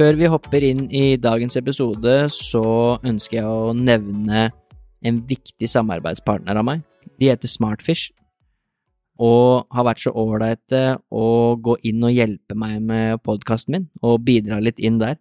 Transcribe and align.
Før 0.00 0.16
vi 0.16 0.28
hopper 0.32 0.64
inn 0.64 0.86
i 0.96 1.18
dagens 1.20 1.58
episode, 1.60 2.12
så 2.32 2.62
ønsker 3.04 3.36
jeg 3.36 3.44
å 3.44 3.74
nevne 3.76 4.46
en 5.04 5.16
viktig 5.28 5.68
samarbeidspartner 5.68 6.56
av 6.56 6.64
meg. 6.64 6.86
De 7.20 7.28
heter 7.28 7.50
Smartfish, 7.52 8.06
og 9.20 9.66
har 9.68 9.84
vært 9.84 10.00
så 10.00 10.14
ålreite 10.16 10.80
å 11.12 11.26
gå 11.60 11.74
inn 11.90 12.06
og 12.08 12.14
hjelpe 12.16 12.56
meg 12.56 12.78
med 12.80 13.20
podkasten 13.28 13.76
min, 13.76 13.84
og 14.00 14.22
bidra 14.24 14.56
litt 14.64 14.80
inn 14.80 14.96
der. 15.02 15.18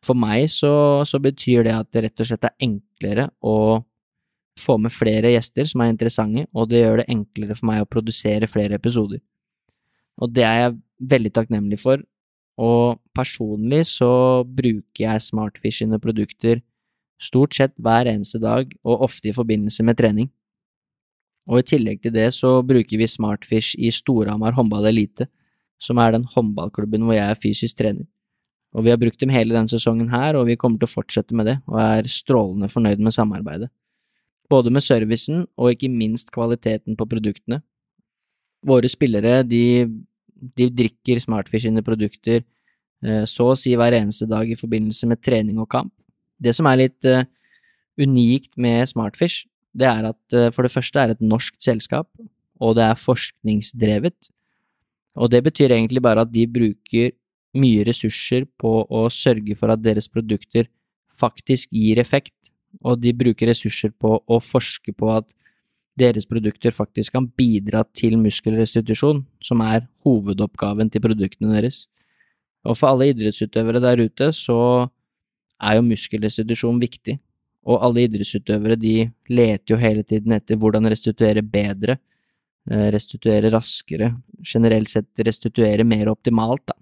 For 0.00 0.16
meg 0.16 0.46
så, 0.48 1.04
så, 1.04 1.20
betyr 1.20 1.68
det 1.68 1.74
at 1.76 1.90
det 1.92 2.06
rett 2.06 2.22
og 2.24 2.30
slett 2.30 2.46
er 2.48 2.56
enklere 2.70 3.26
å 3.44 3.82
få 4.56 4.78
med 4.80 4.94
flere 4.96 5.34
gjester 5.34 5.68
som 5.68 5.84
er 5.84 5.92
interessante, 5.92 6.46
og 6.56 6.70
det 6.72 6.80
gjør 6.86 7.02
det 7.02 7.10
enklere 7.12 7.58
for 7.58 7.68
meg 7.68 7.84
å 7.84 7.90
produsere 7.98 8.48
flere 8.48 8.80
episoder. 8.80 9.20
Og 10.24 10.32
det 10.32 10.48
er 10.48 10.56
jeg 10.62 10.80
veldig 11.12 11.34
takknemlig 11.36 11.82
for, 11.84 12.00
og 12.60 13.00
personlig 13.16 13.86
så 13.88 14.10
bruker 14.44 15.06
jeg 15.06 15.24
Smartfish 15.24 15.80
sine 15.80 16.00
produkter 16.02 16.60
stort 17.20 17.56
sett 17.56 17.74
hver 17.80 18.08
eneste 18.08 18.40
dag, 18.40 18.70
og 18.84 19.04
ofte 19.08 19.30
i 19.30 19.36
forbindelse 19.36 19.84
med 19.84 19.98
trening. 20.00 20.30
Og 21.50 21.60
i 21.60 21.66
tillegg 21.72 22.00
til 22.04 22.14
det 22.14 22.30
så 22.36 22.60
bruker 22.66 23.00
vi 23.00 23.08
Smartfish 23.08 23.76
i 23.78 23.90
Storhamar 23.92 24.56
håndball 24.56 24.88
elite, 24.90 25.28
som 25.80 26.00
er 26.00 26.14
den 26.14 26.26
håndballklubben 26.28 27.04
hvor 27.04 27.16
jeg 27.16 27.26
er 27.26 27.40
fysisk 27.40 27.80
trener. 27.80 28.06
Og 28.76 28.86
vi 28.86 28.92
har 28.92 29.00
brukt 29.00 29.18
dem 29.20 29.32
hele 29.34 29.56
denne 29.56 29.70
sesongen 29.70 30.12
her, 30.12 30.36
og 30.38 30.46
vi 30.46 30.56
kommer 30.60 30.78
til 30.78 30.86
å 30.86 30.94
fortsette 30.94 31.34
med 31.34 31.48
det, 31.50 31.56
og 31.66 31.80
er 31.82 32.10
strålende 32.10 32.70
fornøyd 32.70 33.02
med 33.02 33.16
samarbeidet. 33.16 33.70
Både 34.50 34.70
med 34.70 34.84
servicen 34.84 35.44
og 35.58 35.74
ikke 35.74 35.90
minst 35.90 36.30
kvaliteten 36.34 36.96
på 36.98 37.06
produktene. 37.10 37.60
Våre 38.66 38.90
spillere, 38.90 39.40
de 39.46 39.88
de 40.40 40.68
drikker 40.72 41.20
Smartfish 41.22 41.66
sine 41.66 41.82
produkter 41.84 42.40
eh, 42.40 43.24
så 43.28 43.50
å 43.52 43.58
si 43.58 43.74
hver 43.76 43.96
eneste 43.98 44.28
dag 44.30 44.48
i 44.50 44.58
forbindelse 44.58 45.08
med 45.10 45.22
trening 45.24 45.60
og 45.62 45.70
kamp. 45.72 45.92
Det 46.40 46.54
som 46.56 46.68
er 46.70 46.86
litt 46.86 47.04
uh, 47.04 47.22
unikt 48.00 48.54
med 48.56 48.88
Smartfish, 48.88 49.44
det 49.76 49.88
er 49.90 50.06
at 50.08 50.36
uh, 50.36 50.48
for 50.54 50.64
det 50.64 50.72
første 50.72 51.00
er 51.00 51.10
det 51.10 51.18
et 51.18 51.26
norsk 51.28 51.58
selskap, 51.60 52.08
og 52.60 52.76
det 52.78 52.86
er 52.86 53.00
forskningsdrevet. 53.00 54.30
Og 55.20 55.30
det 55.32 55.42
betyr 55.44 55.74
egentlig 55.76 56.00
bare 56.04 56.24
at 56.24 56.32
de 56.32 56.46
bruker 56.48 57.12
mye 57.60 57.84
ressurser 57.84 58.46
på 58.60 58.72
å 58.86 59.08
sørge 59.12 59.56
for 59.58 59.72
at 59.72 59.82
deres 59.82 60.08
produkter 60.08 60.70
faktisk 61.20 61.72
gir 61.74 62.00
effekt, 62.00 62.54
og 62.86 63.00
de 63.02 63.12
bruker 63.16 63.50
ressurser 63.50 63.92
på 63.92 64.16
å 64.20 64.40
forske 64.40 64.94
på 64.96 65.10
at 65.12 65.34
deres 65.98 66.26
produkter 66.28 66.74
faktisk 66.74 67.12
kan 67.16 67.26
bidra 67.36 67.82
til 67.96 68.16
muskelrestitusjon, 68.20 69.24
som 69.42 69.62
er 69.64 69.86
hovedoppgaven 70.06 70.90
til 70.90 71.02
produktene 71.04 71.56
deres. 71.56 71.86
Og 72.64 72.76
for 72.78 72.92
alle 72.92 73.10
idrettsutøvere 73.10 73.82
der 73.82 74.04
ute 74.04 74.30
så 74.36 74.88
er 75.60 75.76
jo 75.76 75.86
muskelrestitusjon 75.86 76.80
viktig, 76.80 77.18
og 77.68 77.82
alle 77.84 78.06
idrettsutøvere 78.06 78.78
de 78.80 79.10
leter 79.28 79.74
jo 79.74 79.80
hele 79.80 80.04
tiden 80.04 80.32
etter 80.36 80.56
hvordan 80.60 80.88
restituere 80.88 81.42
bedre, 81.44 81.98
eh, 82.70 82.88
restituere 82.94 83.52
raskere, 83.52 84.14
generelt 84.44 84.88
sett 84.88 85.26
restituere 85.26 85.84
mer 85.84 86.08
optimalt, 86.12 86.64
da. 86.66 86.76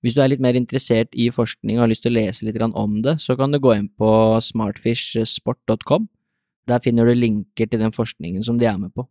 Hvis 0.00 0.14
du 0.14 0.22
er 0.22 0.28
litt 0.30 0.40
mer 0.40 0.54
interessert 0.54 1.10
i 1.12 1.26
forskning 1.34 1.76
og 1.76 1.82
har 1.82 1.90
lyst 1.90 2.04
til 2.06 2.12
å 2.14 2.20
lese 2.20 2.46
litt 2.46 2.60
om 2.62 3.02
det, 3.02 3.18
så 3.18 3.36
kan 3.36 3.50
du 3.50 3.58
gå 3.58 3.74
inn 3.74 3.88
på 3.88 4.38
smartfishsport.com 4.38 6.06
der 6.68 6.82
finner 6.84 7.08
du 7.08 7.16
linker 7.16 7.68
til 7.68 7.80
den 7.80 7.94
forskningen 7.94 8.44
som 8.44 8.58
de 8.60 8.68
er 8.68 8.78
med 8.80 8.92
på. 8.94 9.06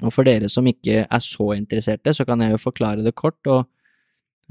Og 0.00 0.14
for 0.14 0.24
dere 0.24 0.48
som 0.48 0.66
ikke 0.68 1.04
er 1.04 1.22
så 1.24 1.50
interesserte, 1.56 2.14
så 2.16 2.24
kan 2.24 2.40
jeg 2.40 2.54
jo 2.54 2.62
forklare 2.62 3.04
det 3.04 3.14
kort, 3.18 3.38
og 3.46 3.66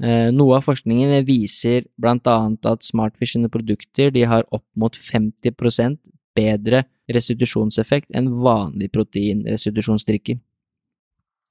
eh, 0.02 0.30
noe 0.34 0.60
av 0.60 0.66
forskningen 0.66 1.16
viser 1.26 1.88
blant 2.00 2.28
annet 2.30 2.68
at 2.70 2.86
Smartfish 2.86 3.34
sine 3.34 3.50
produkter 3.50 4.14
de 4.14 4.26
har 4.30 4.46
opp 4.54 4.66
mot 4.78 4.94
50% 4.94 5.98
bedre 6.38 6.84
restitusjonseffekt 7.10 8.14
enn 8.14 8.30
vanlig 8.44 8.92
proteinrestitusjonsdrikker. 8.94 10.38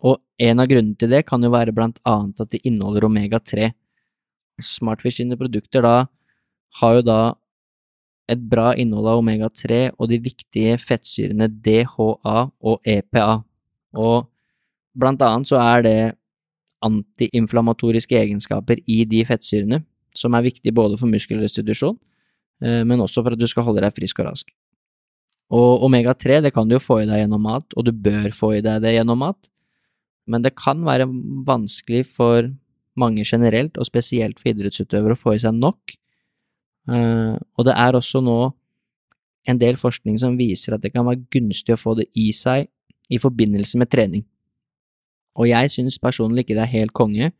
Og 0.07 0.15
en 0.39 0.63
av 0.63 0.69
grunnene 0.71 0.95
til 0.95 1.11
det 1.11 1.25
kan 1.27 1.43
jo 1.43 1.51
være 1.51 1.75
blant 1.75 1.99
annet 2.07 2.39
at 2.39 2.53
de 2.53 2.61
inneholder 2.63 3.09
omega-3. 3.09 3.73
Smartfish 4.63 5.19
sine 5.19 5.35
produkter 5.39 5.83
da 5.83 5.95
har 6.79 6.95
jo 6.95 7.03
da 7.03 7.19
et 8.29 8.41
bra 8.51 8.71
innhold 8.77 9.07
av 9.09 9.21
omega-3 9.23 9.79
og 9.97 10.09
de 10.11 10.19
viktige 10.23 10.77
fettsyrene 10.81 11.49
DHA 11.49 12.37
og 12.49 12.87
EPA. 12.87 13.41
Og 13.97 14.29
blant 14.99 15.21
annet 15.25 15.49
så 15.49 15.59
er 15.61 15.85
det 15.85 15.99
antiinflamatoriske 16.85 18.15
egenskaper 18.15 18.79
i 18.87 19.01
de 19.09 19.23
fettsyrene, 19.27 19.81
som 20.15 20.35
er 20.35 20.47
viktig 20.47 20.73
både 20.75 20.97
for 20.99 21.11
muskelrestitusjon, 21.11 21.97
eh, 22.63 22.81
men 22.87 23.03
også 23.03 23.23
for 23.23 23.35
at 23.35 23.41
du 23.41 23.47
skal 23.49 23.67
holde 23.67 23.83
deg 23.83 23.95
frisk 23.95 24.21
og 24.21 24.29
rask. 24.31 24.51
Og 25.49 25.85
omega-3 25.87 26.43
det 26.45 26.53
kan 26.53 26.69
du 26.69 26.77
jo 26.77 26.83
få 26.83 27.01
i 27.01 27.09
deg 27.09 27.23
gjennom 27.23 27.43
mat, 27.43 27.65
og 27.75 27.87
du 27.87 27.91
bør 27.91 28.29
få 28.35 28.53
i 28.59 28.63
deg 28.65 28.83
det 28.85 28.95
gjennom 28.95 29.23
mat, 29.25 29.49
men 30.29 30.45
det 30.45 30.53
kan 30.57 30.83
være 30.85 31.09
vanskelig 31.47 32.05
for 32.13 32.51
mange 32.99 33.23
generelt, 33.25 33.77
og 33.79 33.87
spesielt 33.87 34.39
for 34.39 34.51
idrettsutøvere, 34.51 35.15
å 35.17 35.19
få 35.19 35.35
i 35.35 35.41
seg 35.41 35.57
nok, 35.57 35.95
og 36.89 37.65
det 37.67 37.75
er 37.75 37.97
også 37.97 38.21
nå 38.25 38.39
en 39.49 39.59
del 39.61 39.77
forskning 39.79 40.17
som 40.21 40.37
viser 40.39 40.75
at 40.75 40.83
det 40.83 40.91
kan 40.93 41.05
være 41.07 41.21
gunstig 41.33 41.75
å 41.75 41.79
få 41.79 41.95
det 41.99 42.07
i 42.17 42.29
seg 42.35 42.67
i 43.09 43.19
forbindelse 43.21 43.79
med 43.81 43.89
trening. 43.91 44.23
Og 45.39 45.49
jeg 45.49 45.71
synes 45.73 45.99
personlig 46.01 46.45
ikke 46.45 46.57
det 46.57 46.65
er 46.65 46.75
helt 46.75 46.95
konge 46.95 47.31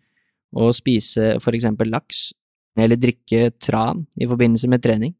å 0.56 0.70
spise 0.74 1.36
for 1.44 1.58
eksempel 1.58 1.92
laks 1.94 2.30
eller 2.80 3.00
drikke 3.00 3.50
tran 3.62 4.06
i 4.18 4.28
forbindelse 4.30 4.70
med 4.72 4.84
trening. 4.84 5.14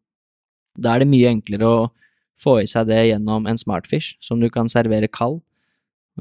Da 0.80 0.96
er 0.96 1.04
det 1.04 1.12
mye 1.12 1.34
enklere 1.34 1.68
å 1.68 1.88
få 2.40 2.60
i 2.64 2.70
seg 2.70 2.88
det 2.88 3.02
gjennom 3.10 3.48
en 3.50 3.60
smartfish 3.60 4.16
som 4.24 4.40
du 4.40 4.48
kan 4.54 4.70
servere 4.72 5.10
kald, 5.12 5.42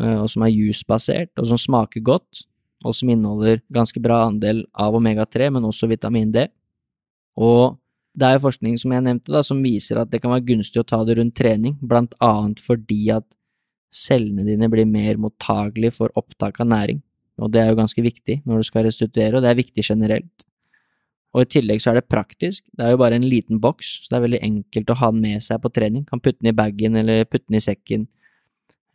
uh, 0.00 0.24
og 0.24 0.28
som 0.32 0.42
er 0.44 0.54
juicebasert, 0.54 1.30
og 1.38 1.46
som 1.52 1.60
smaker 1.60 2.02
godt, 2.04 2.42
og 2.86 2.94
som 2.94 3.10
inneholder 3.10 3.62
ganske 3.74 4.00
bra 4.02 4.24
andel 4.26 4.64
av 4.74 4.96
omega-3, 4.98 5.50
men 5.54 5.66
også 5.66 5.88
vitamin 5.90 6.32
D. 6.34 6.46
Og 7.38 7.78
det 8.18 8.26
er 8.26 8.36
jo 8.36 8.44
forskning 8.46 8.78
som 8.80 8.92
jeg 8.94 9.04
nevnte, 9.06 9.32
da, 9.32 9.42
som 9.46 9.60
viser 9.62 10.00
at 10.00 10.10
det 10.10 10.20
kan 10.22 10.32
være 10.32 10.46
gunstig 10.48 10.82
å 10.82 10.86
ta 10.86 11.00
det 11.06 11.18
rundt 11.18 11.36
trening, 11.38 11.76
blant 11.80 12.16
annet 12.24 12.60
fordi 12.62 13.08
at 13.14 13.26
cellene 13.94 14.44
dine 14.46 14.68
blir 14.70 14.88
mer 14.88 15.20
mottagelige 15.22 15.94
for 15.96 16.12
opptak 16.18 16.58
av 16.60 16.68
næring, 16.72 17.00
og 17.38 17.52
det 17.54 17.62
er 17.62 17.70
jo 17.70 17.78
ganske 17.78 18.04
viktig 18.04 18.40
når 18.44 18.60
du 18.60 18.68
skal 18.68 18.86
restituere, 18.88 19.38
og 19.38 19.44
det 19.44 19.52
er 19.52 19.60
viktig 19.60 19.84
generelt. 19.86 20.44
Og 21.36 21.44
i 21.44 21.50
tillegg 21.52 21.82
så 21.84 21.92
er 21.92 22.00
det 22.00 22.08
praktisk, 22.10 22.64
det 22.76 22.86
er 22.86 22.94
jo 22.94 23.00
bare 23.02 23.18
en 23.18 23.26
liten 23.28 23.60
boks, 23.62 23.94
så 24.02 24.12
det 24.12 24.18
er 24.18 24.26
veldig 24.26 24.44
enkelt 24.48 24.92
å 24.92 24.98
ha 24.98 25.10
den 25.14 25.24
med 25.24 25.44
seg 25.44 25.60
på 25.62 25.70
trening, 25.72 26.06
kan 26.08 26.22
putte 26.24 26.40
den 26.40 26.50
i 26.50 26.56
bagen 26.56 26.98
eller 26.98 27.28
putte 27.28 27.46
den 27.46 27.60
i 27.60 27.64
sekken. 27.64 28.08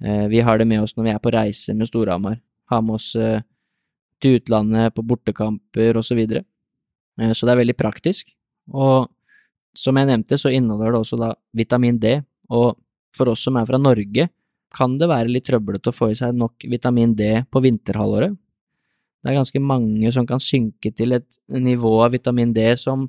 Eh, 0.04 0.28
vi 0.34 0.42
har 0.44 0.60
det 0.60 0.68
med 0.68 0.84
oss 0.84 0.98
når 0.98 1.08
vi 1.08 1.14
er 1.14 1.24
på 1.24 1.34
reise 1.34 1.76
med 1.78 1.88
Storhamar, 1.88 2.40
ha 2.74 2.82
med 2.82 2.98
oss 2.98 3.14
eh, 3.16 3.46
til 4.24 4.40
utlandet, 4.40 4.96
på 4.98 5.06
bortekamper 5.06 6.00
og 6.00 6.06
så 6.08 6.18
videre. 6.18 6.44
Eh, 7.22 7.32
så 7.32 7.46
det 7.46 7.54
er 7.54 7.62
veldig 7.62 7.78
praktisk, 7.80 8.34
og 8.72 9.10
som 9.74 9.98
jeg 9.98 10.10
nevnte, 10.10 10.38
så 10.38 10.52
inneholder 10.54 10.94
det 10.94 11.02
også 11.02 11.20
da 11.20 11.34
vitamin 11.58 11.98
D, 12.00 12.20
og 12.54 12.78
for 13.14 13.32
oss 13.34 13.46
som 13.48 13.58
er 13.58 13.68
fra 13.70 13.80
Norge, 13.82 14.30
kan 14.74 14.96
det 14.98 15.10
være 15.10 15.30
litt 15.30 15.46
trøblete 15.50 15.92
å 15.92 15.96
få 15.96 16.10
i 16.12 16.18
seg 16.18 16.38
nok 16.38 16.66
vitamin 16.70 17.14
D 17.18 17.44
på 17.50 17.62
vinterhalvåret. 17.62 18.34
Det 19.24 19.32
er 19.32 19.38
ganske 19.38 19.62
mange 19.64 20.10
som 20.14 20.26
kan 20.30 20.42
synke 20.42 20.92
til 20.96 21.16
et 21.16 21.38
nivå 21.48 21.94
av 22.04 22.14
vitamin 22.16 22.54
D 22.54 22.66
som, 22.80 23.06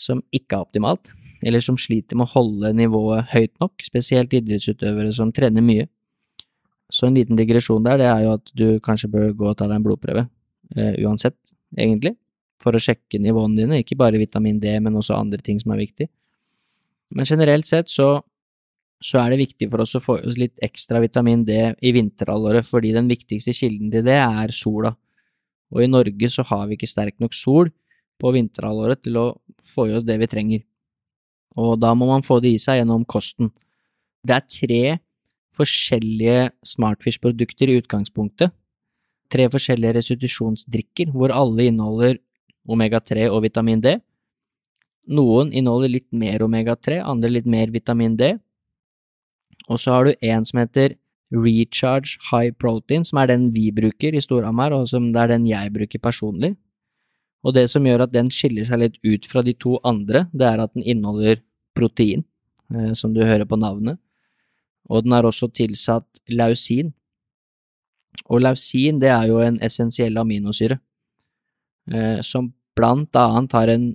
som 0.00 0.22
ikke 0.34 0.56
er 0.56 0.64
optimalt, 0.64 1.12
eller 1.44 1.62
som 1.64 1.76
sliter 1.80 2.16
med 2.16 2.26
å 2.26 2.34
holde 2.38 2.72
nivået 2.76 3.28
høyt 3.34 3.52
nok, 3.60 3.84
spesielt 3.84 4.32
idrettsutøvere 4.34 5.12
som 5.14 5.32
trener 5.32 5.64
mye. 5.64 5.86
Så 6.92 7.08
en 7.08 7.16
liten 7.16 7.36
digresjon 7.36 7.84
der, 7.84 8.00
det 8.00 8.08
er 8.08 8.24
jo 8.24 8.34
at 8.38 8.52
du 8.56 8.66
kanskje 8.84 9.12
bør 9.12 9.32
gå 9.36 9.48
og 9.52 9.56
ta 9.60 9.68
deg 9.68 9.78
en 9.78 9.86
blodprøve, 9.86 10.26
uh, 10.76 10.94
uansett, 11.04 11.36
egentlig 11.76 12.14
for 12.62 12.76
å 12.76 12.82
sjekke 12.82 13.20
nivåene 13.20 13.62
dine, 13.62 13.80
ikke 13.82 13.98
bare 13.98 14.20
vitamin 14.20 14.60
D, 14.62 14.76
men 14.80 14.96
også 14.96 15.16
andre 15.18 15.42
ting 15.44 15.58
som 15.60 15.74
er 15.74 15.82
viktig. 15.82 16.08
Men 17.14 17.28
generelt 17.28 17.68
sett 17.68 17.92
så 17.92 18.22
så 19.04 19.18
er 19.20 19.34
det 19.34 19.42
viktig 19.42 19.66
for 19.68 19.82
oss 19.84 19.94
å 19.98 20.00
få 20.00 20.16
oss 20.22 20.38
litt 20.40 20.54
ekstra 20.64 21.00
vitamin 21.02 21.42
D 21.44 21.58
i 21.84 21.90
vinterhalvåret, 21.92 22.64
fordi 22.64 22.94
den 22.94 23.10
viktigste 23.10 23.52
kilden 23.52 23.90
til 23.92 24.04
det 24.06 24.16
er 24.16 24.54
sola. 24.54 24.94
Og 25.74 25.84
i 25.84 25.90
Norge 25.90 26.30
så 26.32 26.44
har 26.48 26.68
vi 26.70 26.78
ikke 26.78 26.88
sterk 26.88 27.18
nok 27.20 27.36
sol 27.36 27.68
på 28.20 28.32
vinterhalvåret 28.32 29.02
til 29.04 29.18
å 29.20 29.26
få 29.66 29.90
i 29.90 29.96
oss 29.98 30.06
det 30.08 30.16
vi 30.22 30.30
trenger. 30.30 30.62
Og 31.60 31.76
da 31.82 31.92
må 31.94 32.08
man 32.08 32.24
få 32.24 32.40
det 32.42 32.54
i 32.54 32.62
seg 32.62 32.80
gjennom 32.80 33.04
kosten. 33.04 33.50
Det 34.24 34.38
er 34.38 34.48
tre 34.48 34.82
forskjellige 35.54 36.48
Smartfish-produkter 36.66 37.70
i 37.70 37.78
utgangspunktet. 37.82 38.54
Tre 39.30 39.48
forskjellige 39.50 39.98
restitusjonsdrikker, 39.98 41.12
hvor 41.12 41.34
alle 41.34 41.68
inneholder 41.68 42.18
omega-3 42.68 43.28
og 43.30 43.42
vitamin 43.44 43.82
D. 43.84 43.98
Noen 45.14 45.52
inneholder 45.52 45.92
litt 45.92 46.08
mer 46.16 46.44
omega-3, 46.46 47.00
andre 47.04 47.30
litt 47.30 47.48
mer 47.50 47.72
vitamin 47.72 48.16
D. 48.16 48.34
Og 49.68 49.80
så 49.80 49.96
har 49.96 50.08
du 50.08 50.14
en 50.20 50.44
som 50.48 50.60
heter 50.60 50.96
Recharge 51.34 52.18
High 52.30 52.52
Protein, 52.56 53.04
som 53.04 53.18
er 53.20 53.32
den 53.32 53.50
vi 53.54 53.70
bruker 53.74 54.14
i 54.14 54.22
Storhamar, 54.22 54.74
og 54.76 54.88
som 54.88 55.10
det 55.12 55.22
er 55.22 55.34
den 55.34 55.48
jeg 55.48 55.72
bruker 55.74 56.02
personlig. 56.02 56.54
Og 57.44 57.54
det 57.56 57.66
som 57.70 57.84
gjør 57.84 58.06
at 58.06 58.14
den 58.14 58.30
skiller 58.32 58.64
seg 58.68 58.80
litt 58.80 58.98
ut 59.04 59.26
fra 59.28 59.42
de 59.44 59.52
to 59.60 59.76
andre, 59.84 60.26
det 60.32 60.48
er 60.48 60.62
at 60.64 60.72
den 60.76 60.84
inneholder 60.84 61.42
protein, 61.76 62.24
eh, 62.72 62.92
som 62.96 63.12
du 63.12 63.20
hører 63.24 63.44
på 63.44 63.58
navnet. 63.60 63.98
Og 64.88 65.04
den 65.04 65.12
er 65.12 65.24
også 65.24 65.50
tilsatt 65.52 66.22
lausin. 66.28 66.92
Og 68.30 68.40
lausin, 68.44 69.00
det 69.00 69.10
er 69.10 69.28
jo 69.28 69.40
en 69.42 69.58
essensiell 69.64 70.16
aminosyre, 70.20 70.78
som 72.24 72.48
blant 72.76 73.16
annet 73.16 73.52
har 73.52 73.70
en 73.74 73.92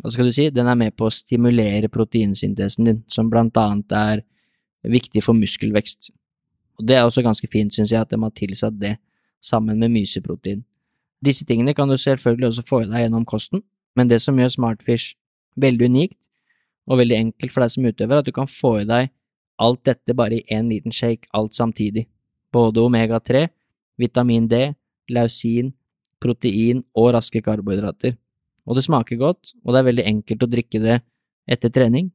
hva 0.00 0.10
skal 0.12 0.30
du 0.30 0.32
si, 0.32 0.46
den 0.48 0.68
er 0.70 0.78
med 0.80 0.94
på 0.96 1.08
å 1.08 1.12
stimulere 1.12 1.90
proteinsyntesen 1.92 2.86
din, 2.88 3.02
som 3.10 3.28
blant 3.28 3.56
annet 3.60 3.92
er 3.92 4.22
viktig 4.88 5.20
for 5.24 5.36
muskelvekst. 5.36 6.08
Og 6.80 6.86
det 6.88 6.96
er 6.96 7.04
også 7.04 7.24
ganske 7.24 7.48
fint, 7.52 7.74
synes 7.74 7.92
jeg, 7.92 8.00
at 8.00 8.08
de 8.08 8.16
har 8.16 8.32
tilsatt 8.36 8.78
det 8.80 8.94
sammen 9.44 9.76
med 9.80 9.92
myseprotein. 9.92 10.62
Disse 11.20 11.44
tingene 11.44 11.74
kan 11.76 11.88
du 11.88 11.98
selvfølgelig 12.00 12.48
også 12.48 12.64
få 12.64 12.82
i 12.84 12.88
deg 12.88 13.04
gjennom 13.04 13.26
kosten, 13.28 13.60
men 13.96 14.08
det 14.08 14.22
som 14.24 14.38
gjør 14.40 14.54
Smartfish 14.54 15.18
veldig 15.60 15.90
unikt 15.92 16.30
og 16.88 17.02
veldig 17.02 17.18
enkelt 17.18 17.52
for 17.52 17.64
deg 17.64 17.74
som 17.74 17.84
utøver, 17.90 18.14
er 18.14 18.24
at 18.24 18.30
du 18.30 18.32
kan 18.32 18.48
få 18.48 18.78
i 18.80 18.88
deg 18.88 19.10
alt 19.60 19.82
dette 19.84 20.16
bare 20.16 20.38
i 20.38 20.56
én 20.56 20.70
liten 20.72 20.94
shake, 20.94 21.28
alt 21.36 21.52
samtidig. 21.52 22.06
Både 22.52 22.80
omega-3, 22.80 23.44
vitamin 24.00 24.48
D, 24.48 24.70
lausin, 25.12 25.74
protein 26.20 26.84
og 26.98 27.14
raske 27.16 27.42
karbohydrater 27.44 28.16
og 28.70 28.76
det 28.78 28.84
smaker 28.86 29.18
godt, 29.18 29.54
og 29.64 29.72
det 29.72 29.80
er 29.80 29.88
veldig 29.88 30.06
enkelt 30.06 30.44
å 30.44 30.50
drikke 30.50 30.80
det 30.82 31.00
etter 31.50 31.72
trening. 31.74 32.12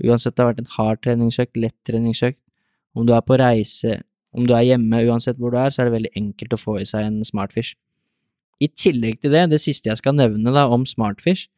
Uansett 0.00 0.36
det 0.36 0.44
har 0.44 0.52
vært 0.52 0.62
en 0.62 0.74
hard 0.76 1.02
treningsøkt, 1.04 1.58
lett 1.60 1.76
treningsøkt, 1.86 2.38
om 2.96 3.06
du 3.06 3.12
er 3.12 3.24
på 3.26 3.36
reise, 3.38 3.98
om 4.32 4.46
du 4.48 4.54
er 4.56 4.64
hjemme, 4.70 5.02
uansett 5.04 5.36
hvor 5.36 5.52
du 5.52 5.58
er, 5.60 5.72
så 5.74 5.82
er 5.82 5.88
det 5.88 5.96
veldig 5.98 6.14
enkelt 6.16 6.54
å 6.54 6.60
få 6.60 6.78
i 6.80 6.86
seg 6.88 7.04
en 7.04 7.20
Smartfish. 7.26 7.74
I 8.62 8.70
tillegg 8.72 9.20
til 9.22 9.34
det, 9.34 9.44
det 9.52 9.60
siste 9.62 9.90
jeg 9.90 10.00
skal 10.00 10.16
nevne 10.16 10.54
da 10.54 10.64
om 10.72 10.86
Smartfish, 10.88 11.50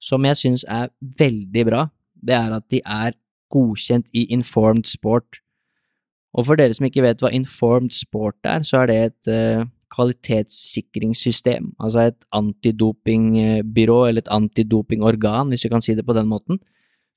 som 0.00 0.24
jeg 0.28 0.38
syns 0.38 0.66
er 0.68 0.92
veldig 1.00 1.66
bra, 1.68 1.86
det 2.20 2.36
er 2.36 2.52
at 2.56 2.66
de 2.72 2.82
er 2.84 3.16
godkjent 3.52 4.12
i 4.16 4.26
Informed 4.34 4.88
Sport. 4.88 5.40
Og 6.36 6.46
for 6.46 6.60
dere 6.60 6.76
som 6.76 6.86
ikke 6.86 7.04
vet 7.04 7.22
hva 7.24 7.32
Informed 7.34 7.94
Sport 7.96 8.38
er, 8.44 8.64
så 8.66 8.82
er 8.82 8.90
det 8.90 8.98
et 9.08 9.32
uh, 9.32 9.64
kvalitetssikringssystem, 9.90 11.72
altså 11.82 12.06
et 12.10 12.26
antidopingbyrå 12.36 13.98
eller 14.08 14.22
et 14.22 14.32
antidopingorgan, 14.32 15.50
hvis 15.50 15.66
vi 15.66 15.72
kan 15.72 15.82
si 15.84 15.96
det 15.98 16.06
på 16.06 16.16
den 16.16 16.30
måten, 16.30 16.60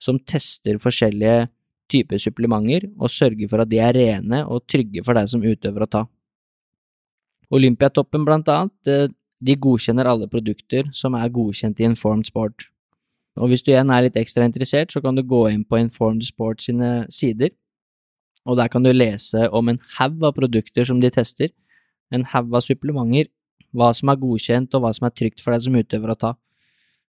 som 0.02 0.20
tester 0.20 0.80
forskjellige 0.82 1.48
typer 1.92 2.20
supplementer 2.22 2.88
og 2.98 3.12
sørger 3.12 3.50
for 3.52 3.64
at 3.64 3.72
de 3.72 3.80
er 3.84 3.96
rene 3.96 4.44
og 4.48 4.66
trygge 4.70 5.04
for 5.06 5.18
deg 5.18 5.30
som 5.30 5.44
utøver 5.44 5.86
å 5.86 5.92
ta. 5.98 6.04
Olympiatoppen, 7.54 8.26
blant 8.26 8.50
annet, 8.50 8.88
eh, 8.90 9.08
de 9.44 9.56
godkjenner 9.56 10.08
alle 10.10 10.30
produkter 10.32 10.90
som 10.96 11.14
er 11.16 11.30
godkjent 11.30 11.80
i 11.80 11.90
Informed 11.90 12.26
Sport. 12.26 12.70
Og 13.38 13.50
hvis 13.50 13.64
du 13.66 13.72
igjen 13.72 13.92
er 13.92 14.06
litt 14.06 14.18
ekstra 14.18 14.46
interessert, 14.46 14.94
så 14.94 15.02
kan 15.02 15.16
du 15.16 15.24
gå 15.24 15.50
inn 15.52 15.66
på 15.66 15.80
Informed 15.82 16.24
Sport 16.24 16.62
sine 16.62 17.06
sider, 17.10 17.50
og 18.46 18.58
der 18.58 18.68
kan 18.68 18.84
du 18.84 18.92
lese 18.92 19.48
om 19.52 19.70
en 19.70 19.80
haug 19.98 20.24
av 20.24 20.36
produkter 20.36 20.86
som 20.86 21.00
de 21.00 21.10
tester, 21.14 21.50
en 22.12 22.26
haug 22.34 22.54
av 22.54 22.66
supplementer, 22.66 23.30
hva 23.74 23.90
som 23.96 24.12
er 24.12 24.20
godkjent 24.22 24.76
og 24.76 24.84
hva 24.84 24.94
som 24.94 25.08
er 25.08 25.16
trygt 25.18 25.42
for 25.42 25.54
deg 25.54 25.66
som 25.66 25.78
utøver 25.78 26.14
å 26.14 26.20
ta. 26.20 26.34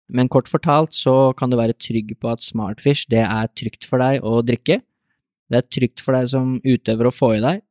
Men 0.07 0.29
kort 0.31 0.47
fortalt 0.47 0.95
så 0.95 1.33
kan 1.37 1.51
du 1.51 1.57
være 1.59 1.75
trygg 1.75 2.13
på 2.21 2.29
at 2.31 2.45
Smartfish 2.45 3.09
det 3.11 3.25
er 3.25 3.49
trygt 3.59 3.85
for 3.87 3.99
deg 4.01 4.23
å 4.23 4.39
drikke, 4.45 4.79
det 5.51 5.59
er 5.59 5.67
trygt 5.67 6.03
for 6.03 6.15
deg 6.15 6.29
som 6.31 6.55
utøver 6.63 7.09
å 7.09 7.13
få 7.13 7.33
i 7.37 7.43
deg, 7.43 7.61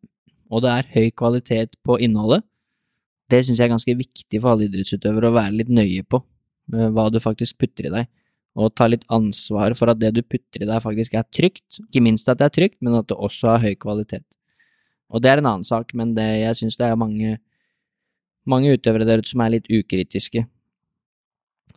og 0.52 0.62
det 0.64 0.72
er 0.72 0.92
høy 0.94 1.08
kvalitet 1.16 1.76
på 1.84 1.98
innholdet. 2.04 2.44
Det 3.32 3.42
synes 3.42 3.58
jeg 3.58 3.66
er 3.66 3.74
ganske 3.74 3.96
viktig 3.98 4.40
for 4.40 4.52
alle 4.52 4.68
idrettsutøvere 4.68 5.32
å 5.32 5.36
være 5.36 5.56
litt 5.58 5.72
nøye 5.72 6.04
på, 6.06 6.22
eh, 6.76 6.88
hva 6.94 7.08
du 7.10 7.18
faktisk 7.20 7.58
putter 7.58 7.88
i 7.88 7.94
deg, 7.96 8.08
og 8.56 8.74
ta 8.74 8.86
litt 8.88 9.04
ansvar 9.12 9.74
for 9.76 9.90
at 9.90 9.98
det 10.00 10.14
du 10.14 10.22
putter 10.22 10.62
i 10.62 10.68
deg 10.68 10.84
faktisk 10.84 11.16
er 11.18 11.26
trygt, 11.32 11.80
ikke 11.82 12.04
minst 12.04 12.28
at 12.28 12.38
det 12.38 12.46
er 12.46 12.56
trygt, 12.60 12.78
men 12.80 12.94
at 13.00 13.08
det 13.08 13.16
også 13.16 13.56
har 13.56 13.64
høy 13.64 13.74
kvalitet. 13.74 14.24
Og 15.12 15.22
det 15.22 15.30
er 15.30 15.40
en 15.40 15.50
annen 15.52 15.66
sak, 15.66 15.92
men 15.94 16.14
det, 16.16 16.26
jeg 16.42 16.58
synes 16.62 16.78
det 16.80 16.88
er 16.88 16.98
mange, 16.98 17.36
mange 18.48 18.74
utøvere 18.74 19.06
der 19.06 19.22
ute 19.22 19.30
som 19.30 19.44
er 19.44 19.54
litt 19.56 19.70
ukritiske. 19.70 20.46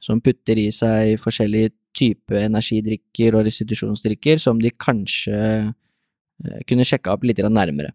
Som 0.02 0.22
putter 0.24 0.58
i 0.58 0.70
seg 0.74 1.20
forskjellige 1.22 1.74
typer 1.98 2.46
energidrikker 2.46 3.36
og 3.36 3.46
restitusjonsdrikker 3.48 4.40
som 4.42 4.60
de 4.62 4.72
kanskje 4.72 5.36
eh, 5.36 6.62
kunne 6.70 6.86
sjekka 6.88 7.14
opp 7.14 7.26
litt 7.28 7.42
nærmere. 7.44 7.92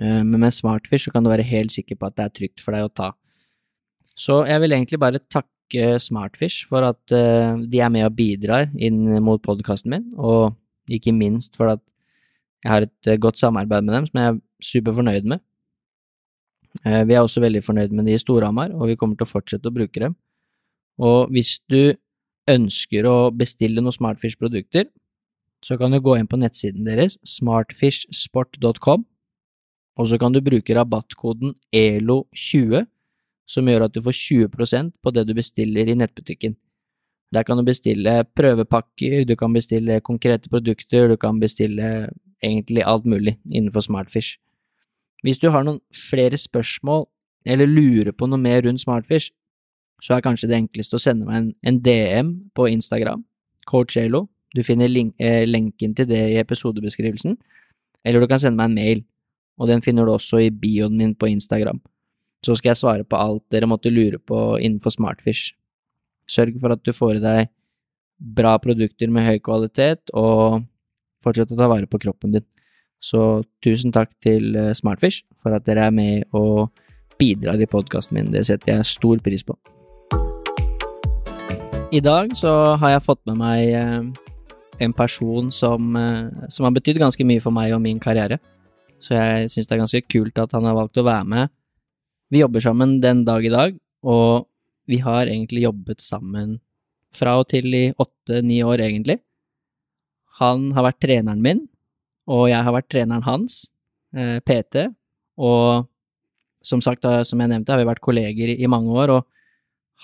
Eh, 0.00 0.22
men 0.22 0.40
med 0.40 0.54
Smartfish 0.54 1.06
så 1.06 1.14
kan 1.14 1.24
du 1.24 1.32
være 1.32 1.46
helt 1.46 1.74
sikker 1.74 1.98
på 1.98 2.08
at 2.08 2.18
det 2.18 2.26
er 2.26 2.34
trygt 2.40 2.64
for 2.64 2.76
deg 2.76 2.88
å 2.88 2.92
ta. 2.92 3.12
Så 4.14 4.44
jeg 4.48 4.62
vil 4.62 4.76
egentlig 4.76 5.00
bare 5.02 5.22
takke 5.32 5.96
Smartfish 6.02 6.68
for 6.70 6.86
at 6.86 7.14
eh, 7.14 7.56
de 7.70 7.80
er 7.80 7.92
med 7.94 8.06
og 8.08 8.16
bidrar 8.18 8.68
inn 8.74 9.06
mot 9.24 9.42
podkasten 9.42 9.94
min, 9.94 10.10
og 10.18 10.54
ikke 10.92 11.14
minst 11.16 11.56
for 11.56 11.72
at 11.72 11.82
jeg 12.64 12.72
har 12.72 12.86
et 12.86 13.10
eh, 13.12 13.20
godt 13.20 13.38
samarbeid 13.38 13.84
med 13.84 13.94
dem 13.98 14.06
som 14.08 14.20
jeg 14.20 14.32
er 14.32 14.40
superfornøyd 14.64 15.28
med. 15.28 15.42
Eh, 16.82 17.02
vi 17.06 17.14
er 17.14 17.22
også 17.22 17.42
veldig 17.44 17.62
fornøyd 17.64 17.92
med 17.92 18.08
de 18.08 18.16
i 18.16 18.20
Storhamar, 18.20 18.72
og 18.72 18.88
vi 18.88 18.96
kommer 18.96 19.18
til 19.18 19.28
å 19.28 19.34
fortsette 19.34 19.68
å 19.68 19.74
bruke 19.74 20.00
dem. 20.00 20.16
Og 20.98 21.30
hvis 21.34 21.58
du 21.70 21.94
ønsker 22.50 23.06
å 23.08 23.30
bestille 23.34 23.82
noen 23.82 23.94
Smartfish-produkter, 23.94 24.88
så 25.64 25.78
kan 25.80 25.92
du 25.92 26.00
gå 26.04 26.16
inn 26.18 26.28
på 26.28 26.38
nettsiden 26.40 26.84
deres, 26.84 27.16
smartfishsport.com, 27.24 29.04
og 29.94 30.08
så 30.10 30.18
kan 30.20 30.34
du 30.34 30.42
bruke 30.44 30.74
rabattkoden 30.76 31.54
ELO20, 31.72 32.84
som 33.48 33.68
gjør 33.68 33.86
at 33.86 33.94
du 33.94 34.02
får 34.04 34.16
20% 34.18 34.92
på 35.04 35.12
det 35.14 35.24
du 35.28 35.32
bestiller 35.36 35.88
i 35.88 35.96
nettbutikken. 35.96 36.56
Der 37.34 37.42
kan 37.42 37.58
du 37.58 37.64
bestille 37.66 38.24
prøvepakker, 38.36 39.24
du 39.26 39.34
kan 39.36 39.52
bestille 39.52 40.00
konkrete 40.00 40.48
produkter, 40.48 41.08
du 41.08 41.16
kan 41.16 41.40
bestille 41.40 42.08
egentlig 42.42 42.84
alt 42.86 43.06
mulig 43.06 43.38
innenfor 43.50 43.80
Smartfish. 43.80 44.38
Hvis 45.24 45.40
du 45.42 45.48
har 45.50 45.64
noen 45.64 45.80
flere 46.10 46.38
spørsmål 46.38 47.06
eller 47.46 47.66
lurer 47.66 48.12
på 48.12 48.28
noe 48.28 48.40
mer 48.40 48.62
rundt 48.64 48.82
Smartfish, 48.84 49.32
så 50.02 50.14
er 50.14 50.24
kanskje 50.24 50.50
det 50.50 50.58
enkleste 50.58 50.98
å 50.98 51.02
sende 51.02 51.26
meg 51.26 51.38
en, 51.38 51.50
en 51.64 51.80
DM 51.80 52.30
på 52.54 52.68
Instagram, 52.68 53.24
coachelo. 53.66 54.26
Du 54.54 54.62
finner 54.62 54.90
link, 54.90 55.14
eh, 55.18 55.42
lenken 55.48 55.94
til 55.96 56.06
det 56.10 56.20
i 56.34 56.38
episodebeskrivelsen, 56.42 57.38
eller 58.04 58.20
du 58.20 58.28
kan 58.30 58.38
sende 58.42 58.60
meg 58.60 58.70
en 58.70 58.78
mail, 58.78 59.02
og 59.58 59.70
den 59.70 59.82
finner 59.82 60.06
du 60.06 60.12
også 60.12 60.42
i 60.44 60.52
bioen 60.52 60.96
min 60.98 61.14
på 61.16 61.30
Instagram. 61.32 61.80
Så 62.44 62.58
skal 62.58 62.74
jeg 62.74 62.82
svare 62.82 63.08
på 63.08 63.16
alt 63.16 63.42
dere 63.50 63.70
måtte 63.70 63.92
lure 63.92 64.20
på 64.20 64.58
innenfor 64.60 64.92
Smartfish. 64.92 65.54
Sørg 66.30 66.56
for 66.60 66.74
at 66.74 66.82
du 66.84 66.92
får 66.94 67.18
i 67.18 67.24
deg 67.24 67.50
bra 68.34 68.54
produkter 68.62 69.10
med 69.12 69.26
høy 69.26 69.40
kvalitet, 69.42 70.12
og 70.14 70.62
Fortsett 71.24 71.54
å 71.54 71.56
ta 71.56 71.68
vare 71.70 71.88
på 71.88 72.00
kroppen 72.02 72.34
din. 72.36 72.44
Så 73.04 73.44
tusen 73.64 73.92
takk 73.92 74.12
til 74.22 74.56
eh, 74.56 74.72
Smartfish 74.76 75.24
for 75.40 75.56
at 75.56 75.64
dere 75.68 75.88
er 75.88 75.94
med 75.94 76.36
og 76.36 76.70
bidrar 77.20 77.60
i 77.60 77.68
podkasten 77.68 78.18
min. 78.18 78.30
Det 78.32 78.44
setter 78.48 78.74
jeg 78.74 78.88
stor 78.88 79.20
pris 79.24 79.44
på. 79.44 79.56
I 81.94 82.00
dag 82.02 82.32
så 82.36 82.52
har 82.80 82.96
jeg 82.96 83.04
fått 83.06 83.22
med 83.28 83.38
meg 83.40 83.74
eh, 83.76 84.06
en 84.84 84.96
person 84.96 85.52
som, 85.54 85.94
eh, 85.96 86.48
som 86.52 86.68
har 86.68 86.74
betydd 86.76 87.00
ganske 87.00 87.28
mye 87.28 87.44
for 87.44 87.54
meg 87.54 87.72
og 87.76 87.84
min 87.84 88.00
karriere. 88.02 88.40
Så 89.00 89.16
jeg 89.16 89.52
syns 89.52 89.68
det 89.68 89.76
er 89.76 89.84
ganske 89.84 90.04
kult 90.08 90.40
at 90.40 90.56
han 90.56 90.64
har 90.68 90.76
valgt 90.76 91.00
å 91.00 91.06
være 91.06 91.28
med. 91.28 91.52
Vi 92.32 92.40
jobber 92.40 92.64
sammen 92.64 92.98
den 93.04 93.22
dag 93.24 93.44
i 93.44 93.52
dag, 93.52 93.76
og 94.04 94.48
vi 94.90 95.00
har 95.04 95.26
egentlig 95.26 95.64
jobbet 95.64 96.02
sammen 96.04 96.58
fra 97.14 97.38
og 97.40 97.48
til 97.52 97.70
i 97.74 97.84
åtte-ni 97.92 98.60
år, 98.66 98.82
egentlig. 98.84 99.20
Han 100.40 100.72
har 100.74 100.88
vært 100.88 101.00
treneren 101.04 101.42
min, 101.42 101.64
og 102.26 102.48
jeg 102.50 102.66
har 102.66 102.74
vært 102.74 102.90
treneren 102.90 103.26
hans, 103.26 103.68
eh, 104.16 104.40
PT. 104.40 104.88
Og 105.38 105.86
som 106.64 106.80
sagt, 106.80 107.04
som 107.26 107.40
jeg 107.40 107.48
nevnte, 107.52 107.70
har 107.70 107.78
vi 107.78 107.90
vært 107.90 108.02
kolleger 108.02 108.54
i 108.56 108.66
mange 108.66 108.90
år, 108.90 109.10
og 109.10 109.26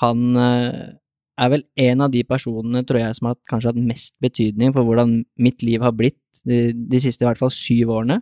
han 0.00 0.36
eh, 0.36 0.94
er 1.40 1.52
vel 1.52 1.64
en 1.88 2.06
av 2.06 2.10
de 2.12 2.22
personene, 2.28 2.84
tror 2.86 3.00
jeg, 3.00 3.16
som 3.16 3.30
har 3.30 3.38
kanskje 3.50 3.72
hatt 3.72 3.80
mest 3.90 4.14
betydning 4.22 4.74
for 4.76 4.86
hvordan 4.86 5.24
mitt 5.40 5.64
liv 5.66 5.82
har 5.82 5.94
blitt 5.96 6.20
de, 6.44 6.70
de 6.72 7.00
siste 7.00 7.24
i 7.24 7.28
hvert 7.28 7.40
fall 7.40 7.52
syv 7.54 7.94
årene. 7.96 8.20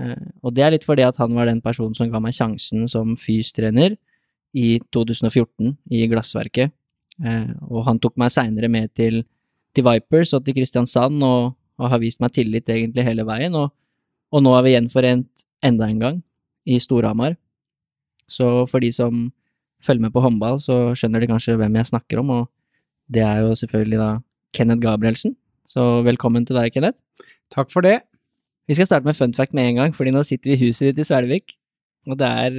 Eh, 0.00 0.28
og 0.42 0.54
det 0.56 0.64
er 0.64 0.74
litt 0.74 0.86
fordi 0.86 1.04
at 1.06 1.18
han 1.20 1.34
var 1.36 1.50
den 1.50 1.62
personen 1.64 1.96
som 1.96 2.10
ga 2.10 2.22
meg 2.22 2.36
sjansen 2.36 2.88
som 2.90 3.16
fystrener 3.20 3.96
i 4.56 4.80
2014 4.92 5.74
i 5.94 6.06
Glassverket. 6.10 6.72
Eh, 7.20 7.50
og 7.68 7.84
han 7.86 8.00
tok 8.02 8.16
meg 8.20 8.32
seinere 8.34 8.70
med 8.72 8.92
til, 8.96 9.22
til, 9.76 9.86
Vipers 9.86 10.32
og 10.36 10.44
til 10.46 10.56
Kristiansand 10.56 11.20
og, 11.22 11.52
og, 11.78 11.90
har 11.92 12.00
vist 12.02 12.20
meg 12.22 12.32
tillit 12.36 12.68
egentlig 12.72 13.06
hele 13.06 13.26
veien. 13.28 13.54
Og, 13.54 13.70
og 14.32 14.44
nå 14.44 14.54
er 14.56 14.66
vi 14.66 14.74
gjenforent 14.74 15.46
enda 15.66 15.88
en 15.90 16.00
gang 16.02 16.22
i 16.66 16.80
Storhamar. 16.82 17.36
Så 18.30 18.66
for 18.70 18.82
de 18.82 18.92
som 18.94 19.28
følger 19.84 20.06
med 20.06 20.14
på 20.14 20.22
håndball, 20.22 20.60
så 20.62 20.92
skjønner 20.98 21.22
de 21.22 21.30
kanskje 21.30 21.56
hvem 21.58 21.78
jeg 21.80 21.88
snakker 21.88 22.20
om, 22.20 22.32
og 22.34 22.42
det 23.10 23.24
er 23.24 23.40
jo 23.42 23.56
selvfølgelig 23.56 23.98
da 23.98 24.10
Kenneth 24.54 24.82
Gabrielsen. 24.82 25.34
Så 25.66 26.02
velkommen 26.06 26.44
til 26.46 26.58
deg, 26.58 26.70
Kenneth. 26.74 27.00
Takk 27.50 27.72
for 27.72 27.84
det. 27.86 28.00
Vi 28.68 28.76
skal 28.76 28.86
starte 28.86 29.08
med 29.08 29.16
fun 29.18 29.34
fact 29.34 29.54
med 29.56 29.66
en 29.66 29.80
gang, 29.80 29.94
fordi 29.96 30.12
nå 30.14 30.22
sitter 30.26 30.52
vi 30.52 30.58
i 30.58 30.68
huset 30.68 30.90
ditt 30.90 31.02
i 31.02 31.08
Svelvik, 31.08 31.56
og 32.06 32.20
det 32.20 32.28
er 32.28 32.58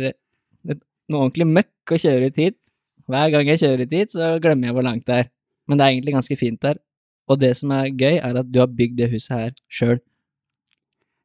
noe 1.11 1.27
ordentlig 1.27 1.47
møkk 1.47 1.80
å 1.97 2.01
kjøre 2.01 2.29
ut 2.31 2.39
hit. 2.39 2.57
Hver 3.11 3.33
gang 3.33 3.49
jeg 3.49 3.61
kjører 3.61 3.83
ut 3.85 3.95
hit, 3.97 4.13
så 4.13 4.35
glemmer 4.43 4.69
jeg 4.69 4.77
hvor 4.77 4.87
langt 4.87 5.05
det 5.09 5.17
er. 5.23 5.29
Men 5.67 5.79
det 5.79 5.85
er 5.85 5.95
egentlig 5.95 6.15
ganske 6.15 6.37
fint 6.39 6.61
der. 6.63 6.79
Og 7.31 7.39
det 7.41 7.53
som 7.59 7.71
er 7.75 7.91
gøy, 7.91 8.17
er 8.19 8.39
at 8.41 8.49
du 8.51 8.59
har 8.61 8.71
bygd 8.71 8.97
det 8.99 9.11
huset 9.13 9.35
her 9.37 9.53
sjøl. 9.71 10.01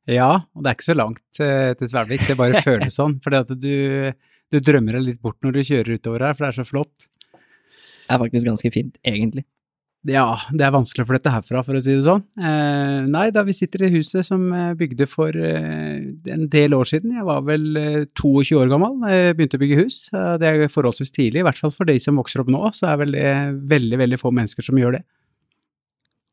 Ja, 0.06 0.30
og 0.54 0.62
det 0.62 0.70
er 0.70 0.76
ikke 0.78 0.86
så 0.86 0.94
langt 0.94 1.42
eh, 1.42 1.72
til 1.78 1.90
Svelvik, 1.90 2.28
det 2.28 2.38
bare 2.38 2.62
føles 2.66 2.94
sånn. 2.94 3.18
For 3.24 3.34
du, 3.58 3.72
du 4.54 4.58
drømmer 4.62 4.98
deg 4.98 5.06
litt 5.08 5.22
bort 5.22 5.40
når 5.42 5.58
du 5.58 5.62
kjører 5.66 5.98
utover 5.98 6.28
her, 6.28 6.36
for 6.38 6.46
det 6.46 6.52
er 6.52 6.58
så 6.60 6.66
flott. 6.68 7.08
Det 8.06 8.14
er 8.14 8.22
faktisk 8.22 8.46
ganske 8.46 8.70
fint, 8.74 9.00
egentlig. 9.02 9.42
Ja, 10.06 10.36
det 10.54 10.62
er 10.62 10.74
vanskelig 10.74 11.02
å 11.02 11.08
flytte 11.08 11.32
herfra, 11.34 11.64
for 11.66 11.74
å 11.74 11.80
si 11.82 11.96
det 11.96 12.04
sånn. 12.06 12.22
Eh, 12.38 13.06
nei, 13.10 13.24
da 13.34 13.42
vi 13.46 13.54
sitter 13.56 13.86
i 13.86 13.90
huset 13.96 14.26
som 14.28 14.44
jeg 14.54 14.76
bygde 14.78 15.08
for 15.10 15.34
eh, 15.34 16.04
en 16.30 16.44
del 16.52 16.76
år 16.76 16.86
siden, 16.86 17.16
jeg 17.16 17.26
var 17.26 17.42
vel 17.48 17.64
eh, 17.80 18.04
22 18.12 18.60
år 18.60 18.70
gammel 18.70 19.00
jeg 19.10 19.34
begynte 19.38 19.58
å 19.58 19.62
bygge 19.64 19.80
hus. 19.80 19.98
Det 20.12 20.46
er 20.46 20.70
forholdsvis 20.70 21.10
tidlig, 21.16 21.42
i 21.42 21.46
hvert 21.48 21.58
fall 21.58 21.74
for 21.74 21.90
de 21.90 21.98
som 22.02 22.20
vokser 22.20 22.44
opp 22.44 22.52
nå, 22.54 22.62
så 22.76 22.92
er 22.92 23.00
vel 23.02 23.16
det 23.16 23.32
veldig, 23.72 23.98
veldig 24.04 24.20
få 24.22 24.30
mennesker 24.36 24.68
som 24.68 24.78
gjør 24.78 25.00
det. 25.00 25.02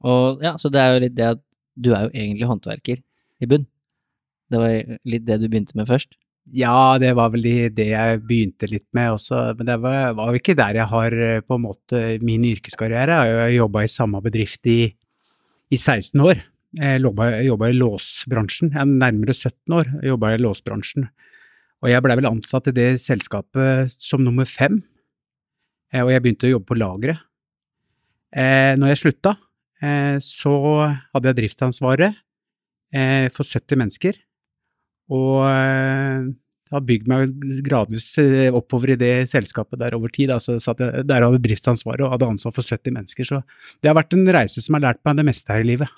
Og 0.06 0.44
ja, 0.46 0.54
så 0.62 0.70
det 0.70 0.84
er 0.84 0.94
jo 0.94 1.04
litt 1.08 1.18
det 1.18 1.32
at 1.32 1.44
du 1.74 1.94
er 1.96 2.06
jo 2.06 2.14
egentlig 2.14 2.50
håndverker 2.52 3.02
i 3.42 3.50
bunn. 3.50 3.66
Det 4.54 4.62
var 4.62 4.98
litt 5.10 5.26
det 5.26 5.40
du 5.42 5.48
begynte 5.50 5.80
med 5.80 5.90
først? 5.90 6.14
Ja, 6.52 7.00
det 7.00 7.14
var 7.16 7.30
vel 7.32 7.46
det 7.72 7.86
jeg 7.88 8.20
begynte 8.28 8.68
litt 8.68 8.88
med 8.96 9.14
også, 9.16 9.54
men 9.56 9.68
det 9.70 9.78
var, 9.80 10.12
jo 10.12 10.40
ikke 10.42 10.58
der 10.60 10.76
jeg 10.76 10.90
har 10.92 11.16
eh, 11.16 11.40
på 11.40 11.56
en 11.56 11.64
måte 11.64 12.02
min 12.20 12.44
yrkeskarriere. 12.50 13.20
Jeg 13.30 13.38
har 13.40 13.54
jobba 13.54 13.84
i 13.86 13.92
samme 13.92 14.20
bedrift 14.24 14.68
i, 14.68 14.92
i 15.72 15.78
16 15.80 16.20
år. 16.20 16.42
Jeg 16.76 17.00
jobba 17.06 17.70
i 17.70 17.78
låsbransjen. 17.78 18.74
Jeg 18.74 18.82
er 18.82 18.92
nærmere 18.92 19.36
17 19.38 19.78
år 19.78 19.94
jobba 20.10 20.34
i 20.34 20.42
låsbransjen. 20.42 21.08
Og 21.84 21.92
jeg 21.92 22.04
blei 22.04 22.18
vel 22.20 22.28
ansatt 22.28 22.68
i 22.72 22.76
det 22.76 22.90
selskapet 23.04 23.94
som 23.96 24.24
nummer 24.24 24.48
fem, 24.48 24.82
eh, 25.94 26.04
og 26.04 26.12
jeg 26.12 26.26
begynte 26.26 26.50
å 26.50 26.54
jobbe 26.58 26.74
på 26.74 26.80
lageret. 26.82 27.24
Eh, 28.36 28.76
når 28.76 28.94
jeg 28.94 29.04
slutta, 29.06 29.38
så 30.24 30.52
hadde 31.12 31.28
jeg 31.28 31.36
driftsansvaret 31.42 32.16
for 33.36 33.44
70 33.44 33.76
mennesker. 33.82 34.16
Og 35.12 35.44
jeg 36.74 36.80
har 36.80 36.86
bygd 36.88 37.10
meg 37.12 37.34
gradvis 37.66 38.08
eh, 38.18 38.48
oppover 38.50 38.96
i 38.96 38.98
det 38.98 39.12
selskapet 39.30 39.78
der 39.78 39.94
over 39.94 40.10
tid. 40.10 40.32
Altså, 40.34 40.56
jeg, 40.58 41.04
der 41.06 41.26
hadde 41.26 41.42
driftsansvaret 41.44 42.02
og 42.02 42.16
hadde 42.16 42.30
ansvar 42.34 42.56
for 42.56 42.66
70 42.66 42.96
mennesker. 42.96 43.28
Så 43.30 43.42
det 43.84 43.92
har 43.92 43.98
vært 44.00 44.16
en 44.18 44.26
reise 44.34 44.64
som 44.64 44.80
har 44.80 44.88
lært 44.88 45.02
meg 45.06 45.20
det 45.20 45.28
meste 45.28 45.54
her 45.54 45.62
i 45.62 45.70
livet. 45.70 45.92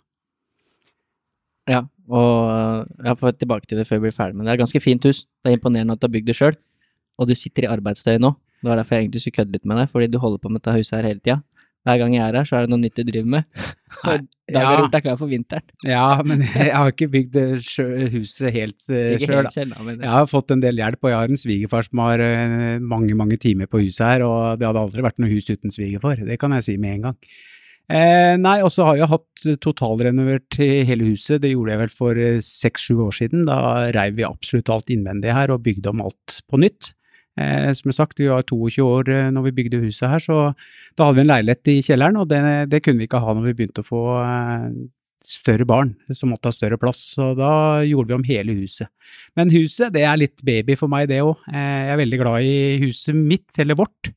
Ja, 1.72 1.86
og 2.12 2.34
eh, 2.52 3.08
jeg 3.08 3.22
får 3.22 3.38
tilbake 3.40 3.70
til 3.70 3.80
det 3.80 3.88
før 3.88 4.02
vi 4.02 4.10
blir 4.10 4.18
ferdig, 4.18 4.36
men 4.36 4.46
det 4.46 4.52
er 4.52 4.60
et 4.60 4.66
ganske 4.66 4.84
fint 4.84 5.08
hus. 5.08 5.24
Det 5.40 5.54
er 5.54 5.60
imponerende 5.60 5.96
at 5.96 6.02
du 6.02 6.10
har 6.10 6.16
bygd 6.18 6.28
det 6.34 6.38
sjøl. 6.42 6.60
Og 7.16 7.30
du 7.30 7.38
sitter 7.40 7.70
i 7.70 7.72
arbeidstøy 7.72 8.20
nå. 8.20 8.36
Det 8.60 8.68
var 8.68 8.82
derfor 8.82 8.98
jeg 8.98 9.06
egentlig 9.06 9.22
skulle 9.24 9.40
kødde 9.40 9.56
litt 9.56 9.70
med 9.70 9.80
deg, 9.80 9.92
fordi 9.94 10.12
du 10.12 10.20
holder 10.20 10.42
på 10.44 10.52
med 10.52 10.60
dette 10.60 10.76
huset 10.76 10.98
her 10.98 11.08
hele 11.08 11.22
tida. 11.22 11.40
Hver 11.86 12.00
gang 12.02 12.16
jeg 12.16 12.24
er 12.26 12.34
her, 12.40 12.48
så 12.50 12.58
er 12.58 12.66
det 12.66 12.74
noe 12.74 12.82
nytt 12.82 12.98
du 12.98 13.06
driver 13.06 13.28
med. 13.30 13.66
Nei, 14.06 14.16
dagen 14.50 14.80
rundt 14.82 14.96
er 14.98 15.04
klar 15.06 15.18
for 15.20 15.30
vinteren. 15.30 15.66
Ja, 15.86 16.06
men 16.26 16.42
jeg 16.48 16.72
har 16.74 16.90
ikke 16.90 17.10
bygd 17.14 17.38
huset 18.16 18.54
helt 18.56 18.80
uh, 18.90 19.16
sjøl. 19.22 19.50
Jeg 19.54 20.14
har 20.16 20.30
fått 20.32 20.54
en 20.56 20.64
del 20.64 20.82
hjelp, 20.82 21.04
og 21.06 21.14
jeg 21.14 21.20
har 21.20 21.34
en 21.36 21.42
svigerfar 21.42 21.86
som 21.86 22.02
har 22.08 22.24
uh, 22.26 22.82
mange, 22.82 23.14
mange 23.18 23.38
timer 23.42 23.70
på 23.70 23.84
huset 23.84 24.02
her, 24.08 24.26
og 24.26 24.58
det 24.58 24.66
hadde 24.66 24.82
aldri 24.82 25.06
vært 25.06 25.22
noe 25.22 25.30
hus 25.30 25.52
uten 25.52 25.74
svigerfar. 25.74 26.26
Det 26.26 26.40
kan 26.42 26.58
jeg 26.58 26.68
si 26.72 26.80
med 26.82 26.98
en 26.98 27.12
gang. 27.12 27.20
Eh, 27.86 28.34
nei, 28.42 28.58
og 28.66 28.72
så 28.74 28.88
har 28.88 28.98
jeg 28.98 29.12
hatt 29.12 29.48
totalrenovert 29.62 30.58
hele 30.58 31.12
huset. 31.12 31.38
Det 31.44 31.52
gjorde 31.54 31.76
jeg 31.76 31.84
vel 31.84 31.92
for 31.94 32.22
seks-sju 32.50 32.96
år 33.06 33.14
siden. 33.14 33.46
Da 33.46 33.92
reiv 33.94 34.18
vi 34.18 34.26
absolutt 34.26 34.74
alt 34.74 34.90
innvendig 34.90 35.38
her 35.38 35.54
og 35.54 35.62
bygde 35.68 35.94
om 35.94 36.02
alt 36.08 36.40
på 36.50 36.66
nytt. 36.66 36.96
Eh, 37.36 37.72
som 37.76 37.92
jeg 37.92 37.98
sagt, 37.98 38.20
vi 38.22 38.30
var 38.32 38.46
22 38.48 38.84
år 38.88 39.10
eh, 39.12 39.32
når 39.36 39.50
vi 39.50 39.56
bygde 39.58 39.82
huset 39.84 40.08
her, 40.08 40.22
så 40.24 40.36
da 40.96 41.08
hadde 41.08 41.20
vi 41.20 41.24
en 41.26 41.32
leilighet 41.34 41.72
i 41.74 41.82
kjelleren, 41.84 42.20
og 42.22 42.30
det, 42.32 42.42
det 42.72 42.80
kunne 42.84 43.02
vi 43.02 43.10
ikke 43.10 43.20
ha 43.20 43.34
når 43.36 43.50
vi 43.50 43.56
begynte 43.58 43.84
å 43.84 43.88
få 43.88 44.04
eh, 44.22 44.70
større 45.26 45.68
barn 45.68 45.96
som 46.16 46.32
måtte 46.32 46.48
ha 46.48 46.56
større 46.56 46.80
plass, 46.80 47.02
så 47.18 47.34
da 47.36 47.84
gjorde 47.84 48.14
vi 48.14 48.18
om 48.20 48.28
hele 48.28 48.56
huset. 48.62 48.88
Men 49.36 49.52
huset, 49.52 49.92
det 49.96 50.06
er 50.08 50.22
litt 50.22 50.46
baby 50.48 50.78
for 50.80 50.92
meg, 50.92 51.10
det 51.12 51.24
òg. 51.26 51.36
Eh, 51.52 51.82
jeg 51.90 51.96
er 51.98 52.02
veldig 52.06 52.22
glad 52.22 52.48
i 52.48 52.56
huset 52.86 53.20
mitt, 53.20 53.50
eller 53.60 53.80
vårt. 53.82 54.14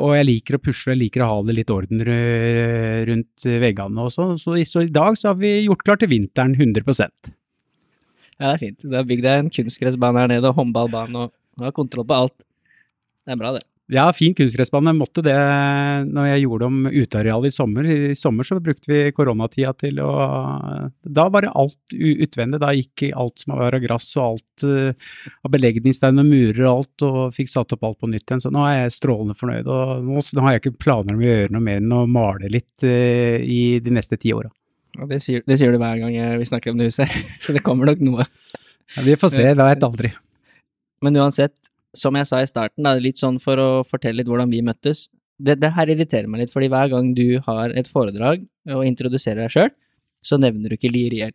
Og 0.00 0.14
jeg 0.16 0.28
liker 0.28 0.56
å 0.56 0.62
pusle, 0.64 0.94
jeg 0.94 1.02
liker 1.02 1.24
å 1.24 1.30
ha 1.30 1.40
det 1.44 1.56
litt 1.58 1.72
orden 1.72 2.00
rundt 2.00 3.44
veggene 3.64 4.04
og 4.06 4.12
sånn. 4.14 4.38
Så, 4.40 4.54
så, 4.68 4.84
i 4.86 4.92
dag 4.92 5.16
så 5.20 5.32
har 5.32 5.40
vi 5.40 5.58
gjort 5.66 5.84
klart 5.84 6.00
til 6.04 6.12
vinteren 6.12 6.54
100 6.56 6.84
Ja, 8.40 8.46
det 8.46 8.54
er 8.54 8.62
fint. 8.62 8.80
Du 8.80 8.96
har 8.96 9.04
bygd 9.08 9.26
deg 9.26 9.42
en 9.42 9.52
kunstgressbane 9.52 10.22
her 10.22 10.32
nede, 10.32 10.48
og 10.48 10.56
håndballbane, 10.56 11.26
og 11.26 11.66
har 11.66 11.76
kontroll 11.76 12.08
på 12.08 12.16
alt. 12.16 12.38
Det 13.30 13.36
er 13.36 13.38
bra, 13.38 13.52
det. 13.54 13.60
Ja, 13.94 14.08
fin 14.14 14.34
kunstgressbane. 14.34 14.90
Måtte 14.98 15.22
det 15.22 15.36
når 16.10 16.24
jeg 16.32 16.40
gjorde 16.42 16.66
om 16.66 16.78
utearealet 16.90 17.52
i 17.52 17.54
sommer. 17.54 17.86
I 17.86 18.16
sommer 18.18 18.46
så 18.46 18.56
brukte 18.62 18.90
vi 18.90 19.12
koronatida 19.14 19.70
til 19.78 20.00
å 20.02 20.10
Da 21.06 21.28
var 21.30 21.46
det 21.46 21.52
alt 21.54 21.94
utvendig. 21.94 22.58
Da 22.58 22.72
gikk 22.74 23.04
alt 23.14 23.38
som 23.38 23.54
var 23.54 23.78
av 23.78 23.84
gress 23.86 24.08
og 24.16 24.24
alt 24.24 24.66
uh, 24.66 25.14
av 25.46 25.54
belegningsstein 25.54 26.18
og 26.18 26.26
murer 26.26 26.60
og 26.64 26.72
alt, 26.72 27.06
og 27.06 27.36
fikk 27.38 27.52
satt 27.54 27.76
opp 27.76 27.86
alt 27.86 28.00
på 28.02 28.10
nytt 28.10 28.26
igjen. 28.26 28.42
Så 28.42 28.50
nå 28.50 28.66
er 28.66 28.80
jeg 28.80 28.96
strålende 28.98 29.38
fornøyd. 29.38 29.70
Og 29.70 30.10
nå, 30.10 30.26
har 30.42 30.56
jeg 30.56 30.64
ikke 30.64 30.76
planer 30.88 31.14
om 31.14 31.22
å 31.22 31.30
gjøre 31.30 31.54
noe 31.54 31.66
mer 31.70 31.78
enn 31.82 31.96
å 32.00 32.04
male 32.10 32.50
litt 32.50 32.86
uh, 32.86 33.38
i 33.38 33.78
de 33.78 33.94
neste 33.94 34.18
ti 34.18 34.34
åra. 34.34 34.50
Ja, 34.98 35.06
det, 35.06 35.22
sier, 35.22 35.46
det 35.46 35.58
sier, 35.58 35.70
du 35.70 35.78
hver 35.78 36.02
gang 36.02 36.18
vi 36.38 36.50
snakker 36.50 36.74
om 36.74 36.82
det 36.82 36.90
huset, 36.90 37.10
så 37.42 37.54
det 37.54 37.62
kommer 37.62 37.90
nok 37.90 38.02
noe. 38.06 38.26
Ja, 38.96 39.06
vi 39.06 39.14
får 39.18 39.34
se, 39.38 39.46
jeg 39.50 39.58
veit 39.58 39.86
aldri. 39.86 40.14
Men 41.00 41.16
uansett, 41.16 41.69
som 41.96 42.14
jeg 42.16 42.28
sa 42.28 42.40
i 42.42 42.48
starten, 42.48 42.84
da, 42.86 42.94
litt 42.98 43.18
sånn 43.18 43.40
for 43.42 43.60
å 43.60 43.70
fortelle 43.86 44.20
litt 44.20 44.30
hvordan 44.30 44.52
vi 44.52 44.62
møttes 44.66 45.08
det, 45.40 45.56
det, 45.60 45.70
her 45.76 45.90
irriterer 45.92 46.28
meg 46.28 46.44
litt, 46.44 46.52
fordi 46.52 46.68
hver 46.72 46.90
gang 46.92 47.12
du 47.16 47.40
har 47.46 47.72
et 47.76 47.88
foredrag 47.88 48.42
og 48.74 48.84
introduserer 48.86 49.46
deg 49.46 49.54
sjøl, 49.54 49.70
så 50.24 50.36
nevner 50.40 50.68
du 50.68 50.76
ikke 50.76 50.92
Lier 50.92 51.16
IL. 51.16 51.34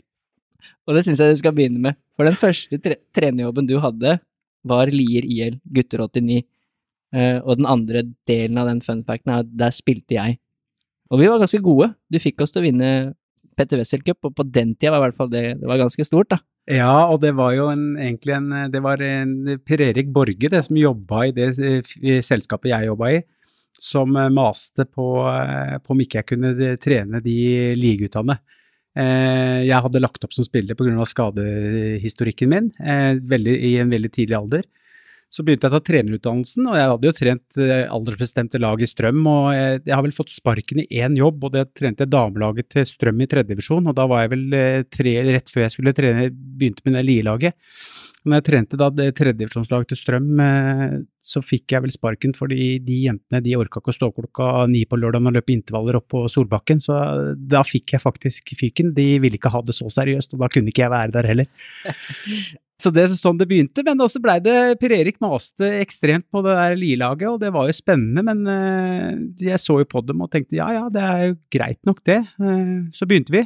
Og 0.85 0.97
det 0.97 1.05
syns 1.07 1.21
jeg 1.21 1.33
du 1.33 1.41
skal 1.41 1.55
begynne 1.57 1.81
med, 1.81 1.97
for 2.17 2.29
den 2.29 2.37
første 2.37 2.77
tre 2.81 2.99
trenerjobben 3.17 3.69
du 3.69 3.79
hadde, 3.81 4.19
var 4.65 4.91
Lier 4.93 5.25
IL, 5.25 5.59
gutter 5.73 6.05
89, 6.05 6.41
uh, 7.15 7.19
eh, 7.19 7.37
og 7.41 7.61
den 7.61 7.69
andre 7.69 8.05
delen 8.29 8.61
av 8.61 8.69
den 8.69 8.81
funfacten 8.85 9.33
er 9.33 9.43
at 9.43 9.53
der 9.57 9.73
spilte 9.73 10.17
jeg. 10.17 10.39
Og 11.13 11.21
vi 11.21 11.29
var 11.29 11.41
ganske 11.41 11.61
gode, 11.65 11.91
du 12.09 12.21
fikk 12.21 12.45
oss 12.45 12.53
til 12.53 12.63
å 12.63 12.65
vinne 12.65 12.89
Petter 13.57 13.81
Wessel 13.81 14.03
Cup, 14.05 14.21
og 14.25 14.35
på 14.37 14.45
den 14.45 14.73
tida 14.75 14.93
var 14.93 15.01
i 15.01 15.07
hvert 15.07 15.17
fall 15.17 15.31
det, 15.33 15.45
det 15.61 15.69
var 15.69 15.81
ganske 15.81 16.05
stort, 16.05 16.33
da. 16.33 16.41
Ja, 16.65 17.05
og 17.13 17.19
det 17.21 17.35
var 17.37 17.53
jo 17.53 17.67
en, 17.69 17.93
egentlig 18.01 18.33
en 18.33 18.49
Det 18.73 18.81
var 18.81 19.01
en 19.05 19.59
Per 19.61 19.81
Erik 19.85 20.09
Borge, 20.13 20.49
det 20.49 20.63
som 20.65 20.77
jobba 20.79 21.27
i 21.27 21.33
det 21.35 21.51
i 22.01 22.17
selskapet 22.25 22.71
jeg 22.71 22.89
jobba 22.89 23.11
i, 23.13 23.19
som 23.77 24.15
eh, 24.15 24.31
maste 24.33 24.85
på, 24.85 25.07
eh, 25.29 25.77
på, 25.77 25.93
om 25.93 26.01
ikke 26.01 26.21
jeg 26.21 26.29
kunne 26.33 26.71
trene 26.81 27.21
de 27.21 27.37
ligeguttene. 27.77 28.39
Eh, 28.97 29.61
jeg 29.67 29.83
hadde 29.85 30.01
lagt 30.01 30.25
opp 30.25 30.33
som 30.33 30.47
spiller 30.47 30.77
pga. 30.79 31.05
skadehistorikken 31.05 32.49
min 32.49 32.71
veldig, 33.29 33.55
i 33.69 33.77
en 33.83 33.93
veldig 33.93 34.11
tidlig 34.11 34.39
alder. 34.39 34.65
Så 35.35 35.43
begynte 35.43 35.67
jeg 35.67 35.73
å 35.73 35.75
ta 35.75 35.83
trenerutdannelsen, 35.83 36.67
og 36.69 36.77
jeg 36.79 36.91
hadde 36.91 37.09
jo 37.09 37.13
trent 37.17 37.57
eh, 37.59 37.81
aldersbestemte 37.91 38.61
lag 38.63 38.79
i 38.79 38.87
Strøm. 38.87 39.19
Og 39.27 39.49
jeg, 39.51 39.81
jeg 39.83 39.95
har 39.97 40.05
vel 40.05 40.15
fått 40.15 40.31
sparken 40.31 40.79
i 40.85 40.87
én 41.03 41.17
jobb, 41.19 41.43
og 41.43 41.57
det 41.57 41.65
trente 41.75 42.05
jeg 42.05 42.13
damelaget 42.13 42.69
til 42.71 42.87
Strøm 42.87 43.19
i 43.19 43.27
tredjedivisjon. 43.33 43.91
Og 43.91 43.97
da 43.97 44.07
var 44.07 44.23
jeg 44.23 44.31
vel 44.37 44.55
eh, 44.55 44.85
tre, 44.87 45.17
rett 45.27 45.51
før 45.51 45.65
jeg 45.65 45.75
skulle 45.75 45.95
trene, 45.97 46.29
begynte 46.31 46.87
med 46.87 46.95
det 47.01 47.03
lielaget. 47.09 47.59
Når 48.25 48.39
jeg 48.39 48.45
trente 48.47 48.77
da 48.81 48.87
det 48.89 49.11
tredjedivisjonslaget 49.19 49.91
til 49.91 49.99
Strøm, 49.99 50.29
eh, 50.41 50.95
så 51.21 51.41
fikk 51.45 51.75
jeg 51.75 51.83
vel 51.83 51.93
sparken 51.93 52.33
fordi 52.33 52.79
de 52.81 52.97
jentene 53.03 53.41
de 53.45 53.53
orka 53.59 53.81
ikke 53.81 53.93
å 53.93 53.97
stå 53.99 54.09
klokka 54.15 54.49
ni 54.71 54.81
på 54.89 54.97
lørdag 54.97 55.29
og 55.29 55.35
løpe 55.35 55.53
intervaller 55.53 55.99
opp 55.99 56.07
på 56.13 56.23
Solbakken, 56.31 56.81
så 56.81 56.97
da 57.37 57.61
fikk 57.65 57.93
jeg 57.93 58.01
faktisk 58.01 58.55
fyken. 58.57 58.95
De 58.97 59.07
ville 59.21 59.37
ikke 59.37 59.53
ha 59.53 59.61
det 59.65 59.77
så 59.77 59.91
seriøst, 59.93 60.33
og 60.33 60.41
da 60.41 60.49
kunne 60.49 60.73
ikke 60.73 60.87
jeg 60.87 60.95
være 60.95 61.13
der 61.13 61.29
heller. 61.29 61.49
Så 62.75 62.91
det 62.91 63.05
er 63.05 63.13
sånn 63.15 63.37
det 63.39 63.45
begynte, 63.47 63.85
men 63.87 64.01
også 64.03 64.19
blei 64.19 64.33
det 64.43 64.75
Per 64.81 64.91
Erik 64.91 65.21
maste 65.23 65.63
ekstremt 65.79 66.25
på 66.27 66.41
det 66.43 66.57
der 66.57 66.73
Lielaget, 66.75 67.29
og 67.29 67.37
det 67.39 67.53
var 67.55 67.69
jo 67.69 67.75
spennende, 67.77 68.19
men 68.27 68.41
uh, 68.43 69.13
jeg 69.39 69.61
så 69.63 69.77
jo 69.79 69.87
på 69.87 70.01
dem 70.03 70.25
og 70.25 70.27
tenkte 70.33 70.57
ja 70.59 70.67
ja, 70.75 70.81
det 70.91 71.05
er 71.05 71.21
jo 71.29 71.37
greit 71.55 71.79
nok 71.87 72.03
det. 72.03 72.19
Uh, 72.35 72.91
så 72.91 73.07
begynte 73.07 73.31
vi. 73.31 73.45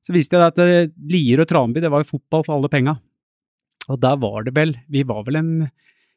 Så 0.00 0.16
viste 0.16 0.40
jeg 0.40 0.54
at 0.54 0.96
Lier 1.12 1.44
og 1.44 1.50
Tranby, 1.50 1.84
det 1.84 1.92
var 1.92 2.00
jo 2.00 2.14
fotball 2.14 2.46
for 2.46 2.56
alle 2.56 2.72
penga. 2.72 2.96
Og 3.90 4.00
der 4.02 4.18
var 4.22 4.44
det 4.46 4.54
vel, 4.56 4.76
vi 4.88 5.04
var 5.06 5.24
vel 5.26 5.40
en 5.40 5.54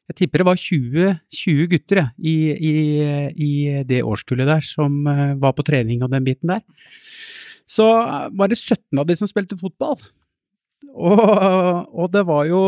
jeg 0.04 0.18
tipper 0.18 0.42
det 0.42 0.46
var 0.50 0.58
20, 0.60 1.12
20 1.32 1.68
gutter 1.72 1.98
jeg, 2.02 2.10
i, 2.20 2.34
i, 2.52 2.72
i, 3.40 3.52
det 3.88 4.02
årskullet 4.04 4.50
der 4.50 4.60
som 4.60 4.98
var 5.40 5.54
på 5.56 5.64
trening 5.64 6.02
og 6.04 6.10
den 6.12 6.26
biten 6.26 6.52
der. 6.52 6.60
Så 7.64 7.86
var 8.36 8.52
det 8.52 8.58
17 8.60 9.00
av 9.00 9.08
de 9.08 9.16
som 9.16 9.30
spilte 9.30 9.56
fotball. 9.56 9.96
Og, 10.92 11.16
og 11.88 12.12
det 12.12 12.26
var 12.28 12.44
jo 12.50 12.60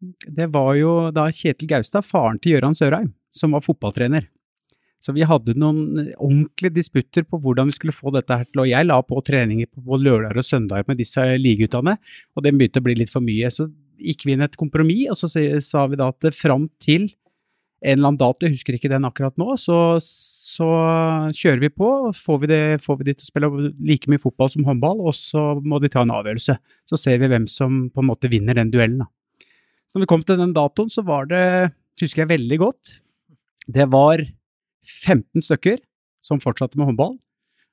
det 0.00 0.48
var 0.52 0.74
jo 0.78 0.92
da 1.12 1.26
Kjetil 1.28 1.68
Gaustad, 1.68 2.06
faren 2.08 2.40
til 2.40 2.56
Gøran 2.56 2.76
Sørheim, 2.76 3.10
som 3.28 3.52
var 3.52 3.64
fotballtrener. 3.64 4.30
Så 5.00 5.14
vi 5.16 5.24
hadde 5.24 5.56
noen 5.56 6.10
ordentlige 6.20 6.74
disputter 6.76 7.24
på 7.24 7.38
hvordan 7.40 7.70
vi 7.70 7.76
skulle 7.76 7.96
få 7.96 8.12
dette 8.12 8.36
her 8.36 8.44
til, 8.48 8.62
og 8.64 8.68
jeg 8.68 8.88
la 8.88 8.98
på 9.04 9.20
treninger 9.24 9.68
på 9.72 10.00
lørdager 10.00 10.40
og 10.40 10.46
søndager 10.46 10.88
med 10.88 11.00
disse 11.00 11.24
ligeguttene, 11.40 11.96
og 12.36 12.44
det 12.44 12.52
begynte 12.56 12.82
å 12.82 12.84
bli 12.84 12.98
litt 13.00 13.12
for 13.12 13.24
mye. 13.24 13.48
Så 13.52 13.70
gikk 14.00 14.26
vi 14.26 14.34
inn 14.34 14.44
et 14.44 14.58
kompromiss, 14.58 15.10
og 15.12 15.30
så 15.30 15.46
sa 15.64 15.86
vi 15.90 15.98
da 16.00 16.10
at 16.12 16.30
fram 16.36 16.68
til 16.82 17.10
en 17.80 17.96
eller 17.96 18.10
annen 18.10 18.20
dato, 18.20 18.44
jeg 18.44 18.58
husker 18.58 18.76
ikke 18.76 18.90
den 18.92 19.06
akkurat 19.08 19.38
nå, 19.40 19.54
så, 19.56 19.96
så 20.04 20.68
kjører 21.32 21.62
vi 21.62 21.70
på. 21.72 21.88
Får 22.16 22.40
vi, 22.42 22.50
det, 22.50 22.60
får 22.84 22.98
vi 23.00 23.06
de 23.08 23.14
til 23.16 23.24
å 23.24 23.30
spille 23.30 23.70
like 23.88 24.10
mye 24.12 24.20
fotball 24.20 24.50
som 24.52 24.66
håndball, 24.68 25.00
og 25.00 25.16
så 25.16 25.44
må 25.64 25.80
de 25.80 25.88
ta 25.92 26.04
en 26.04 26.12
avgjørelse. 26.12 26.58
Så 26.90 27.00
ser 27.00 27.22
vi 27.22 27.30
hvem 27.32 27.46
som 27.48 27.86
på 27.88 28.04
en 28.04 28.10
måte 28.10 28.28
vinner 28.32 28.58
den 28.58 28.72
duellen. 28.72 29.06
Da. 29.06 29.48
Så 29.88 29.96
når 29.96 30.04
vi 30.04 30.10
kom 30.12 30.26
til 30.26 30.42
den 30.42 30.52
datoen, 30.56 30.92
så 30.92 31.04
var 31.08 31.30
det, 31.30 31.44
husker 32.02 32.26
jeg 32.26 32.32
veldig 32.34 32.60
godt, 32.60 32.92
det 33.70 33.88
var 33.92 34.22
15 34.84 35.48
stykker 35.48 35.80
som 36.24 36.42
fortsatte 36.42 36.76
med 36.76 36.90
håndball. 36.90 37.16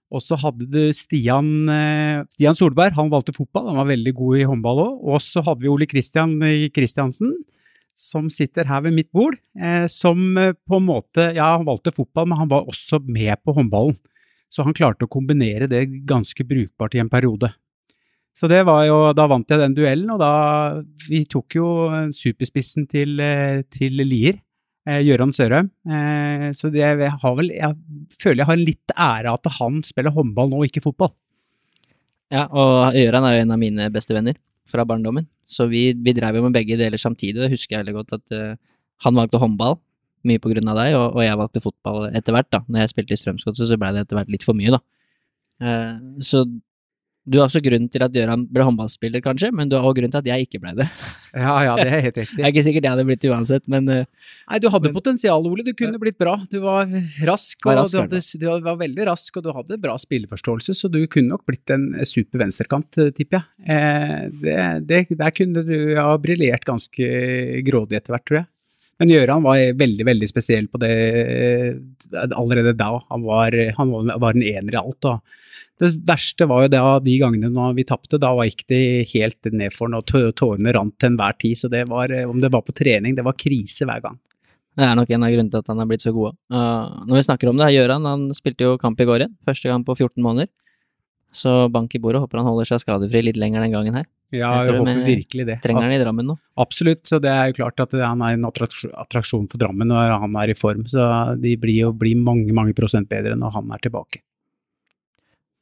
Og 0.08 0.24
så 0.24 0.38
hadde 0.40 0.70
du 0.72 0.94
Stian, 0.96 1.68
eh, 1.68 2.24
Stian 2.32 2.56
Solberg, 2.56 2.96
han 2.96 3.12
valgte 3.12 3.36
fotball, 3.36 3.68
han 3.68 3.82
var 3.82 3.90
veldig 3.90 4.14
god 4.16 4.38
i 4.40 4.48
håndball 4.48 4.84
òg. 4.86 5.02
Og 5.04 5.24
så 5.24 5.44
hadde 5.44 5.66
vi 5.66 5.72
Ole 5.72 5.88
Kristian 5.90 6.38
Kristiansen, 6.72 7.34
som 7.98 8.30
sitter 8.30 8.70
her 8.70 8.84
ved 8.86 8.94
mitt 8.94 9.10
bord, 9.12 9.36
eh, 9.58 9.88
som 9.90 10.38
eh, 10.38 10.54
på 10.54 10.78
en 10.78 10.88
måte 10.88 11.32
Ja, 11.36 11.56
han 11.58 11.66
valgte 11.68 11.96
fotball, 11.96 12.30
men 12.30 12.38
han 12.38 12.52
var 12.52 12.70
også 12.70 13.02
med 13.04 13.36
på 13.44 13.56
håndballen. 13.58 13.98
Så 14.48 14.64
han 14.64 14.76
klarte 14.78 15.04
å 15.04 15.12
kombinere 15.12 15.68
det 15.68 15.90
ganske 16.08 16.46
brukbart 16.48 16.96
i 16.96 17.02
en 17.02 17.12
periode. 17.12 17.50
Så 18.38 18.48
det 18.48 18.62
var 18.68 18.86
jo 18.86 19.12
Da 19.18 19.26
vant 19.28 19.50
jeg 19.50 19.60
den 19.60 19.76
duellen, 19.76 20.12
og 20.14 20.22
da 20.22 20.84
Vi 21.10 21.26
tok 21.26 21.58
jo 21.58 21.68
superspissen 22.14 22.88
til, 22.88 23.20
eh, 23.20 23.64
til 23.64 23.98
Lier. 24.06 24.40
Eh, 24.88 25.02
Gøran 25.04 25.34
Sørheim. 25.36 25.68
Eh, 25.84 26.50
så 26.56 26.70
det, 26.72 26.80
jeg, 26.80 26.98
vel, 27.02 27.50
jeg 27.52 28.20
føler 28.22 28.42
jeg 28.42 28.48
har 28.48 28.58
en 28.58 28.68
litt 28.70 28.94
ære 28.96 29.34
at 29.36 29.50
han 29.58 29.82
spiller 29.84 30.16
håndball 30.16 30.54
nå, 30.54 30.62
ikke 30.68 30.84
fotball. 30.86 31.12
Ja, 32.32 32.46
og 32.48 32.96
Gøran 32.96 33.28
er 33.28 33.36
jo 33.36 33.44
en 33.44 33.56
av 33.56 33.60
mine 33.60 33.90
beste 33.92 34.16
venner 34.16 34.38
fra 34.68 34.86
barndommen. 34.88 35.28
Så 35.48 35.68
vi, 35.72 35.90
vi 35.92 36.16
drev 36.16 36.40
jo 36.40 36.46
med 36.46 36.56
begge 36.56 36.80
deler 36.80 37.00
samtidig. 37.00 37.40
Det 37.40 37.52
husker 37.52 37.76
jeg 37.76 37.86
veldig 37.86 37.98
godt 38.02 38.16
at 38.18 38.36
uh, 38.36 38.80
han 39.06 39.16
valgte 39.16 39.40
håndball, 39.40 39.78
mye 40.28 40.42
på 40.44 40.52
grunn 40.52 40.68
av 40.68 40.80
deg, 40.82 40.96
og, 40.98 41.06
og, 41.16 41.22
jeg 41.24 41.40
valgte 41.40 41.64
fotball 41.64 42.10
etter 42.20 42.36
hvert, 42.36 42.50
da. 42.52 42.60
Når 42.68 42.84
jeg 42.84 42.92
spilte 42.92 43.16
i 43.16 43.22
Strømsgodset, 43.22 43.70
så 43.70 43.78
blei 43.80 43.94
det 43.96 44.04
etter 44.04 44.20
hvert 44.20 44.34
litt 44.34 44.44
for 44.44 44.60
mye, 44.60 44.76
da. 44.76 44.82
Så 46.20 46.44
du 47.28 47.38
har 47.42 47.50
også 47.50 47.60
grunn 47.64 47.90
til 47.92 48.04
at 48.06 48.14
Gøran 48.16 48.46
ble 48.48 48.64
håndballspiller, 48.64 49.22
kanskje, 49.24 49.50
men 49.56 49.68
du 49.68 49.76
har 49.76 49.84
også 49.84 50.00
grunn 50.00 50.14
til 50.14 50.22
at 50.22 50.30
jeg 50.30 50.48
ikke 50.48 50.62
ble 50.64 50.76
det. 50.80 50.88
Ja, 51.38 51.54
ja, 51.62 51.74
det 51.78 51.92
er 51.94 52.00
helt 52.02 52.16
riktig. 52.18 52.40
jeg 52.40 52.46
er 52.48 52.50
ikke 52.50 52.62
sikkert 52.66 52.86
jeg 52.88 52.94
hadde 52.96 53.04
blitt 53.06 53.26
uansett, 53.30 53.64
men 53.70 53.86
uh, 53.92 54.30
Nei, 54.50 54.58
du 54.64 54.72
hadde 54.74 54.90
men, 54.90 54.96
potensial, 54.96 55.46
Ole. 55.46 55.62
Du 55.68 55.70
kunne 55.78 56.00
blitt 56.02 56.18
bra. 56.18 56.34
Du 56.50 56.56
var 56.64 56.88
rask, 57.28 57.60
og 57.62 57.70
var 57.70 57.78
rask, 57.84 57.94
du, 57.94 58.00
hadde, 58.00 58.22
du, 58.42 58.48
var 58.66 58.80
veldig 58.80 59.06
rask, 59.12 59.38
og 59.38 59.46
du 59.46 59.52
hadde 59.54 59.78
bra 59.84 59.94
spilleforståelse, 60.02 60.74
så 60.80 60.90
du 60.90 61.04
kunne 61.06 61.36
nok 61.36 61.46
blitt 61.46 61.70
en 61.76 61.92
super 62.10 62.42
venstrekant, 62.42 62.90
eh, 63.04 63.12
tipper 63.14 63.44
jeg. 63.44 63.68
Eh, 63.70 64.24
det, 64.42 64.58
det, 64.90 65.04
der 65.20 65.36
kunne 65.36 65.66
du 65.68 65.78
ha 66.00 66.10
briljert 66.24 66.66
ganske 66.66 67.12
grådig 67.68 68.00
etter 68.00 68.16
hvert, 68.16 68.26
tror 68.26 68.42
jeg. 68.42 68.50
Men 68.98 69.12
Gjøran 69.14 69.46
var 69.46 69.62
veldig, 69.78 70.06
veldig 70.08 70.30
spesiell 70.30 70.68
på 70.72 70.80
det 70.82 70.94
eh, 71.22 71.76
allerede 72.34 72.74
da. 72.78 72.96
Han 73.12 73.26
var, 73.28 73.56
han 73.78 73.94
var 73.94 74.34
en 74.34 74.46
ener 74.46 74.78
i 74.78 74.82
alt. 74.82 75.06
og 75.06 75.22
det 75.78 75.92
verste 76.08 76.48
var 76.50 76.64
jo 76.64 76.70
det 76.74 76.80
av 76.82 77.04
de 77.06 77.14
gangene 77.22 77.52
når 77.54 77.76
vi 77.78 77.86
tapte, 77.86 78.18
da 78.18 78.32
gikk 78.48 78.64
det 78.72 79.10
helt 79.12 79.50
ned 79.54 79.76
for 79.76 79.92
den, 79.92 80.00
og 80.00 80.34
tårene 80.40 80.74
rant 80.74 80.96
til 80.98 81.12
enhver 81.12 81.38
tid. 81.38 81.60
Så 81.60 81.70
det 81.70 81.84
var, 81.92 82.14
om 82.26 82.42
det 82.42 82.50
var 82.54 82.66
på 82.66 82.74
trening, 82.74 83.14
det 83.18 83.26
var 83.28 83.38
krise 83.38 83.86
hver 83.86 84.02
gang. 84.02 84.18
Det 84.78 84.86
er 84.86 84.98
nok 84.98 85.10
en 85.14 85.26
av 85.26 85.34
grunnene 85.34 85.54
til 85.54 85.62
at 85.62 85.70
han 85.72 85.82
er 85.82 85.90
blitt 85.90 86.06
så 86.06 86.14
god. 86.14 86.36
Uh, 86.54 87.06
når 87.10 87.18
vi 87.18 87.26
snakker 87.26 87.50
om 87.50 87.62
det, 87.62 87.72
Gjøran 87.74 88.06
han 88.06 88.26
spilte 88.38 88.66
jo 88.66 88.80
kamp 88.82 89.00
i 89.02 89.08
går 89.10 89.24
igjen. 89.24 89.38
Første 89.46 89.70
gang 89.70 89.86
på 89.86 89.96
14 89.98 90.22
måneder. 90.22 90.50
Så 91.34 91.54
bank 91.74 91.94
i 91.98 92.02
bordet. 92.02 92.22
Håper 92.24 92.42
han 92.42 92.50
holder 92.50 92.70
seg 92.70 92.82
skadefri 92.82 93.24
litt 93.26 93.40
lenger 93.42 93.66
den 93.66 93.74
gangen 93.74 93.98
her. 93.98 94.06
Ja, 94.36 94.50
jeg, 94.60 94.74
jeg 94.74 94.80
håper 94.82 94.98
virkelig 95.08 95.44
det. 95.48 95.56
Trenger 95.64 95.86
han 95.86 95.94
i 95.96 96.00
Drammen 96.02 96.28
nå? 96.28 96.36
Absolutt, 96.60 97.06
så 97.08 97.20
det 97.24 97.32
er 97.32 97.52
jo 97.52 97.62
klart 97.62 97.80
at 97.80 97.94
han 97.96 98.24
er 98.26 98.36
en 98.36 98.48
attraksjon 98.50 99.46
for 99.48 99.62
Drammen 99.62 99.88
når 99.88 100.18
han 100.20 100.36
er 100.42 100.52
i 100.52 100.58
form. 100.58 100.84
Så 100.92 101.06
de 101.40 101.54
blir 101.60 101.86
jo 101.86 101.94
blir 101.96 102.20
mange, 102.20 102.52
mange 102.56 102.76
prosent 102.76 103.08
bedre 103.12 103.38
når 103.40 103.56
han 103.56 103.72
er 103.72 103.84
tilbake. 103.86 104.20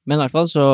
Men 0.05 0.17
i 0.17 0.23
hvert 0.23 0.33
fall 0.33 0.49
så, 0.49 0.65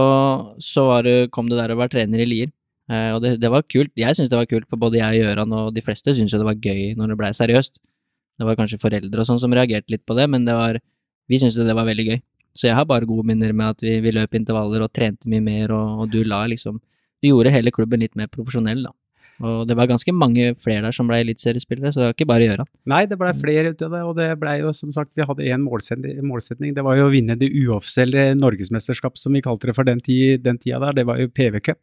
så 0.63 0.85
det, 1.03 1.31
kom 1.35 1.51
det 1.51 1.59
der 1.59 1.73
å 1.73 1.79
være 1.79 1.95
trener 1.97 2.23
i 2.23 2.27
Lier. 2.27 2.51
Eh, 2.91 3.11
og 3.15 3.21
det, 3.23 3.37
det, 3.43 3.51
var 3.51 3.67
kult. 3.67 3.91
Jeg 3.99 4.15
syns 4.17 4.31
det 4.31 4.39
var 4.39 4.49
kult, 4.49 4.67
for 4.71 4.79
både 4.79 4.99
jeg 4.99 5.21
og 5.21 5.29
Gøran 5.29 5.55
og 5.59 5.71
de 5.75 5.83
fleste 5.83 6.15
syns 6.15 6.33
jo 6.35 6.41
det 6.41 6.47
var 6.47 6.59
gøy 6.59 6.93
når 6.99 7.13
det 7.13 7.19
blei 7.19 7.31
seriøst. 7.35 7.79
Det 8.39 8.47
var 8.47 8.57
kanskje 8.59 8.79
foreldre 8.81 9.23
og 9.23 9.27
sånn 9.27 9.39
som 9.41 9.53
reagerte 9.55 9.91
litt 9.93 10.03
på 10.07 10.15
det, 10.17 10.27
men 10.31 10.47
det 10.47 10.55
var, 10.57 10.79
vi 11.29 11.39
syntes 11.39 11.59
det 11.59 11.75
var 11.77 11.87
veldig 11.87 12.07
gøy. 12.07 12.21
Så 12.55 12.67
jeg 12.67 12.75
har 12.75 12.87
bare 12.87 13.07
gode 13.07 13.27
minner 13.27 13.53
med 13.55 13.77
at 13.77 13.83
vi, 13.83 13.99
vi 14.03 14.11
løp 14.15 14.35
intervaller 14.35 14.83
og 14.83 14.91
trente 14.95 15.29
mye 15.31 15.43
mer, 15.43 15.71
og, 15.75 16.03
og 16.03 16.11
du 16.11 16.19
la 16.27 16.43
liksom 16.51 16.79
Du 17.21 17.29
gjorde 17.29 17.53
hele 17.53 17.73
klubben 17.73 18.01
litt 18.01 18.17
mer 18.19 18.29
profesjonell, 18.31 18.83
da. 18.89 18.95
Og 19.41 19.63
det 19.65 19.73
var 19.77 19.89
ganske 19.89 20.13
mange 20.13 20.51
flere 20.61 20.83
der 20.85 20.93
som 20.93 21.07
ble 21.09 21.17
eliteseriespillere, 21.23 21.89
så 21.93 22.01
det 22.01 22.07
var 22.07 22.15
ikke 22.15 22.27
bare 22.29 22.45
å 22.45 22.49
gjøre. 22.51 22.65
Nei, 22.91 22.99
det 23.09 23.17
blei 23.17 23.31
flere 23.37 23.71
ut 23.73 23.79
av 23.87 23.95
det, 23.95 24.01
og 24.05 24.13
det 24.19 24.27
blei 24.41 24.59
jo 24.59 24.73
som 24.77 24.91
sagt, 24.93 25.15
vi 25.17 25.25
hadde 25.25 25.47
én 25.47 25.63
målsetning. 25.65 26.75
Det 26.77 26.85
var 26.85 26.99
jo 26.99 27.07
å 27.07 27.13
vinne 27.13 27.37
det 27.39 27.49
uoffisielle 27.49 28.27
norgesmesterskap, 28.37 29.17
som 29.17 29.33
vi 29.33 29.41
kalte 29.41 29.71
det 29.71 29.75
for 29.77 29.87
den, 29.87 30.01
tid, 30.03 30.43
den 30.45 30.61
tida 30.61 30.81
der. 30.85 30.99
Det 30.99 31.07
var 31.09 31.21
jo 31.21 31.31
PV 31.33 31.57
Cup. 31.65 31.81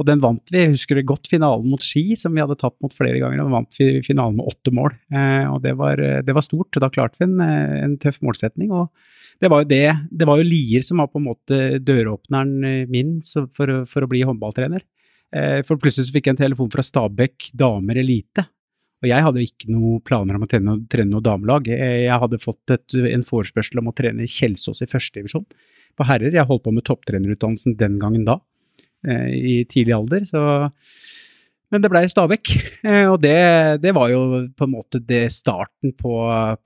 Og 0.00 0.06
den 0.08 0.22
vant 0.22 0.48
vi. 0.48 0.62
Jeg 0.62 0.74
husker 0.78 0.96
det 0.96 1.08
godt 1.08 1.28
finalen 1.28 1.68
mot 1.68 1.84
Ski, 1.84 2.16
som 2.16 2.32
vi 2.32 2.40
hadde 2.40 2.56
tatt 2.56 2.76
mot 2.80 2.94
flere 2.96 3.20
ganger. 3.20 3.42
og 3.44 3.52
vant 3.52 3.76
vi 3.76 3.90
finalen 4.06 4.38
med 4.38 4.48
åtte 4.48 4.72
mål. 4.72 4.94
Eh, 5.12 5.44
og 5.50 5.60
det 5.64 5.74
var, 5.76 6.00
det 6.24 6.36
var, 6.36 6.46
stort. 6.46 6.80
Da 6.80 6.88
klarte 6.92 7.20
vi 7.20 7.28
en, 7.28 7.36
en 7.40 7.98
tøff 8.00 8.22
målsetning. 8.24 8.72
og 8.72 8.88
det 9.40 9.48
var 9.52 9.62
jo 9.62 9.70
det. 9.70 9.84
Det 10.12 10.28
var 10.28 10.40
jo 10.40 10.48
Lier 10.48 10.82
som 10.84 11.00
var 11.00 11.12
på 11.12 11.20
en 11.20 11.28
måte 11.28 11.60
døråpneren 11.80 12.88
min 12.92 13.20
for, 13.24 13.84
for 13.88 14.04
å 14.04 14.10
bli 14.10 14.24
håndballtrener. 14.28 14.84
Eh, 15.30 15.60
for 15.66 15.78
plutselig 15.80 16.10
fikk 16.14 16.28
jeg 16.28 16.36
en 16.36 16.42
telefon 16.44 16.72
fra 16.72 16.84
Stabæk 16.84 17.52
damer 17.58 18.00
elite. 18.02 18.44
Og 19.00 19.08
jeg 19.08 19.24
hadde 19.24 19.40
jo 19.40 19.48
ikke 19.48 19.70
noen 19.72 20.00
planer 20.04 20.36
om 20.36 20.44
å 20.44 20.48
trene, 20.50 20.76
trene 20.92 21.14
noe 21.14 21.24
damelag. 21.24 21.70
Jeg 21.72 22.20
hadde 22.20 22.40
fått 22.42 22.74
et, 22.74 22.96
en 23.14 23.24
forespørsel 23.24 23.80
om 23.80 23.88
å 23.88 23.96
trene 23.96 24.28
Kjelsås 24.28 24.82
i 24.84 24.90
førstedivisjon 24.90 25.46
på 25.96 26.06
herrer. 26.08 26.34
Jeg 26.36 26.48
holdt 26.48 26.66
på 26.66 26.74
med 26.74 26.84
topptrenerutdannelsen 26.88 27.78
den 27.80 27.96
gangen 28.02 28.26
da, 28.28 28.36
eh, 28.36 28.49
i 29.06 29.62
tidlig 29.70 29.94
alder. 29.96 30.26
Så 30.28 30.42
men 31.70 31.84
det 31.84 31.90
blei 31.92 32.02
Stabæk, 32.10 32.50
eh, 32.82 33.06
og 33.06 33.20
det, 33.22 33.36
det, 33.84 33.92
var 33.94 34.10
jo 34.10 34.22
på 34.58 34.66
en 34.66 34.72
måte 34.72 34.98
det 35.06 35.28
starten 35.30 35.92
på, 35.94 36.16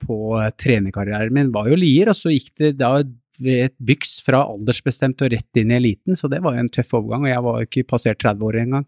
på 0.01 0.17
trenerkarrieren 0.57 1.33
min, 1.35 1.53
var 1.53 1.69
jo 1.69 1.77
Lier. 1.77 2.09
Og 2.09 2.17
så 2.17 2.33
gikk 2.33 2.49
det 2.57 2.71
da 2.79 2.97
ved 3.35 3.67
et 3.67 3.75
byks 3.85 4.17
fra 4.25 4.41
aldersbestemt 4.47 5.21
og 5.21 5.29
rett 5.33 5.61
inn 5.61 5.73
i 5.73 5.77
eliten, 5.77 6.17
så 6.17 6.29
det 6.31 6.41
var 6.41 6.55
jo 6.55 6.65
en 6.65 6.73
tøff 6.73 6.95
overgang. 6.97 7.27
Og 7.27 7.33
jeg 7.33 7.45
var 7.45 7.67
ikke 7.67 7.87
passert 7.93 8.21
30 8.23 8.49
år 8.49 8.59
engang. 8.63 8.87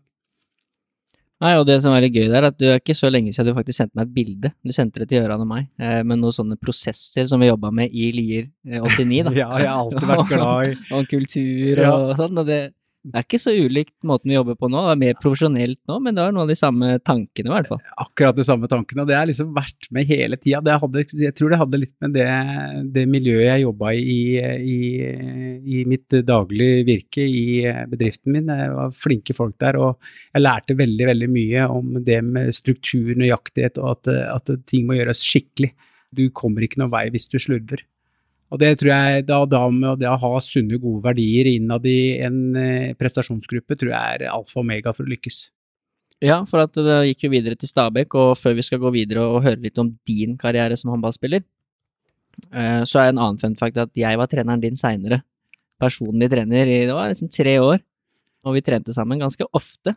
Nei, 1.38 1.52
og 1.60 1.68
det 1.70 1.76
som 1.84 1.94
er 1.94 2.02
litt 2.02 2.16
gøy 2.18 2.32
der, 2.32 2.48
at 2.50 2.56
du 2.58 2.66
er 2.66 2.80
ikke 2.80 2.96
så 2.98 3.12
lenge 3.14 3.30
siden 3.30 3.52
du 3.52 3.58
faktisk 3.60 3.78
sendte 3.84 4.00
meg 4.00 4.08
et 4.08 4.16
bilde. 4.16 4.50
Du 4.66 4.74
sendte 4.74 5.04
det 5.04 5.12
til 5.12 5.22
Gøran 5.22 5.44
og 5.44 5.52
meg, 5.52 5.68
eh, 5.78 6.00
med 6.02 6.18
noen 6.18 6.34
sånne 6.34 6.58
prosesser 6.58 7.30
som 7.30 7.44
vi 7.44 7.52
jobba 7.52 7.70
med 7.70 7.94
i 7.94 8.10
Lier 8.16 8.48
89, 8.66 9.28
da. 9.28 9.36
ja, 9.44 9.52
jeg 9.62 9.70
har 9.70 9.84
alltid 9.84 10.10
vært 10.10 10.32
glad 10.32 10.72
i 10.72 10.74
Og 10.98 11.12
kultur 11.12 11.84
og 11.84 11.86
ja. 11.86 12.18
sånn, 12.24 12.42
og 12.42 12.50
det, 12.50 12.60
det 13.08 13.16
er 13.16 13.24
ikke 13.24 13.40
så 13.40 13.54
ulikt 13.56 13.94
måten 14.08 14.32
vi 14.32 14.36
jobber 14.36 14.58
på 14.60 14.68
nå. 14.68 14.82
Det 14.84 14.94
er 14.94 15.00
mer 15.00 15.20
profesjonelt 15.22 15.80
nå, 15.88 15.98
men 16.04 16.16
det 16.18 16.24
er 16.24 16.34
noen 16.34 16.44
av 16.44 16.52
de 16.52 16.58
samme 16.60 16.90
tankene, 17.08 17.48
i 17.48 17.54
hvert 17.54 17.70
fall. 17.72 17.82
Akkurat 18.04 18.36
de 18.36 18.46
samme 18.48 18.68
tankene, 18.72 19.04
og 19.04 19.10
det 19.10 19.16
har 19.16 19.30
liksom 19.30 19.54
vært 19.56 19.88
med 19.96 20.10
hele 20.10 20.40
tida. 20.42 20.60
Jeg 21.08 21.36
tror 21.38 21.54
det 21.54 21.62
hadde 21.62 21.82
litt 21.82 21.96
med 22.04 22.16
det, 22.18 22.28
det 22.98 23.06
miljøet 23.10 23.46
jeg 23.46 23.64
jobba 23.64 23.94
i, 23.96 24.20
i, 24.76 24.80
i 25.78 25.84
mitt 25.88 26.20
daglige 26.28 26.84
virke 26.92 27.24
i 27.24 27.48
bedriften 27.94 28.36
min. 28.36 28.52
Det 28.52 28.72
var 28.76 28.96
flinke 29.08 29.38
folk 29.38 29.56
der, 29.64 29.80
og 29.80 30.12
jeg 30.34 30.44
lærte 30.44 30.78
veldig, 30.78 31.12
veldig 31.14 31.32
mye 31.32 31.68
om 31.80 32.00
det 32.04 32.22
med 32.28 32.52
struktur, 32.58 33.14
nøyaktighet, 33.16 33.80
og 33.80 33.96
at, 33.96 34.12
at 34.36 34.58
ting 34.68 34.90
må 34.90 35.00
gjøres 35.00 35.24
skikkelig. 35.24 35.72
Du 36.12 36.28
kommer 36.36 36.66
ikke 36.66 36.84
noen 36.84 36.92
vei 36.92 37.08
hvis 37.14 37.32
du 37.32 37.40
slurver. 37.40 37.88
Og 38.48 38.62
det 38.62 38.78
tror 38.80 38.94
jeg 38.94 39.26
da, 39.28 39.42
da 39.50 39.66
med 39.74 40.00
det 40.00 40.08
å 40.08 40.18
ha 40.22 40.32
sunne, 40.44 40.80
gode 40.80 41.04
verdier 41.04 41.50
innad 41.52 41.86
i 41.90 42.16
en 42.24 42.40
eh, 42.56 42.94
prestasjonsgruppe, 43.00 43.76
tror 43.76 43.92
jeg 43.92 44.18
er 44.20 44.32
alfa 44.32 44.62
og 44.62 44.64
omega 44.64 44.94
for 44.96 45.04
å 45.04 45.12
lykkes. 45.12 45.42
Ja, 46.24 46.40
for 46.50 46.64
at 46.64 46.78
det 46.80 47.02
gikk 47.10 47.28
jo 47.28 47.34
videre 47.36 47.58
til 47.60 47.70
Stabæk, 47.70 48.16
og 48.18 48.38
før 48.40 48.56
vi 48.58 48.66
skal 48.66 48.82
gå 48.82 48.92
videre 48.96 49.26
og 49.28 49.44
høre 49.46 49.60
litt 49.68 49.78
om 49.82 49.92
din 50.08 50.38
karriere 50.40 50.78
som 50.80 50.94
håndballspiller, 50.94 51.44
eh, 52.54 52.82
så 52.88 53.04
er 53.04 53.12
en 53.12 53.20
annen 53.20 53.42
fun 53.42 53.58
fact 53.60 53.84
at 53.84 53.92
jeg 54.00 54.18
var 54.18 54.32
treneren 54.32 54.64
din 54.64 54.80
seinere. 54.80 55.22
Personlig 55.78 56.32
trener 56.32 56.72
i 56.72 56.80
det 56.88 56.96
var 56.96 57.12
nesten 57.12 57.30
tre 57.30 57.60
år, 57.62 57.84
og 58.48 58.56
vi 58.56 58.64
trente 58.66 58.96
sammen 58.96 59.20
ganske 59.22 59.46
ofte. 59.54 59.94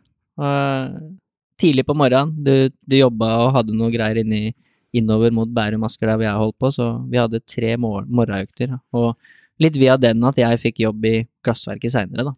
Tidlig 1.60 1.86
på 1.86 1.96
morgenen, 1.96 2.34
du, 2.44 2.68
du 2.68 2.98
jobba 2.98 3.30
og 3.44 3.54
hadde 3.54 3.78
noe 3.78 3.92
greier 3.94 4.20
inni, 4.20 4.50
innover 4.96 5.34
mot 5.34 5.50
Bærum 5.54 5.84
Asker 5.86 6.10
der 6.10 6.18
hvor 6.18 6.26
jeg 6.26 6.42
holdt 6.44 6.58
på, 6.60 6.70
så 6.74 6.90
vi 7.10 7.20
hadde 7.20 7.42
tre 7.46 7.76
morgenøkter. 7.80 8.78
Og 8.96 9.14
litt 9.60 9.76
via 9.80 9.96
den 10.00 10.24
at 10.26 10.38
jeg 10.40 10.62
fikk 10.62 10.84
jobb 10.86 11.04
i 11.10 11.16
glassverket 11.44 11.94
seinere, 11.94 12.30
da 12.30 12.36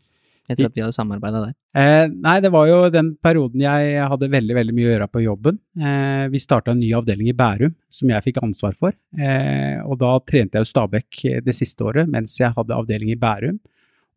etter 0.50 0.68
at 0.68 0.76
vi 0.76 0.82
hadde 0.82 0.94
samarbeida 0.94 1.42
der? 1.44 1.54
Eh, 1.78 2.06
nei, 2.10 2.36
det 2.44 2.50
var 2.52 2.68
jo 2.68 2.78
den 2.92 3.12
perioden 3.22 3.62
jeg 3.62 4.06
hadde 4.12 4.30
veldig 4.32 4.56
veldig 4.58 4.74
mye 4.76 4.88
å 4.88 4.92
gjøre 4.92 5.08
på 5.12 5.24
jobben. 5.24 5.58
Eh, 5.78 6.24
vi 6.32 6.42
starta 6.42 6.72
en 6.72 6.82
ny 6.82 6.90
avdeling 6.98 7.30
i 7.30 7.36
Bærum 7.36 7.74
som 7.92 8.12
jeg 8.12 8.26
fikk 8.26 8.42
ansvar 8.42 8.76
for. 8.78 8.96
Eh, 9.16 9.78
og 9.86 9.98
da 10.02 10.14
trente 10.26 10.58
jeg 10.58 10.66
jo 10.66 10.72
Stabæk 10.72 11.22
det 11.46 11.56
siste 11.56 11.86
året 11.86 12.10
mens 12.10 12.38
jeg 12.40 12.54
hadde 12.56 12.78
avdeling 12.78 13.14
i 13.14 13.20
Bærum. 13.20 13.60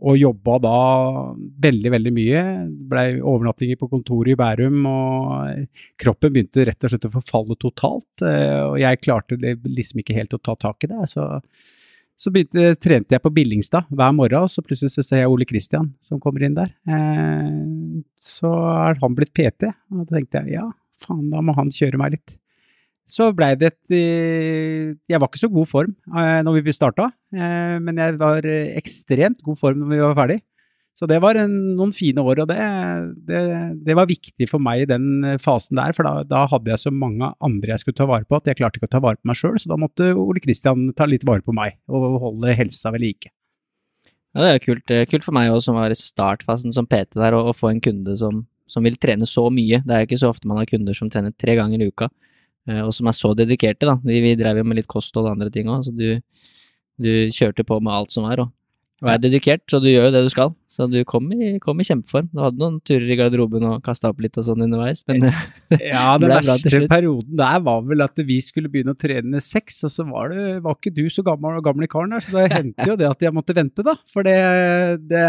Og 0.03 0.17
jobba 0.19 0.57
da 0.59 0.77
veldig, 1.63 1.91
veldig 1.93 2.11
mye. 2.11 2.41
Blei 2.89 3.05
overnattinger 3.15 3.79
på 3.79 3.87
kontoret 3.93 4.33
i 4.33 4.37
Bærum, 4.39 4.81
og 4.89 5.63
kroppen 6.01 6.33
begynte 6.35 6.65
rett 6.67 6.83
og 6.83 6.91
slett 6.91 7.07
å 7.07 7.13
forfalle 7.13 7.55
totalt. 7.61 8.25
Eh, 8.27 8.59
og 8.65 8.77
jeg 8.81 9.01
klarte 9.05 9.39
liksom 9.39 10.03
ikke 10.03 10.17
helt 10.17 10.35
å 10.35 10.41
ta 10.43 10.57
tak 10.59 10.83
i 10.83 10.91
det. 10.91 11.07
så 11.13 11.29
så 12.15 12.31
begynte, 12.31 12.77
trente 12.79 13.11
jeg 13.11 13.23
på 13.23 13.31
Billingstad 13.35 13.89
hver 13.91 14.13
morgen, 14.15 14.45
og 14.47 14.51
så 14.51 14.63
plutselig 14.63 14.93
så 14.93 15.03
ser 15.03 15.23
jeg 15.23 15.31
Ole 15.31 15.47
Kristian 15.47 15.89
som 16.03 16.21
kommer 16.23 16.45
inn 16.47 16.55
der. 16.55 16.71
Eh, 16.87 17.57
så 18.23 18.51
er 18.71 18.99
han 19.01 19.17
blitt 19.17 19.33
PT, 19.35 19.67
og 19.91 19.99
da 19.99 20.05
tenkte 20.13 20.45
jeg 20.45 20.55
ja, 20.55 20.69
faen, 21.03 21.27
da 21.33 21.43
må 21.43 21.55
han 21.57 21.73
kjøre 21.75 21.99
meg 21.99 22.15
litt. 22.15 22.37
Så 23.05 23.29
blei 23.37 23.53
det 23.59 23.69
et 23.69 23.93
eh, 23.93 24.95
Jeg 25.09 25.21
var 25.21 25.29
ikke 25.29 25.43
så 25.43 25.51
god 25.53 25.69
form 25.69 25.93
eh, 26.09 26.41
når 26.45 26.59
vi 26.65 26.73
starta, 26.73 27.11
eh, 27.35 27.77
men 27.81 28.01
jeg 28.01 28.17
var 28.17 28.45
ekstremt 28.49 29.43
god 29.45 29.59
form 29.59 29.83
når 29.83 29.91
vi 29.93 30.01
var 30.01 30.17
ferdig. 30.17 30.39
Så 30.95 31.09
det 31.11 31.17
var 31.19 31.35
en, 31.35 31.51
noen 31.75 31.91
fine 31.91 32.23
år, 32.23 32.39
og 32.41 32.47
det, 32.47 32.57
det, 33.27 33.39
det, 33.83 33.95
var 33.99 34.07
viktig 34.07 34.47
for 34.47 34.63
meg 34.63 34.85
i 34.85 34.87
den 34.87 35.35
fasen 35.43 35.75
der. 35.75 35.91
For 35.91 36.07
da, 36.07 36.21
da, 36.23 36.45
hadde 36.47 36.71
jeg 36.71 36.85
så 36.85 36.93
mange 36.95 37.33
andre 37.43 37.73
jeg 37.73 37.83
skulle 37.83 37.97
ta 37.99 38.07
vare 38.07 38.23
på, 38.23 38.39
at 38.39 38.47
jeg 38.47 38.61
klarte 38.61 38.79
ikke 38.79 38.87
å 38.87 38.93
ta 38.95 39.01
vare 39.03 39.19
på 39.19 39.27
meg 39.27 39.35
sjøl. 39.35 39.57
Så 39.59 39.67
da 39.67 39.77
måtte 39.81 40.13
Ole 40.15 40.39
Kristian 40.39 40.87
ta 40.95 41.03
litt 41.09 41.27
vare 41.27 41.43
på 41.43 41.55
meg, 41.55 41.75
og 41.91 42.15
holde 42.23 42.55
helsa 42.55 42.93
ved 42.95 43.03
like. 43.03 43.33
Ja, 44.35 44.45
det 44.45 44.53
er 44.53 44.63
kult, 44.63 44.95
kult 45.11 45.27
for 45.27 45.35
meg 45.35 45.51
òg, 45.51 45.61
som 45.63 45.75
var 45.75 45.91
i 45.91 45.99
startfasen 45.99 46.71
som 46.75 46.87
PT 46.87 47.19
der, 47.19 47.35
å 47.35 47.51
få 47.55 47.73
en 47.73 47.83
kunde 47.83 48.15
som, 48.19 48.45
som, 48.71 48.87
vil 48.87 48.95
trene 48.95 49.27
så 49.27 49.49
mye. 49.51 49.83
Det 49.83 49.91
er 49.91 50.03
jo 50.03 50.09
ikke 50.09 50.23
så 50.23 50.31
ofte 50.31 50.47
man 50.47 50.63
har 50.63 50.71
kunder 50.71 50.95
som 50.95 51.11
trener 51.11 51.35
tre 51.35 51.55
ganger 51.59 51.83
i 51.83 51.91
uka, 51.91 52.07
og 52.65 52.93
som 52.97 53.09
er 53.09 53.17
så 53.17 53.33
dedikerte, 53.37 53.87
da. 53.87 53.97
Vi, 54.05 54.21
vi 54.23 54.35
drev 54.39 54.61
jo 54.61 54.67
med 54.67 54.79
litt 54.81 54.91
kosthold 54.91 55.29
og 55.29 55.35
andre 55.35 55.51
ting 55.53 55.69
òg, 55.71 55.85
så 55.85 55.93
du, 55.93 56.21
du 57.01 57.11
kjørte 57.35 57.65
på 57.67 57.79
med 57.83 57.93
alt 57.93 58.15
som 58.15 58.25
var, 58.27 58.41
og 58.41 58.53
og 59.03 59.09
er 59.11 59.19
dedikert, 59.19 59.61
så 59.67 59.81
du 59.83 59.89
gjør 59.89 60.07
jo 60.07 60.11
det 60.15 60.21
du 60.23 60.29
skal. 60.31 60.51
Så 60.71 60.85
du 60.87 60.97
kom 61.07 61.27
i, 61.35 61.57
kom 61.59 61.81
i 61.83 61.85
kjempeform. 61.85 62.29
Du 62.31 62.39
hadde 62.39 62.61
noen 62.61 62.77
turer 62.87 63.09
i 63.11 63.17
garderoben 63.19 63.65
og 63.67 63.83
kasta 63.83 64.09
opp 64.13 64.21
litt 64.23 64.39
og 64.39 64.45
sånn 64.47 64.63
underveis, 64.65 65.03
men 65.09 65.27
Ja, 65.81 66.15
den 66.21 66.31
verste 66.31 66.81
perioden 66.87 67.35
der 67.37 67.59
var 67.65 67.83
vel 67.85 68.05
at 68.05 68.23
vi 68.23 68.39
skulle 68.43 68.71
begynne 68.71 68.95
å 68.95 68.99
trene 68.99 69.43
seks, 69.43 69.81
og 69.83 69.91
så 69.91 70.07
var, 70.07 70.31
det, 70.31 70.61
var 70.63 70.79
ikke 70.79 70.95
du 70.95 71.03
så 71.11 71.25
gammel 71.27 71.59
og 71.59 71.67
gamle 71.67 71.91
karen 71.91 72.15
der, 72.15 72.23
så 72.23 72.37
det 72.37 72.47
hendte 72.55 72.87
jo 72.87 72.97
det 72.99 73.11
at 73.11 73.27
jeg 73.27 73.35
måtte 73.35 73.57
vente, 73.57 73.83
da. 73.85 73.97
For 74.15 74.23
det, 74.25 74.39
det, 75.11 75.27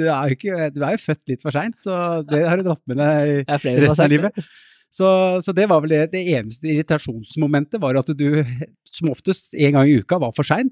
det 0.00 0.08
er 0.08 0.32
jo 0.32 0.38
ikke 0.38 0.72
Du 0.72 0.80
er 0.80 0.96
jo 0.96 1.04
født 1.04 1.22
litt 1.34 1.44
for 1.44 1.54
seint, 1.54 1.78
så 1.84 1.96
det 2.26 2.46
har 2.48 2.58
du 2.58 2.66
dratt 2.70 2.82
med 2.88 3.02
deg 3.02 3.52
resten 3.52 4.06
av 4.08 4.14
livet. 4.16 4.52
Så, 4.92 5.08
så, 5.40 5.54
det 5.56 5.66
var 5.70 5.80
vel 5.80 5.94
det, 5.94 6.02
det 6.12 6.22
eneste 6.36 6.68
irritasjonsmomentet, 6.68 7.80
var 7.80 7.96
at 7.96 8.12
du 8.12 8.42
som 8.84 9.12
oftest 9.12 9.54
en 9.56 9.78
gang 9.78 9.88
i 9.88 10.00
uka 10.02 10.18
var 10.20 10.34
for 10.36 10.44
sein. 10.44 10.68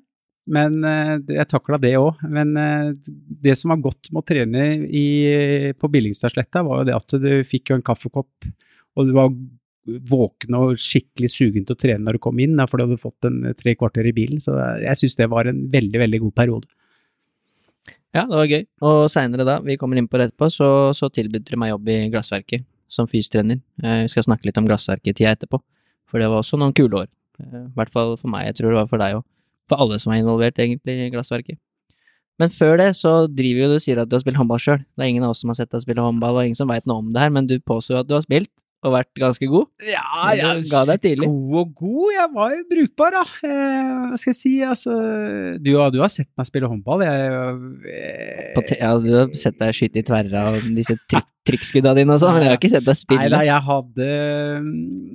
Men 0.50 0.83
eh, 0.85 1.14
jeg 1.37 1.48
takla 1.48 1.78
det 1.80 1.94
òg. 1.98 2.20
Men 2.33 2.52
eh, 2.59 2.90
det 3.44 3.56
som 3.56 3.72
var 3.72 3.85
godt 3.87 4.11
med 4.11 4.22
å 4.22 4.26
trene 4.28 4.66
i, 4.87 5.06
på 5.78 5.90
Billingstadsletta, 5.92 6.64
var 6.66 6.83
jo 6.83 6.90
det 6.90 6.98
at 6.98 7.16
du 7.22 7.30
fikk 7.48 7.72
jo 7.72 7.78
en 7.78 7.87
kaffekopp, 7.87 8.50
og 8.98 9.09
du 9.09 9.14
var 9.16 9.33
våken 10.11 10.56
og 10.59 10.78
skikkelig 10.78 11.30
sugen 11.33 11.64
til 11.64 11.74
å 11.74 11.80
trene 11.80 12.04
når 12.04 12.18
du 12.18 12.22
kom 12.22 12.40
inn, 12.42 12.61
for 12.68 12.76
du 12.76 12.85
hadde 12.85 13.00
fått 13.00 13.26
en 13.26 13.40
tre 13.56 13.74
kvarter 13.78 14.06
i 14.11 14.14
bilen. 14.16 14.42
Så 14.42 14.52
jeg 14.83 15.00
syns 15.00 15.16
det 15.18 15.30
var 15.33 15.48
en 15.48 15.64
veldig, 15.72 16.02
veldig 16.04 16.20
god 16.26 16.37
periode. 16.42 16.68
Ja, 18.11 18.26
det 18.26 18.37
var 18.37 18.50
gøy. 18.50 18.64
Og 18.85 19.00
seinere 19.12 19.46
da, 19.46 19.56
vi 19.64 19.78
kommer 19.80 19.96
inn 19.96 20.11
på 20.11 20.18
det 20.20 20.28
etterpå, 20.28 20.50
så, 20.52 20.68
så 20.98 21.09
tilbød 21.14 21.46
dere 21.46 21.62
meg 21.62 21.72
jobb 21.72 21.88
i 21.94 21.98
Glassverket 22.12 22.66
som 22.90 23.09
fystrener. 23.11 23.61
Eh, 23.85 24.05
vi 24.05 24.12
skal 24.12 24.26
snakke 24.26 24.48
litt 24.48 24.59
om 24.61 24.66
Glassverket-tida 24.68 25.37
etterpå, 25.37 25.62
for 26.11 26.22
det 26.22 26.31
var 26.31 26.42
også 26.42 26.59
noen 26.61 26.74
kule 26.76 27.05
år. 27.05 27.11
I 27.40 27.68
hvert 27.79 27.92
fall 27.94 28.16
for 28.20 28.29
meg, 28.29 28.50
jeg 28.50 28.61
tror 28.61 28.74
det 28.74 28.83
var 28.83 28.90
for 28.90 29.00
deg 29.00 29.20
òg 29.20 29.29
for 29.70 29.83
alle 29.83 29.98
som 30.03 30.12
er 30.12 30.24
involvert, 30.24 30.59
egentlig, 30.59 30.96
i 30.98 31.11
glassverket. 31.14 31.61
Men 32.40 32.53
før 32.53 32.79
det 32.81 32.88
så 32.96 33.12
driver 33.29 33.66
jo 33.66 33.68
du 33.70 33.76
og 33.76 33.85
sier 33.85 34.00
at 34.00 34.09
du 34.09 34.16
har 34.16 34.22
spilt 34.22 34.40
håndball 34.40 34.61
sjøl. 34.62 34.81
Det 34.96 35.05
er 35.05 35.12
ingen 35.12 35.26
av 35.26 35.35
oss 35.35 35.42
som 35.44 35.53
har 35.53 35.59
sett 35.59 35.70
deg 35.74 35.85
spille 35.85 36.05
håndball, 36.05 36.38
og 36.40 36.48
ingen 36.48 36.59
som 36.59 36.70
veit 36.72 36.88
noe 36.88 37.05
om 37.05 37.11
det 37.14 37.22
her, 37.22 37.33
men 37.35 37.48
du 37.50 37.59
påstår 37.61 38.00
at 38.00 38.09
du 38.09 38.16
har 38.16 38.24
spilt, 38.24 38.50
og 38.81 38.95
vært 38.95 39.11
ganske 39.21 39.49
god. 39.51 39.66
Ja, 39.85 40.05
jeg 40.37 40.64
ga 40.71 40.83
deg 40.88 41.03
tidlig. 41.05 41.29
God 41.29 41.57
og 41.61 41.73
god, 41.81 42.12
jeg 42.14 42.31
var 42.37 42.55
jo 42.55 42.61
brukbar, 42.71 43.16
da. 43.19 43.25
Eh, 43.47 43.90
hva 44.11 44.21
skal 44.21 44.33
jeg 44.33 44.38
si, 44.38 44.53
altså 44.64 44.95
Du, 45.61 45.73
du 45.93 45.99
har 46.01 46.12
sett 46.12 46.31
meg 46.40 46.49
spille 46.49 46.71
håndball, 46.71 47.05
jeg 47.05 47.27
eh, 47.93 48.79
Ja, 48.81 48.95
du 48.97 49.11
har 49.19 49.35
sett 49.37 49.59
deg 49.61 49.77
skyte 49.77 50.01
i 50.01 50.07
tverra 50.07 50.47
og 50.55 50.73
disse 50.77 50.97
trik 51.11 51.29
trikkskudda 51.49 51.95
dine 51.97 52.12
og 52.14 52.21
sånn, 52.21 52.35
men 52.37 52.45
jeg 52.45 52.53
har 52.53 52.59
ikke 52.59 52.69
sett 52.75 52.85
deg 52.85 52.99
spille. 52.99 53.23
Nei 53.25 53.31
da, 53.33 53.38
jeg 53.47 53.64
hadde 53.64 54.09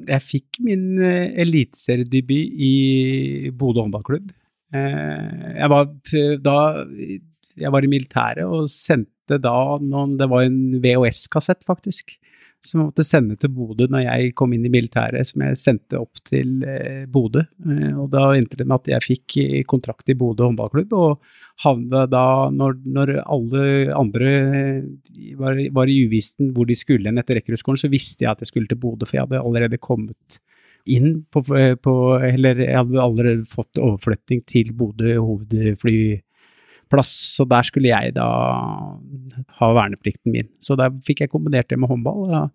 Jeg 0.10 0.24
fikk 0.26 0.60
min 0.66 0.88
eh, 0.98 1.36
eliteseriedebut 1.46 2.66
i 2.66 3.52
Bodø 3.56 3.84
håndballklubb. 3.86 4.34
Eh, 4.76 5.52
jeg 5.54 5.72
var 5.72 5.92
da 6.44 6.58
jeg 7.56 7.72
var 7.72 7.86
i 7.86 7.92
militæret 7.92 8.44
og 8.44 8.68
sendte 8.72 9.38
da 9.42 9.56
noen 9.82 10.18
Det 10.20 10.28
var 10.30 10.46
en 10.46 10.58
VHS-kassett, 10.84 11.64
faktisk, 11.66 12.18
som 12.66 12.82
jeg 12.82 12.90
måtte 12.90 13.06
sende 13.06 13.38
til 13.40 13.52
Bodø 13.54 13.88
når 13.92 14.04
jeg 14.06 14.34
kom 14.38 14.54
inn 14.56 14.66
i 14.68 14.72
militæret, 14.74 15.28
som 15.30 15.44
jeg 15.46 15.60
sendte 15.62 16.00
opp 16.02 16.22
til 16.26 16.64
eh, 16.68 17.06
Bodø. 17.12 17.46
Eh, 17.66 17.94
og 17.94 18.10
da 18.14 18.28
endte 18.36 18.60
det 18.60 18.68
med 18.68 18.82
at 18.82 18.92
jeg 18.96 19.06
fikk 19.06 19.38
kontrakt 19.70 20.10
i 20.12 20.18
Bodø 20.18 20.48
håndballklubb, 20.48 20.96
og 20.98 21.22
havna 21.64 22.06
da, 22.12 22.26
når, 22.52 22.80
når, 22.98 23.14
alle 23.24 23.64
andre 23.96 24.34
var, 25.40 25.62
var 25.78 25.92
i 25.92 26.02
uvisten 26.08 26.52
hvor 26.56 26.68
de 26.68 26.76
skulle 26.78 27.08
hen 27.10 27.22
etter 27.22 27.40
rekruttskolen, 27.40 27.80
så 27.80 27.92
visste 27.92 28.26
jeg 28.26 28.34
at 28.34 28.44
jeg 28.44 28.52
skulle 28.52 28.72
til 28.72 28.82
Bodø, 28.82 29.08
for 29.08 29.20
jeg 29.20 29.28
hadde 29.28 29.44
allerede 29.46 29.82
kommet 29.82 30.42
inn 30.86 31.24
på, 31.34 31.42
på 31.82 31.94
Eller 32.22 32.60
jeg 32.62 32.78
hadde 32.78 33.02
allerede 33.02 33.48
fått 33.50 33.80
overflytting 33.82 34.44
til 34.46 34.70
Bodø 34.78 35.16
hovedflyplass, 36.86 37.36
så 37.36 37.46
der 37.46 37.64
skulle 37.64 37.90
jeg 37.90 38.14
da 38.16 38.28
ha 39.60 39.74
verneplikten 39.74 40.32
min. 40.32 40.48
Så 40.60 40.76
der 40.76 40.92
fikk 41.06 41.22
jeg 41.22 41.30
kombinert 41.30 41.70
det 41.70 41.78
med 41.80 41.90
håndball. 41.90 42.50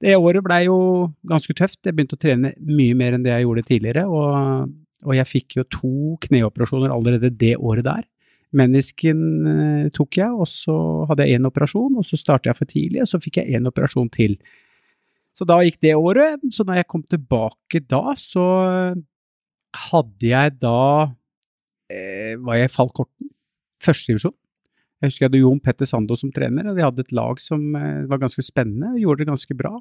Det 0.00 0.16
året 0.16 0.44
blei 0.44 0.66
jo 0.66 1.12
ganske 1.26 1.54
tøft. 1.54 1.84
Jeg 1.84 1.94
begynte 1.94 2.16
å 2.16 2.20
trene 2.20 2.54
mye 2.58 2.94
mer 2.94 3.14
enn 3.14 3.22
det 3.22 3.32
jeg 3.32 3.44
gjorde 3.44 3.66
tidligere, 3.68 4.06
og, 4.06 4.70
og 5.04 5.14
jeg 5.14 5.26
fikk 5.26 5.56
jo 5.58 5.64
to 5.64 6.18
kneoperasjoner 6.20 6.90
allerede 6.90 7.30
det 7.30 7.56
året 7.56 7.84
der. 7.84 8.04
Menisken 8.54 9.46
eh, 9.46 9.88
tok 9.90 10.16
jeg, 10.16 10.30
og 10.30 10.46
så 10.46 11.06
hadde 11.08 11.26
jeg 11.26 11.40
én 11.40 11.48
operasjon, 11.48 11.96
og 11.98 12.04
så 12.06 12.16
startet 12.16 12.52
jeg 12.52 12.58
for 12.58 12.70
tidlig, 12.70 13.02
og 13.02 13.10
så 13.10 13.18
fikk 13.18 13.40
jeg 13.40 13.58
én 13.58 13.66
operasjon 13.66 14.10
til. 14.14 14.36
Så 15.34 15.42
da 15.42 15.58
gikk 15.64 15.80
det 15.82 15.96
året. 15.98 16.44
Så 16.54 16.62
da 16.62 16.76
jeg 16.78 16.86
kom 16.86 17.02
tilbake 17.02 17.80
da, 17.90 18.14
så 18.14 18.44
hadde 19.74 20.28
jeg 20.28 20.52
da 20.62 21.10
eh, 21.90 22.38
Var 22.38 22.60
jeg 22.60 22.70
i 22.70 22.70
Fallkorten, 22.70 23.33
førstedivisjon. 23.84 24.34
Jeg 25.02 25.10
husker 25.10 25.24
jeg 25.24 25.30
hadde 25.30 25.42
Jon 25.42 25.60
Petter 25.60 25.88
Sando 25.88 26.16
som 26.16 26.32
trener, 26.32 26.70
og 26.70 26.78
vi 26.78 26.84
hadde 26.84 27.04
et 27.04 27.14
lag 27.16 27.40
som 27.42 27.62
eh, 27.76 28.04
var 28.10 28.22
ganske 28.22 28.44
spennende 28.46 28.94
gjorde 29.00 29.24
det 29.24 29.30
ganske 29.32 29.56
bra. 29.58 29.74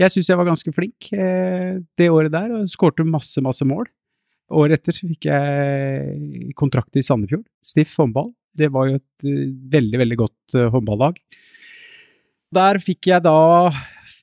Jeg 0.00 0.12
syns 0.12 0.30
jeg 0.32 0.40
var 0.40 0.48
ganske 0.48 0.72
flink 0.76 1.10
eh, 1.14 1.78
det 1.98 2.08
året 2.12 2.34
der, 2.34 2.52
og 2.56 2.72
skårte 2.72 3.06
masse, 3.06 3.42
masse 3.44 3.66
mål. 3.68 3.86
Året 4.56 4.80
etter 4.80 4.94
så 4.94 5.08
fikk 5.10 5.28
jeg 5.28 6.52
kontrakt 6.58 6.98
i 6.98 7.04
Sandefjord, 7.06 7.46
Stiff 7.64 7.96
håndball. 7.98 8.30
Det 8.56 8.70
var 8.72 8.88
jo 8.88 8.98
et 9.00 9.26
uh, 9.26 9.48
veldig, 9.74 9.98
veldig 10.00 10.16
godt 10.20 10.54
håndballag. 10.72 11.18
Der 12.54 12.78
fikk 12.80 13.10
jeg 13.10 13.24
da 13.26 13.34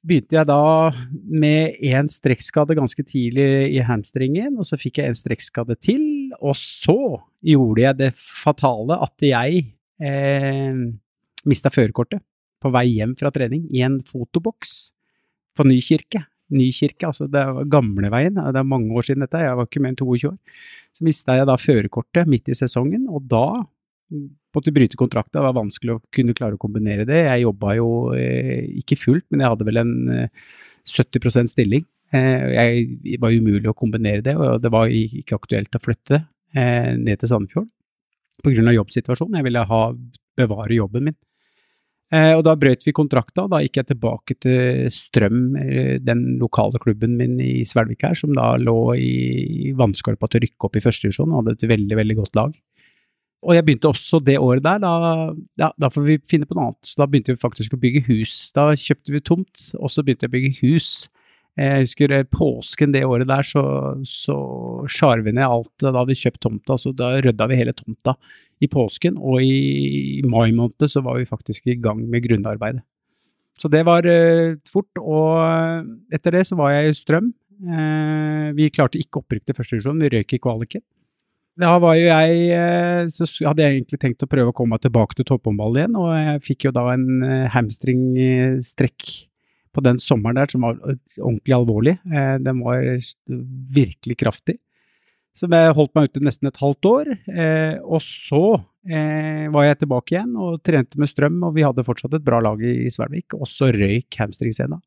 begynte 0.04 0.36
jeg 0.36 0.48
da 0.50 0.92
med 1.32 1.78
én 1.84 2.10
strekkskade 2.12 2.76
ganske 2.76 3.06
tidlig 3.08 3.72
i 3.72 3.84
hamstringen, 3.88 4.58
og 4.60 4.68
så 4.68 4.80
fikk 4.80 5.00
jeg 5.00 5.12
en 5.12 5.18
strekkskade 5.18 5.78
til, 5.80 6.02
og 6.44 6.58
så 6.60 6.98
gjorde 7.44 7.84
jeg 7.84 8.00
det 8.00 8.12
fatale 8.18 9.00
at 9.04 9.26
jeg 9.26 9.64
eh, 10.04 10.84
mista 11.50 11.72
førerkortet 11.74 12.24
på 12.64 12.72
vei 12.72 12.86
hjem 12.98 13.16
fra 13.20 13.32
trening 13.36 13.66
i 13.76 13.84
en 13.84 14.00
fotoboks 14.08 14.78
på 15.58 15.66
Nykirke. 15.68 16.24
Nykirke, 16.54 17.10
altså 17.10 17.28
det 17.32 17.44
var 17.58 17.70
gamleveien, 17.72 18.38
det 18.38 18.60
er 18.60 18.68
mange 18.68 18.94
år 18.96 19.08
siden 19.08 19.26
dette, 19.26 19.42
jeg 19.42 19.58
var 19.58 19.68
ikke 19.68 19.82
mer 19.84 19.94
enn 19.94 20.00
22 20.00 20.32
år. 20.32 20.38
Så 20.94 21.08
mista 21.08 21.38
jeg 21.40 21.50
da 21.50 21.58
førerkortet 21.60 22.30
midt 22.30 22.52
i 22.52 22.58
sesongen, 22.58 23.08
og 23.10 23.26
da 23.32 23.48
måtte 24.54 24.74
bryte 24.76 25.00
kontrakten. 25.00 25.34
Det 25.38 25.46
var 25.46 25.56
vanskelig 25.58 25.96
å 25.96 26.02
kunne 26.14 26.36
klare 26.38 26.58
å 26.58 26.62
kombinere 26.62 27.08
det. 27.10 27.24
Jeg 27.26 27.46
jobba 27.48 27.74
jo 27.80 27.90
eh, 28.18 28.68
ikke 28.84 29.00
fullt, 29.00 29.26
men 29.32 29.44
jeg 29.44 29.56
hadde 29.56 29.68
vel 29.70 29.82
en 29.82 29.96
70 30.86 31.32
eh, 31.32 31.50
stilling. 31.50 31.88
Eh, 32.14 32.46
jeg 32.54 33.18
var 33.24 33.34
umulig 33.34 33.72
å 33.72 33.78
kombinere 33.78 34.22
det, 34.26 34.36
og 34.38 34.62
det 34.62 34.72
var 34.74 34.94
ikke 34.94 35.40
aktuelt 35.40 35.80
å 35.80 35.82
flytte 35.82 36.22
ned 36.54 37.20
til 37.20 37.30
Sandefjord 37.32 37.70
pga. 38.44 38.74
jobbsituasjonen. 38.76 39.38
Jeg 39.40 39.48
ville 39.48 39.64
ha, 39.70 39.84
bevare 40.38 40.76
jobben 40.80 41.10
min. 41.10 41.20
Og 42.14 42.44
da 42.46 42.54
brøt 42.60 42.84
vi 42.86 42.94
kontrakta, 42.94 43.46
og 43.46 43.54
da 43.54 43.60
gikk 43.64 43.80
jeg 43.80 43.88
tilbake 43.90 44.36
til 44.44 44.90
Strøm, 44.94 45.56
den 46.06 46.20
lokale 46.38 46.78
klubben 46.82 47.16
min 47.18 47.40
i 47.42 47.64
Svelvik 47.66 48.06
her, 48.06 48.14
som 48.18 48.36
da 48.38 48.52
lå 48.62 48.76
i 49.00 49.72
vannskorpa 49.78 50.30
til 50.30 50.38
å 50.38 50.44
rykke 50.44 50.68
opp 50.68 50.78
i 50.78 50.84
førstedivisjon 50.84 51.32
og 51.32 51.40
hadde 51.40 51.56
et 51.58 51.66
veldig, 51.72 51.98
veldig 51.98 52.18
godt 52.20 52.38
lag. 52.38 52.54
Og 53.44 53.58
jeg 53.58 53.66
begynte 53.66 53.90
også 53.90 54.22
det 54.24 54.38
året 54.40 54.64
der, 54.64 54.78
da, 54.84 54.92
ja, 55.60 55.72
da 55.74 55.90
får 55.92 56.06
vi 56.06 56.20
finne 56.30 56.46
på 56.48 56.56
noe 56.56 56.70
annet. 56.70 56.86
Så 56.86 57.02
da 57.02 57.10
begynte 57.10 57.34
vi 57.34 57.42
faktisk 57.42 57.74
å 57.76 57.82
bygge 57.82 58.06
hus. 58.12 58.36
Da 58.56 58.70
kjøpte 58.78 59.16
vi 59.16 59.24
tomt, 59.26 59.66
og 59.80 59.92
så 59.92 60.06
begynte 60.06 60.28
jeg 60.28 60.32
å 60.32 60.36
bygge 60.38 60.54
hus. 60.62 60.92
Jeg 61.60 61.84
husker 61.84 62.14
eh, 62.16 62.26
påsken 62.26 62.94
det 62.96 63.04
året 63.06 63.30
der, 63.30 63.46
så, 63.46 63.64
så 64.10 64.36
skar 64.90 65.22
vi 65.26 65.36
ned 65.36 65.46
alt. 65.46 65.70
Da 65.82 65.92
hadde 65.94 66.10
vi 66.10 66.22
kjøpt 66.24 66.42
tomta, 66.42 66.78
så 66.82 66.94
da 66.98 67.12
rydda 67.22 67.48
vi 67.52 67.60
hele 67.60 67.76
tomta 67.78 68.16
i 68.64 68.70
påsken. 68.72 69.20
Og 69.22 69.44
i 69.46 70.24
mai 70.26 70.50
måned 70.56 70.90
så 70.90 71.04
var 71.06 71.20
vi 71.22 71.30
faktisk 71.30 71.70
i 71.70 71.78
gang 71.82 72.02
med 72.10 72.26
grunnarbeidet. 72.26 72.82
Så 73.62 73.70
det 73.70 73.84
var 73.86 74.02
uh, 74.02 74.56
fort, 74.66 74.90
og 74.98 75.38
eh, 75.46 75.84
etter 76.18 76.34
det 76.34 76.48
så 76.50 76.58
var 76.58 76.74
jeg 76.74 76.90
i 76.90 76.96
Strøm. 76.98 77.28
Uh, 77.64 78.50
vi 78.58 78.72
klarte 78.74 78.98
ikke 78.98 79.22
opprykk 79.22 79.46
til 79.46 79.58
første 79.60 79.78
divisjon, 79.78 80.02
vi 80.02 80.10
røyk 80.10 80.34
i 80.34 80.40
kvaliken. 80.42 80.82
Da 81.62 81.76
var 81.78 81.94
jo 82.00 82.08
jeg 82.08 83.12
Så 83.14 83.28
hadde 83.46 83.62
jeg 83.62 83.76
egentlig 83.76 84.00
tenkt 84.02 84.24
å 84.26 84.28
prøve 84.32 84.50
å 84.50 84.56
komme 84.58 84.74
meg 84.74 84.82
tilbake 84.82 85.14
til 85.20 85.28
topphåndball 85.30 85.78
igjen, 85.78 86.00
og 86.02 86.10
jeg 86.18 86.42
fikk 86.48 86.66
jo 86.66 86.72
da 86.74 86.88
en 86.96 87.06
hamstringstrekk 87.54 89.12
på 89.74 89.84
den 89.86 90.00
sommeren 90.02 90.38
der 90.38 90.52
som 90.52 90.66
var 90.66 90.78
ordentlig 90.84 91.56
alvorlig. 91.56 91.96
Eh, 92.08 92.36
den 92.44 92.62
var 92.64 92.86
virkelig 93.74 94.20
kraftig. 94.22 94.60
Så 95.34 95.50
jeg 95.50 95.74
holdt 95.74 95.96
meg 95.98 96.12
ute 96.12 96.22
nesten 96.22 96.48
et 96.48 96.60
halvt 96.62 96.86
år. 96.86 97.08
Og 97.82 98.04
så 98.06 98.42
var 98.86 99.64
jeg 99.66 99.80
tilbake 99.82 100.14
igjen 100.14 100.36
og 100.38 100.60
trente 100.62 101.00
med 101.02 101.10
Strøm, 101.10 101.40
og 101.48 101.56
vi 101.56 101.64
hadde 101.66 101.86
fortsatt 101.88 102.14
et 102.14 102.26
bra 102.28 102.38
lag 102.46 102.62
i 102.62 102.86
Svelvik. 102.94 103.34
Og 103.40 103.50
så 103.50 103.72
røyk 103.74 104.14
hamstringscena. 104.20 104.78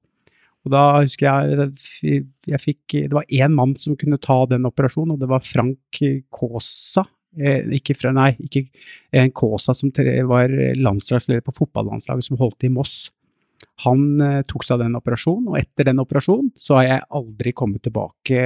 Og 0.67 0.73
da 0.75 0.85
husker 0.99 1.27
jeg 1.27 2.23
jeg 2.47 2.63
fikk 2.63 2.97
Det 3.07 3.15
var 3.15 3.27
én 3.31 3.55
mann 3.55 3.77
som 3.79 3.97
kunne 3.99 4.19
ta 4.23 4.41
den 4.51 4.67
operasjonen, 4.67 5.15
og 5.15 5.23
det 5.23 5.31
var 5.31 5.45
Frank 5.47 6.01
Kaasa. 6.35 7.07
Eh, 7.37 7.67
ikke 7.79 7.95
fra, 7.99 8.13
nei, 8.17 8.33
ikke 8.41 8.65
en 9.15 9.31
Kaasa 9.37 9.75
som 9.77 9.93
var 10.31 10.51
landslagsleder 10.81 11.45
på 11.45 11.55
fotballandslaget 11.59 12.27
som 12.27 12.41
holdt 12.41 12.67
i 12.67 12.73
Moss. 12.73 13.11
Han 13.85 14.21
eh, 14.25 14.43
tok 14.49 14.65
seg 14.65 14.79
av 14.79 14.87
den 14.87 14.99
operasjonen, 14.99 15.51
og 15.53 15.59
etter 15.61 15.89
den 15.89 16.03
operasjonen 16.03 16.53
så 16.59 16.79
har 16.81 16.89
jeg 16.89 17.09
aldri 17.21 17.55
kommet 17.57 17.85
tilbake 17.87 18.43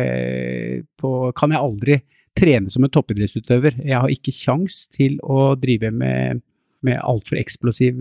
på 1.00 1.14
Kan 1.38 1.54
jeg 1.54 1.64
aldri 1.64 1.98
trene 2.38 2.70
som 2.70 2.86
en 2.86 2.92
toppidrettsutøver. 2.92 3.80
Jeg 3.82 3.98
har 3.98 4.12
ikke 4.12 4.34
kjangs 4.34 4.84
til 4.92 5.18
å 5.22 5.52
drive 5.58 5.90
med 5.94 6.46
med 6.86 7.00
altfor 7.04 7.36
eksplosiv 7.40 7.98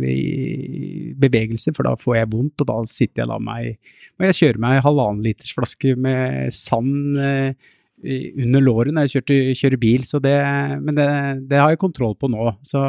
bevegelse, 1.19 1.73
for 1.75 1.87
da 1.87 1.97
får 1.99 2.15
jeg 2.19 2.29
vondt, 2.31 2.63
og 2.63 2.69
da 2.69 2.77
sitter 2.87 3.23
jeg 3.23 3.31
da 3.31 3.39
meg 3.43 3.73
Og 4.19 4.27
jeg 4.29 4.37
kjører 4.37 4.61
meg 4.63 4.79
halvannen 4.85 5.25
liters 5.25 5.51
flaske 5.55 5.95
med 5.99 6.53
sand 6.55 7.19
eh, 7.19 7.69
under 7.99 8.63
låret 8.63 8.95
når 8.95 9.07
jeg 9.07 9.17
kjører, 9.17 9.53
kjører 9.59 9.81
bil, 9.81 10.05
så 10.07 10.21
det, 10.23 10.35
men 10.79 10.95
det, 10.95 11.07
det, 11.51 11.59
har 11.59 11.73
jeg 11.73 11.81
kontroll 11.81 12.15
på 12.15 12.29
nå. 12.31 12.45
Så 12.63 12.79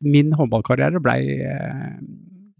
min 0.00 0.32
håndballkarriere 0.36 1.02
blei 1.04 1.20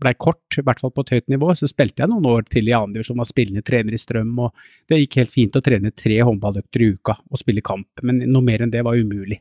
ble 0.00 0.14
kort, 0.18 0.58
i 0.58 0.64
hvert 0.66 0.80
fall 0.82 0.92
på 0.94 1.04
et 1.06 1.14
høyt 1.16 1.28
nivå. 1.32 1.52
Så 1.58 1.68
spilte 1.70 2.04
jeg 2.04 2.12
noen 2.12 2.28
år 2.30 2.48
til 2.50 2.68
i 2.70 2.74
annendivisjon, 2.76 3.20
var 3.20 3.28
spillende 3.28 3.64
trener 3.66 3.96
i 3.96 4.00
Strøm, 4.00 4.32
og 4.46 4.66
det 4.90 5.02
gikk 5.02 5.20
helt 5.22 5.34
fint 5.36 5.58
å 5.58 5.64
trene 5.64 5.94
tre 5.94 6.20
håndballøkter 6.26 6.84
i 6.84 6.92
uka 6.96 7.18
og 7.22 7.40
spille 7.40 7.64
kamp, 7.64 8.04
men 8.06 8.24
noe 8.26 8.44
mer 8.46 8.64
enn 8.64 8.72
det 8.72 8.84
var 8.86 8.98
umulig. 8.98 9.40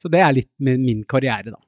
Så 0.00 0.08
det 0.12 0.22
er 0.24 0.38
litt 0.38 0.52
med 0.64 0.80
min 0.80 1.04
karriere, 1.08 1.52
da. 1.52 1.60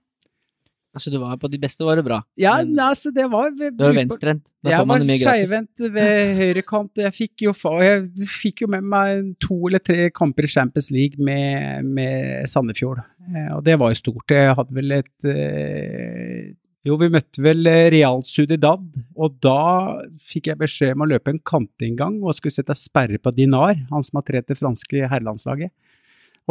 Altså, 0.92 1.08
du 1.08 1.16
var 1.22 1.38
på 1.40 1.48
de 1.48 1.56
beste, 1.60 1.80
var 1.86 1.96
det 1.96 2.04
bra? 2.04 2.18
Ja, 2.36 2.58
men, 2.60 2.76
altså, 2.84 3.08
det 3.16 3.24
var 3.32 3.48
Du 3.56 3.64
var 3.80 3.94
venstrehendt. 3.96 4.50
Jeg 4.60 4.88
var 4.88 5.04
skeivhendt 5.08 5.84
ved 5.94 6.32
høyrekant. 6.40 7.00
Jeg 7.00 7.16
fikk 7.16 7.44
jo, 7.46 7.54
jeg 7.80 8.28
fikk 8.28 8.64
jo 8.66 8.68
med 8.74 8.84
meg 8.92 9.30
to 9.40 9.56
eller 9.70 9.80
tre 9.80 10.10
kamper 10.12 10.44
i 10.44 10.52
Champions 10.52 10.90
League 10.92 11.16
med, 11.16 11.88
med 11.96 12.44
Sandefjord, 12.52 13.00
eh, 13.24 13.48
og 13.56 13.64
det 13.64 13.78
var 13.80 13.94
jo 13.94 14.00
stort. 14.02 14.36
Jeg 14.36 14.52
hadde 14.58 14.76
vel 14.76 14.98
et 14.98 15.30
eh, 15.32 16.52
jo, 16.86 16.96
vi 16.98 17.08
møtte 17.14 17.42
vel 17.44 17.68
Real 17.94 18.24
Sudidad, 18.26 18.82
og 19.14 19.36
da 19.44 20.02
fikk 20.26 20.50
jeg 20.50 20.58
beskjed 20.58 20.96
om 20.96 21.04
å 21.04 21.10
løpe 21.12 21.30
en 21.30 21.38
kantinngang 21.46 22.18
og 22.24 22.34
skulle 22.34 22.54
sette 22.54 22.74
sperre 22.78 23.20
på 23.22 23.32
Dinar, 23.36 23.76
han 23.92 24.06
som 24.06 24.18
har 24.18 24.26
trent 24.26 24.50
det 24.50 24.58
franske 24.58 25.06
herrelandslaget. 25.06 25.70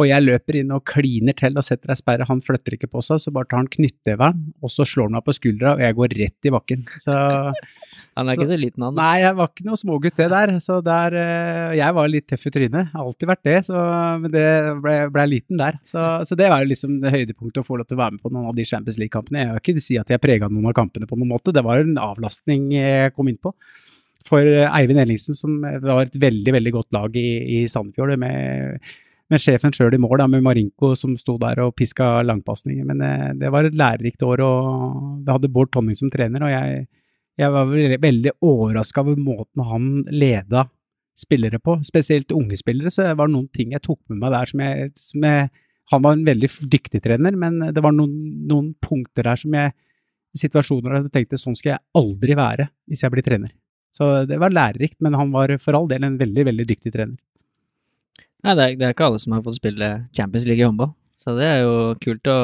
Og 0.00 0.08
jeg 0.08 0.24
løper 0.24 0.56
inn 0.56 0.72
og 0.72 0.86
kliner 0.88 1.36
til 1.36 1.58
og 1.60 1.66
setter 1.66 1.92
ei 1.92 1.98
sperre, 2.00 2.24
han 2.28 2.40
flytter 2.44 2.78
ikke 2.78 2.88
på 2.94 3.02
seg, 3.04 3.20
så 3.20 3.32
bare 3.34 3.50
tar 3.50 3.60
han 3.60 3.68
knyttneveren, 3.74 4.46
og 4.64 4.72
så 4.72 4.86
slår 4.88 5.10
han 5.10 5.18
meg 5.18 5.26
på 5.26 5.36
skuldra, 5.36 5.74
og 5.76 5.84
jeg 5.84 5.98
går 5.98 6.14
rett 6.22 6.48
i 6.48 6.54
bakken. 6.54 6.86
Så, 7.04 7.16
han 8.16 8.28
er 8.28 8.36
så, 8.36 8.42
ikke 8.42 8.50
så 8.50 8.58
liten, 8.60 8.84
han? 8.84 8.96
Nei, 8.98 9.22
jeg 9.22 9.36
var 9.38 9.50
ikke 9.50 9.66
noe 9.66 9.80
smågutt, 9.80 10.16
det 10.18 10.28
der. 10.32 10.52
Så 10.60 10.78
der 10.84 11.16
eh, 11.16 11.76
Jeg 11.78 11.96
var 11.96 12.10
litt 12.12 12.26
tøff 12.28 12.48
i 12.48 12.52
trynet, 12.54 12.96
alltid 13.02 13.30
vært 13.30 13.44
det, 13.48 13.58
så, 13.68 13.84
men 14.22 14.34
det 14.34 14.46
ble, 14.84 14.96
ble 15.14 15.28
liten 15.30 15.60
der. 15.60 15.78
Så, 15.88 16.02
så, 16.28 16.38
det 16.38 16.50
var 16.52 16.64
jo 16.64 16.72
liksom 16.72 16.98
det 17.04 17.14
høydepunktet 17.14 17.62
å 17.62 17.66
få 17.66 17.78
lov 17.80 17.88
til 17.88 17.96
å 17.98 18.02
være 18.02 18.16
med 18.16 18.24
på 18.24 18.32
noen 18.34 18.50
av 18.50 18.58
de 18.58 18.66
Champions 18.68 19.00
League-kampene. 19.00 19.46
Jeg 19.46 19.54
vil 19.54 19.62
ikke 19.64 19.86
si 19.86 20.00
at 20.00 20.12
jeg 20.12 20.22
prega 20.22 20.50
noen 20.52 20.68
av 20.72 20.76
kampene 20.76 21.08
på 21.08 21.18
noen 21.18 21.32
måte, 21.32 21.54
det 21.56 21.64
var 21.64 21.84
en 21.84 21.96
avlastning 22.00 22.68
jeg 22.76 23.16
kom 23.16 23.32
inn 23.32 23.40
på 23.40 23.54
for 24.22 24.46
Eivind 24.46 25.00
Ellingsen, 25.02 25.34
som 25.34 25.56
var 25.62 26.04
et 26.04 26.14
veldig, 26.20 26.52
veldig 26.54 26.72
godt 26.76 26.92
lag 26.94 27.16
i, 27.18 27.30
i 27.58 27.64
Sandefjord. 27.68 28.14
med 28.22 28.78
med 29.32 29.40
sjefen 29.40 29.72
sjøl 29.74 29.94
i 29.96 30.00
mål, 30.00 30.18
da, 30.20 30.28
med 30.30 30.44
Marinko 30.44 30.92
som 30.98 31.14
sto 31.20 31.38
der 31.40 31.62
og 31.64 31.74
piska 31.78 32.20
langpasninger. 32.26 32.84
Men 32.88 33.02
det, 33.02 33.12
eh, 33.12 33.30
det, 33.40 33.52
var 33.54 33.68
et 33.68 33.78
lærerikt 33.78 34.24
år, 34.26 34.42
og 34.44 35.22
det 35.24 35.36
hadde 35.36 35.52
Bård 35.52 35.72
Tonning 35.72 35.98
som 35.98 36.10
trener. 36.12 36.44
Og 36.44 36.52
jeg, 36.52 36.86
jeg 37.40 37.52
var 37.54 37.70
veldig, 38.02 38.34
overraska 38.44 39.02
over 39.02 39.18
måten 39.18 39.64
han 39.64 39.90
leda 40.12 40.66
spillere 41.18 41.60
på, 41.60 41.78
spesielt 41.86 42.32
unge 42.36 42.58
spillere. 42.60 42.92
Så 42.92 43.06
det 43.06 43.16
var 43.20 43.30
noen 43.30 43.48
ting 43.54 43.72
jeg 43.74 43.84
tok 43.84 44.00
med 44.10 44.20
meg 44.20 44.34
der 44.34 44.52
som 44.52 44.64
jeg, 44.64 44.90
som 45.00 45.28
jeg 45.28 45.52
Han 45.90 46.00
var 46.00 46.14
en 46.14 46.24
veldig 46.24 46.48
dyktig 46.70 47.02
trener, 47.02 47.34
men 47.36 47.58
det 47.74 47.82
var 47.82 47.92
noen, 47.92 48.12
noen 48.48 48.68
punkter 48.80 49.26
der 49.26 49.36
som 49.36 49.52
jeg 49.52 49.72
situasjoner 50.38 50.94
der 50.94 51.02
jeg 51.02 51.12
tenkte 51.12 51.40
sånn 51.40 51.56
skal 51.58 51.74
jeg 51.74 51.82
aldri 51.98 52.36
være 52.38 52.68
hvis 52.88 53.02
jeg 53.02 53.12
blir 53.12 53.26
trener. 53.26 53.50
Så 53.92 54.24
det 54.24 54.38
var 54.40 54.54
lærerikt, 54.54 54.96
men 55.04 55.18
han 55.18 55.34
var 55.34 55.52
for 55.60 55.76
all 55.76 55.90
del 55.90 56.06
en 56.06 56.16
veldig, 56.20 56.46
veldig 56.48 56.66
dyktig 56.70 56.94
trener. 56.94 57.18
Nei, 58.42 58.54
det 58.56 58.64
er, 58.64 58.78
det 58.78 58.86
er, 58.86 58.94
ikke 58.94 59.10
alle 59.10 59.20
som 59.20 59.34
har 59.36 59.42
fått 59.44 59.58
spille 59.58 59.90
Champions 60.16 60.46
League 60.48 60.62
i 60.62 60.66
håndball, 60.66 60.94
så 61.18 61.34
det 61.36 61.50
er 61.50 61.60
jo 61.62 61.74
kult 62.02 62.30
å, 62.30 62.38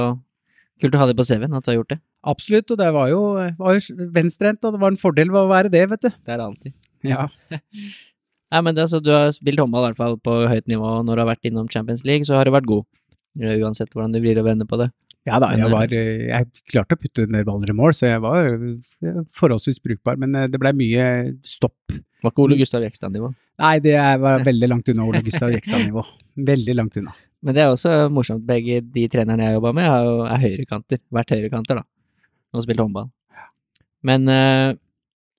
kult 0.82 0.98
å 0.98 1.00
ha 1.00 1.08
det 1.08 1.16
på 1.18 1.26
CV-en, 1.30 1.56
at 1.56 1.64
du 1.64 1.72
har 1.72 1.78
gjort 1.80 1.94
det. 1.94 2.00
Absolutt, 2.26 2.70
og 2.74 2.78
det 2.80 2.88
var 2.94 3.10
jo, 3.12 3.22
var 3.60 3.78
jo 3.78 4.06
venstrehendt, 4.14 4.64
og 4.66 4.74
det 4.74 4.82
var 4.82 4.92
en 4.92 5.00
fordel 5.00 5.30
ved 5.30 5.44
å 5.44 5.50
være 5.50 5.70
det, 5.72 5.84
vet 5.92 6.06
du. 6.06 6.10
Det 6.10 6.34
er 6.34 6.40
det 6.40 6.46
alltid. 6.48 6.74
Ja. 7.06 7.26
Nei, 8.48 8.62
men 8.64 8.74
det, 8.74 8.86
altså, 8.86 9.00
du 9.04 9.12
har 9.12 9.28
spilt 9.36 9.60
håndball 9.60 9.84
i 9.84 9.90
hvert 9.90 10.00
fall 10.00 10.16
på 10.24 10.38
høyt 10.48 10.70
nivå 10.70 10.86
og 10.98 11.04
når 11.04 11.18
du 11.18 11.22
har 11.22 11.30
vært 11.34 11.50
innom 11.50 11.68
Champions 11.72 12.04
League, 12.08 12.24
så 12.26 12.38
har 12.38 12.48
du 12.48 12.54
vært 12.54 12.68
god. 12.68 12.86
Uansett 13.38 13.92
hvordan 13.92 14.14
du 14.14 14.22
blir 14.24 14.40
å 14.40 14.46
vende 14.46 14.66
på 14.66 14.78
det. 14.80 14.88
Ja 15.28 15.36
da, 15.42 15.50
jeg, 15.52 15.66
eh, 15.66 15.72
var, 15.72 15.92
jeg 15.92 16.62
klarte 16.72 16.96
å 16.96 17.00
putte 17.00 17.26
ned 17.28 17.44
baller 17.44 17.72
i 17.72 17.76
mål, 17.76 17.92
så 17.96 18.08
jeg 18.08 18.22
var 18.24 18.48
forholdsvis 19.36 19.82
brukbar. 19.84 20.16
Men 20.20 20.32
eh, 20.38 20.48
det 20.48 20.60
blei 20.62 20.72
mye 20.78 21.08
stopp. 21.44 21.76
Var 22.24 22.32
ikke 22.32 22.46
Ole 22.46 22.58
Gustav 22.58 22.86
Jekstad-nivå? 22.86 23.28
Nei, 23.60 23.74
det 23.84 23.94
var 24.22 24.46
veldig 24.46 24.70
langt 24.72 24.88
unna 24.90 25.04
Ole 25.06 25.20
Gustav 25.26 25.52
Jekstad-nivå. 25.54 26.06
Veldig 26.48 26.78
langt 26.78 26.96
unna. 27.02 27.12
Men 27.44 27.54
det 27.54 27.62
er 27.62 27.74
også 27.74 28.08
morsomt. 28.10 28.46
Begge 28.48 28.80
de 28.82 29.04
trenerne 29.12 29.46
jeg 29.46 29.58
jobba 29.58 29.74
med, 29.76 29.86
er 29.86 30.42
høyrekanter. 30.42 31.02
Vært 31.14 31.36
høyrekanter, 31.36 31.82
da. 31.82 31.86
Og 32.54 32.64
spilt 32.64 32.80
håndball. 32.80 33.10
Men 34.08 34.30
uh, 34.30 34.76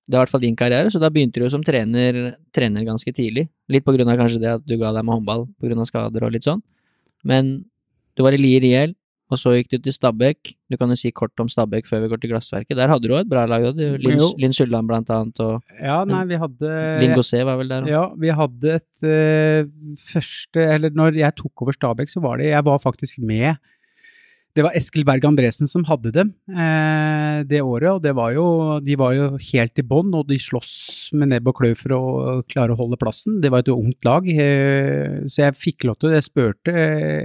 det 0.09 0.15
er 0.15 0.19
i 0.19 0.23
hvert 0.23 0.33
fall 0.33 0.43
din 0.43 0.57
karriere, 0.57 0.89
så 0.89 1.01
da 1.01 1.11
begynte 1.13 1.37
du 1.37 1.45
jo 1.45 1.51
som 1.53 1.63
trener, 1.65 2.35
trener 2.55 2.85
ganske 2.87 3.13
tidlig. 3.13 3.47
Litt 3.69 3.85
på 3.85 3.93
grunn 3.93 4.09
av 4.09 4.17
kanskje 4.17 4.41
det 4.41 4.55
at 4.57 4.63
du 4.65 4.73
ga 4.81 4.93
deg 4.95 5.05
med 5.05 5.19
håndball 5.19 5.45
på 5.61 5.69
grunn 5.69 5.83
av 5.83 5.89
skader 5.89 6.25
og 6.25 6.33
litt 6.33 6.47
sånn. 6.47 6.63
Men 7.29 7.59
du 8.17 8.25
var 8.25 8.33
i 8.33 8.39
Lier 8.41 8.65
IL, 8.65 8.95
og 9.29 9.37
så 9.37 9.53
gikk 9.53 9.69
du 9.75 9.77
til 9.85 9.93
Stabæk. 9.93 10.55
Du 10.71 10.75
kan 10.81 10.89
jo 10.89 10.97
si 10.97 11.11
kort 11.13 11.37
om 11.41 11.49
Stabæk 11.51 11.85
før 11.85 12.01
vi 12.01 12.09
går 12.09 12.21
til 12.23 12.31
Glassverket. 12.31 12.73
Der 12.79 12.89
hadde 12.89 13.05
du 13.05 13.13
òg 13.13 13.21
et 13.21 13.29
bra 13.29 13.43
lag, 13.49 13.67
Linn, 13.77 14.23
Linn 14.41 14.55
Sulland 14.57 14.89
blant 14.89 15.11
annet, 15.13 15.37
og 15.45 15.61
Ja, 15.77 16.01
nei, 16.09 16.23
vi 16.31 16.39
hadde 16.41 16.71
Linn 17.03 17.13
Gosset 17.13 17.45
var 17.45 17.59
vel 17.61 17.69
der 17.69 17.85
òg? 17.85 17.91
Ja, 17.93 18.03
vi 18.17 18.33
hadde 18.39 18.79
et 18.79 19.05
uh, 19.05 19.69
første 20.09 20.65
Eller 20.65 20.95
når 20.97 21.21
jeg 21.21 21.37
tok 21.37 21.65
over 21.65 21.77
Stabæk, 21.77 22.09
så 22.09 22.23
var 22.25 22.41
det 22.41 22.49
Jeg 22.49 22.65
var 22.65 22.81
faktisk 22.81 23.21
med 23.21 23.61
Det 24.57 24.63
var 24.65 24.73
Eskil 24.75 25.05
Berg 25.05 25.25
Andresen 25.29 25.69
som 25.69 25.83
hadde 25.85 26.12
dem 26.15 26.31
eh, 26.49 27.41
det 27.47 27.62
året, 27.62 27.89
og 27.91 28.01
det 28.01 28.15
var 28.17 28.33
jo, 28.33 28.45
de 28.81 28.95
var 28.97 29.13
jo 29.13 29.27
helt 29.51 29.79
i 29.79 29.85
bånn, 29.85 30.09
og 30.17 30.25
de 30.31 30.39
sloss 30.41 30.73
med 31.13 31.29
nebb 31.31 31.51
og 31.51 31.59
klør 31.59 31.75
for 31.77 31.95
å 31.95 32.01
klare 32.49 32.73
å 32.73 32.79
holde 32.79 32.97
plassen. 32.99 33.38
Det 33.43 33.51
var 33.53 33.62
et 33.62 33.71
ungt 33.73 34.07
lag, 34.07 34.25
eh, 34.25 35.19
så 35.29 35.45
jeg 35.45 35.59
fikk 35.59 35.85
lov 35.88 35.99
til 36.01 36.15
Jeg 36.17 36.25
spurte 36.25 36.73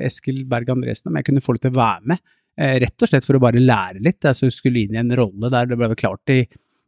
Eskil 0.04 0.44
Berg 0.50 0.74
Andresen 0.76 1.10
om 1.10 1.18
jeg 1.18 1.30
kunne 1.30 1.44
få 1.44 1.56
lov 1.56 1.64
til 1.64 1.72
å 1.72 1.80
være 1.80 2.12
med, 2.12 2.22
eh, 2.60 2.76
rett 2.84 3.06
og 3.06 3.10
slett 3.10 3.26
for 3.26 3.38
å 3.38 3.42
bare 3.42 3.62
lære 3.62 4.04
litt. 4.04 4.20
Altså, 4.20 4.50
jeg 4.50 4.58
skulle 4.58 4.84
inn 4.84 4.98
i 4.98 5.02
en 5.02 5.16
rolle 5.16 5.50
der 5.50 5.70
det 5.70 5.80
ble 5.80 5.90
klart 5.96 6.34
i, 6.34 6.42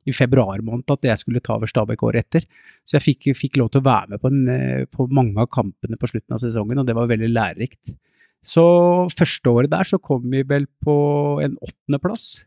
i 0.07 0.15
februar 0.15 0.61
måned 0.63 0.93
at 0.93 1.09
jeg 1.09 1.25
skulle 1.25 1.43
ta 1.45 1.57
over 1.57 1.71
Stabæk 1.71 2.05
året 2.07 2.27
etter. 2.27 2.47
Så 2.85 3.01
jeg 3.01 3.07
fikk, 3.09 3.33
fikk, 3.39 3.57
lov 3.63 3.73
til 3.73 3.81
å 3.81 3.89
være 3.89 4.15
med 4.15 4.23
på, 4.23 4.31
en, 4.31 4.49
eh, 4.53 4.85
på 4.85 5.09
mange 5.09 5.41
av 5.41 5.49
kampene 5.49 5.97
på 5.97 6.13
slutten 6.13 6.37
av 6.37 6.45
sesongen, 6.45 6.83
og 6.83 6.87
det 6.87 6.95
var 6.99 7.09
veldig 7.09 7.33
lærerikt. 7.33 7.97
Så 8.45 8.65
første 9.17 9.51
året 9.51 9.73
der 9.73 9.87
så 9.89 9.99
kom 10.03 10.27
vi 10.31 10.43
vel 10.47 10.67
på 10.85 10.97
en 11.45 11.57
åttendeplass. 11.61 12.45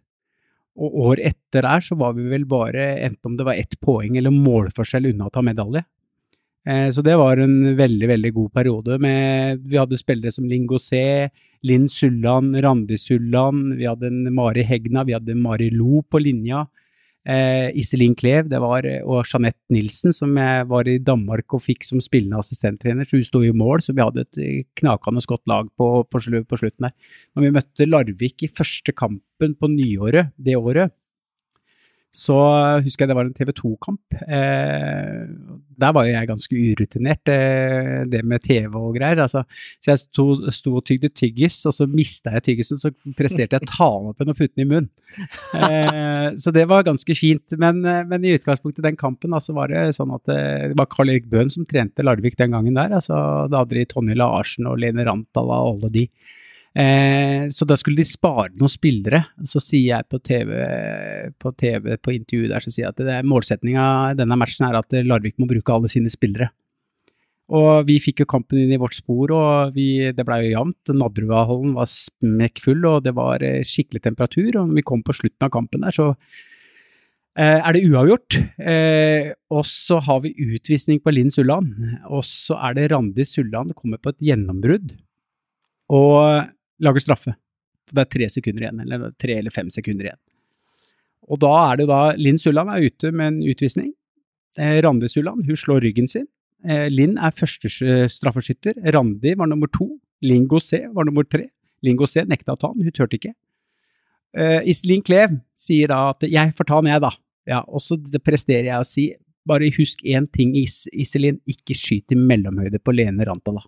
Og 0.79 0.99
året 1.09 1.33
etter 1.33 1.65
der 1.65 1.83
så 1.83 1.97
var 1.99 2.15
vi 2.15 2.27
vel 2.31 2.45
bare, 2.47 2.93
enten 3.03 3.33
om 3.33 3.37
det 3.39 3.47
var 3.47 3.59
ett 3.59 3.75
poeng 3.83 4.15
eller 4.17 4.31
målforskjell 4.31 5.09
unna 5.11 5.27
å 5.27 5.33
ta 5.33 5.43
medalje. 5.43 5.83
Eh, 6.67 6.87
så 6.93 7.03
det 7.03 7.17
var 7.19 7.41
en 7.41 7.75
veldig, 7.75 8.07
veldig 8.13 8.31
god 8.35 8.53
periode. 8.55 8.99
Med, 9.01 9.63
vi 9.67 9.79
hadde 9.79 9.99
spillere 9.99 10.31
som 10.31 10.47
Lingo 10.47 10.79
C, 10.79 11.27
Linn 11.67 11.89
Sulland, 11.91 12.55
Randi 12.63 12.99
Sulland, 12.99 13.75
vi 13.79 13.87
hadde 13.89 14.07
en 14.07 14.29
Mari 14.35 14.63
Hegna, 14.63 15.03
vi 15.07 15.17
hadde 15.17 15.35
Mari 15.35 15.71
Lo 15.73 16.03
på 16.07 16.21
linja 16.23 16.65
eh, 17.29 17.69
Iselin 17.77 18.15
Klev 18.17 18.49
det 18.51 18.59
var, 18.63 18.87
og 19.05 19.21
Jeanette 19.29 19.61
Nilsen, 19.73 20.15
som 20.15 20.35
jeg 20.39 20.67
var 20.71 20.89
i 20.89 20.97
Danmark 20.97 21.55
og 21.55 21.63
fikk 21.65 21.85
som 21.87 22.01
spillende 22.03 22.39
assistenttrener. 22.41 23.07
Så 23.07 23.19
hun 23.19 23.27
sto 23.27 23.43
i 23.45 23.53
mål, 23.55 23.83
så 23.85 23.93
vi 23.93 24.03
hadde 24.03 24.25
et 24.25 24.69
knakende 24.79 25.23
godt 25.29 25.45
lag 25.49 25.69
på, 25.77 25.91
på, 26.09 26.23
på 26.49 26.61
slutten 26.61 26.89
der. 26.89 26.95
Når 27.35 27.45
vi 27.45 27.53
møtte 27.59 27.89
Larvik 27.89 28.47
i 28.47 28.51
første 28.51 28.95
kampen 28.95 29.55
på 29.59 29.71
nyåret 29.71 30.33
det 30.37 30.57
året, 30.57 30.95
så 32.15 32.35
husker 32.81 33.05
jeg 33.05 33.11
det 33.11 33.17
var 33.19 33.27
en 33.27 33.35
TV 33.37 33.53
2-kamp. 33.53 34.21
Eh, 34.25 35.29
der 35.79 35.93
var 35.95 36.07
jo 36.07 36.13
jeg 36.13 36.29
ganske 36.29 36.59
urutinert, 36.59 37.31
eh, 37.31 38.03
det 38.09 38.21
med 38.27 38.43
TV 38.45 38.75
og 38.75 38.95
greier. 38.97 39.21
Altså, 39.25 39.43
så 39.79 39.93
jeg 39.93 40.01
sto, 40.03 40.25
sto, 40.53 40.75
og 40.79 40.85
tygde 40.87 41.11
tyggis, 41.13 41.61
og 41.69 41.75
så 41.75 41.87
mista 41.89 42.35
jeg 42.35 42.45
tyggisen, 42.49 42.81
så 42.81 42.91
presterte 43.17 43.57
jeg 43.57 43.65
å 43.65 43.71
ta 43.71 43.89
den 43.89 44.11
opp 44.11 44.21
igjen 44.21 44.33
og 44.33 44.39
putte 44.39 44.55
den 44.55 44.65
i 44.65 44.69
munnen. 44.69 44.89
Eh, 45.55 46.27
så 46.37 46.53
det 46.55 46.65
var 46.69 46.85
ganske 46.87 47.15
fint. 47.17 47.57
Men, 47.61 47.83
eh, 47.85 48.03
men 48.09 48.25
i 48.25 48.35
utgangspunktet 48.37 48.85
den 48.85 48.99
kampen 48.99 49.33
altså, 49.35 49.55
var 49.57 49.71
det 49.73 49.95
sånn 49.97 50.13
at 50.15 50.33
eh, 50.33 50.69
det 50.71 50.79
var 50.79 50.89
Karl 50.91 51.13
Erik 51.15 51.29
Bøhn 51.31 51.51
som 51.53 51.67
trente 51.69 52.05
Larvik 52.05 52.37
den 52.39 52.55
gangen 52.55 52.77
der. 52.77 52.93
Altså, 52.99 53.15
da 53.49 53.63
hadde 53.63 53.79
de 53.79 53.87
Tonje 53.89 54.17
Larsen 54.19 54.69
og 54.69 54.79
Lene 54.83 55.07
Rantala 55.07 55.63
og 55.63 55.79
alle 55.79 55.93
de. 55.95 56.05
Eh, 56.77 57.47
så 57.49 57.65
da 57.65 57.75
skulle 57.79 58.03
de 58.03 58.07
spare 58.07 58.51
noen 58.53 58.71
spillere. 58.71 59.23
Så 59.47 59.61
sier 59.63 59.95
jeg 59.95 60.09
på 60.09 60.19
TV 60.21 60.53
på, 61.41 61.53
TV, 61.57 61.95
på 61.97 62.13
intervjuet 62.13 62.53
der, 62.53 62.63
så 62.63 62.73
sier 62.73 62.87
jeg 62.87 62.95
at 62.95 63.05
det 63.07 63.19
målsettinga 63.27 63.85
denne 64.19 64.37
matchen 64.39 64.67
er 64.69 64.79
at 64.79 64.99
Larvik 65.05 65.39
må 65.41 65.49
bruke 65.49 65.75
alle 65.75 65.91
sine 65.91 66.11
spillere. 66.13 66.51
Og 67.49 67.87
vi 67.87 67.95
fikk 68.01 68.21
jo 68.21 68.29
kampen 68.29 68.59
inn 68.61 68.75
i 68.75 68.77
vårt 68.77 68.93
spor, 68.93 69.31
og 69.33 69.73
vi, 69.73 70.11
det 70.13 70.25
blei 70.25 70.43
jo 70.43 70.51
jevnt. 70.51 70.91
Nadderudhallen 70.93 71.73
var 71.79 71.89
smekkfull, 71.89 72.85
og 72.85 73.07
det 73.07 73.15
var 73.17 73.41
eh, 73.45 73.65
skikkelig 73.65 74.03
temperatur. 74.05 74.51
Og 74.53 74.69
når 74.69 74.77
vi 74.77 74.85
kom 74.85 75.01
på 75.05 75.15
slutten 75.17 75.47
av 75.47 75.53
kampen 75.55 75.81
der, 75.81 75.95
så 75.95 76.11
eh, 76.13 77.57
er 77.57 77.73
det 77.73 77.81
uavgjort. 77.89 78.37
Eh, 78.61 79.31
og 79.49 79.65
så 79.65 79.97
har 80.05 80.21
vi 80.27 80.35
utvisning 80.45 81.01
på 81.01 81.15
Linn 81.15 81.33
Sulland. 81.33 81.73
Og 82.13 82.21
så 82.27 82.59
er 82.69 82.77
det 82.77 82.91
Randi 82.93 83.25
Sulland 83.25 83.73
kommer 83.73 83.97
på 83.97 84.13
et 84.13 84.21
gjennombrudd. 84.29 84.93
Og 85.89 86.53
lager 86.83 87.03
straffe. 87.03 87.35
Det 87.89 88.03
er 88.03 88.09
tre 88.11 88.27
sekunder 88.29 88.65
igjen, 88.65 88.81
eller 88.85 89.11
tre 89.19 89.37
eller 89.39 89.53
fem 89.53 89.69
sekunder 89.73 90.09
igjen. 90.09 90.19
Og 91.29 91.39
da 91.41 91.53
er 91.69 91.79
det 91.81 91.87
da 91.89 92.01
Linn 92.17 92.39
Sulland 92.41 92.71
er 92.73 92.85
ute 92.89 93.11
med 93.13 93.33
en 93.33 93.39
utvisning. 93.51 93.91
Eh, 94.57 94.79
Randi 94.81 95.09
Sulland 95.09 95.45
hun 95.45 95.57
slår 95.57 95.83
ryggen 95.85 96.09
sin. 96.09 96.27
Eh, 96.65 96.87
Linn 96.91 97.17
er 97.17 97.35
første 97.35 97.69
straffeskytter. 98.09 98.79
Randi 98.93 99.35
var 99.37 99.49
nummer 99.49 99.69
to. 99.71 99.91
Linn 100.25 100.47
Gosé 100.49 100.85
var 100.93 101.07
nummer 101.07 101.23
tre. 101.23 101.47
Linn 101.85 101.97
Gosé 101.99 102.25
nekta 102.27 102.55
å 102.55 102.59
ta 102.59 102.73
den, 102.73 102.87
hun 102.87 102.95
turte 102.95 103.19
ikke. 103.19 103.33
Eh, 104.37 104.61
Iselin 104.69 105.01
Klev 105.05 105.39
sier 105.57 105.89
da 105.89 106.09
at 106.11 106.21
'jeg 106.21 106.53
får 106.55 106.65
ta 106.65 106.81
den, 106.81 106.91
jeg', 106.91 107.01
da. 107.01 107.11
Ja, 107.47 107.63
og 107.67 107.81
så 107.81 107.97
presterer 108.21 108.65
jeg 108.65 108.79
å 108.79 108.85
si 108.85 109.15
bare 109.45 109.71
husk 109.73 110.03
én 110.03 110.27
ting, 110.31 110.53
Iselin, 110.55 111.39
ikke 111.47 111.73
skyt 111.73 112.11
i 112.11 112.15
mellomhøyde 112.15 112.79
på 112.83 112.93
Lene 112.93 113.25
Rantala. 113.25 113.63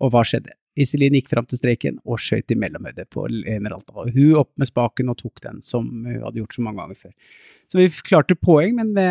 Og 0.00 0.12
hva 0.12 0.22
skjedde? 0.22 0.52
Iselin 0.78 1.16
gikk 1.18 1.30
fram 1.32 1.46
til 1.50 1.58
streken 1.58 1.96
og 2.06 2.20
skøyt 2.22 2.52
i 2.54 2.56
mellomhøyde 2.58 3.06
på 3.10 3.24
Emeralda. 3.50 4.04
Hun 4.14 4.36
opp 4.38 4.52
med 4.60 4.70
spaken 4.70 5.10
og 5.10 5.18
tok 5.18 5.42
den, 5.42 5.58
som 5.66 5.88
hun 6.06 6.20
hadde 6.22 6.38
gjort 6.38 6.54
så 6.54 6.62
mange 6.64 6.82
ganger 6.82 7.00
før. 7.00 7.14
Så 7.70 7.78
vi 7.78 7.88
klarte 8.06 8.36
poeng, 8.38 8.76
men 8.78 8.92
vi, 8.94 9.02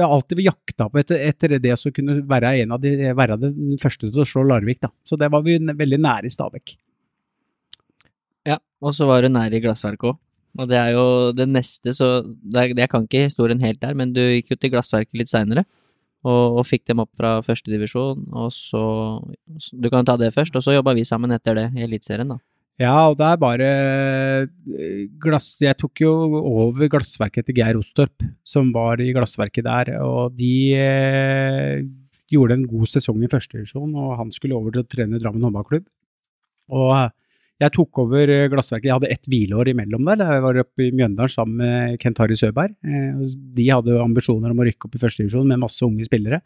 har 0.00 0.10
alltid 0.10 0.42
jakta 0.44 0.88
på 0.90 1.00
etter, 1.00 1.22
etter 1.30 1.56
det 1.62 1.74
å 1.74 1.94
kunne 1.94 2.20
være 2.30 2.52
en 2.62 2.74
av 2.74 2.82
de, 2.82 2.92
være 3.14 3.38
den 3.42 3.78
første 3.82 4.10
til 4.10 4.24
å 4.24 4.26
slå 4.28 4.44
Larvik. 4.48 4.82
Da. 4.82 4.90
Så 5.06 5.18
det 5.20 5.30
var 5.34 5.46
vi 5.46 5.56
veldig 5.58 6.00
nære 6.02 6.30
i 6.30 6.34
Stabekk. 6.34 6.76
Ja, 8.46 8.58
og 8.84 8.94
så 8.94 9.08
var 9.08 9.24
du 9.24 9.30
nær 9.32 9.54
i 9.54 9.62
glassverket 9.62 10.12
òg. 10.12 10.20
Og 10.62 10.68
det 10.70 10.78
er 10.78 10.92
jo 10.94 11.06
det 11.34 11.48
neste, 11.50 11.90
så 11.96 12.20
det, 12.22 12.76
Jeg 12.78 12.90
kan 12.92 13.08
ikke 13.08 13.24
historien 13.24 13.62
helt 13.62 13.80
der, 13.82 13.94
men 13.98 14.12
du 14.14 14.22
gikk 14.22 14.52
jo 14.52 14.58
til 14.60 14.70
glassverket 14.76 15.18
litt 15.18 15.30
seinere 15.30 15.64
og, 16.24 16.58
og 16.58 16.66
fikk 16.66 16.86
dem 16.90 17.02
opp 17.04 17.12
fra 17.18 17.36
førstedivisjon, 17.44 18.26
og 18.32 18.50
så 18.54 18.84
Du 19.72 19.90
kan 19.92 20.06
ta 20.08 20.16
det 20.20 20.32
først, 20.34 20.56
og 20.56 20.64
så 20.64 20.76
jobba 20.76 20.96
vi 20.96 21.04
sammen 21.04 21.34
etter 21.36 21.56
det 21.58 21.70
i 21.76 21.84
Eliteserien, 21.86 22.34
da. 22.34 22.40
Ja, 22.80 22.94
og 23.06 23.18
det 23.20 23.26
er 23.28 23.38
bare 23.38 23.66
eh, 23.70 25.02
glass... 25.22 25.52
Jeg 25.62 25.78
tok 25.78 26.00
jo 26.02 26.10
over 26.40 26.88
glassverket 26.90 27.46
til 27.46 27.60
Geir 27.60 27.78
Ostorp, 27.78 28.24
som 28.42 28.72
var 28.74 28.98
i 28.98 29.12
glassverket 29.14 29.66
der, 29.68 29.92
og 30.02 30.34
de 30.34 30.54
eh, 30.74 31.84
gjorde 32.34 32.58
en 32.58 32.66
god 32.66 32.90
sesong 32.90 33.22
i 33.22 33.30
førstedivisjon, 33.30 33.94
og 33.94 34.16
han 34.18 34.32
skulle 34.34 34.58
over 34.58 34.74
til 34.74 34.82
å 34.82 34.88
trene 34.90 35.20
Drammen 35.22 35.46
håndballklubb. 35.46 35.86
Og 36.74 36.90
jeg 37.62 37.70
tok 37.70 38.00
over 38.02 38.30
eh, 38.32 38.48
glassverket, 38.50 38.88
jeg 38.88 38.96
hadde 38.96 39.10
ett 39.14 39.28
hvileår 39.30 39.70
imellom 39.70 40.08
der. 40.08 40.24
Jeg 40.26 40.42
var 40.42 40.58
oppe 40.64 40.88
i 40.88 40.90
Mjøndalen 40.94 41.30
sammen 41.30 41.60
med 41.60 42.00
Kent 42.02 42.18
Harry 42.18 42.36
Søberg. 42.38 42.74
Eh, 42.82 43.24
de 43.54 43.66
hadde 43.70 43.98
ambisjoner 44.02 44.50
om 44.50 44.62
å 44.62 44.66
rykke 44.66 44.88
opp 44.88 44.96
i 44.98 45.02
førstedivisjon 45.02 45.46
med 45.52 45.62
masse 45.62 45.84
unge 45.86 46.06
spillere. 46.08 46.40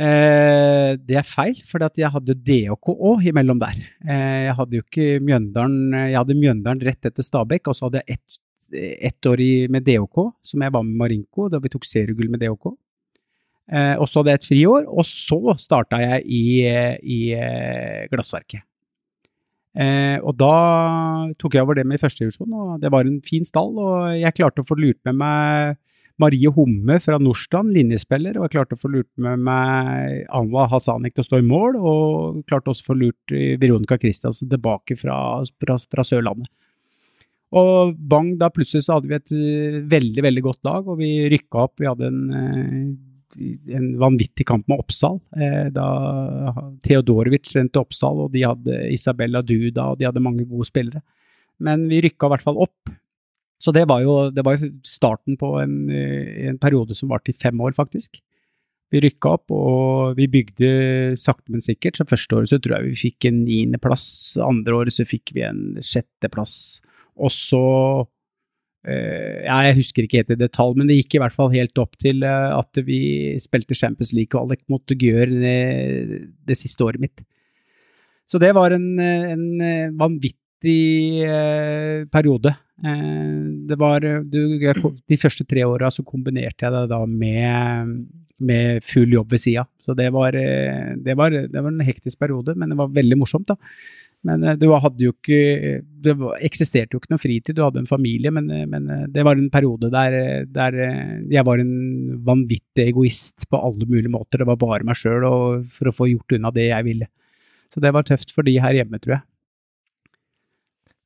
Eh, 0.00 0.96
det 0.98 1.20
er 1.20 1.28
feil, 1.28 1.60
for 1.68 1.86
jeg 1.86 2.10
hadde 2.10 2.34
DHK 2.34 2.92
òg 2.96 3.28
imellom 3.30 3.60
der. 3.62 3.78
Jeg 4.10 4.56
hadde 4.58 4.78
jo 4.78 4.86
ikke 4.86 5.20
Mjøndalen 5.22 5.92
Jeg 6.08 6.16
hadde 6.18 6.38
Mjøndalen 6.38 6.82
rett 6.88 7.10
etter 7.10 7.26
Stabæk, 7.26 7.70
og 7.70 7.76
så 7.78 7.86
hadde 7.86 8.02
jeg 8.02 8.18
ett 8.18 8.40
ett 8.70 9.26
år 9.26 9.40
med 9.66 9.82
DHK, 9.82 10.28
som 10.46 10.62
jeg 10.62 10.70
var 10.70 10.84
med 10.86 10.94
Marinko, 10.94 11.48
da 11.50 11.58
vi 11.58 11.72
tok 11.72 11.82
seriegull 11.90 12.28
med 12.30 12.38
DHK. 12.38 12.68
og 12.70 14.06
så 14.06 14.20
hadde 14.20 14.30
jeg 14.30 14.38
et 14.38 14.46
friår, 14.46 14.86
og 14.86 15.02
så 15.08 15.56
starta 15.58 15.98
jeg 15.98 16.22
i, 16.22 16.42
i 17.02 17.18
Glassverket. 18.12 18.62
Eh, 19.78 20.18
og 20.26 20.34
da 20.40 20.54
tok 21.38 21.54
jeg 21.54 21.62
over 21.62 21.78
det 21.78 21.86
med 21.86 22.00
i 22.00 22.02
første 22.02 22.24
divisjon, 22.24 22.50
og 22.50 22.80
det 22.82 22.90
var 22.90 23.06
en 23.06 23.20
fin 23.26 23.46
stall. 23.46 23.76
Og 23.78 24.18
jeg 24.18 24.36
klarte 24.38 24.64
å 24.64 24.68
få 24.68 24.78
lurt 24.80 24.98
med 25.06 25.20
meg 25.20 25.78
Marie 26.20 26.50
Homme 26.52 26.98
fra 27.00 27.18
Nordstrand, 27.22 27.72
linjespiller, 27.74 28.36
og 28.36 28.46
jeg 28.46 28.56
klarte 28.58 28.76
å 28.76 28.80
få 28.80 28.90
lurt 28.92 29.10
med 29.22 29.40
meg 29.46 30.24
Anwa 30.36 30.66
Hasanik 30.68 31.14
til 31.14 31.24
å 31.24 31.28
stå 31.28 31.40
i 31.40 31.46
mål, 31.46 31.78
og 31.80 32.40
klarte 32.50 32.72
også 32.72 32.84
å 32.84 32.90
få 32.90 32.98
lurt 32.98 33.36
Veronica 33.62 33.96
Christiansen 34.00 34.50
tilbake 34.50 34.98
fra, 35.00 35.16
fra, 35.62 35.78
fra, 35.80 36.06
Sørlandet. 36.06 36.50
Og 37.56 37.96
bang, 38.10 38.34
da 38.38 38.46
plutselig 38.54 38.84
så 38.86 38.98
hadde 38.98 39.08
vi 39.10 39.16
et 39.16 39.32
uh, 39.34 39.78
veldig, 39.90 40.22
veldig 40.22 40.42
godt 40.44 40.60
lag, 40.68 40.86
og 40.86 41.00
vi 41.00 41.08
rykka 41.32 41.64
opp. 41.64 41.80
Vi 41.82 41.88
hadde 41.88 42.06
en 42.06 42.20
uh, 42.30 42.92
en 43.38 43.86
vanvittig 44.00 44.46
kamp 44.48 44.66
med 44.70 44.80
Oppsal. 44.82 45.20
Eh, 45.36 45.68
da 45.74 45.86
Theodorovic 46.86 47.48
trente 47.50 47.80
Oppsal, 47.80 48.24
og 48.26 48.32
de 48.34 48.44
hadde 48.46 48.80
Isabella 48.94 49.42
Duda, 49.42 49.90
og 49.92 50.00
de 50.00 50.08
hadde 50.08 50.24
mange 50.24 50.46
gode 50.48 50.68
spillere. 50.68 51.02
Men 51.60 51.86
vi 51.90 52.02
rykka 52.04 52.28
i 52.28 52.34
hvert 52.34 52.46
fall 52.46 52.60
opp. 52.60 52.92
Så 53.60 53.74
det 53.76 53.84
var 53.90 54.00
jo, 54.04 54.16
det 54.32 54.44
var 54.46 54.56
jo 54.56 54.70
starten 54.86 55.36
på 55.40 55.54
en, 55.60 55.90
eh, 55.92 56.48
en 56.48 56.58
periode 56.58 56.96
som 56.96 57.12
varte 57.12 57.34
i 57.34 57.36
fem 57.36 57.58
år, 57.60 57.76
faktisk. 57.76 58.22
Vi 58.90 59.02
rykka 59.04 59.34
opp, 59.36 59.52
og 59.54 60.16
vi 60.18 60.26
bygde 60.26 60.70
sakte, 61.20 61.52
men 61.52 61.62
sikkert. 61.62 62.00
Så 62.00 62.08
første 62.08 62.34
året 62.36 62.50
så 62.50 62.58
tror 62.58 62.78
jeg 62.78 62.88
vi 62.88 63.02
fikk 63.10 63.28
en 63.28 63.44
niendeplass, 63.44 64.38
andre 64.42 64.80
året 64.80 64.96
så 64.96 65.06
fikk 65.06 65.34
vi 65.36 65.44
en 65.46 65.76
sjetteplass. 65.78 66.80
Og 67.20 67.30
så 67.30 67.62
jeg 68.80 69.76
husker 69.76 70.06
ikke 70.06 70.22
helt 70.22 70.32
i 70.32 70.38
detalj, 70.40 70.78
men 70.78 70.88
det 70.88 70.96
gikk 71.02 71.18
i 71.18 71.20
hvert 71.20 71.36
fall 71.36 71.50
helt 71.52 71.76
opp 71.82 71.98
til 72.00 72.24
uh, 72.24 72.56
at 72.56 72.80
vi 72.86 73.36
spilte 73.42 73.76
Champions 73.76 74.14
League-kvalik 74.16 74.62
mot 74.72 74.94
Gjør 75.00 75.34
det, 75.36 76.56
siste 76.56 76.86
året 76.86 77.02
mitt. 77.02 77.20
Så 78.30 78.40
det 78.40 78.54
var 78.56 78.72
en, 78.72 78.94
en 79.00 79.44
vanvittig 79.98 81.26
periode. 82.12 82.54
det 83.68 83.78
var 83.80 84.06
De 84.06 85.18
første 85.18 85.44
tre 85.48 85.64
åra 85.66 85.90
så 85.90 86.04
kombinerte 86.06 86.66
jeg 86.66 86.74
det 86.76 86.84
da 86.92 87.00
med, 87.06 87.96
med 88.38 88.84
full 88.86 89.12
jobb 89.18 89.34
ved 89.34 89.42
sida. 89.42 89.66
Så 89.82 89.96
det 89.98 90.12
var, 90.14 90.32
det, 90.32 91.16
var, 91.18 91.34
det 91.34 91.58
var, 91.58 91.72
en 91.72 91.82
hektisk 91.82 92.20
periode, 92.22 92.54
men 92.54 92.70
det 92.70 92.78
var 92.78 92.94
veldig 92.94 93.18
morsomt, 93.18 93.50
da. 93.50 93.58
Men 94.26 94.42
du 94.60 94.66
hadde 94.68 95.00
jo 95.00 95.14
ikke 95.14 95.78
Det 96.04 96.12
eksisterte 96.44 96.92
jo 96.92 97.00
ikke 97.00 97.14
noe 97.14 97.22
fritid, 97.22 97.56
du 97.56 97.62
hadde 97.64 97.80
en 97.80 97.88
familie, 97.88 98.28
men, 98.34 98.50
men 98.68 98.90
det 99.14 99.24
var 99.24 99.38
en 99.40 99.48
periode 99.52 99.88
der, 99.94 100.44
der, 100.44 100.76
jeg 101.32 101.46
var 101.48 101.62
en 101.62 101.72
vanvittig 102.26 102.90
egoist 102.90 103.48
på 103.48 103.60
alle 103.60 103.88
mulige 103.88 104.12
måter. 104.12 104.42
Det 104.42 104.50
var 104.50 104.60
bare 104.60 104.84
meg 104.84 104.98
sjøl 105.00 105.24
for 105.72 105.88
å 105.88 105.96
få 105.96 106.10
gjort 106.12 106.36
unna 106.36 106.52
det 106.52 106.68
jeg 106.68 106.88
ville. 106.90 107.08
Så 107.72 107.80
det 107.80 107.94
var 107.96 108.04
tøft 108.04 108.34
for 108.34 108.44
de 108.44 108.58
her 108.60 108.76
hjemme, 108.76 109.00
tror 109.00 109.16
jeg. 109.16 109.24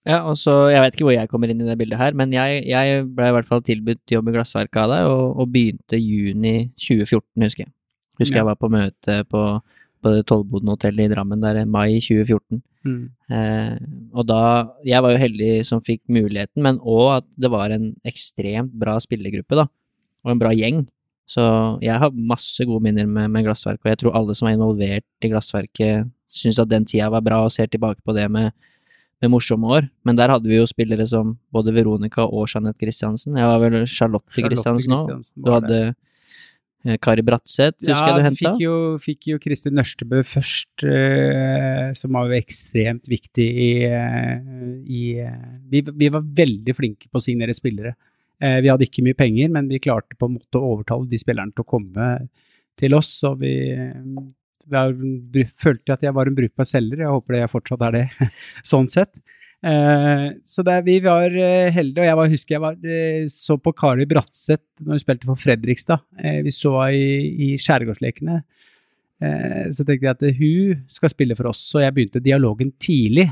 Ja, 0.04 0.18
og 0.28 0.36
så, 0.36 0.68
Jeg 0.68 0.82
vet 0.82 0.96
ikke 0.96 1.06
hvor 1.06 1.14
jeg 1.16 1.30
kommer 1.32 1.48
inn 1.48 1.62
i 1.64 1.68
det 1.68 1.78
bildet 1.80 1.96
her, 2.00 2.12
men 2.16 2.32
jeg, 2.32 2.60
jeg 2.68 3.06
ble 3.16 3.30
i 3.30 3.34
hvert 3.38 3.48
fall 3.48 3.62
tilbudt 3.64 4.12
jobb 4.12 4.28
i 4.28 4.34
glassverket 4.34 4.82
av 4.82 4.90
deg, 4.92 5.06
og, 5.08 5.38
og 5.40 5.54
begynte 5.54 6.00
juni 6.00 6.56
2014, 6.76 7.24
husker 7.46 7.64
jeg. 7.64 7.72
Husker 8.20 8.36
ja. 8.36 8.42
jeg 8.42 8.48
var 8.50 8.58
på 8.60 8.70
møte 8.72 9.16
på, 9.30 9.42
på 10.04 10.12
det 10.12 10.26
Tollboden 10.28 10.70
hotell 10.74 11.00
i 11.00 11.08
Drammen 11.10 11.40
der 11.42 11.62
i 11.62 11.64
mai 11.64 11.96
2014. 12.04 12.60
Mm. 12.84 13.04
Eh, 13.32 13.76
og 14.12 14.26
da 14.28 14.40
Jeg 14.84 15.00
var 15.02 15.14
jo 15.14 15.20
heldig 15.22 15.52
som 15.64 15.80
fikk 15.84 16.02
muligheten, 16.12 16.60
men 16.62 16.80
òg 16.80 17.22
at 17.22 17.28
det 17.40 17.50
var 17.52 17.72
en 17.72 17.94
ekstremt 18.04 18.74
bra 18.76 18.98
spillergruppe, 19.00 19.62
da. 19.62 19.68
Og 20.24 20.34
en 20.34 20.42
bra 20.42 20.52
gjeng. 20.56 20.84
Så 21.28 21.42
jeg 21.80 21.96
har 21.96 22.12
masse 22.12 22.60
gode 22.68 22.84
minner 22.84 23.08
med, 23.08 23.30
med 23.32 23.46
glassverket, 23.46 23.86
og 23.86 23.92
jeg 23.92 24.02
tror 24.02 24.18
alle 24.18 24.36
som 24.36 24.48
er 24.48 24.58
involvert 24.58 25.06
i 25.24 25.32
glassverket, 25.32 26.12
syns 26.28 26.60
at 26.60 26.68
den 26.68 26.84
tida 26.84 27.08
var 27.12 27.24
bra, 27.24 27.40
og 27.46 27.54
ser 27.54 27.70
tilbake 27.72 28.04
på 28.04 28.12
det 28.16 28.28
med 28.30 28.52
med 29.24 29.32
morsomme 29.32 29.68
år, 29.72 29.86
men 30.04 30.18
der 30.18 30.32
hadde 30.32 30.50
vi 30.50 30.58
jo 30.58 30.66
spillere 30.68 31.06
som 31.08 31.34
både 31.54 31.72
Veronica 31.74 32.26
og 32.26 32.48
Jeanette 32.50 32.80
Christiansen. 32.82 33.38
Jeg 33.40 33.48
var 33.48 33.62
vel 33.62 33.76
Charlotte, 33.86 34.28
Charlotte 34.34 34.50
Christiansen 34.52 34.96
òg. 34.96 35.30
Du 35.36 35.50
hadde 35.54 35.78
eh, 35.80 35.94
Kari 37.00 37.24
Bratseth, 37.24 37.78
husker 37.80 37.94
ja, 37.94 38.10
jeg 38.10 38.16
du 38.16 38.26
henta? 38.26 38.50
Ja, 38.60 38.72
fikk, 39.00 39.04
fikk 39.04 39.28
jo 39.30 39.38
Kristin 39.40 39.76
Nørstebø 39.78 40.20
først, 40.28 40.84
uh, 40.84 41.88
som 41.96 42.16
var 42.16 42.28
jo 42.28 42.36
ekstremt 42.36 43.08
viktig 43.08 43.46
i, 43.48 43.70
uh, 43.88 44.74
i 44.84 45.04
vi, 45.72 45.80
vi, 45.88 46.10
var 46.12 46.26
veldig 46.42 46.76
flinke 46.76 47.08
på 47.08 47.22
å 47.22 47.24
signere 47.24 47.56
spillere. 47.56 47.94
vi 48.44 48.68
hadde 48.68 48.84
ikke 48.84 49.04
mye 49.06 49.16
penger, 49.16 49.48
men 49.54 49.68
vi 49.70 49.80
klarte 49.80 50.18
på 50.18 50.28
en 50.28 50.34
måte 50.36 50.60
å 50.60 50.74
overtale 50.74 51.08
de 51.08 51.20
spillerne 51.22 51.54
til 51.54 51.64
å 51.64 51.70
komme 51.70 52.08
til 52.76 52.96
oss, 52.98 53.16
og 53.24 53.38
vi 53.40 53.54
jeg 54.72 55.48
følte 55.60 55.94
at 55.94 56.04
jeg 56.04 56.14
var 56.16 56.28
en 56.28 56.36
brukbar 56.36 56.66
selger, 56.68 57.02
jeg 57.04 57.12
håper 57.12 57.36
det 57.36 57.40
jeg 57.42 57.52
fortsatt 57.52 57.84
er 57.88 57.96
det, 57.98 58.04
sånn 58.72 58.88
sett. 58.90 59.12
Eh, 59.64 60.26
så 60.44 60.62
der, 60.66 60.82
vi 60.84 60.98
var 61.00 61.32
eh, 61.32 61.72
heldige, 61.72 62.02
og 62.02 62.08
jeg 62.08 62.18
var, 62.18 62.30
husker 62.32 62.54
jeg 62.54 62.64
var, 62.64 62.76
eh, 62.84 63.24
så 63.32 63.56
på 63.56 63.72
Kari 63.72 64.04
Bratseth 64.08 64.84
når 64.84 64.98
hun 64.98 65.02
spilte 65.02 65.28
for 65.30 65.40
Fredrikstad. 65.40 66.04
Vi 66.44 66.52
så 66.52 66.74
i, 66.92 67.08
i 67.46 67.50
Skjærgårdslekene. 67.60 68.42
Så 69.72 69.84
tenkte 69.86 70.04
jeg 70.04 70.10
at 70.10 70.24
hun 70.36 70.80
skal 70.90 71.08
spille 71.08 71.36
for 71.38 71.48
oss, 71.48 71.62
så 71.70 71.80
jeg 71.80 71.94
begynte 71.96 72.20
dialogen 72.20 72.74
tidlig. 72.82 73.24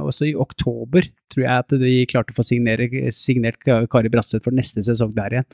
Også 0.00 0.26
i 0.26 0.32
oktober 0.34 1.06
tror 1.30 1.44
jeg 1.44 1.52
at 1.62 1.74
vi 1.78 1.92
klarte 2.08 2.34
å 2.34 2.38
få 2.38 2.42
signere, 2.48 2.88
signert 3.14 3.60
Kari 3.62 4.10
Bratseth 4.10 4.42
for 4.42 4.56
neste 4.56 4.82
sesong 4.82 5.12
der 5.14 5.36
igjen 5.36 5.48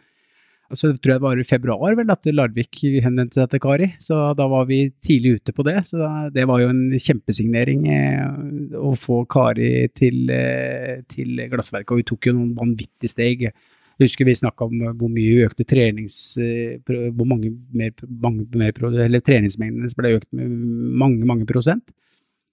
så 0.72 0.92
tror 0.96 1.12
jeg 1.12 1.20
det 1.20 1.24
var 1.24 1.40
i 1.40 1.46
februar 1.46 1.96
vel 1.98 2.12
at 2.12 2.28
Larvik 2.32 2.80
henvendte 3.04 3.40
seg 3.40 3.50
til 3.52 3.62
Kari, 3.62 3.88
så 4.02 4.32
da 4.38 4.46
var 4.50 4.66
vi 4.70 4.86
tidlig 5.04 5.38
ute 5.38 5.54
på 5.56 5.64
det. 5.66 5.78
Så 5.88 6.00
da, 6.00 6.10
det 6.32 6.46
var 6.48 6.62
jo 6.62 6.70
en 6.72 6.82
kjempesignering 6.96 7.86
eh, 7.92 8.78
å 8.78 8.94
få 8.98 9.22
Kari 9.30 9.88
til, 9.96 10.24
eh, 10.32 11.02
til 11.10 11.44
Glassverket, 11.52 11.92
og 11.92 12.02
hun 12.02 12.10
tok 12.12 12.30
jo 12.30 12.36
noen 12.38 12.54
vanvittige 12.58 13.12
steg. 13.12 13.46
Jeg 13.46 14.08
husker 14.08 14.28
vi 14.28 14.36
snakka 14.38 14.68
om 14.68 14.86
hvor 14.98 15.12
mye 15.12 15.36
hun 15.36 15.50
økte 15.50 15.66
trenings... 15.68 16.20
Eh, 16.40 16.78
hvor 16.82 17.28
mange 17.28 17.52
mer, 17.74 17.92
mange 18.22 18.46
mer 18.58 18.78
eller 19.06 19.24
treningsmengdene 19.24 19.92
ble 19.98 20.16
økt 20.18 20.30
med 20.36 20.56
mange, 21.02 21.26
mange 21.28 21.48
prosent. 21.48 21.84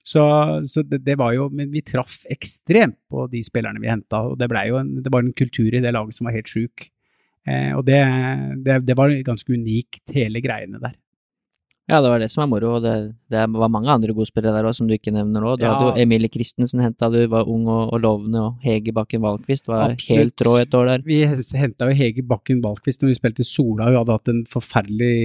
Så, 0.10 0.22
så 0.66 0.82
det, 0.88 1.04
det, 1.06 1.18
var 1.20 1.36
jo 1.36 1.50
Men 1.54 1.70
vi 1.70 1.84
traff 1.86 2.24
ekstremt 2.32 2.98
på 3.12 3.28
de 3.30 3.44
spillerne 3.46 3.82
vi 3.82 3.92
henta, 3.92 4.24
og 4.32 4.40
det, 4.40 4.48
ble 4.50 4.64
jo 4.70 4.80
en, 4.80 4.96
det 5.04 5.12
var 5.14 5.26
en 5.26 5.36
kultur 5.38 5.70
i 5.70 5.84
det 5.84 5.94
laget 5.94 6.18
som 6.18 6.30
var 6.30 6.38
helt 6.38 6.50
sjuk. 6.50 6.88
Eh, 7.48 7.72
og 7.78 7.86
det, 7.88 8.00
det, 8.66 8.80
det, 8.88 8.98
var 8.98 9.14
ganske 9.26 9.54
unikt, 9.54 10.04
hele 10.16 10.42
greiene 10.44 10.82
der. 10.82 10.96
Ja, 11.90 12.04
det 12.06 12.10
var 12.12 12.22
det 12.22 12.28
som 12.30 12.44
var 12.44 12.50
moro, 12.52 12.76
det, 12.84 12.92
det 13.34 13.44
var 13.50 13.72
mange 13.74 13.90
andre 13.90 14.14
gode 14.14 14.30
spillere 14.30 14.60
der 14.60 14.68
òg, 14.70 14.76
som 14.78 14.86
du 14.86 14.94
ikke 14.94 15.10
nevner 15.14 15.42
nå. 15.42 15.56
Du 15.58 15.64
ja. 15.66 15.72
hadde 15.74 15.88
jo 15.88 16.04
Emilie 16.04 16.30
Christensen 16.30 16.84
henta 16.86 17.10
du, 17.10 17.18
var 17.32 17.50
ung 17.50 17.66
og, 17.66 17.96
og 17.96 18.04
lovende, 18.04 18.44
og 18.46 18.62
Hege 18.62 18.94
Bakken 18.94 19.24
Valkvist 19.24 19.66
var 19.72 19.96
Absolutt. 19.96 20.20
helt 20.20 20.44
rå 20.46 20.54
et 20.62 20.78
år 20.78 20.92
der. 20.92 21.06
Vi 21.08 21.18
henta 21.58 21.90
jo 21.90 21.98
Hege 21.98 22.26
Bakken 22.30 22.62
Valkvist 22.62 23.02
når 23.02 23.10
vi 23.10 23.18
spilte 23.18 23.48
Sola, 23.48 23.90
hun 23.90 23.98
hadde 24.04 24.20
hatt 24.20 24.34
en 24.36 24.44
forferdelig, 24.54 25.16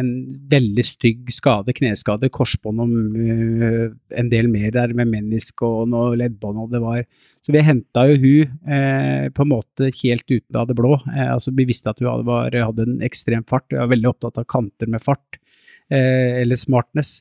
en 0.00 0.10
veldig 0.54 0.86
stygg 0.88 1.28
skade, 1.36 1.76
kneskade, 1.76 2.32
korsbånd 2.32 2.80
og 2.80 2.96
uh, 3.20 3.92
en 4.16 4.32
del 4.32 4.48
mer 4.48 4.72
der 4.72 4.96
med 4.96 5.12
menisk 5.12 5.66
og 5.68 5.84
noe 5.92 6.16
leddbånd, 6.16 6.64
og 6.64 6.72
det 6.72 6.80
var 6.80 7.04
Så 7.44 7.52
vi 7.52 7.60
henta 7.60 8.06
jo 8.08 8.16
hun 8.22 8.56
eh, 8.72 9.28
på 9.28 9.44
en 9.44 9.50
måte 9.50 9.90
helt 10.00 10.24
uten 10.30 10.56
av 10.56 10.64
det 10.64 10.78
blå. 10.78 10.94
Eh, 11.12 11.28
altså 11.28 11.52
Vi 11.52 11.66
visste 11.68 11.92
at 11.92 12.00
hun 12.00 12.08
hadde, 12.08 12.24
var, 12.24 12.54
hadde 12.56 12.86
en 12.88 13.02
ekstrem 13.04 13.44
fart, 13.44 13.68
hun 13.68 13.82
var 13.82 13.90
veldig 13.92 14.14
opptatt 14.14 14.40
av 14.40 14.46
kanter 14.48 14.88
med 14.88 15.04
fart 15.04 15.43
eller 15.90 16.56
smartness. 16.56 17.18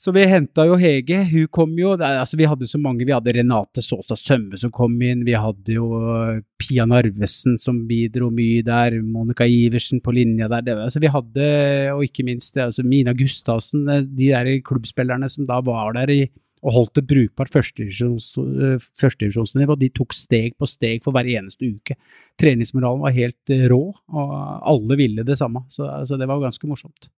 Så 0.00 0.14
vi 0.16 0.22
henta 0.24 0.64
jo 0.64 0.78
Hege. 0.80 1.18
Hun 1.28 1.48
kom 1.52 1.74
jo 1.76 1.90
altså 1.92 2.38
Vi 2.40 2.46
hadde 2.48 2.64
så 2.70 2.78
mange. 2.80 3.04
Vi 3.04 3.12
hadde 3.12 3.34
Renate 3.36 3.82
Såstad 3.84 4.16
Sømme 4.16 4.56
som 4.60 4.72
kom 4.72 4.94
inn. 5.04 5.26
Vi 5.26 5.34
hadde 5.36 5.74
jo 5.76 5.90
eh, 6.08 6.38
Pia 6.56 6.86
Narvesen 6.88 7.58
som 7.60 7.82
bidro 7.88 8.30
mye 8.32 8.62
der. 8.64 8.96
Monica 9.04 9.44
Iversen 9.44 10.00
på 10.00 10.14
linja 10.16 10.48
der. 10.48 10.64
Det, 10.64 10.78
altså 10.86 11.04
vi 11.04 11.12
hadde, 11.12 11.50
og 11.92 12.06
ikke 12.06 12.24
minst 12.30 12.56
altså 12.56 12.80
Mina 12.86 13.12
Gustavsen, 13.12 13.84
eh, 13.92 14.06
de 14.08 14.32
der 14.32 14.48
klubbspillerne 14.64 15.28
som 15.28 15.44
da 15.50 15.60
var 15.68 15.92
der 15.98 16.16
i, 16.16 16.22
og 16.64 16.76
holdt 16.78 17.04
et 17.04 17.10
brukbart 17.12 17.52
førstedivisjonsnivå. 17.52 18.80
Første 19.04 19.80
de 19.84 19.94
tok 20.00 20.16
steg 20.16 20.56
på 20.56 20.68
steg 20.68 21.04
for 21.04 21.12
hver 21.12 21.28
eneste 21.28 21.68
uke. 21.68 22.00
Treningsmoralen 22.40 23.04
var 23.04 23.16
helt 23.20 23.56
rå, 23.68 23.84
og 24.16 24.36
alle 24.64 24.96
ville 24.96 25.28
det 25.28 25.36
samme. 25.40 25.66
Så 25.68 25.84
altså, 25.84 26.16
det 26.16 26.28
var 26.28 26.40
ganske 26.40 26.72
morsomt. 26.72 27.12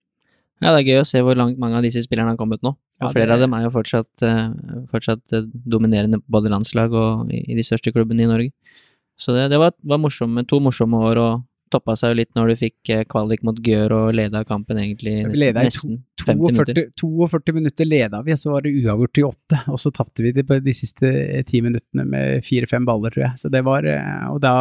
Ja, 0.62 0.76
det 0.76 0.84
er 0.84 0.89
gøy 0.91 1.01
å 1.01 1.05
se 1.09 1.22
hvor 1.26 1.38
langt 1.38 1.57
mange 1.62 1.80
av 1.80 1.86
disse 1.86 2.03
spillerne 2.05 2.36
har 2.36 2.39
kommet 2.39 2.62
nå. 2.62 2.76
Og 3.01 3.07
ja, 3.07 3.14
flere 3.16 3.34
av 3.34 3.41
dem 3.41 3.53
er 3.57 3.66
jo 3.66 3.74
fortsatt, 3.74 4.12
uh, 4.22 4.51
fortsatt 4.93 5.34
uh, 5.34 5.45
dominerende 5.49 6.22
både 6.30 6.51
landslag 6.53 6.93
og 6.93 7.32
i, 7.34 7.41
i, 7.47 7.55
de 7.57 7.66
største 7.66 7.93
klubbene 7.95 8.28
i 8.28 8.30
Norge. 8.30 8.76
Så 9.18 9.34
det, 9.34 9.47
det 9.53 9.57
var, 9.62 9.74
var 9.82 10.01
morsomme, 10.01 10.45
to 10.49 10.59
morsomme 10.62 10.99
år, 11.09 11.22
og 11.22 11.47
toppa 11.72 11.95
seg 11.97 12.12
jo 12.12 12.18
litt 12.20 12.30
når 12.38 12.51
du 12.51 12.59
fikk 12.59 12.91
uh, 12.93 13.01
kvalik 13.09 13.41
mot 13.47 13.57
Gør 13.66 13.95
og 13.97 14.12
leda 14.20 14.43
kampen 14.45 14.84
egentlig 14.84 15.16
nesten, 15.32 15.57
nesten 15.57 15.97
50 16.28 16.53
minutter. 16.59 16.84
42 17.01 17.57
minutter 17.57 17.89
leda 17.89 18.22
vi, 18.22 18.38
og 18.38 18.43
så 18.43 18.53
var 18.53 18.68
det 18.68 18.76
uavgjort 18.84 19.18
i 19.24 19.26
åtte. 19.32 19.64
Og 19.74 19.82
så 19.82 19.93
tapte 19.97 20.28
vi 20.28 20.36
de, 20.38 20.45
de 20.45 20.78
siste 20.78 21.09
ti 21.49 21.64
minuttene 21.66 22.05
med 22.05 22.45
fire-fem 22.45 22.86
baller, 22.86 23.18
tror 23.18 23.32
jeg. 23.32 23.41
Så 23.41 23.49
det 23.49 23.66
var, 23.66 23.89
og 24.30 24.38
da, 24.45 24.53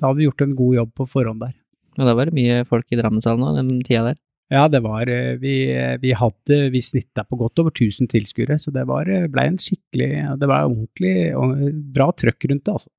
da 0.00 0.08
hadde 0.08 0.16
vi 0.22 0.30
gjort 0.30 0.48
en 0.48 0.56
god 0.64 0.80
jobb 0.80 0.96
på 0.96 1.10
forhånd 1.18 1.44
der. 1.44 1.54
Og 2.00 2.08
da 2.08 2.16
var 2.16 2.30
det 2.30 2.38
mye 2.40 2.62
folk 2.64 2.88
i 2.88 2.96
Drammenshallen 2.96 3.44
òg, 3.44 3.60
den 3.60 3.84
tida 3.84 4.08
der? 4.14 4.20
Ja, 4.50 4.66
det 4.66 4.80
var 4.82 5.06
eh, 5.06 5.36
Vi, 5.38 5.54
vi 6.02 6.14
hadde 6.18 6.56
Vi 6.74 6.82
snitta 6.82 7.22
på 7.24 7.38
godt 7.38 7.60
over 7.62 7.70
1000 7.70 8.10
tilskuere, 8.10 8.58
så 8.58 8.72
det 8.74 8.82
var, 8.90 9.08
eh, 9.08 9.28
ble 9.30 9.46
en 9.46 9.60
skikkelig 9.62 10.10
Det 10.40 10.48
var 10.50 10.66
ordentlig 10.66 11.14
bra 11.94 12.10
trøkk 12.10 12.50
rundt 12.50 12.66
det, 12.66 12.74
altså. 12.74 12.90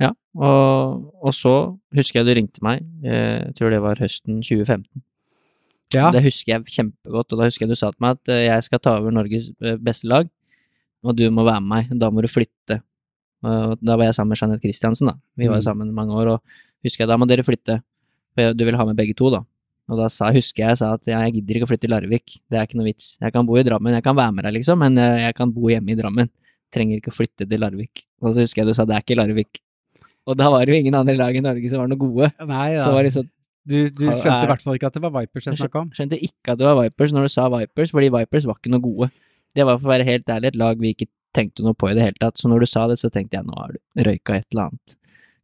Ja, 0.00 0.14
og, 0.32 1.10
og, 1.20 1.34
så 1.36 1.54
husker 1.92 2.20
jeg 2.20 2.28
du 2.30 2.32
ringte 2.38 2.62
meg, 2.64 2.80
eh, 3.04 3.50
jeg 3.50 3.56
tror 3.58 3.74
det 3.74 3.82
var 3.84 4.00
høsten 4.00 4.38
2015. 4.40 4.86
Ja. 5.92 6.06
Det 6.14 6.22
husker 6.24 6.54
jeg 6.54 6.72
kjempegodt, 6.72 7.34
og 7.34 7.42
da 7.42 7.48
husker 7.50 7.66
jeg 7.66 7.74
du 7.74 7.76
sa 7.76 7.90
til 7.92 8.00
meg 8.00 8.16
at 8.16 8.30
jeg 8.46 8.64
skal 8.64 8.80
ta 8.80 8.94
over 8.96 9.12
Norges 9.12 9.50
beste 9.82 10.08
lag, 10.08 10.30
og 11.04 11.18
du 11.18 11.26
må 11.34 11.44
være 11.44 11.60
med 11.60 11.68
meg, 11.74 11.92
da 12.00 12.08
må 12.08 12.24
du 12.24 12.30
flytte. 12.32 12.78
Da 13.42 13.98
var 13.98 14.06
jeg 14.06 14.16
sammen 14.16 14.32
med 14.32 14.40
Jeanette 14.40 14.64
Christiansen, 14.64 15.10
da. 15.10 15.18
Vi 15.36 15.50
var 15.50 15.60
mm. 15.60 15.66
sammen 15.66 15.92
mange 15.92 16.16
år, 16.16 16.36
og 16.38 16.86
husker 16.86 17.04
jeg 17.04 17.10
da 17.10 17.18
må 17.20 17.28
dere 17.28 17.44
flytte, 17.44 17.82
for 18.38 18.56
du 18.56 18.64
vil 18.70 18.80
ha 18.80 18.86
med 18.88 18.96
begge 18.96 19.18
to, 19.18 19.28
da. 19.34 19.42
Og 19.90 19.98
da 19.98 20.06
sa, 20.12 20.28
husker 20.34 20.62
jeg 20.62 20.70
jeg 20.70 20.78
sa 20.78 20.92
at 20.94 21.08
jeg 21.10 21.32
gidder 21.36 21.58
ikke 21.58 21.66
å 21.66 21.70
flytte 21.72 21.86
til 21.88 21.92
Larvik, 21.94 22.36
det 22.50 22.58
er 22.60 22.68
ikke 22.68 22.78
noe 22.78 22.86
vits. 22.86 23.16
Jeg 23.18 23.34
kan 23.34 23.48
bo 23.48 23.56
i 23.58 23.64
Drammen, 23.66 23.96
jeg 23.96 24.06
kan 24.06 24.14
være 24.18 24.36
med 24.36 24.46
deg 24.46 24.54
liksom, 24.60 24.78
men 24.84 25.00
eh, 25.02 25.24
jeg 25.24 25.36
kan 25.38 25.50
bo 25.54 25.72
hjemme 25.72 25.90
i 25.90 25.98
Drammen. 25.98 26.30
Trenger 26.70 27.00
ikke 27.00 27.10
å 27.10 27.16
flytte 27.16 27.48
til 27.50 27.62
Larvik. 27.62 28.04
Og 28.22 28.36
så 28.36 28.44
husker 28.44 28.62
jeg 28.62 28.70
du 28.70 28.76
sa 28.78 28.86
det 28.86 28.94
er 28.94 29.02
ikke 29.02 29.18
Larvik. 29.18 29.58
Og 30.30 30.38
da 30.38 30.46
var 30.52 30.62
det 30.62 30.76
jo 30.76 30.84
ingen 30.84 30.94
andre 30.94 31.16
lag 31.18 31.34
i 31.34 31.42
Norge 31.42 31.72
som 31.72 31.82
var 31.82 31.90
noe 31.90 31.98
gode. 31.98 32.30
Nei, 32.46 32.66
ja. 32.76 32.84
Så 32.84 32.94
var 32.94 33.06
det 33.06 33.14
sånn 33.16 33.28
du, 33.70 33.76
du 33.92 34.06
skjønte 34.08 34.46
i 34.46 34.48
hvert 34.48 34.62
fall 34.64 34.78
ikke 34.78 34.88
at 34.88 34.94
det 34.96 35.02
var 35.04 35.12
Vipers 35.14 35.46
jeg 35.46 35.58
snakka 35.58 35.82
om? 35.82 35.90
Skjønte 35.94 36.16
ikke 36.16 36.54
at 36.54 36.60
det 36.60 36.64
var 36.64 36.78
Vipers 36.78 37.12
når 37.14 37.26
du 37.26 37.32
sa 37.34 37.44
Vipers, 37.52 37.92
fordi 37.92 38.08
Vipers 38.14 38.46
var 38.48 38.56
ikke 38.56 38.72
noe 38.72 38.84
gode. 38.86 39.10
Det 39.58 39.66
var 39.66 39.76
for 39.76 39.90
å 39.90 39.92
være 39.92 40.06
helt 40.08 40.32
ærlig 40.32 40.52
et 40.52 40.58
lag 40.62 40.80
vi 40.80 40.94
ikke 40.94 41.10
tenkte 41.36 41.66
noe 41.66 41.76
på 41.76 41.90
i 41.90 41.94
det 41.98 42.06
hele 42.06 42.22
tatt. 42.22 42.40
Så 42.40 42.48
når 42.50 42.64
du 42.64 42.70
sa 42.70 42.86
det, 42.90 42.96
så 43.02 43.10
tenkte 43.12 43.36
jeg 43.36 43.46
nå 43.46 43.58
har 43.58 43.74
du 43.74 44.06
røyka 44.06 44.38
et 44.38 44.48
eller 44.54 44.70
annet 44.70 44.96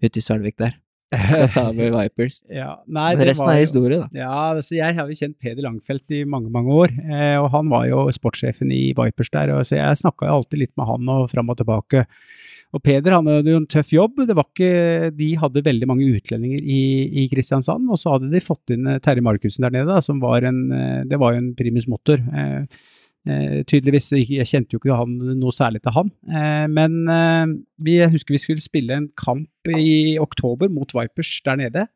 ute 0.02 0.20
i 0.20 0.24
Svelvik 0.24 0.56
der 0.62 0.78
skal 1.14 1.50
ta 1.54 1.66
med 1.76 1.92
Vipers. 1.94 2.40
ja, 2.50 2.72
nei, 2.86 3.12
Men 3.16 3.28
resten 3.30 3.52
er 3.52 3.60
historie, 3.62 4.00
da. 4.02 4.08
Ja, 4.16 4.32
altså, 4.56 4.74
jeg 4.78 4.96
har 4.96 5.10
jo 5.10 5.18
kjent 5.18 5.38
Peder 5.42 5.66
Langfeldt 5.66 6.16
i 6.16 6.24
mange, 6.26 6.50
mange 6.52 6.74
år, 6.74 6.96
eh, 7.06 7.36
og 7.38 7.50
han 7.54 7.70
var 7.72 7.86
jo 7.90 8.06
sportssjefen 8.14 8.72
i 8.74 8.90
Vipers 8.96 9.30
der, 9.34 9.54
og 9.54 9.62
så 9.68 9.78
jeg 9.78 10.02
snakka 10.02 10.28
jo 10.28 10.40
alltid 10.40 10.64
litt 10.64 10.74
med 10.78 10.90
han 10.90 11.14
og 11.14 11.30
fram 11.32 11.54
og 11.54 11.60
tilbake. 11.60 12.06
Og 12.74 12.82
Peder 12.84 13.14
han 13.14 13.28
hadde 13.30 13.52
jo 13.52 13.60
en 13.60 13.68
tøff 13.70 13.92
jobb. 13.94 14.18
det 14.26 14.34
var 14.36 14.48
ikke, 14.50 15.10
De 15.16 15.30
hadde 15.38 15.64
veldig 15.64 15.88
mange 15.88 16.08
utlendinger 16.18 16.60
i, 16.60 16.82
i 17.22 17.28
Kristiansand, 17.30 17.86
og 17.88 18.00
så 18.02 18.16
hadde 18.16 18.32
de 18.32 18.42
fått 18.42 18.74
inn 18.74 18.90
eh, 18.90 19.00
Terje 19.04 19.24
Markussen 19.24 19.64
der 19.66 19.74
nede, 19.78 19.88
da, 19.88 20.02
som 20.04 20.20
var 20.22 20.44
en, 20.44 20.66
eh, 20.74 21.02
det 21.08 21.20
var 21.22 21.34
jo 21.34 21.44
en 21.44 21.54
primus 21.58 21.86
motor. 21.90 22.20
Eh, 22.20 22.66
Eh, 23.26 23.64
tydeligvis, 23.66 24.12
Jeg 24.12 24.46
kjente 24.46 24.76
jo 24.76 24.78
ikke 24.78 24.94
han, 24.94 25.16
noe 25.40 25.54
særlig 25.54 25.82
til 25.82 25.94
han. 25.96 26.12
Eh, 26.30 26.66
men 26.70 26.98
eh, 27.10 27.54
vi, 27.82 27.98
jeg 27.98 28.12
husker 28.12 28.36
vi 28.36 28.42
skulle 28.42 28.62
spille 28.62 28.94
en 28.94 29.08
kamp 29.18 29.70
i 29.74 30.16
oktober 30.22 30.70
mot 30.70 30.94
Vipers 30.94 31.32
der 31.44 31.58
nede. 31.58 31.86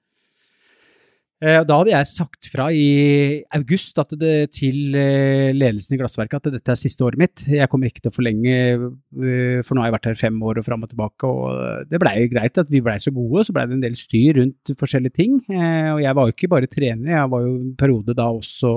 Eh, 1.40 1.62
da 1.64 1.76
hadde 1.78 1.94
jeg 1.94 2.08
sagt 2.10 2.46
fra 2.52 2.66
i 2.68 3.40
august 3.56 3.96
det, 4.20 4.50
til 4.52 4.92
eh, 4.92 5.54
ledelsen 5.56 5.94
i 5.96 5.98
Glassverket 6.02 6.50
at 6.50 6.52
dette 6.52 6.72
er 6.74 6.76
siste 6.76 7.00
året 7.06 7.16
mitt. 7.16 7.46
Jeg 7.48 7.68
kommer 7.72 7.88
ikke 7.88 8.02
til 8.04 8.12
å 8.12 8.16
forlenge, 8.18 8.56
eh, 8.76 9.62
for 9.64 9.72
nå 9.72 9.80
har 9.80 9.88
jeg 9.88 9.94
vært 9.94 10.08
her 10.10 10.18
fem 10.20 10.36
år 10.44 10.60
og 10.60 10.66
fram 10.66 10.84
og 10.84 10.90
tilbake. 10.90 11.30
og 11.30 11.88
Det 11.88 12.00
blei 12.02 12.26
greit 12.28 12.60
at 12.60 12.68
vi 12.68 12.82
blei 12.84 12.98
så 13.00 13.12
gode, 13.16 13.46
så 13.48 13.54
blei 13.56 13.64
det 13.70 13.78
en 13.78 13.86
del 13.86 13.96
styr 13.96 14.36
rundt 14.36 14.72
forskjellige 14.76 15.16
ting. 15.16 15.38
Og 15.48 16.02
jeg 16.04 16.18
var 16.18 16.28
jo 16.28 16.34
ikke 16.34 16.50
bare 16.52 16.68
trener, 16.68 17.14
jeg 17.14 17.32
var 17.32 17.46
jo 17.46 17.54
en 17.54 17.72
periode 17.80 18.16
da 18.18 18.26
også 18.36 18.72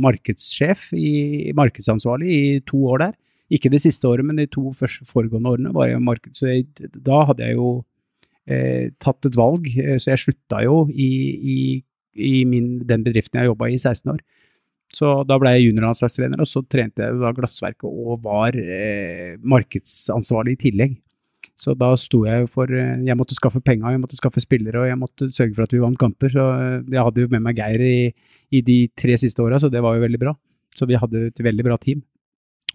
markedssjef, 0.00 0.88
i, 0.96 1.52
markedsansvarlig, 1.58 2.30
i 2.32 2.62
to 2.64 2.80
år 2.88 3.04
der. 3.04 3.12
Ikke 3.52 3.72
det 3.72 3.82
siste 3.84 4.08
året, 4.08 4.24
men 4.24 4.40
de 4.40 4.48
to 4.48 4.72
foregående 5.12 5.52
årene 5.52 5.74
var 5.76 5.92
jeg 5.92 6.00
marked, 6.04 6.32
så 6.40 6.48
jeg, 6.48 6.70
da 6.96 7.20
hadde 7.28 7.44
jeg 7.44 7.60
jo 7.60 7.70
tatt 8.96 9.26
et 9.28 9.36
valg, 9.36 9.66
så 10.00 10.14
jeg 10.14 10.20
slutta 10.22 10.62
jo 10.64 10.86
i, 10.88 11.08
i 11.36 11.58
i 12.18 12.44
min, 12.48 12.78
den 12.88 13.04
bedriften 13.06 13.40
jeg 13.40 13.50
jobba 13.50 13.70
i 13.70 13.78
i 13.78 13.80
16 13.80 14.12
år. 14.12 14.22
Så 14.94 15.10
da 15.28 15.36
ble 15.40 15.52
jeg 15.52 15.68
juniorlandslagstrener, 15.68 16.40
og 16.40 16.48
så 16.48 16.62
trente 16.64 17.04
jeg 17.04 17.18
da 17.20 17.32
Glassverket 17.36 17.88
og 17.88 18.22
var 18.24 18.56
eh, 18.56 19.36
markedsansvarlig 19.44 20.56
i 20.56 20.60
tillegg. 20.62 20.96
Så 21.58 21.74
da 21.78 21.90
sto 21.98 22.22
jeg 22.26 22.46
for 22.50 22.70
eh, 22.70 23.02
Jeg 23.06 23.18
måtte 23.18 23.36
skaffe 23.36 23.60
penger, 23.64 23.92
jeg 23.94 24.02
måtte 24.02 24.18
skaffe 24.18 24.42
spillere, 24.42 24.80
og 24.80 24.88
jeg 24.88 24.98
måtte 24.98 25.28
sørge 25.34 25.54
for 25.56 25.66
at 25.66 25.74
vi 25.74 25.82
vant 25.82 26.00
kamper. 26.00 26.32
Så 26.32 26.46
eh, 26.54 26.78
jeg 26.94 27.04
hadde 27.04 27.24
jo 27.24 27.32
med 27.34 27.44
meg 27.44 27.60
Geir 27.60 27.84
i, 27.84 27.98
i 28.54 28.62
de 28.64 28.78
tre 28.96 29.18
siste 29.20 29.44
åra, 29.44 29.60
så 29.60 29.70
det 29.72 29.82
var 29.84 29.98
jo 29.98 30.06
veldig 30.06 30.22
bra. 30.24 30.32
Så 30.78 30.88
vi 30.88 30.98
hadde 31.00 31.28
et 31.28 31.44
veldig 31.44 31.68
bra 31.68 31.76
team. 31.82 32.00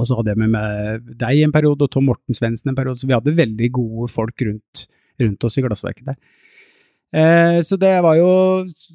Og 0.02 0.10
så 0.10 0.18
hadde 0.18 0.34
jeg 0.34 0.42
med 0.42 0.54
meg 0.54 1.10
deg 1.18 1.44
en 1.46 1.54
periode, 1.54 1.86
og 1.86 1.94
Tom 1.94 2.08
Morten 2.10 2.38
Svendsen 2.38 2.72
en 2.72 2.78
periode, 2.78 3.02
så 3.02 3.10
vi 3.10 3.18
hadde 3.18 3.36
veldig 3.38 3.70
gode 3.74 4.10
folk 4.12 4.46
rundt, 4.46 4.88
rundt 5.22 5.50
oss 5.50 5.58
i 5.58 5.66
Glassverket 5.66 6.14
der. 6.14 6.18
Eh, 7.14 7.60
så 7.62 7.78
det 7.78 7.92
var 8.02 8.16
jo 8.18 8.30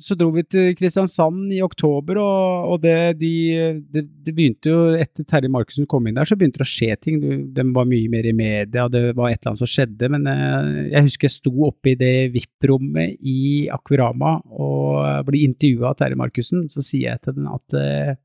Så 0.02 0.16
dro 0.18 0.32
vi 0.34 0.42
til 0.42 0.72
Kristiansand 0.74 1.52
i 1.54 1.60
oktober, 1.62 2.18
og, 2.18 2.72
og 2.72 2.80
det, 2.82 3.20
de, 3.20 3.30
det, 3.78 4.02
det, 4.26 4.34
begynte 4.34 4.72
jo 4.72 4.80
Etter 4.98 5.22
Terje 5.22 5.50
Markussen 5.54 5.86
kom 5.86 6.08
inn 6.10 6.18
der, 6.18 6.26
så 6.26 6.34
begynte 6.34 6.58
det 6.58 6.66
å 6.66 6.72
skje 6.72 6.96
ting. 6.98 7.20
De 7.54 7.66
var 7.76 7.86
mye 7.86 8.10
mer 8.10 8.26
i 8.26 8.34
media, 8.34 8.88
det 8.90 9.04
var 9.12 9.30
et 9.30 9.38
eller 9.38 9.52
annet 9.52 9.62
som 9.62 9.70
skjedde. 9.70 10.10
Men 10.10 10.26
eh, 10.32 10.88
jeg 10.96 11.06
husker 11.06 11.28
jeg 11.28 11.36
sto 11.36 11.54
oppe 11.68 11.92
i 11.92 11.98
det 12.00 12.14
VIP-rommet 12.34 13.22
i 13.22 13.40
Akvirama 13.74 14.38
og 14.50 15.28
ble 15.28 15.44
intervjua 15.46 15.92
av 15.92 16.00
Terje 16.02 16.18
Markussen. 16.18 16.66
Så 16.72 16.82
sier 16.82 17.12
jeg 17.12 17.22
til 17.22 17.38
den 17.38 17.46
at 17.54 17.78
eh, 17.78 18.16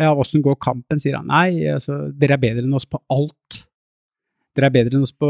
ja, 0.00 0.12
åssen 0.12 0.44
går 0.44 0.56
kampen? 0.64 1.00
Sier 1.02 1.20
han. 1.20 1.28
Nei, 1.28 1.66
altså, 1.72 2.06
dere 2.16 2.38
er 2.38 2.46
bedre 2.48 2.64
enn 2.64 2.76
oss 2.76 2.88
på 2.88 3.04
alt. 3.12 3.65
Dere 4.56 4.70
er 4.70 4.74
bedre 4.74 4.96
enn 4.96 5.04
oss 5.04 5.12
på 5.12 5.28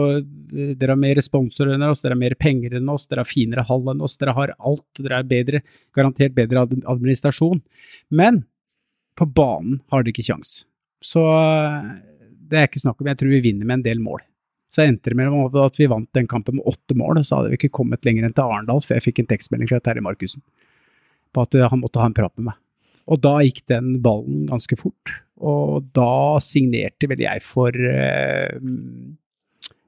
Dere 0.53 0.95
har 0.95 1.01
mer 1.01 1.19
sponsorer 1.25 1.75
enn 1.75 1.87
oss, 1.89 2.05
dere 2.05 2.15
har 2.15 2.21
mer 2.21 2.37
penger 2.39 2.77
enn 2.79 2.93
oss, 2.93 3.09
dere 3.11 3.25
har 3.25 3.31
finere 3.31 3.65
hall 3.67 3.89
enn 3.91 4.05
oss, 4.07 4.15
dere 4.21 4.37
har 4.37 4.55
alt. 4.57 4.87
Dere 5.01 5.19
er 5.19 5.31
bedre, 5.31 5.63
garantert 5.97 6.37
bedre 6.37 6.63
administrasjon. 6.67 7.63
Men 8.15 8.45
på 9.19 9.27
banen 9.27 9.81
har 9.91 10.05
dere 10.05 10.15
ikke 10.15 10.29
kjangs. 10.29 10.61
Så 11.03 11.23
det 12.47 12.61
er 12.61 12.69
ikke 12.69 12.83
snakk 12.83 13.03
om 13.03 13.11
Jeg 13.11 13.19
tror 13.21 13.35
vi 13.35 13.45
vinner 13.49 13.67
med 13.67 13.81
en 13.81 13.87
del 13.89 14.03
mål. 14.03 14.23
Så 14.71 14.83
endte 14.83 15.11
det 15.11 15.19
med 15.19 15.59
at 15.63 15.79
vi 15.79 15.89
vant 15.91 16.09
den 16.15 16.27
kampen 16.31 16.59
med 16.59 16.67
åtte 16.69 16.95
mål, 16.99 17.21
og 17.21 17.27
så 17.27 17.39
hadde 17.39 17.53
vi 17.53 17.59
ikke 17.61 17.77
kommet 17.79 18.07
lenger 18.07 18.27
enn 18.27 18.35
til 18.35 18.47
Arendal 18.47 18.83
før 18.85 18.99
jeg 18.99 19.07
fikk 19.09 19.23
en 19.23 19.31
tekstmelding 19.31 19.71
fra 19.71 19.83
Terje 19.83 20.05
Markussen 20.05 20.43
på 21.35 21.45
at 21.45 21.57
han 21.71 21.83
måtte 21.83 22.01
ha 22.01 22.09
en 22.09 22.17
prat 22.17 22.33
med 22.39 22.51
meg. 22.51 22.59
Og 23.07 23.21
da 23.23 23.37
gikk 23.45 23.63
den 23.71 23.99
ballen 24.03 24.47
ganske 24.51 24.79
fort. 24.81 25.13
Og 25.45 25.89
da 25.97 26.41
signerte 26.41 27.09
vel 27.11 27.21
jeg 27.27 27.43
for 27.45 27.75
uh, 27.77 28.57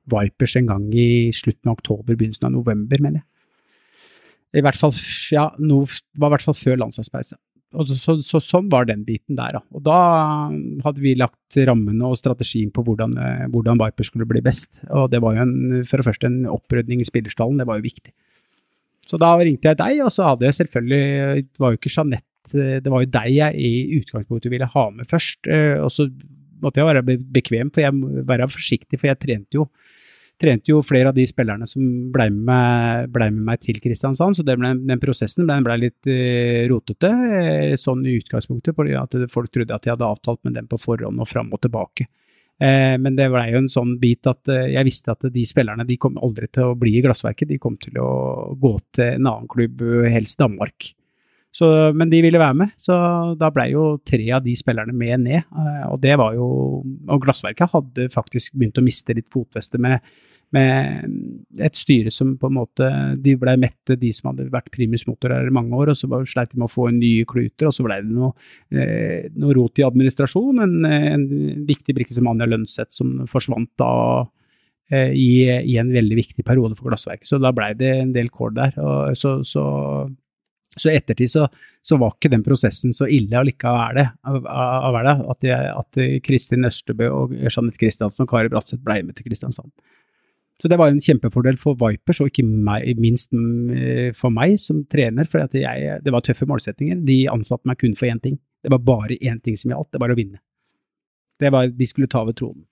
Vipers 0.08 0.56
en 0.60 0.68
gang 0.68 0.86
i 0.92 1.30
slutten 1.36 1.70
av 1.70 1.78
oktober, 1.78 2.16
begynnelsen 2.16 2.48
av 2.50 2.56
november, 2.56 3.00
mener 3.00 3.22
jeg. 3.22 3.28
I 4.58 4.64
hvert 4.64 4.78
fall, 4.80 4.94
ja, 5.34 5.50
no, 5.60 5.82
var 6.16 6.30
i 6.30 6.36
hvert 6.36 6.46
fall 6.46 6.56
før 6.56 6.80
landslagspause. 6.80 7.36
Så, 7.68 7.96
så, 8.00 8.14
så, 8.24 8.40
sånn 8.40 8.70
var 8.72 8.86
den 8.88 9.02
biten 9.04 9.36
der, 9.36 9.58
da. 9.58 9.60
Og 9.76 9.82
da 9.84 9.98
hadde 10.86 11.02
vi 11.04 11.12
lagt 11.20 11.58
rammene 11.68 12.08
og 12.08 12.16
strategien 12.16 12.70
på 12.72 12.80
hvordan, 12.86 13.12
eh, 13.20 13.42
hvordan 13.52 13.80
Viper 13.82 14.08
skulle 14.08 14.28
bli 14.28 14.40
best. 14.44 14.80
Og 14.88 15.10
det 15.12 15.20
var 15.20 15.36
jo 15.36 15.44
en, 15.44 15.58
for 15.84 16.00
det 16.00 16.06
første 16.08 16.30
en 16.30 16.46
opprydning 16.48 17.04
i 17.04 17.08
spillerstallen, 17.08 17.60
det 17.60 17.68
var 17.68 17.80
jo 17.80 17.84
viktig. 17.90 18.14
Så 19.08 19.20
da 19.20 19.34
ringte 19.36 19.68
jeg 19.68 19.80
deg, 19.80 20.00
og 20.04 20.12
så 20.12 20.30
hadde 20.30 20.44
jeg 20.44 20.56
selvfølgelig 20.58 21.44
Det 21.46 21.62
var 21.62 21.70
jo 21.72 21.78
ikke 21.78 21.92
Jeanette 21.92 22.27
Eh, 22.54 22.78
det 22.82 22.92
var 22.92 23.04
jo 23.04 23.12
deg 23.18 23.34
jeg 23.34 23.58
i 23.58 23.98
utgangspunktet 23.98 24.52
ville 24.52 24.68
ha 24.72 24.88
med 24.94 25.08
først. 25.08 25.48
Eh, 25.50 25.76
og 25.82 25.92
så 25.94 26.08
måtte 26.62 26.80
jeg 26.80 26.88
være 26.88 27.18
bekvem, 27.34 27.72
for 27.74 27.84
jeg 27.84 27.94
må 27.94 28.24
være 28.26 28.48
forsiktig, 28.50 28.98
for 28.98 29.10
jeg 29.10 29.20
trente 29.22 29.58
jo, 29.58 29.68
trente 30.38 30.72
jo 30.72 30.82
flere 30.86 31.12
av 31.12 31.16
de 31.16 31.26
spillerne 31.26 31.66
som 31.70 31.82
ble 32.14 32.28
med 32.34 33.12
ble 33.14 33.28
med 33.34 33.44
meg 33.46 33.62
til 33.62 33.78
Kristiansand, 33.82 34.38
så 34.38 34.44
ble, 34.46 34.72
den 34.86 35.02
prosessen 35.02 35.46
ble, 35.46 35.58
ble 35.66 35.76
litt 35.84 36.10
uh, 36.10 36.66
rotete 36.70 37.10
sånn 37.78 38.02
i 38.06 38.16
utgangspunktet, 38.18 38.74
fordi 38.74 38.96
at 38.98 39.14
folk 39.30 39.52
trodde 39.54 39.74
at 39.74 39.86
jeg 39.86 39.94
hadde 39.94 40.10
avtalt 40.10 40.42
med 40.46 40.58
dem 40.58 40.66
på 40.70 40.80
forhånd 40.82 41.22
og 41.22 41.30
fram 41.30 41.52
og 41.54 41.62
tilbake. 41.62 42.08
Men 42.58 43.14
det 43.14 43.28
blei 43.30 43.52
jo 43.52 43.60
en 43.60 43.68
sånn 43.70 43.92
bit 44.02 44.26
at 44.26 44.50
jeg 44.50 44.82
visste 44.82 45.12
at 45.14 45.28
de 45.30 45.44
spillerne 45.46 45.84
de 45.86 45.94
kom 45.94 46.16
aldri 46.18 46.48
til 46.50 46.72
å 46.72 46.74
bli 46.74 46.96
i 46.98 47.02
Glassverket, 47.04 47.46
de 47.46 47.60
kom 47.62 47.76
til 47.78 48.00
å 48.02 48.08
gå 48.58 48.72
til 48.98 49.12
en 49.12 49.28
annen 49.30 49.46
klubb, 49.52 49.84
helst 50.10 50.42
Danmark. 50.42 50.88
Så, 51.58 51.66
men 51.96 52.10
de 52.10 52.20
ville 52.22 52.38
være 52.38 52.54
med, 52.54 52.74
så 52.78 52.94
da 53.38 53.48
blei 53.50 53.72
jo 53.72 53.96
tre 54.06 54.28
av 54.36 54.44
de 54.44 54.52
spillerne 54.58 54.94
med 54.94 55.24
ned. 55.24 55.42
Eh, 55.42 55.84
og 55.88 55.98
det 56.02 56.14
var 56.20 56.36
jo 56.36 56.48
Og 56.86 57.22
Glassverket 57.24 57.72
hadde 57.72 58.08
faktisk 58.12 58.54
begynt 58.54 58.78
å 58.78 58.84
miste 58.84 59.16
litt 59.16 59.26
fotfeste 59.32 59.80
med, 59.82 60.04
med 60.54 61.58
et 61.58 61.74
styre 61.74 62.12
som 62.14 62.36
på 62.38 62.50
en 62.50 62.56
måte 62.60 62.90
De 63.18 63.34
blei 63.40 63.56
mette, 63.58 63.96
de 63.98 64.12
som 64.14 64.30
hadde 64.30 64.46
vært 64.52 64.70
primus 64.74 65.06
motor 65.08 65.34
her 65.34 65.50
i 65.50 65.54
mange 65.54 65.74
år, 65.74 65.90
og 65.90 65.98
så 65.98 66.22
sleit 66.30 66.54
de 66.54 66.60
med 66.60 66.68
å 66.68 66.74
få 66.76 66.90
en 66.92 67.00
nye 67.02 67.26
kluter, 67.28 67.70
og 67.70 67.74
så 67.74 67.88
blei 67.88 67.98
det 68.04 68.14
noe, 68.14 68.30
eh, 68.70 69.26
noe, 69.34 69.56
rot 69.58 69.82
i 69.82 69.88
administrasjon. 69.88 70.62
En, 70.62 70.78
en 70.86 71.26
viktig 71.66 71.96
brikke 71.96 72.14
som 72.14 72.30
Anja 72.30 72.46
Lønseth 72.46 72.94
som 73.00 73.24
forsvant 73.26 73.72
da 73.82 73.90
eh, 74.92 75.10
i, 75.10 75.28
i, 75.48 75.74
en 75.80 75.90
veldig 75.96 76.22
viktig 76.22 76.46
periode 76.46 76.78
for 76.78 76.92
Glassverket. 76.92 77.32
Så 77.32 77.42
da 77.42 77.50
blei 77.56 77.72
det 77.74 77.96
en 77.96 78.14
del 78.14 78.30
kål 78.30 78.56
der. 78.62 78.78
Og 78.78 79.18
så, 79.18 79.40
så 79.42 79.66
så 80.76 80.90
i 80.90 80.98
ettertid 80.98 81.30
så, 81.32 81.46
så, 81.82 81.96
var 81.98 82.12
ikke 82.14 82.30
den 82.32 82.44
prosessen 82.46 82.92
så 82.94 83.08
ille 83.10 83.38
allikevel 83.40 84.00
at, 84.02 85.46
at 85.48 86.00
Kristin 86.26 86.68
Østebø 86.68 87.08
og 87.08 87.32
Jeanette 87.38 87.80
Kristiansen 87.80 88.24
og 88.24 88.30
Kari 88.30 88.52
Bratseth 88.52 88.84
ble 88.84 89.00
med 89.06 89.16
til 89.16 89.26
Kristiansand. 89.30 89.72
Så 90.58 90.68
det 90.70 90.78
var 90.80 90.90
en 90.90 91.00
kjempefordel 91.02 91.58
for 91.60 91.78
Vipers, 91.78 92.18
og 92.20 92.32
ikke 92.32 92.42
meg, 92.42 92.88
minst 92.98 93.30
mm, 93.30 94.14
for 94.18 94.34
meg 94.34 94.56
som 94.58 94.82
trener, 94.90 95.28
for 95.30 95.46
det 95.54 96.12
var 96.14 96.24
tøffe 96.26 96.48
målsettinger. 96.50 96.98
De 97.06 97.20
ansatte 97.30 97.68
meg 97.70 97.78
kun 97.78 97.94
for 97.98 98.10
én 98.10 98.18
ting. 98.22 98.40
Det 98.66 98.72
var 98.74 98.82
bare 98.82 99.20
én 99.22 99.38
ting 99.38 99.54
som 99.58 99.70
gjaldt, 99.70 99.92
det 99.94 100.02
var 100.02 100.10
å 100.10 100.18
vinne. 100.18 100.40
Det 101.38 101.52
var, 101.54 101.70
de 101.70 101.86
skulle 101.86 102.10
ta 102.10 102.24
over 102.24 102.34
tronen. 102.34 102.64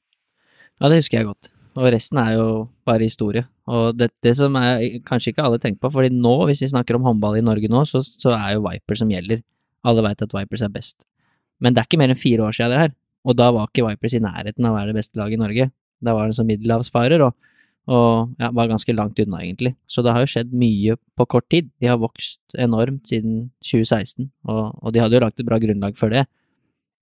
Ja, 0.81 0.91
det 0.91 0.99
husker 0.99 1.21
jeg 1.21 1.29
godt. 1.29 1.53
Og 1.79 1.87
resten 1.95 2.19
er 2.19 2.35
jo 2.35 2.49
bare 2.89 3.07
historie. 3.07 3.47
Og 3.67 3.97
det, 3.99 4.13
det 4.23 4.37
som 4.39 4.55
er, 4.61 4.85
kanskje 5.07 5.33
ikke 5.33 5.47
alle 5.47 5.59
tenker 5.63 5.83
på, 5.83 5.91
fordi 5.91 6.13
nå, 6.15 6.35
hvis 6.47 6.63
vi 6.63 6.71
snakker 6.71 6.99
om 6.99 7.07
håndball 7.09 7.39
i 7.41 7.45
Norge 7.45 7.71
nå, 7.71 7.83
så, 7.89 8.03
så 8.05 8.35
er 8.37 8.55
jo 8.55 8.63
Vipers 8.69 9.03
som 9.03 9.11
gjelder. 9.11 9.43
Alle 9.87 10.05
veit 10.07 10.23
at 10.23 10.35
Vipers 10.35 10.63
er 10.63 10.71
best. 10.73 11.01
Men 11.63 11.75
det 11.75 11.83
er 11.83 11.89
ikke 11.89 11.99
mer 11.99 12.13
enn 12.13 12.21
fire 12.21 12.47
år 12.47 12.55
siden 12.55 12.75
det 12.75 12.85
her, 12.85 12.95
og 13.27 13.37
da 13.39 13.51
var 13.55 13.67
ikke 13.67 13.89
Vipers 13.89 14.15
i 14.15 14.23
nærheten 14.23 14.69
av 14.69 14.75
å 14.75 14.79
være 14.79 14.93
det 14.93 15.01
beste 15.01 15.19
laget 15.19 15.39
i 15.39 15.43
Norge. 15.43 15.69
Da 16.05 16.15
var 16.15 16.31
det 16.31 16.39
som 16.39 16.47
middelhavsfarer, 16.47 17.25
og, 17.27 17.35
og 17.91 18.37
ja, 18.39 18.53
var 18.55 18.71
ganske 18.71 18.95
langt 18.95 19.19
unna, 19.25 19.43
egentlig. 19.43 19.75
Så 19.91 20.05
det 20.07 20.15
har 20.15 20.23
jo 20.23 20.31
skjedd 20.31 20.55
mye 20.55 20.99
på 21.19 21.27
kort 21.35 21.49
tid. 21.51 21.73
De 21.83 21.91
har 21.91 21.99
vokst 21.99 22.59
enormt 22.63 23.11
siden 23.11 23.49
2016, 23.67 24.29
og, 24.47 24.63
og 24.79 24.95
de 24.95 25.03
hadde 25.03 25.19
jo 25.19 25.25
lagt 25.27 25.43
et 25.43 25.49
bra 25.49 25.59
grunnlag 25.63 25.99
for 25.99 26.15
det. 26.15 26.27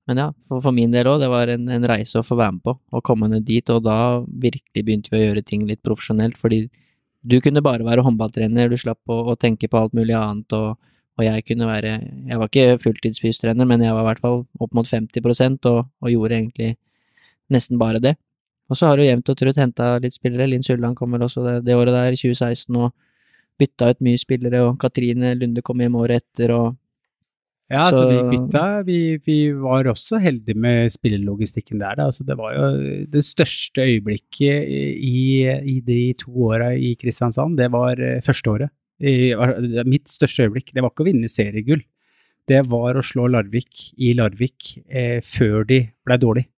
Men 0.09 0.21
ja, 0.21 0.27
for, 0.49 0.61
for 0.61 0.77
min 0.77 0.93
del 0.93 1.09
òg, 1.09 1.23
det 1.23 1.31
var 1.33 1.51
en, 1.53 1.69
en, 1.73 1.87
reise 1.89 2.21
å 2.21 2.27
få 2.27 2.37
være 2.37 2.59
med 2.59 2.65
på, 2.67 2.75
å 2.93 3.03
komme 3.05 3.29
ned 3.33 3.47
dit, 3.49 3.71
og 3.73 3.85
da 3.87 3.99
virkelig 4.27 4.83
begynte 4.85 5.13
vi 5.13 5.21
å 5.21 5.29
gjøre 5.29 5.45
ting 5.49 5.65
litt 5.69 5.81
profesjonelt, 5.87 6.37
fordi 6.41 6.67
du 7.25 7.39
kunne 7.41 7.63
bare 7.65 7.87
være 7.87 8.05
håndballtrener, 8.05 8.69
du 8.69 8.77
slapp 8.81 9.01
å, 9.09 9.23
å 9.33 9.37
tenke 9.41 9.71
på 9.73 9.81
alt 9.81 9.97
mulig 9.97 10.13
annet, 10.19 10.53
og, 10.53 10.77
og, 11.17 11.25
jeg 11.25 11.47
kunne 11.49 11.71
være 11.71 11.95
Jeg 12.29 12.41
var 12.41 12.51
ikke 12.51 12.83
fulltidsfystrener, 12.83 13.69
men 13.71 13.81
jeg 13.81 13.97
var 13.97 14.05
i 14.05 14.09
hvert 14.11 14.21
fall 14.27 14.43
opp 14.61 14.77
mot 14.77 14.89
50% 14.89 15.71
og, 15.71 15.81
og 16.05 16.13
gjorde 16.13 16.37
egentlig 16.37 16.75
nesten 17.53 17.81
bare 17.81 18.03
det. 18.03 18.17
Og 18.69 18.77
så 18.77 18.91
har 18.91 19.01
du 19.01 19.05
jevnt 19.05 19.29
og 19.29 19.41
trutt 19.41 19.61
henta 19.61 19.95
litt 20.03 20.17
spillere, 20.17 20.51
Linn 20.51 20.65
Sulland 20.65 20.97
kommer 20.97 21.25
også 21.25 21.45
det, 21.45 21.59
det 21.65 21.77
året 21.77 21.97
der, 21.97 22.17
2016, 22.17 22.77
og 22.77 22.93
bytta 23.61 23.93
ut 23.93 24.05
mye 24.05 24.21
spillere, 24.21 24.61
og 24.69 24.79
Katrine 24.83 25.33
Lunde 25.39 25.65
kom 25.65 25.81
hjem 25.81 25.97
året 26.01 26.25
etter, 26.25 26.53
og 26.53 26.75
ja, 27.73 27.87
så, 27.89 27.97
så 27.97 28.09
vi 28.09 28.17
bytta. 28.29 28.65
Vi, 28.85 28.99
vi, 29.25 29.39
var 29.57 29.89
også 29.89 30.19
heldige 30.21 30.59
med 30.61 30.93
spillelogistikken 30.93 31.81
der. 31.81 32.01
Altså, 32.05 32.25
det 32.29 32.37
var 32.37 32.53
jo 32.53 32.71
det 33.09 33.25
største 33.25 33.87
øyeblikket 33.87 34.69
i, 34.69 35.49
i 35.49 35.79
de 35.85 36.01
to 36.21 36.35
åra 36.51 36.75
i 36.77 36.93
Kristiansand. 37.01 37.57
Det 37.59 37.71
var 37.73 38.01
eh, 38.01 38.21
første 38.25 38.51
året. 38.51 38.75
I, 39.01 39.33
mitt 39.89 40.13
største 40.13 40.45
øyeblikk. 40.45 40.75
Det 40.75 40.85
var 40.85 40.93
ikke 40.93 41.07
å 41.07 41.11
vinne 41.11 41.31
seriegull. 41.33 41.83
det 42.49 42.67
var 42.69 42.99
å 42.99 43.03
slå 43.03 43.31
Larvik 43.33 43.95
i 43.97 44.13
Larvik 44.13 44.75
eh, 44.85 45.23
før 45.25 45.65
de 45.65 45.87
ble 46.05 46.21
dårlige. 46.21 46.51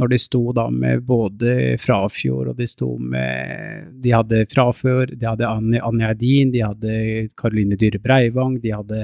Når 0.00 0.08
de 0.08 0.18
sto 0.18 0.40
da 0.56 0.68
med 0.72 1.02
både 1.04 1.76
Frafjord 1.82 2.52
og 2.52 2.56
de 2.56 2.66
sto 2.66 2.94
med 2.96 3.90
De 4.00 4.14
hadde 4.14 4.46
Frafjord, 4.48 5.12
de 5.18 5.26
hadde 5.28 5.50
Anja 5.50 6.14
Edin, 6.14 6.52
de 6.54 6.62
hadde 6.64 6.94
Karoline 7.36 7.76
Dyhre 7.76 8.00
Breivang, 8.00 8.56
de 8.62 8.72
hadde 8.72 9.02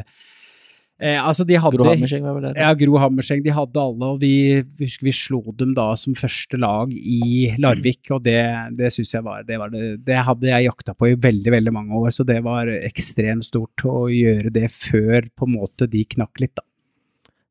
Eh, 0.99 1.15
altså 1.15 1.45
de 1.47 1.55
hadde, 1.55 1.79
Gro 1.79 1.87
Hammerseng 1.87 2.25
var 2.27 2.35
vel 2.35 2.47
der? 2.49 2.57
Ja, 2.59 2.73
Gro 2.75 2.99
Hammerseng. 2.99 3.43
De 3.45 3.55
hadde 3.55 3.83
alle, 3.83 4.09
og 4.15 4.23
vi, 4.23 4.33
vi 4.79 4.89
husker 4.89 5.07
vi 5.07 5.15
slo 5.15 5.43
dem 5.61 5.75
da 5.77 5.93
som 6.01 6.17
første 6.19 6.59
lag 6.59 6.91
i 6.91 7.53
Larvik, 7.63 8.03
og 8.15 8.25
det, 8.27 8.41
det 8.79 8.91
syns 8.95 9.15
jeg 9.15 9.27
var 9.27 9.47
det, 9.47 9.61
var 9.63 9.71
det, 9.75 9.85
det 10.07 10.19
hadde 10.27 10.51
jeg 10.51 10.67
jakta 10.67 10.97
på 10.99 11.13
i 11.13 11.19
veldig, 11.29 11.53
veldig 11.55 11.75
mange 11.77 12.03
år, 12.03 12.11
så 12.15 12.27
det 12.27 12.41
var 12.47 12.71
ekstremt 12.81 13.47
stort 13.47 13.87
å 13.87 14.09
gjøre 14.11 14.51
det 14.55 14.67
før 14.75 15.31
på 15.39 15.47
en 15.47 15.55
måte 15.55 15.87
de 15.91 16.03
knakk 16.17 16.43
litt, 16.43 16.57
da. 16.59 16.67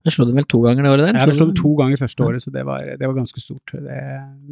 Du 0.07 0.13
slo 0.13 0.23
dem 0.23 0.37
vel 0.39 0.45
to 0.47 0.61
ganger 0.63 0.85
det 0.85 0.91
året 0.93 1.09
der? 1.09 1.17
Jeg 1.19 1.35
slo 1.35 1.49
dem 1.49 1.57
to 1.57 1.73
ganger 1.75 1.99
første 1.99 2.23
året, 2.23 2.43
så 2.43 2.51
det 2.55 2.63
var, 2.67 2.85
det 2.95 3.03
var 3.03 3.15
ganske 3.17 3.41
stort. 3.43 3.73
Det, 3.75 3.97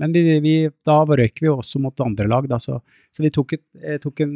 men 0.02 0.16
vi, 0.16 0.24
vi, 0.44 0.56
da 0.88 0.98
røyk 1.08 1.40
vi 1.46 1.52
også 1.52 1.80
mot 1.84 2.04
andre 2.04 2.28
lag, 2.28 2.50
da, 2.52 2.60
så, 2.60 2.82
så 3.16 3.24
vi 3.24 3.32
tok, 3.32 3.56
et, 3.56 3.64
eh, 3.80 3.96
tok 4.04 4.26
en, 4.26 4.36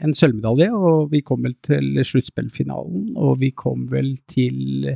en, 0.00 0.16
sølvmedalje, 0.16 0.70
og 0.72 1.12
vi 1.12 1.20
kom 1.26 1.44
vel 1.44 1.58
til 1.66 2.00
sluttspillfinalen, 2.08 3.10
og 3.20 3.36
vi 3.44 3.52
kom 3.52 3.84
vel 3.92 4.14
til 4.32 4.94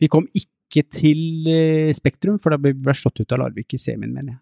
Vi 0.00 0.08
kom 0.12 0.26
ikke 0.36 0.86
til 0.92 1.48
eh, 1.52 1.92
Spektrum, 1.96 2.40
for 2.40 2.56
da 2.56 2.60
ble 2.60 2.72
vi 2.76 2.96
slått 2.96 3.20
ut 3.20 3.36
av 3.36 3.44
Larvik 3.44 3.76
i 3.76 3.80
semien, 3.80 4.16
mener 4.16 4.34
jeg. 4.34 4.40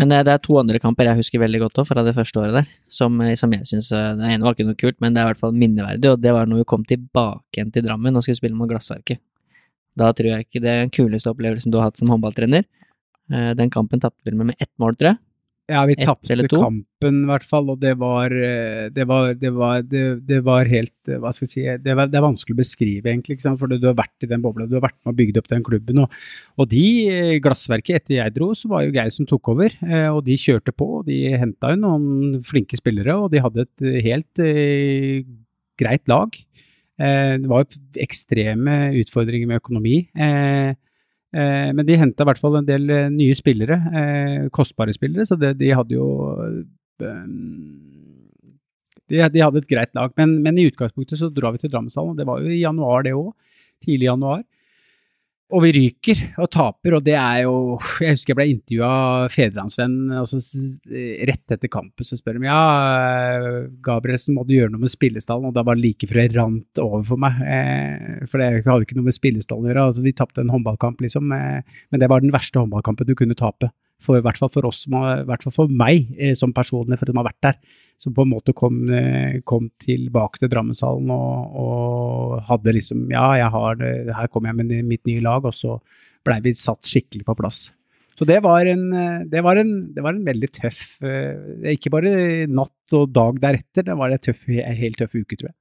Men 0.00 0.14
eh, 0.16 0.22
det 0.26 0.32
er 0.32 0.42
to 0.42 0.56
andre 0.60 0.80
kamper 0.82 1.10
jeg 1.10 1.20
husker 1.20 1.42
veldig 1.42 1.62
godt 1.66 1.82
også, 1.82 1.92
fra 1.92 2.04
det 2.06 2.16
første 2.16 2.40
året 2.40 2.56
der, 2.56 2.68
som, 2.88 3.20
eh, 3.24 3.36
som 3.38 3.52
jeg 3.52 3.68
syns 3.68 3.90
det 3.92 4.02
Den 4.20 4.26
ene 4.30 4.46
var 4.46 4.56
ikke 4.56 4.68
noe 4.70 4.80
kult, 4.80 4.98
men 5.04 5.14
det 5.14 5.22
er 5.22 5.28
i 5.28 5.32
hvert 5.32 5.42
fall 5.42 5.56
minneverdig, 5.56 6.14
og 6.14 6.22
det 6.24 6.34
var 6.36 6.48
når 6.48 6.62
vi 6.62 6.68
kom 6.72 6.86
tilbake 6.88 7.58
igjen 7.60 7.72
til 7.74 7.86
Drammen 7.86 8.16
og 8.16 8.24
skulle 8.24 8.40
spille 8.40 8.56
mot 8.56 8.70
Glassverket. 8.70 9.20
Da 10.00 10.12
tror 10.16 10.32
jeg 10.32 10.46
ikke 10.46 10.62
det 10.64 10.70
er 10.70 10.84
den 10.84 10.94
kuleste 10.94 11.32
opplevelsen 11.32 11.72
du 11.72 11.80
har 11.80 11.90
hatt 11.90 12.00
som 12.00 12.08
håndballtrener. 12.12 12.62
Den 13.58 13.70
kampen 13.70 14.00
tapte 14.02 14.22
vi 14.24 14.34
med 14.34 14.52
med 14.52 14.62
ett 14.62 14.70
mål, 14.78 14.94
tror 14.98 15.12
jeg. 15.12 15.18
Ja, 15.70 15.84
vi 15.88 15.96
tapte 15.98 16.36
kampen 16.50 17.20
i 17.22 17.28
hvert 17.28 17.46
fall, 17.46 17.68
og 17.72 17.78
det 17.82 17.92
var 18.00 18.30
Det 18.30 19.06
var, 19.06 19.34
det 19.38 19.52
var, 19.54 19.84
det, 19.86 20.02
det 20.26 20.40
var 20.46 20.68
helt 20.70 21.12
Hva 21.22 21.32
skal 21.34 21.46
jeg 21.46 21.52
si 21.52 21.64
det, 21.84 21.94
var, 21.96 22.10
det, 22.10 22.18
er 22.18 22.24
vanskelig 22.24 22.56
å 22.56 22.60
beskrive, 22.60 23.12
egentlig, 23.12 23.38
for 23.44 23.70
du 23.70 23.86
har 23.86 23.96
vært 23.98 24.26
i 24.26 24.30
den 24.30 24.42
bobla. 24.44 24.66
Du 24.68 24.76
har 24.78 24.84
vært 24.84 24.98
med 25.00 25.12
og 25.12 25.18
bygd 25.20 25.40
opp 25.40 25.50
den 25.52 25.64
klubben. 25.66 26.02
Og, 26.04 26.18
og 26.60 26.70
de 26.70 26.84
glassverket, 27.44 28.02
etter 28.02 28.18
jeg 28.18 28.36
dro, 28.36 28.50
så 28.58 28.70
var 28.72 28.84
jo 28.84 28.94
Geir 28.94 29.14
som 29.14 29.28
tok 29.30 29.52
over. 29.54 29.74
Eh, 29.86 30.08
og 30.10 30.22
de 30.26 30.36
kjørte 30.40 30.74
på, 30.76 30.90
og 31.00 31.08
de 31.08 31.22
henta 31.40 31.72
jo 31.74 31.80
noen 31.80 32.40
flinke 32.46 32.78
spillere, 32.80 33.16
og 33.16 33.30
de 33.32 33.42
hadde 33.44 33.66
et 33.66 33.88
helt 34.06 34.44
eh, 34.44 35.24
greit 35.80 36.10
lag. 36.10 36.36
Eh, 37.00 37.34
det 37.40 37.50
var 37.50 37.66
ekstreme 38.02 38.78
utfordringer 39.00 39.50
med 39.50 39.62
økonomi. 39.62 40.02
Eh, 40.14 40.40
Eh, 40.60 40.74
men 41.32 41.86
de 41.86 41.98
henta 42.00 42.24
i 42.24 42.28
hvert 42.28 42.40
fall 42.42 42.58
en 42.58 42.66
del 42.66 42.90
eh, 42.90 43.08
nye 43.12 43.36
spillere, 43.38 43.76
eh, 44.00 44.48
kostbare 44.54 44.94
spillere, 44.96 45.26
så 45.28 45.38
det, 45.38 45.54
de 45.60 45.70
hadde 45.70 45.94
jo 45.94 46.08
de, 49.10 49.18
de, 49.18 49.42
hadde 49.42 49.62
et 49.62 49.70
greit 49.70 49.94
lag. 49.96 50.12
Men, 50.18 50.38
men, 50.44 50.58
i 50.58 50.66
utgangspunktet 50.70 51.18
så 51.20 51.30
drar 51.34 51.54
vi 51.54 51.62
til 51.62 51.72
Drammenshallen, 51.72 52.14
og 52.14 52.18
det 52.20 52.26
var 52.28 52.42
jo 52.42 52.50
i 52.50 52.62
januar 52.62 53.06
det 53.06 53.14
òg. 53.16 53.30
Tidlig 53.80 54.06
i 54.06 54.10
januar. 54.10 54.42
Og 55.50 55.64
vi 55.64 55.70
ryker 55.74 56.20
og 56.38 56.46
taper, 56.52 56.94
og 56.94 57.04
det 57.06 57.16
er 57.18 57.40
jo 57.42 57.54
Jeg 58.04 58.14
husker 58.14 58.32
jeg 58.32 58.38
ble 58.38 58.46
intervjua 58.52 58.90
av 58.90 59.32
Fedrelandsvennen 59.34 60.12
rett 61.30 61.54
etter 61.56 61.70
kampen 61.72 62.06
så 62.06 62.18
spør 62.18 62.38
de 62.38 62.46
ja, 62.46 62.60
Gabrielsen, 63.84 64.36
må 64.36 64.44
du 64.46 64.54
gjøre 64.54 64.72
noe 64.74 64.84
med 64.84 64.92
spillestallen? 64.92 65.48
Og 65.50 65.56
da 65.56 65.64
var 65.66 65.78
det 65.78 65.84
like 65.84 66.08
før 66.10 66.20
det 66.20 66.36
rant 66.36 66.82
over 66.82 67.04
for 67.10 67.22
meg. 67.22 67.42
Eh, 67.42 68.24
for 68.30 68.42
det 68.42 68.64
hadde 68.66 68.86
ikke 68.86 68.98
noe 68.98 69.08
med 69.08 69.16
spillestallen 69.16 69.66
å 69.66 69.72
gjøre. 69.72 69.86
Altså, 69.90 70.04
vi 70.06 70.14
tapte 70.16 70.44
en 70.44 70.52
håndballkamp, 70.54 71.02
liksom, 71.02 71.32
eh, 71.34 71.80
men 71.90 72.02
det 72.02 72.10
var 72.12 72.22
den 72.22 72.34
verste 72.34 72.62
håndballkampen 72.62 73.08
du 73.08 73.16
kunne 73.18 73.38
tape 73.38 73.72
for, 74.04 74.18
i 74.18 74.24
hvert 74.24 74.40
fall 74.40 74.52
for 74.52 74.68
oss, 74.68 74.86
i 74.88 75.24
hvert 75.28 75.44
fall 75.44 75.54
for 75.54 75.72
meg 75.82 76.10
eh, 76.18 76.34
som 76.38 76.54
personlig, 76.56 76.98
for 77.00 77.10
som 77.10 77.20
har 77.20 77.28
vært 77.30 77.46
der, 77.48 77.58
som 78.00 78.14
på 78.16 78.24
en 78.24 78.32
måte 78.32 78.54
kom, 78.56 78.82
eh, 78.92 79.40
kom 79.48 79.68
tilbake 79.82 80.40
til 80.40 80.52
Drammenshallen 80.52 81.10
og, 81.14 81.58
og, 81.64 82.38
hadde 82.48 82.76
liksom 82.76 83.08
Ja, 83.12 83.26
jeg 83.38 83.50
har 83.52 83.84
her 84.16 84.30
kommer 84.32 84.50
jeg 84.50 84.62
med 84.62 84.88
mitt 84.88 85.04
nye 85.08 85.24
lag, 85.24 85.44
og 85.44 85.56
så 85.56 85.78
blei 86.26 86.40
vi 86.44 86.56
satt 86.58 86.88
skikkelig 86.88 87.26
på 87.28 87.36
plass. 87.38 87.70
Så 88.18 88.26
det 88.28 88.42
var 88.44 88.68
en, 88.68 88.90
det 89.32 89.40
var 89.40 89.56
en, 89.56 89.70
det 89.94 90.02
var 90.04 90.12
en 90.12 90.26
veldig 90.26 90.48
tøff 90.52 90.80
eh, 91.08 91.70
Ikke 91.72 91.92
bare 91.94 92.10
natt 92.52 92.96
og 92.98 93.14
dag 93.16 93.38
deretter, 93.40 93.86
det 93.86 93.96
var 93.96 94.12
en 94.12 94.20
tøff, 94.20 94.44
helt 94.50 95.00
tøff 95.00 95.16
uke, 95.16 95.38
tror 95.38 95.52
jeg. 95.52 95.56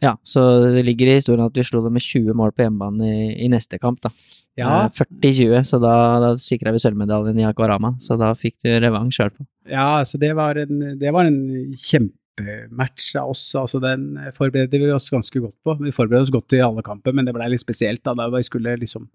Ja, 0.00 0.14
så 0.24 0.42
det 0.72 0.84
ligger 0.86 1.10
i 1.10 1.16
historien 1.18 1.44
at 1.44 1.56
vi 1.56 1.64
slo 1.66 1.82
dem 1.84 1.92
med 1.96 2.04
20 2.04 2.36
mål 2.36 2.54
på 2.56 2.64
hjemmebane 2.64 3.08
i, 3.08 3.26
i, 3.44 3.48
neste 3.52 3.78
kamp, 3.80 4.00
da. 4.04 4.12
Ja. 4.58 4.88
40-20, 4.96 5.52
eh, 5.58 5.66
så 5.66 5.80
da, 5.82 5.92
da 6.22 6.30
sikra 6.40 6.72
vi 6.74 6.80
sølvmedaljen 6.82 7.40
i 7.40 7.46
Akvarama. 7.48 7.94
Så 8.02 8.16
da 8.20 8.32
fikk 8.36 8.56
du 8.64 8.72
revansj 8.80 9.20
sjøl 9.20 9.34
på. 9.34 9.44
Ja, 9.70 10.00
så 10.08 10.20
det 10.20 10.32
var 10.38 10.58
en, 10.60 10.80
det 11.00 11.12
var 11.14 11.28
en 11.28 11.40
kjempematch 11.76 13.12
av 13.20 13.34
oss. 13.34 13.44
Altså, 13.60 13.80
den 13.84 14.14
forberedte 14.36 14.80
vi 14.80 14.92
oss 14.94 15.10
ganske 15.12 15.44
godt 15.44 15.58
på. 15.64 15.76
Vi 15.84 15.94
forberedte 15.94 16.30
oss 16.30 16.36
godt 16.38 16.56
i 16.56 16.64
alle 16.64 16.84
kamper, 16.86 17.16
men 17.16 17.28
det 17.28 17.36
ble 17.36 17.50
litt 17.52 17.64
spesielt 17.64 18.04
da, 18.06 18.16
da 18.16 18.30
vi 18.32 18.44
skulle 18.46 18.78
liksom 18.80 19.08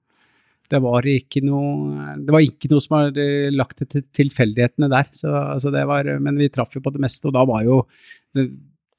det 0.66 0.80
var 0.82 1.06
ikke 1.06 1.44
noe 1.46 2.16
det 2.26 2.34
var 2.34 2.42
ikke 2.42 2.72
noe 2.72 2.82
som 2.82 2.96
var 2.96 3.20
eh, 3.22 3.52
lagt 3.54 3.84
til 3.86 4.06
tilfeldighetene 4.18 4.90
der. 4.90 5.10
Så, 5.14 5.30
altså 5.30 5.74
det 5.74 5.84
var, 5.90 6.10
men 6.22 6.40
vi 6.42 6.50
traff 6.54 6.74
jo 6.74 6.82
på 6.86 6.94
det 6.96 7.04
meste, 7.06 7.30
og 7.30 7.36
da 7.38 7.44
var 7.46 7.66
jo 7.68 7.84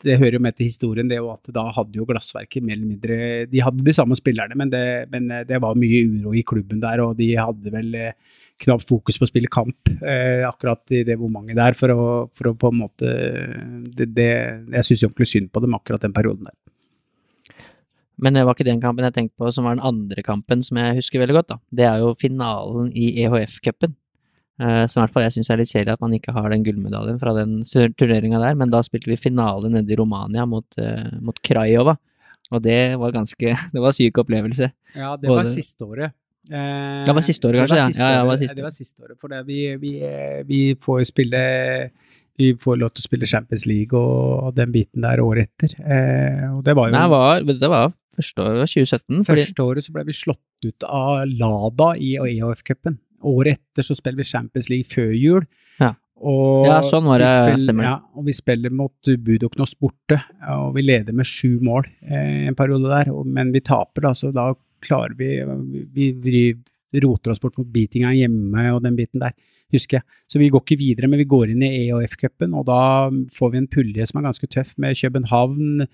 det, 0.06 0.18
hører 0.20 0.38
jo 0.38 0.42
med 0.46 0.56
til 0.56 0.70
historien 0.70 1.10
det 1.10 1.18
at 1.20 1.52
da 1.54 1.66
hadde 1.76 1.98
jo 1.98 2.06
Glassverket 2.08 2.64
mer 2.64 2.78
eller 2.78 2.90
mindre 2.90 3.18
De 3.50 3.62
hadde 3.64 3.84
de 3.86 3.94
samme 3.96 4.16
spillerne, 4.18 4.56
men 4.58 4.72
det, 4.72 4.82
men 5.12 5.30
eh, 5.30 5.46
det 5.48 5.60
var 5.62 5.78
mye 5.78 6.02
uro 6.06 6.34
i 6.36 6.44
klubben 6.46 6.82
der, 6.82 7.02
og 7.04 7.16
de 7.18 7.32
hadde 7.36 7.72
vel 7.74 7.94
eh, 7.98 8.14
knapt 8.62 8.88
fokus 8.88 9.18
på 9.18 9.26
å 9.26 9.30
spille 9.30 9.52
kamp 9.52 9.90
eh, 10.00 10.46
akkurat 10.48 10.96
i 10.96 11.02
det 11.06 11.18
momentet 11.20 11.58
der, 11.58 11.76
for 11.78 11.92
å, 11.92 12.06
for 12.36 12.52
å 12.52 12.54
på 12.56 12.72
en 12.72 12.80
måte 12.84 13.10
det, 13.96 14.08
det, 14.16 14.30
Jeg 14.78 14.88
syns 14.88 15.04
ordentlig 15.10 15.30
synd 15.32 15.52
på 15.52 15.62
dem 15.64 15.76
akkurat 15.76 16.06
den 16.06 16.16
perioden 16.16 16.48
der. 16.48 16.56
Men 18.16 18.32
det 18.32 18.46
var 18.48 18.56
ikke 18.56 18.70
den 18.70 18.80
kampen 18.80 19.04
jeg 19.04 19.12
tenkte 19.12 19.36
på 19.42 19.50
som 19.52 19.66
var 19.68 19.76
den 19.76 19.84
andre 19.84 20.22
kampen 20.24 20.62
som 20.64 20.78
jeg 20.80 20.96
husker 20.96 21.20
veldig 21.20 21.36
godt, 21.36 21.50
da. 21.52 21.58
Det 21.68 21.84
er 21.84 22.00
jo 22.00 22.14
finalen 22.16 22.88
i 22.96 23.10
EHF-cupen. 23.26 23.92
Uh, 24.56 24.86
som 24.88 25.02
i 25.02 25.04
hvert 25.04 25.12
fall 25.12 25.26
jeg 25.26 25.34
syns 25.36 25.50
er 25.52 25.60
litt 25.60 25.68
kjedelig 25.68 25.96
at 25.98 26.04
man 26.04 26.14
ikke 26.16 26.32
har 26.32 26.48
den 26.48 26.62
gullmedaljen 26.64 27.18
fra 27.20 27.34
den 27.36 27.58
turneringa 27.68 28.40
der, 28.40 28.54
men 28.56 28.72
da 28.72 28.80
spilte 28.86 29.10
vi 29.12 29.18
finale 29.20 29.68
nede 29.68 29.92
i 29.92 29.98
Romania 30.00 30.46
mot, 30.48 30.66
uh, 30.80 31.10
mot 31.20 31.40
Krajova, 31.44 31.98
og 32.54 32.62
det 32.64 32.96
var 33.00 33.12
ganske 33.12 33.56
Det 33.74 33.82
var 33.82 33.96
syk 33.96 34.22
opplevelse. 34.22 34.70
Ja, 34.94 35.16
det 35.20 35.28
var 35.28 35.42
Både, 35.42 35.52
siste 35.52 35.84
året. 35.84 36.14
Eh, 36.46 37.02
det 37.02 37.14
var 37.14 37.24
siste 37.26 37.48
året, 37.48 37.64
kanskje? 37.64 37.78
ja. 37.80 37.88
ja, 37.98 38.18
ja, 38.20 38.26
var 38.26 38.38
siste. 38.38 38.54
det 38.54 38.64
var 38.66 38.74
siste 38.74 39.02
året. 39.02 39.18
For 39.20 39.32
det, 39.32 39.42
vi, 39.48 39.60
vi, 39.82 39.92
vi, 40.46 40.60
får 40.78 41.02
spille 41.10 41.40
Vi 42.38 42.52
får 42.60 42.78
lov 42.78 42.92
til 42.94 43.02
å 43.02 43.06
spille 43.08 43.26
Champions 43.26 43.64
League 43.66 43.98
og, 43.98 44.52
den 44.54 44.72
biten 44.74 45.02
der 45.02 45.22
året 45.24 45.50
etter. 45.50 45.74
Eh, 45.82 46.44
og 46.52 46.62
det 46.66 46.76
var 46.76 46.90
jo 46.90 46.96
Nei, 46.96 47.06
var, 47.10 47.46
det 47.48 47.70
var 47.72 47.90
første 48.16 48.44
året, 48.44 48.70
2017. 48.70 49.24
Første 49.24 49.48
fordi... 49.50 49.66
året 49.66 49.86
så 49.86 49.96
ble 49.96 50.06
vi 50.06 50.16
slått 50.16 50.68
ut 50.68 50.86
av 50.86 51.24
Lada 51.32 51.90
i 51.98 52.14
EHF-cupen. 52.20 53.00
Året 53.24 53.58
etter 53.58 53.86
så 53.86 53.96
spiller 53.96 54.20
vi 54.20 54.28
Champions 54.28 54.68
League 54.72 54.88
før 54.90 55.14
jul. 55.16 55.46
Ja, 55.80 55.92
ja 56.66 56.76
sånn 56.84 57.08
var 57.08 57.20
det. 57.20 57.32
Spiller, 57.36 57.82
ja, 57.84 57.96
og 58.16 58.28
vi 58.28 58.34
spiller 58.36 58.72
mot 58.74 59.10
Budoknos 59.26 59.76
borte, 59.80 60.20
og 60.52 60.76
vi 60.76 60.86
leder 60.86 61.16
med 61.16 61.28
sju 61.28 61.58
mål 61.64 61.88
eh, 62.06 62.46
en 62.48 62.56
periode 62.58 62.92
der. 62.92 63.12
Og, 63.12 63.26
men 63.28 63.52
vi 63.54 63.64
taper, 63.64 64.08
da, 64.08 64.14
så 64.16 64.32
da 64.34 64.50
klarer 64.84 65.16
vi 65.16 65.30
Vi, 65.96 66.10
vi 66.12 67.00
roter 67.02 67.32
oss 67.32 67.40
bort 67.40 67.56
mot 67.58 67.68
beatinga 67.68 68.12
hjemme 68.14 68.70
og 68.72 68.82
den 68.84 68.96
biten 68.96 69.20
der, 69.20 69.34
husker 69.74 69.98
jeg. 69.98 70.06
Så 70.30 70.40
vi 70.40 70.50
går 70.52 70.62
ikke 70.62 70.80
videre, 70.80 71.10
men 71.10 71.20
vi 71.20 71.28
går 71.28 71.52
inn 71.52 71.64
i 71.66 71.72
EOF-cupen, 71.86 72.54
og 72.56 72.68
da 72.68 72.80
får 73.36 73.52
vi 73.52 73.62
en 73.62 73.70
pulje 73.70 74.06
som 74.08 74.20
er 74.20 74.28
ganske 74.28 74.48
tøff, 74.52 74.74
med 74.80 74.96
København, 74.98 75.86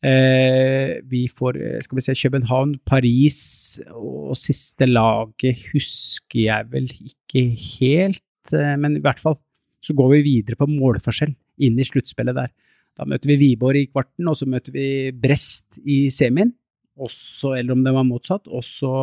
vi 0.00 1.26
får 1.28 1.58
eh, 1.60 1.80
skal 1.84 1.98
vi 1.98 2.04
se, 2.04 2.16
København, 2.16 2.78
Paris 2.88 3.80
og 3.92 4.32
siste 4.40 4.88
laget 4.88 5.66
husker 5.74 6.40
jeg 6.46 6.68
vel 6.72 6.88
ikke 6.88 7.44
helt, 7.76 8.54
eh, 8.56 8.76
men 8.80 8.96
i 8.96 9.04
hvert 9.04 9.20
fall 9.20 9.36
så 9.80 9.96
går 9.96 10.14
vi 10.14 10.22
videre 10.24 10.56
på 10.60 10.68
målforskjell 10.68 11.34
inn 11.60 11.78
i 11.80 11.84
sluttspillet 11.84 12.36
der. 12.36 12.48
Da 12.96 13.06
møter 13.08 13.30
vi 13.30 13.38
Wiborg 13.40 13.80
i 13.80 13.88
kvarten, 13.88 14.28
og 14.28 14.36
så 14.36 14.48
møter 14.48 14.74
vi 14.74 14.86
Brest 15.16 15.78
i 15.84 16.08
semien, 16.12 16.52
også, 17.00 17.54
eller 17.56 17.76
om 17.76 17.84
det 17.84 17.94
var 17.96 18.04
motsatt, 18.04 18.48
og 18.48 18.64
så 18.66 18.94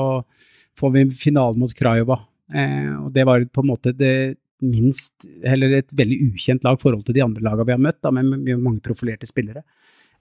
får 0.78 0.92
vi 0.94 1.06
finalen 1.18 1.62
mot 1.62 1.74
Krajova. 1.74 2.20
Eh, 2.54 2.94
og 3.04 3.14
det 3.14 3.26
var 3.26 3.46
på 3.50 3.64
en 3.64 3.70
måte 3.70 3.94
det 3.98 4.38
minst, 4.66 5.28
eller 5.46 5.78
et 5.78 5.94
veldig 5.94 6.18
ukjent 6.32 6.66
lag 6.66 6.78
i 6.78 6.82
forhold 6.82 7.06
til 7.06 7.18
de 7.18 7.26
andre 7.26 7.46
lagene 7.46 7.70
vi 7.70 7.76
har 7.76 7.86
møtt, 7.86 8.02
da, 8.02 8.14
med 8.14 8.50
mange 8.58 8.82
profilerte 8.86 9.30
spillere 9.30 9.62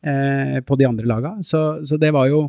eh, 0.06 0.60
på 0.66 0.78
de 0.78 0.88
andre 0.88 1.08
laga. 1.08 1.36
Så, 1.42 1.82
så, 1.86 1.98
det 2.00 2.12
var 2.14 2.30
jo 2.30 2.46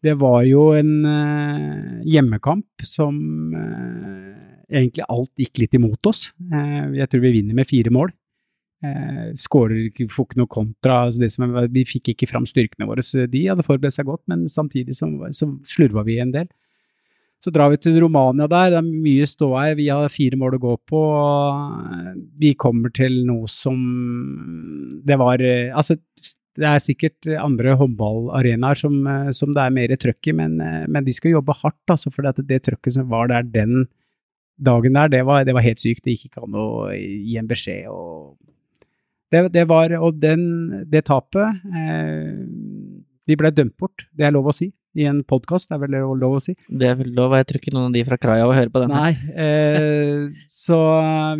Det 0.00 0.14
var 0.16 0.46
jo 0.48 0.70
en 0.72 1.04
eh, 1.04 1.98
hjemmekamp 2.08 2.84
som 2.88 3.16
eh, 3.52 4.70
egentlig 4.70 5.04
alt 5.12 5.32
gikk 5.36 5.60
litt 5.60 5.76
imot 5.76 6.08
oss. 6.08 6.30
Eh, 6.40 6.96
jeg 6.96 7.10
tror 7.10 7.20
vi 7.26 7.34
vinner 7.34 7.58
med 7.58 7.68
fire 7.68 7.92
mål. 7.92 8.14
Eh, 8.80 9.36
Skårer 9.36 9.90
får 10.08 10.28
ikke 10.30 10.40
noe 10.40 10.48
kontra. 10.48 11.02
Altså 11.10 11.68
vi 11.68 11.84
fikk 11.84 12.14
ikke 12.14 12.30
fram 12.30 12.48
styrkene 12.48 12.88
våre. 12.88 13.04
Så 13.04 13.26
de 13.28 13.44
hadde 13.50 13.66
forberedt 13.66 13.98
seg 13.98 14.08
godt, 14.08 14.24
men 14.30 14.48
samtidig 14.48 14.96
så, 14.96 15.10
så 15.36 15.50
slurva 15.68 16.06
vi 16.08 16.16
en 16.22 16.32
del. 16.32 16.48
Så 17.40 17.52
drar 17.54 17.70
vi 17.72 17.78
til 17.80 17.96
Romania 18.02 18.44
der, 18.50 18.74
det 18.74 18.80
er 18.82 18.88
mye 18.88 19.28
ståhei. 19.28 19.70
Vi 19.78 19.86
har 19.88 20.12
fire 20.12 20.36
mål 20.36 20.58
å 20.58 20.60
gå 20.60 20.74
på. 20.90 21.04
Vi 22.40 22.52
kommer 22.60 22.92
til 22.92 23.22
noe 23.28 23.48
som 23.48 23.78
Det 25.08 25.16
var 25.16 25.40
Altså, 25.40 25.96
det 26.60 26.66
er 26.68 26.82
sikkert 26.84 27.30
andre 27.40 27.72
håndballarenaer 27.80 28.76
som, 28.76 28.98
som, 29.32 29.54
det 29.56 29.62
er 29.62 29.72
mer 29.72 29.94
trøkk 29.96 30.28
i, 30.28 30.36
men, 30.36 30.58
men, 30.60 31.06
de 31.06 31.14
skal 31.16 31.38
jobbe 31.38 31.56
hardt, 31.62 31.80
altså, 31.88 32.10
for 32.12 32.26
det, 32.26 32.44
det 32.50 32.60
trøkket 32.66 32.98
som 32.98 33.08
var 33.08 33.30
der 33.32 33.46
den 33.46 33.86
dagen 34.60 34.98
der, 34.98 35.08
det 35.08 35.22
var, 35.24 35.44
det 35.48 35.54
var 35.56 35.64
helt 35.64 35.80
sykt. 35.80 36.04
Det 36.04 36.18
gikk 36.18 36.28
ikke 36.28 36.44
an 36.44 36.58
å 36.60 36.68
gi 36.92 37.38
en 37.40 37.48
beskjed. 37.48 37.88
og 37.88 38.36
det, 39.32 39.46
det 39.54 39.64
var, 39.70 39.94
og 40.02 40.18
den, 40.20 40.42
det 40.90 41.04
tapet 41.06 41.62
eh, 41.70 42.40
De 43.30 43.36
ble 43.38 43.52
dømt 43.54 43.76
bort, 43.78 44.08
det 44.12 44.26
er 44.26 44.34
lov 44.34 44.50
å 44.50 44.56
si 44.56 44.72
i 44.98 45.06
en 45.06 45.22
podkast, 45.28 45.70
det 45.70 45.78
er 45.78 45.82
vel 45.84 45.98
lov 46.20 46.38
å 46.38 46.42
si? 46.42 46.56
Det 46.66 46.88
er 46.90 46.98
vel 46.98 47.12
lov, 47.14 47.34
jeg 47.38 47.48
tror 47.48 47.62
ikke 47.62 47.74
noen 47.76 47.90
av 47.90 47.96
de 47.96 48.04
fra 48.08 48.18
Kraja 48.20 48.46
vil 48.50 48.58
høre 48.58 48.74
på 48.74 48.84
den. 48.84 48.94
Nei, 48.94 49.12
eh, 49.38 50.40
så 50.64 50.78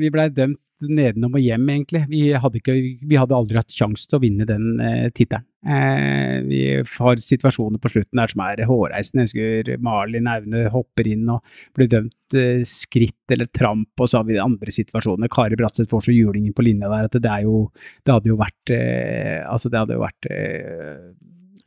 vi 0.01 0.13
blei 0.15 0.29
dømt 0.35 0.63
nedenom 0.81 1.35
og 1.37 1.43
hjem, 1.45 1.67
egentlig. 1.75 2.03
Vi 2.09 2.23
hadde, 2.33 2.61
ikke, 2.61 2.75
vi 3.05 3.19
hadde 3.19 3.37
aldri 3.37 3.59
hatt 3.61 3.75
sjanse 3.75 4.09
til 4.09 4.17
å 4.17 4.23
vinne 4.23 4.47
den 4.49 4.81
eh, 4.81 5.09
tittelen. 5.13 5.45
Eh, 5.61 6.39
vi 6.47 6.61
har 6.81 7.21
situasjoner 7.21 7.83
på 7.83 7.91
slutten 7.93 8.21
der 8.21 8.33
som 8.33 8.43
er 8.47 8.63
hårreisende. 8.69 9.27
Jeg 9.27 9.29
husker 9.29 9.83
Malin 9.85 10.31
Aune 10.31 10.63
hopper 10.73 11.11
inn 11.11 11.27
og 11.35 11.45
blir 11.77 11.91
dømt 11.93 12.39
eh, 12.39 12.63
skritt 12.69 13.35
eller 13.35 13.51
tramp, 13.53 13.93
og 14.01 14.09
så 14.09 14.23
har 14.23 14.31
vi 14.31 14.41
andre 14.41 14.73
situasjoner. 14.73 15.33
Kari 15.33 15.59
Bratseth 15.61 15.91
får 15.93 16.07
så 16.09 16.17
julingen 16.17 16.57
på 16.57 16.65
linja 16.65 16.89
der 16.93 17.11
at 17.11 17.19
det 17.21 17.29
er 17.31 17.45
jo 17.45 17.67
Det 18.07 18.15
hadde 18.15 18.31
jo 18.31 18.39
vært 18.41 18.73
eh, 18.73 19.45
Altså, 19.45 19.69
det 19.69 19.83
hadde 19.83 19.99
jo 19.99 20.07
vært 20.07 20.31
eh, 20.33 21.11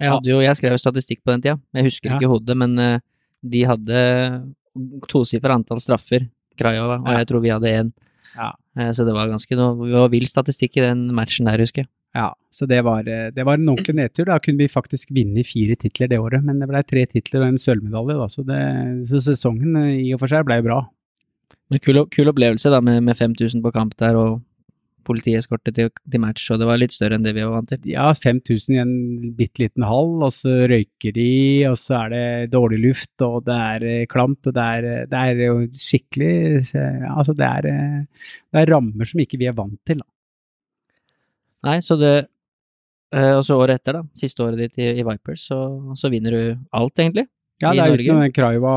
jeg, 0.04 0.20
jo, 0.30 0.40
jeg 0.44 0.60
skrev 0.60 0.76
jo 0.76 0.82
statistikk 0.82 1.24
på 1.24 1.34
den 1.34 1.44
tida, 1.46 1.58
jeg 1.76 1.88
husker 1.90 2.16
ikke 2.16 2.32
hodet, 2.32 2.58
men 2.60 2.78
uh, 2.80 3.02
de 3.44 3.66
hadde 3.68 4.04
tosifra 5.12 5.58
antall 5.58 5.82
straffer, 5.84 6.30
Krajova, 6.60 7.00
og 7.02 7.18
jeg 7.18 7.30
tror 7.30 7.42
vi 7.44 7.54
hadde 7.54 7.72
én. 7.72 7.92
Ja. 8.36 8.52
Uh, 8.78 8.92
så 8.96 9.06
det 9.08 9.14
var 9.16 9.30
ganske 9.30 9.58
noe 9.58 9.88
Det 9.88 9.98
var 9.98 10.14
vill 10.14 10.30
statistikk 10.30 10.78
i 10.80 10.86
den 10.86 11.08
matchen 11.16 11.50
der, 11.50 11.62
husker 11.62 11.86
jeg. 11.86 11.92
Ja, 12.14 12.28
så 12.54 12.68
det 12.70 12.84
var, 12.86 13.08
eh, 13.10 13.32
det 13.34 13.42
var 13.42 13.58
en 13.58 13.70
ordentlig 13.72 13.96
nedtur. 13.98 14.28
Da 14.30 14.38
kunne 14.38 14.62
vi 14.62 14.70
faktisk 14.70 15.10
vinne 15.10 15.42
fire 15.42 15.74
titler 15.82 16.12
det 16.12 16.20
året, 16.22 16.44
men 16.46 16.60
det 16.62 16.68
ble 16.70 16.84
tre 16.86 17.08
titler 17.10 17.42
og 17.42 17.48
en 17.48 17.58
sølvmedalje, 17.58 18.18
da, 18.20 18.28
så, 18.30 18.44
det, 18.46 18.60
så 19.10 19.22
sesongen 19.32 19.80
i 19.90 20.12
og 20.14 20.22
for 20.22 20.30
seg 20.30 20.46
ble 20.46 20.60
bra. 20.62 20.84
Men 21.74 21.82
kul, 21.82 22.04
kul 22.14 22.30
opplevelse 22.30 22.70
da, 22.70 22.84
med, 22.86 23.02
med 23.08 23.18
5000 23.18 23.64
på 23.66 23.74
kamp 23.74 23.98
der, 23.98 24.20
og 24.20 24.44
politieskorte 25.06 25.74
til, 25.76 25.90
til, 25.92 26.22
match, 26.22 26.46
og 26.52 26.60
det 26.62 26.68
var 26.70 26.80
litt 26.82 26.96
større 26.96 27.18
enn 27.18 27.26
det 27.26 27.34
vi 27.36 27.44
var 27.46 27.56
vant 27.58 27.70
til. 27.72 27.82
Ja, 27.92 28.08
5000 28.16 28.76
i 28.76 28.82
en 28.82 28.94
bitte 29.38 29.64
liten 29.64 29.86
hall, 29.88 30.16
og 30.26 30.34
så 30.36 30.64
røyker 30.72 31.16
de, 31.16 31.30
og 31.70 31.78
så 31.80 32.00
er 32.02 32.14
det 32.14 32.26
dårlig 32.54 32.82
luft, 32.84 33.14
og 33.26 33.44
det 33.48 33.60
er 33.70 33.88
eh, 33.90 34.06
klamt, 34.12 34.42
og 34.50 34.58
det 34.58 34.68
er, 34.78 34.90
eh, 34.90 35.06
det 35.12 35.24
er 35.24 35.44
jo 35.46 35.56
skikkelig 35.78 36.34
Altså, 36.64 37.34
det 37.38 37.48
er, 37.48 37.70
eh, 37.70 38.28
det 38.54 38.64
er, 38.64 38.72
rammer 38.74 39.10
som 39.10 39.22
ikke 39.24 39.40
vi 39.42 39.50
er 39.52 39.58
vant 39.58 39.80
til, 39.88 40.04
da. 40.04 40.10
Nei, 41.70 41.80
så 41.84 42.00
det 42.00 42.16
Og 43.14 43.44
så 43.46 43.54
året 43.62 43.78
etter, 43.78 44.00
da, 44.00 44.08
siste 44.18 44.42
året 44.42 44.58
ditt 44.58 44.80
i, 44.82 44.88
i 44.98 45.04
Vipers, 45.06 45.44
så, 45.46 45.58
så 45.94 46.10
vinner 46.10 46.34
du 46.34 46.40
alt, 46.74 46.98
egentlig. 46.98 47.28
Ja, 47.62 47.70
det 47.72 47.84
er 47.84 48.02
utenom 48.02 48.24
den 48.24 48.34
Kraiva, 48.34 48.74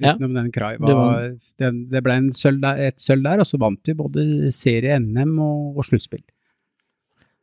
utenom 0.00 0.32
ja. 0.32 0.40
den 0.40 0.48
Kraiva 0.50 0.94
det, 1.60 1.68
det, 1.92 2.00
ble 2.02 2.16
sølv 2.34 2.62
der, 2.64 2.80
et 2.88 3.02
sølv 3.02 3.26
der, 3.26 3.42
og 3.42 3.46
så 3.46 3.60
vant 3.60 3.84
vi 3.86 3.94
både 3.94 4.24
serie 4.54 4.96
NM 5.02 5.36
og, 5.44 5.78
og 5.78 5.86
sluttspill. 5.86 6.24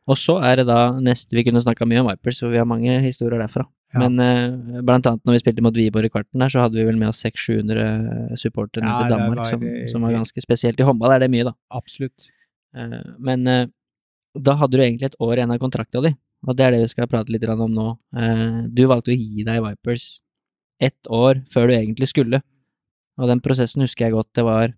Og 0.06 0.18
så 0.20 0.36
er 0.46 0.60
det 0.60 0.66
da 0.68 0.80
neste 1.02 1.34
Vi 1.34 1.42
kunne 1.46 1.62
snakka 1.62 1.86
mye 1.88 2.02
om 2.02 2.10
Vipers, 2.10 2.38
for 2.42 2.52
vi 2.52 2.60
har 2.60 2.68
mange 2.68 2.98
historier 3.02 3.40
derfra. 3.42 3.64
Ja. 3.94 4.02
Men 4.04 4.20
eh, 4.22 4.82
blant 4.86 5.06
annet 5.08 5.24
når 5.26 5.36
vi 5.36 5.42
spilte 5.42 5.64
mot 5.64 5.78
Wiborg 5.78 6.08
i 6.08 6.12
kvarten 6.12 6.42
der, 6.42 6.52
så 6.52 6.62
hadde 6.62 6.78
vi 6.78 6.86
vel 6.86 6.98
med 7.00 7.10
oss 7.10 7.22
600-700 7.24 8.36
supportere 8.38 8.86
ja, 8.86 9.00
til 9.00 9.14
Danmark, 9.14 9.40
var, 9.42 9.50
som, 9.50 9.64
som, 9.90 10.06
var 10.06 10.14
ganske 10.18 10.44
spesielt. 10.44 10.82
I 10.82 10.86
håndball 10.86 11.16
er 11.16 11.24
det 11.24 11.30
mye, 11.32 11.48
da. 11.48 11.54
Absolutt. 11.74 12.28
Eh, 12.76 13.00
men 13.30 13.50
eh, 13.50 13.64
da 14.36 14.58
hadde 14.60 14.78
du 14.78 14.84
egentlig 14.84 15.10
et 15.10 15.18
år 15.22 15.38
igjen 15.38 15.54
av 15.54 15.62
kontrakta 15.62 16.04
di, 16.04 16.12
og 16.46 16.58
det 16.58 16.66
er 16.66 16.76
det 16.76 16.84
vi 16.84 16.92
skal 16.92 17.10
prate 17.10 17.32
litt 17.32 17.46
om 17.48 17.72
nå. 17.72 17.86
du 18.68 18.82
valgte 18.84 19.14
å 19.14 19.16
gi 19.16 19.46
deg 19.46 19.62
Vipers 19.64 20.18
ett 20.82 21.08
år 21.12 21.42
før 21.52 21.70
du 21.70 21.76
egentlig 21.76 22.10
skulle. 22.10 22.42
Og 23.16 23.30
den 23.30 23.40
prosessen 23.44 23.84
husker 23.84 24.06
jeg 24.06 24.16
godt. 24.16 24.32
Det 24.36 24.44
var 24.46 24.74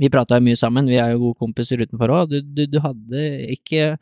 Vi 0.00 0.08
prata 0.10 0.40
jo 0.40 0.42
mye 0.42 0.58
sammen, 0.58 0.88
vi 0.90 0.96
er 0.98 1.12
jo 1.12 1.20
gode 1.20 1.38
kompiser 1.38 1.78
utenfor 1.78 2.10
òg. 2.10 2.32
Du, 2.32 2.40
du, 2.42 2.64
du, 2.66 2.80
hadde 2.82 3.20
ikke 3.52 3.94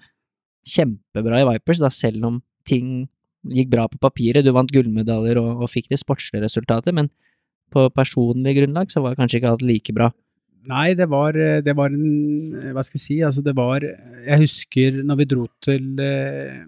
kjempebra 0.64 1.42
i 1.42 1.48
Vipers, 1.50 1.82
da, 1.82 1.90
selv 1.92 2.24
om 2.24 2.38
ting 2.64 3.10
gikk 3.44 3.68
bra 3.74 3.84
på 3.90 4.00
papiret. 4.00 4.46
Du 4.46 4.54
vant 4.54 4.70
gullmedaljer 4.72 5.40
og, 5.42 5.66
og 5.66 5.68
fikk 5.68 5.90
det 5.90 6.00
sportslige 6.00 6.46
resultatet, 6.46 6.94
men 6.96 7.10
på 7.74 7.88
personlig 7.92 8.54
grunnlag 8.60 8.94
så 8.94 9.02
var 9.04 9.18
kanskje 9.18 9.42
ikke 9.42 9.52
alt 9.52 9.66
like 9.66 9.92
bra. 9.92 10.08
Nei, 10.70 10.94
det 10.94 11.10
var, 11.10 11.34
det 11.34 11.74
var 11.74 11.90
en 11.90 12.72
Hva 12.72 12.84
skal 12.86 13.00
jeg 13.00 13.02
si, 13.02 13.16
altså 13.26 13.42
det 13.42 13.56
var 13.58 13.82
Jeg 13.82 14.42
husker 14.44 15.00
når 15.02 15.18
vi 15.18 15.26
dro 15.32 15.46
til 15.66 15.98
eh, 15.98 16.60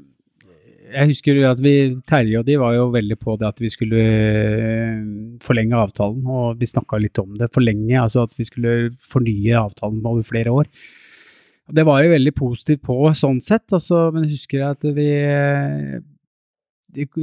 jeg 0.85 1.11
husker 1.11 1.39
at 1.49 1.61
vi, 1.64 1.74
Terje 2.09 2.41
og 2.41 2.45
de 2.49 2.59
var 2.61 2.74
jo 2.76 2.91
veldig 2.93 3.16
på 3.20 3.37
det 3.41 3.47
at 3.49 3.62
vi 3.62 3.70
skulle 3.72 4.01
eh, 4.01 4.99
forlenge 5.45 5.78
avtalen, 5.78 6.26
og 6.28 6.61
vi 6.61 6.68
snakka 6.68 7.01
litt 7.01 7.18
om 7.22 7.32
det. 7.41 7.51
Forlenge, 7.55 7.97
altså 8.01 8.26
at 8.28 8.37
vi 8.39 8.47
skulle 8.49 8.74
fornye 9.01 9.57
avtalen 9.59 10.05
over 10.05 10.22
flere 10.26 10.53
år. 10.53 10.68
Det 11.72 11.87
var 11.89 12.03
jo 12.05 12.12
veldig 12.12 12.35
positivt 12.37 12.82
på 12.85 12.99
sånn 13.16 13.41
sett, 13.45 13.64
altså, 13.72 14.11
men 14.12 14.26
jeg 14.26 14.37
husker 14.37 14.66
at 14.68 14.85
vi, 14.85 15.09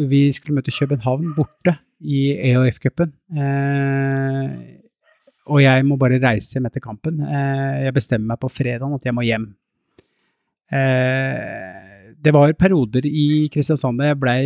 vi 0.09 0.21
skulle 0.33 0.57
møte 0.57 0.73
København 0.73 1.35
borte 1.37 1.77
i 2.01 2.31
EHF-cupen. 2.49 3.13
Eh, 3.37 4.55
og 5.51 5.61
jeg 5.61 5.85
må 5.85 5.97
bare 6.01 6.21
reise 6.21 6.57
hjem 6.57 6.67
etter 6.69 6.83
kampen. 6.83 7.21
Eh, 7.21 7.85
jeg 7.85 7.95
bestemmer 7.95 8.33
meg 8.33 8.41
på 8.41 8.49
fredag 8.49 8.97
at 8.97 9.05
jeg 9.05 9.17
må 9.17 9.25
hjem. 9.27 9.51
Eh, 10.71 11.90
det 12.21 12.33
var 12.35 12.53
perioder 12.59 13.05
i 13.07 13.49
Kristiansand 13.51 14.01
jeg 14.05 14.17
blei 14.21 14.41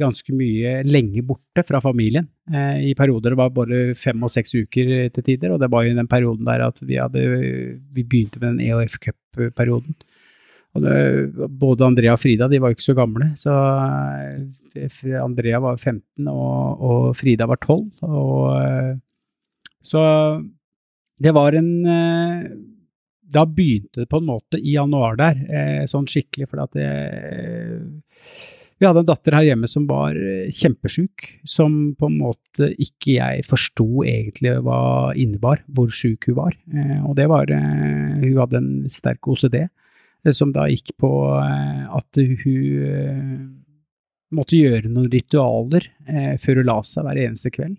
ganske 0.00 0.34
mye 0.36 0.80
lenge 0.84 1.22
borte 1.24 1.64
fra 1.66 1.80
familien. 1.80 2.26
Eh, 2.52 2.90
I 2.90 2.94
perioder 2.98 3.32
det 3.32 3.40
var 3.40 3.54
bare 3.54 3.94
fem 3.98 4.26
og 4.26 4.32
seks 4.32 4.52
uker 4.58 4.90
til 5.14 5.26
tider, 5.26 5.54
og 5.54 5.62
det 5.62 5.70
var 5.72 5.86
i 5.88 5.94
den 5.96 6.10
perioden 6.10 6.44
der 6.48 6.66
at 6.66 6.82
vi, 6.84 6.98
hadde, 7.00 7.22
vi 7.94 8.04
begynte 8.04 8.42
med 8.42 8.54
den 8.54 8.66
EOF 8.66 8.98
Cup-perioden. 9.00 9.96
Både 10.74 11.86
Andrea 11.86 12.16
og 12.16 12.20
Frida 12.20 12.48
de 12.50 12.58
var 12.60 12.72
jo 12.72 12.76
ikke 12.76 12.88
så 12.88 12.96
gamle, 12.98 13.30
så 13.38 13.54
eh, 14.74 15.16
Andrea 15.22 15.62
var 15.64 15.78
15 15.78 16.28
og, 16.28 16.84
og 16.84 17.08
Frida 17.16 17.48
var 17.48 17.62
12. 17.62 17.88
Og, 18.04 18.38
eh, 18.58 18.92
så 19.84 20.04
det 21.24 21.32
var 21.36 21.56
en 21.56 21.72
da 23.24 23.44
begynte 23.48 24.02
det 24.02 24.10
på 24.10 24.20
en 24.20 24.28
måte 24.28 24.60
i 24.60 24.74
januar 24.76 25.16
der, 25.20 25.38
eh, 25.48 25.86
sånn 25.90 26.08
skikkelig, 26.10 26.48
for 26.50 26.64
at 26.64 26.76
det, 26.76 26.90
vi 28.80 28.88
hadde 28.88 29.04
en 29.04 29.08
datter 29.08 29.36
her 29.36 29.46
hjemme 29.46 29.68
som 29.70 29.86
var 29.88 30.16
eh, 30.18 30.50
kjempesjuk, 30.52 31.28
som 31.48 31.94
på 31.98 32.10
en 32.10 32.18
måte 32.20 32.68
ikke 32.82 33.16
jeg 33.16 33.44
forsto 33.46 33.86
egentlig 34.04 34.56
hva 34.66 35.14
innebar, 35.16 35.62
hvor 35.72 35.92
sjuk 35.94 36.28
hun 36.28 36.38
var. 36.40 36.56
Eh, 36.74 36.98
og 37.06 37.14
det 37.18 37.28
var 37.30 37.50
eh, 37.54 38.18
Hun 38.24 38.40
hadde 38.42 38.60
en 38.60 38.72
sterk 38.90 39.30
OCD, 39.30 39.60
eh, 39.62 40.34
som 40.34 40.52
da 40.54 40.66
gikk 40.70 40.96
på 41.00 41.12
eh, 41.38 41.84
at 41.86 42.20
hun 42.44 43.62
måtte 44.34 44.58
gjøre 44.58 44.90
noen 44.90 45.06
ritualer 45.12 45.84
før 46.42 46.58
hun 46.58 46.66
la 46.66 46.80
seg 46.82 47.04
hver 47.06 47.20
eneste 47.22 47.52
kveld, 47.54 47.76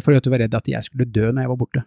fordi 0.00 0.16
hun 0.16 0.32
var 0.32 0.40
redd 0.40 0.54
at 0.56 0.70
jeg 0.72 0.86
skulle 0.86 1.04
dø 1.12 1.26
når 1.28 1.44
jeg 1.44 1.50
var 1.50 1.58
borte. 1.60 1.82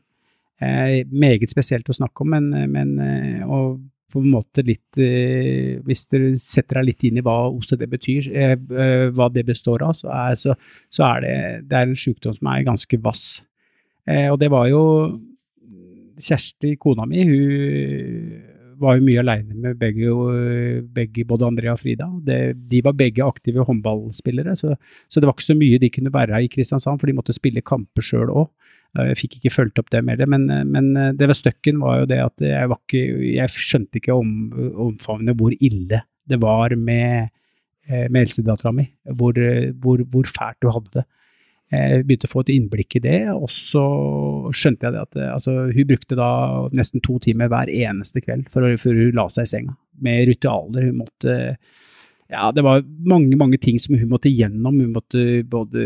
Eh, 0.61 1.07
meget 1.09 1.49
spesielt 1.49 1.89
å 1.89 1.95
snakke 1.95 2.21
om, 2.21 2.35
men, 2.35 2.51
men 2.69 2.93
eh, 3.01 3.41
og 3.47 3.79
på 4.11 4.19
en 4.21 4.33
måte 4.33 4.61
litt 4.67 4.99
eh, 4.99 5.79
Hvis 5.87 6.03
dere 6.11 6.33
setter 6.37 6.81
deg 6.81 6.89
litt 6.89 7.05
inn 7.07 7.17
i 7.17 7.23
hva 7.25 7.37
OCD 7.49 7.87
betyr, 7.89 8.27
eh, 8.29 9.07
hva 9.15 9.29
det 9.33 9.47
består 9.47 9.85
av, 9.87 9.95
så 9.97 10.11
er, 10.13 10.37
så, 10.37 10.55
så 10.91 11.07
er 11.07 11.25
det, 11.25 11.35
det 11.71 11.79
er 11.79 11.89
en 11.89 11.97
sykdom 11.97 12.35
som 12.37 12.51
er 12.51 12.67
ganske 12.67 13.01
vass. 13.01 13.25
Og 14.11 14.37
det 14.41 14.47
var 14.49 14.65
jo 14.65 14.81
Kjersti, 16.21 16.73
kona 16.81 17.05
mi, 17.07 17.21
hun 17.25 18.79
var 18.81 18.97
jo 18.97 19.05
mye 19.05 19.21
aleine 19.21 19.55
med 19.61 19.77
begge, 19.79 20.09
begge, 20.93 21.25
både 21.29 21.45
Andrea 21.47 21.75
og 21.75 21.79
Frida. 21.83 22.07
Det, 22.25 22.39
de 22.69 22.81
var 22.83 22.97
begge 22.97 23.23
aktive 23.23 23.63
håndballspillere, 23.67 24.55
så, 24.57 24.73
så, 25.05 25.21
det 25.21 25.29
var 25.29 25.37
ikke 25.37 25.47
så 25.51 25.57
mye 25.57 25.79
de 25.81 25.91
kunne 25.93 26.13
være 26.13 26.41
i 26.43 26.49
Kristiansand, 26.51 26.99
for 26.99 27.09
de 27.09 27.15
måtte 27.17 27.37
spille 27.37 27.63
kamper 27.65 28.05
sjøl 28.05 28.33
òg. 28.33 28.49
Jeg 28.99 29.17
fikk 29.19 29.37
ikke 29.39 29.53
fulgt 29.53 29.79
opp 29.79 29.91
det 29.93 30.01
mer, 30.03 30.19
men, 30.27 30.49
men 30.67 30.89
det 31.15 31.29
ved 31.29 31.37
støkken 31.39 31.79
var 31.79 32.01
jo 32.01 32.09
det 32.11 32.17
at 32.19 32.43
jeg, 32.43 32.71
ikke, 32.75 33.03
jeg 33.37 33.53
skjønte 33.55 34.01
ikke 34.01 34.17
om, 34.17 34.33
omfavnet 34.89 35.37
hvor 35.39 35.55
ille 35.55 36.01
det 36.27 36.39
var 36.41 36.75
med, 36.75 37.31
med 37.87 38.19
eldstedattera 38.19 38.73
mi, 38.75 38.89
hvor, 39.15 39.39
hvor, 39.79 40.03
hvor, 40.11 40.27
fælt 40.27 40.59
du 40.59 40.69
hadde 40.75 40.91
det. 40.99 41.05
Jeg 41.71 42.03
begynte 42.03 42.27
å 42.27 42.33
få 42.33 42.43
et 42.43 42.51
innblikk 42.51 42.97
i 42.99 43.03
det, 43.05 43.19
og 43.31 43.47
så 43.55 43.85
skjønte 44.51 44.89
jeg 44.89 44.97
det 44.97 45.05
at 45.05 45.19
altså, 45.37 45.53
hun 45.71 45.87
brukte 45.87 46.17
da 46.19 46.31
nesten 46.75 47.03
to 47.03 47.15
timer 47.23 47.47
hver 47.51 47.71
eneste 47.71 48.19
kveld 48.25 48.51
for 48.51 48.67
hun 48.67 49.15
la 49.15 49.29
seg 49.31 49.47
i 49.47 49.51
senga, 49.53 49.77
med 50.03 50.25
ritualer. 50.27 50.89
Hun 50.89 50.99
måtte 51.05 51.37
ja, 52.31 52.47
det 52.55 52.63
var 52.63 52.83
mange, 53.03 53.35
mange 53.35 53.57
ting 53.59 53.79
som 53.81 53.97
hun 53.99 54.07
måtte 54.11 54.31
gjennom. 54.31 54.77
Hun 54.79 54.93
måtte 54.95 55.41
både 55.51 55.83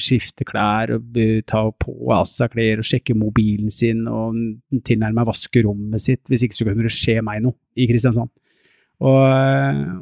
skifte 0.00 0.44
klær 0.44 0.92
og 0.98 1.16
ta 1.48 1.62
på 1.80 1.94
av 2.12 2.26
seg 2.28 2.52
klær 2.52 2.82
og 2.82 2.88
sjekke 2.88 3.16
mobilen 3.16 3.72
sin 3.72 4.04
og 4.10 4.36
tilnærme 4.84 5.24
vaske 5.24 5.64
rommet 5.64 6.04
sitt. 6.04 6.20
Hvis 6.28 6.44
ikke 6.44 6.58
så 6.58 6.68
kunne 6.68 6.84
det 6.84 6.92
skje 6.92 7.20
meg 7.24 7.40
noe 7.46 7.56
i 7.80 7.88
Kristiansand. 7.88 8.32
Og, 9.04 9.24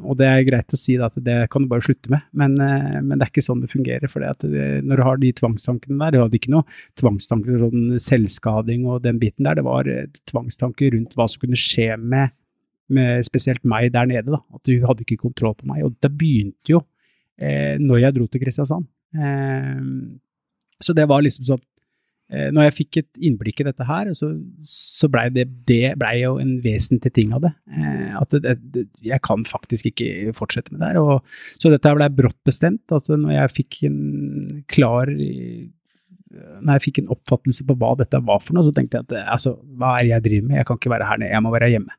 og, 0.03 0.13
det 0.19 0.27
er 0.29 0.45
greit 0.45 0.75
å 0.75 0.77
si 0.77 0.93
at 1.01 1.15
det 1.25 1.39
kan 1.51 1.63
du 1.63 1.71
bare 1.71 1.83
slutte 1.83 2.11
med, 2.13 2.21
men, 2.37 2.53
men 2.53 3.15
det 3.17 3.25
er 3.25 3.31
ikke 3.31 3.43
sånn 3.43 3.63
det 3.63 3.71
fungerer. 3.71 4.11
For 4.11 4.21
når 4.21 4.99
du 4.99 5.05
har 5.07 5.19
de 5.19 5.31
tvangstankene 5.39 5.97
der, 6.03 6.13
du 6.13 6.21
hadde 6.21 6.39
ikke 6.39 6.53
noe 6.53 6.67
tvangstanker 6.99 7.63
sånn 7.63 7.97
selvskading 8.03 8.85
og 8.85 9.01
den 9.07 9.19
biten 9.23 9.47
der, 9.47 9.57
det 9.59 9.65
var 9.65 9.89
tvangstanker 10.29 10.93
rundt 10.93 11.17
hva 11.17 11.27
som 11.31 11.41
kunne 11.41 11.59
skje 11.59 11.93
med 11.97 12.35
med 12.95 13.27
spesielt 13.27 13.63
meg 13.67 13.91
der 13.93 14.07
nede, 14.09 14.33
da, 14.33 14.39
at 14.55 14.71
hun 14.71 14.87
hadde 14.87 15.05
ikke 15.05 15.21
kontroll 15.25 15.55
på 15.59 15.69
meg. 15.69 15.83
Og 15.87 15.95
det 16.03 16.11
begynte 16.17 16.75
jo 16.75 16.81
eh, 17.37 17.75
når 17.81 18.05
jeg 18.05 18.17
dro 18.17 18.27
til 18.27 18.43
Kristiansand. 18.43 18.89
Eh, 19.17 19.85
så 20.83 20.95
det 20.97 21.05
var 21.09 21.21
liksom 21.21 21.45
sånn 21.45 21.61
eh, 22.33 22.47
Når 22.49 22.65
jeg 22.65 22.75
fikk 22.79 22.97
et 23.03 23.19
innblikk 23.29 23.61
i 23.61 23.67
dette 23.67 23.85
her, 23.87 24.09
så, 24.17 24.31
så 24.67 25.09
blei 25.11 25.27
det, 25.35 25.45
det 25.69 25.93
ble 26.01 26.15
jo 26.17 26.33
en 26.41 26.55
vesentlig 26.63 27.13
ting 27.15 27.35
av 27.35 27.45
det. 27.45 27.53
Eh, 27.73 28.09
at 28.19 28.35
det, 28.43 28.57
det, 28.73 28.87
jeg 29.05 29.21
kan 29.25 29.45
faktisk 29.47 29.91
ikke 29.91 30.33
fortsette 30.37 30.73
med 30.73 30.83
det 30.83 30.93
her. 30.93 31.03
Og, 31.03 31.37
så 31.61 31.71
dette 31.73 31.95
blei 31.97 32.09
brått 32.13 32.39
bestemt. 32.47 32.85
at 32.91 33.09
når 33.13 33.37
jeg 33.37 33.55
fikk 33.61 33.85
en 33.89 34.03
klar 34.71 35.11
når 36.33 36.77
jeg 36.77 36.83
fikk 36.87 36.99
en 37.01 37.11
oppfattelse 37.13 37.65
på 37.67 37.75
hva 37.77 37.91
dette 37.99 38.17
var 38.25 38.39
for 38.41 38.57
noe, 38.57 38.65
så 38.65 38.73
tenkte 38.73 38.99
jeg 38.99 39.05
at 39.05 39.33
altså, 39.35 39.53
hva 39.77 39.97
er 39.97 40.07
det 40.07 40.13
jeg 40.15 40.25
driver 40.27 40.47
med, 40.47 40.57
jeg 40.57 40.67
kan 40.69 40.79
ikke 40.79 40.93
være 40.93 41.09
her 41.09 41.19
nede, 41.21 41.33
jeg 41.35 41.45
må 41.45 41.51
være 41.53 41.69
hjemme. 41.69 41.97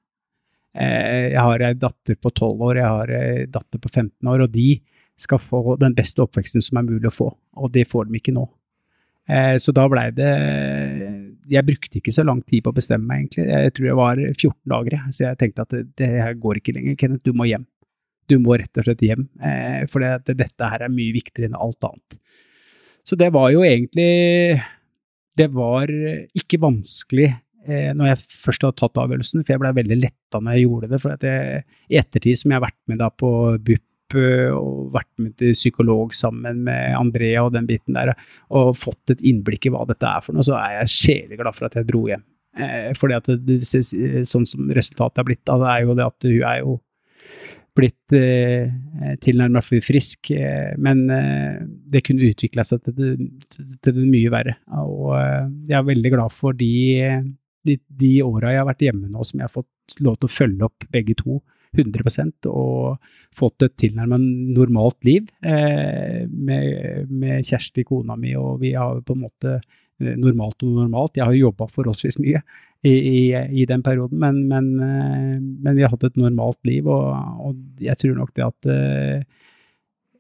Eh, 0.75 1.31
jeg 1.31 1.39
har 1.39 1.63
ei 1.63 1.75
datter 1.79 2.19
på 2.19 2.33
12 2.33 2.67
år, 2.67 2.81
jeg 2.81 2.91
har 2.91 3.15
ei 3.15 3.47
datter 3.47 3.79
på 3.79 3.91
15 3.93 4.31
år, 4.31 4.45
og 4.47 4.55
de 4.55 4.69
skal 5.21 5.39
få 5.39 5.77
den 5.79 5.95
beste 5.95 6.25
oppveksten 6.25 6.65
som 6.65 6.81
er 6.81 6.89
mulig 6.89 7.07
å 7.07 7.15
få, 7.15 7.29
og 7.31 7.71
det 7.75 7.87
får 7.91 8.09
de 8.09 8.19
ikke 8.19 8.35
nå. 8.35 8.49
Eh, 9.31 9.55
så 9.63 9.73
da 9.73 9.87
blei 9.89 10.11
det 10.13 10.33
Jeg 11.49 11.65
brukte 11.65 11.97
ikke 11.97 12.13
så 12.13 12.21
lang 12.27 12.43
tid 12.45 12.61
på 12.65 12.73
å 12.73 12.77
bestemme 12.77 13.07
meg, 13.09 13.23
egentlig. 13.23 13.45
Jeg 13.49 13.73
tror 13.77 13.87
jeg 13.87 14.01
var 14.01 14.21
14 14.25 14.73
dager, 14.73 14.99
så 15.13 15.25
jeg 15.27 15.39
tenkte 15.41 15.65
at 15.65 15.75
det, 16.01 16.09
her 16.09 16.37
går 16.41 16.61
ikke 16.61 16.75
lenger. 16.77 16.99
Kenneth, 17.01 17.25
du 17.25 17.37
må 17.37 17.47
hjem. 17.49 17.67
Du 18.29 18.39
må 18.41 18.57
rett 18.57 18.81
og 18.81 18.87
slett 18.87 19.05
hjem, 19.05 19.27
eh, 19.45 19.85
for 19.93 20.01
dette 20.01 20.71
her 20.73 20.87
er 20.87 20.93
mye 20.93 21.13
viktigere 21.13 21.51
enn 21.51 21.61
alt 21.61 21.85
annet. 21.85 22.19
Så 23.05 23.19
det 23.21 23.29
var 23.35 23.51
jo 23.53 23.61
egentlig 23.61 24.63
Det 25.37 25.51
var 25.53 25.91
ikke 26.33 26.61
vanskelig 26.63 27.35
når 27.67 28.11
jeg 28.11 28.21
først 28.29 28.67
hadde 28.67 28.79
tatt 28.81 29.01
avgjørelsen, 29.01 29.43
for 29.43 29.55
jeg 29.55 29.63
ble 29.63 29.73
veldig 29.79 29.99
letta 30.03 30.41
når 30.41 30.57
jeg 30.57 30.67
gjorde 30.67 30.91
det. 30.93 31.01
For 31.03 31.27
jeg, 31.27 31.65
i 31.91 31.99
ettertid, 32.01 32.41
som 32.41 32.53
jeg 32.53 32.59
har 32.61 32.67
vært 32.67 32.81
med 32.91 33.01
da 33.03 33.11
på 33.11 33.31
BUP 33.65 34.17
eh, 34.19 34.53
og 34.53 34.95
vært 34.95 35.11
med 35.23 35.35
til 35.41 35.57
psykolog 35.57 36.15
sammen 36.17 36.63
med 36.67 36.99
Andrea 36.99 37.47
og 37.47 37.55
den 37.57 37.69
biten 37.71 37.97
der, 37.97 38.15
og 38.55 38.77
fått 38.79 39.17
et 39.17 39.25
innblikk 39.25 39.69
i 39.69 39.75
hva 39.75 39.87
dette 39.89 40.09
er 40.09 40.25
for 40.25 40.37
noe, 40.37 40.47
så 40.47 40.59
er 40.61 40.81
jeg 40.81 40.95
sjeleglad 40.95 41.57
for 41.57 41.69
at 41.69 41.79
jeg 41.81 41.89
dro 41.91 42.07
hjem. 42.11 42.25
Eh, 42.55 42.91
fordi 42.99 43.19
at 43.19 43.31
det, 43.35 43.61
det, 43.63 44.27
sånn 44.31 44.47
som 44.47 44.69
resultatet 44.75 45.23
er 45.23 45.31
blitt, 45.31 45.47
det 45.49 45.71
er 45.73 45.87
jo 45.87 45.97
det 45.99 46.11
at 46.11 46.29
hun 46.29 46.43
er 46.51 46.61
jo 46.63 46.81
blitt 47.75 48.15
eh, 48.15 48.71
tilnærmet 49.23 49.67
frisk, 49.83 50.31
eh, 50.31 50.75
men 50.79 51.05
eh, 51.11 51.63
det 51.91 52.05
kunne 52.07 52.29
utvikla 52.31 52.65
seg 52.67 52.85
til 52.85 52.95
det, 52.99 53.09
til 53.83 53.97
det, 53.97 54.05
mye 54.07 54.31
verre. 54.33 54.57
Og 54.79 55.11
eh, 55.19 55.49
jeg 55.71 55.79
er 55.81 55.89
veldig 55.89 56.13
glad 56.15 56.35
for 56.35 56.57
de 56.57 56.71
de, 57.65 57.79
de 57.89 58.13
åra 58.25 58.53
jeg 58.53 58.63
har 58.63 58.69
vært 58.69 58.85
hjemme 58.87 59.11
nå 59.11 59.25
som 59.27 59.41
jeg 59.41 59.49
har 59.49 59.55
fått 59.55 59.99
lov 60.05 60.19
til 60.19 60.29
å 60.29 60.35
følge 60.35 60.69
opp 60.69 60.87
begge 60.93 61.17
to 61.21 61.41
100% 61.75 62.49
og 62.51 63.01
fått 63.35 63.65
et 63.67 63.75
tilnærmet 63.81 64.23
normalt 64.55 65.01
liv 65.07 65.27
eh, 65.43 66.23
med, 66.29 67.11
med, 67.11 67.47
Kjersti, 67.47 67.85
kona 67.89 68.17
mi, 68.21 68.35
og 68.39 68.61
vi 68.63 68.75
har 68.79 69.03
på 69.05 69.17
en 69.17 69.25
måte 69.25 69.57
eh, 69.59 70.15
normalt 70.15 70.63
og 70.63 70.79
normalt. 70.85 71.19
Jeg 71.19 71.27
har 71.27 71.35
jo 71.35 71.49
jobba 71.49 71.69
forholdsvis 71.73 72.21
mye 72.23 72.45
i, 72.85 73.33
i, 73.33 73.65
den 73.67 73.83
perioden, 73.85 74.21
men, 74.21 74.45
men, 74.51 74.71
eh, 74.85 75.41
men, 75.41 75.73
vi 75.75 75.85
har 75.85 75.93
hatt 75.95 76.07
et 76.07 76.21
normalt 76.21 76.61
liv, 76.69 76.87
og, 76.87 77.11
og 77.49 77.83
jeg 77.83 77.99
tror 78.01 78.21
nok 78.21 78.35
det 78.37 78.47
at 78.47 78.71
eh, 78.71 79.51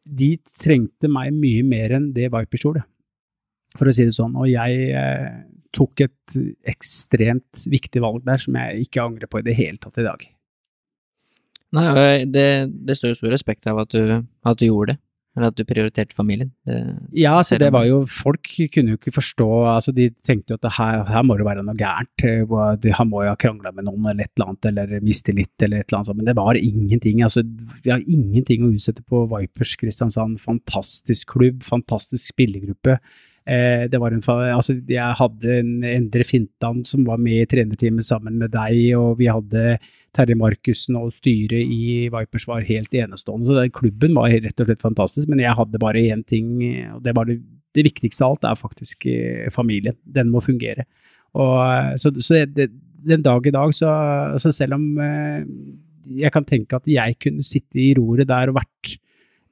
de 0.05 0.35
trengte 0.61 1.09
meg 1.09 1.33
mye 1.37 1.65
mer 1.65 1.97
enn 1.97 2.11
det 2.17 2.33
Vipers 2.33 2.67
gjorde, 2.67 2.85
for 3.79 3.89
å 3.89 3.95
si 3.95 4.09
det 4.09 4.17
sånn. 4.17 4.35
Og 4.37 4.51
jeg 4.51 4.91
tok 5.75 6.05
et 6.07 6.37
ekstremt 6.71 7.67
viktig 7.71 8.03
valg 8.05 8.25
der 8.27 8.41
som 8.43 8.57
jeg 8.61 8.87
ikke 8.87 9.05
angrer 9.05 9.31
på 9.31 9.43
i 9.43 9.47
det 9.47 9.57
hele 9.59 9.81
tatt 9.83 10.01
i 10.01 10.07
dag. 10.07 10.23
Nei, 11.75 12.23
det, 12.31 12.47
det 12.87 12.95
står 12.99 13.13
jo 13.13 13.19
stor 13.19 13.35
respekt 13.35 13.67
av 13.67 13.81
at 13.83 13.95
du, 13.95 14.23
at 14.47 14.61
du 14.61 14.69
gjorde 14.69 14.95
det. 14.95 15.01
Eller 15.35 15.51
at 15.51 15.57
du 15.59 15.65
prioriterte 15.67 16.15
familien. 16.15 16.53
Det, 16.63 16.77
ja, 17.19 17.35
så 17.43 17.57
det 17.59 17.73
var 17.75 17.89
jo 17.89 18.05
Folk 18.07 18.47
kunne 18.71 18.95
jo 18.95 18.99
ikke 19.01 19.17
forstå 19.17 19.49
altså 19.67 19.91
De 19.91 20.07
tenkte 20.23 20.55
jo 20.55 20.61
at 20.61 20.77
her, 20.77 21.01
her 21.09 21.25
må 21.27 21.35
det 21.39 21.47
være 21.49 21.65
noe 21.67 21.75
gærent. 21.79 22.25
Han 23.01 23.11
må 23.11 23.25
jo 23.25 23.33
ha 23.33 23.41
krangla 23.41 23.73
med 23.75 23.89
noen 23.89 24.07
eller 24.13 24.29
et 24.29 24.31
eller 24.37 24.53
annet, 24.53 24.69
eller 24.71 25.03
mistillit 25.03 25.67
eller 25.67 25.83
et 25.83 25.89
eller 25.89 25.99
annet 25.99 26.11
sånt. 26.13 26.21
Men 26.21 26.31
det 26.31 26.37
var 26.39 26.61
ingenting. 26.61 27.25
altså 27.27 27.43
Vi 27.83 27.91
har 27.91 28.07
ingenting 28.07 28.63
å 28.63 28.71
utsette 28.77 29.03
på 29.03 29.25
Vipers 29.35 29.75
Kristiansand. 29.81 30.39
Fantastisk 30.45 31.35
klubb, 31.35 31.67
fantastisk 31.67 32.31
spillergruppe. 32.31 33.01
Eh, 33.45 33.85
det 33.93 34.01
var 34.01 34.15
en, 34.15 34.23
altså, 34.25 34.79
jeg 34.89 35.17
hadde 35.19 35.59
en 35.59 35.73
Endre 35.85 36.25
Fintan 36.25 36.81
som 36.89 37.05
var 37.05 37.21
med 37.21 37.43
i 37.43 37.49
trenerteamet 37.51 38.07
sammen 38.07 38.39
med 38.41 38.55
deg, 38.55 38.95
og 38.97 39.19
vi 39.21 39.29
hadde 39.29 39.77
Terje 40.15 40.37
Markussen 40.39 40.97
og 40.97 41.13
styret 41.13 41.61
i 41.61 42.09
Vipers 42.13 42.47
var 42.49 42.65
helt 42.65 42.95
enestående. 42.97 43.51
Så 43.51 43.59
den 43.59 43.75
klubben 43.75 44.17
var 44.17 44.33
rett 44.33 44.63
og 44.63 44.71
slett 44.71 44.85
fantastisk, 44.85 45.29
men 45.29 45.45
jeg 45.45 45.57
hadde 45.59 45.83
bare 45.83 46.07
én 46.09 46.25
ting, 46.25 46.57
og 46.95 47.03
det 47.05 47.17
var 47.17 47.29
det, 47.29 47.43
det 47.77 47.85
viktigste 47.91 48.25
av 48.25 48.37
alt, 48.37 48.49
er 48.49 48.63
faktisk 48.63 49.09
eh, 49.13 49.53
familien. 49.53 49.99
Den 50.05 50.33
må 50.33 50.41
fungere. 50.45 50.89
Og, 51.37 51.59
eh, 51.69 51.95
så, 52.01 52.15
så 52.25 52.47
det, 52.49 52.71
den 53.05 53.25
dag 53.27 53.45
i 53.45 53.53
dag, 53.53 53.75
så 53.77 53.91
altså 54.33 54.55
selv 54.55 54.79
om 54.79 54.87
jeg 56.09 56.33
kan 56.33 56.45
tenke 56.49 56.77
at 56.79 56.89
jeg 56.89 57.17
kunne 57.21 57.45
sitte 57.45 57.81
i 57.81 57.93
roret 57.97 58.29
der 58.29 58.49
og 58.49 58.57
vært 58.57 58.95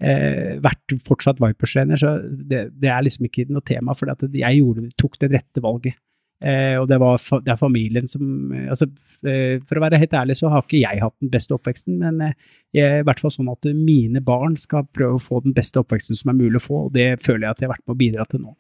eh, 0.03 0.59
vært 0.63 0.97
fortsatt 1.07 1.41
Vipers-trener, 1.43 2.01
så 2.01 2.17
det, 2.23 2.67
det, 2.75 2.91
er 2.91 3.05
liksom 3.07 3.29
ikke 3.29 3.47
noe 3.51 3.65
tema, 3.67 3.95
for 3.97 4.11
jeg 4.11 4.59
gjorde, 4.59 4.89
tok 5.01 5.21
det 5.23 5.33
rette 5.37 5.63
valget. 5.65 5.99
Eh, 6.43 6.75
og 6.81 6.89
det, 6.91 6.99
var, 6.99 7.23
det 7.45 7.53
er 7.53 7.59
familien 7.61 8.09
som 8.11 8.51
altså, 8.51 8.89
eh, 9.31 9.61
For 9.63 9.79
å 9.79 9.83
være 9.85 10.01
helt 10.03 10.17
ærlig 10.19 10.35
så 10.41 10.49
har 10.51 10.65
ikke 10.65 10.81
jeg 10.81 10.99
hatt 10.99 11.15
den 11.23 11.31
beste 11.31 11.55
oppveksten, 11.55 12.01
men 12.01 12.19
eh, 12.27 12.33
jeg, 12.75 13.05
i 13.05 13.05
hvert 13.07 13.23
fall 13.23 13.31
sånn 13.31 13.53
at 13.53 13.69
mine 13.79 14.19
barn 14.27 14.57
skal 14.59 14.89
prøve 14.91 15.21
å 15.21 15.23
få 15.23 15.39
den 15.45 15.55
beste 15.55 15.79
oppveksten 15.79 16.19
som 16.19 16.33
er 16.33 16.41
mulig 16.41 16.59
å 16.59 16.65
få, 16.65 16.81
og 16.89 16.97
det 16.97 17.13
føler 17.23 17.47
jeg 17.47 17.55
at 17.55 17.63
jeg 17.63 17.71
har 17.71 17.75
vært 17.77 17.87
med 17.87 17.95
å 17.95 18.01
bidra 18.01 18.27
til 18.27 18.43
nå. 18.43 18.57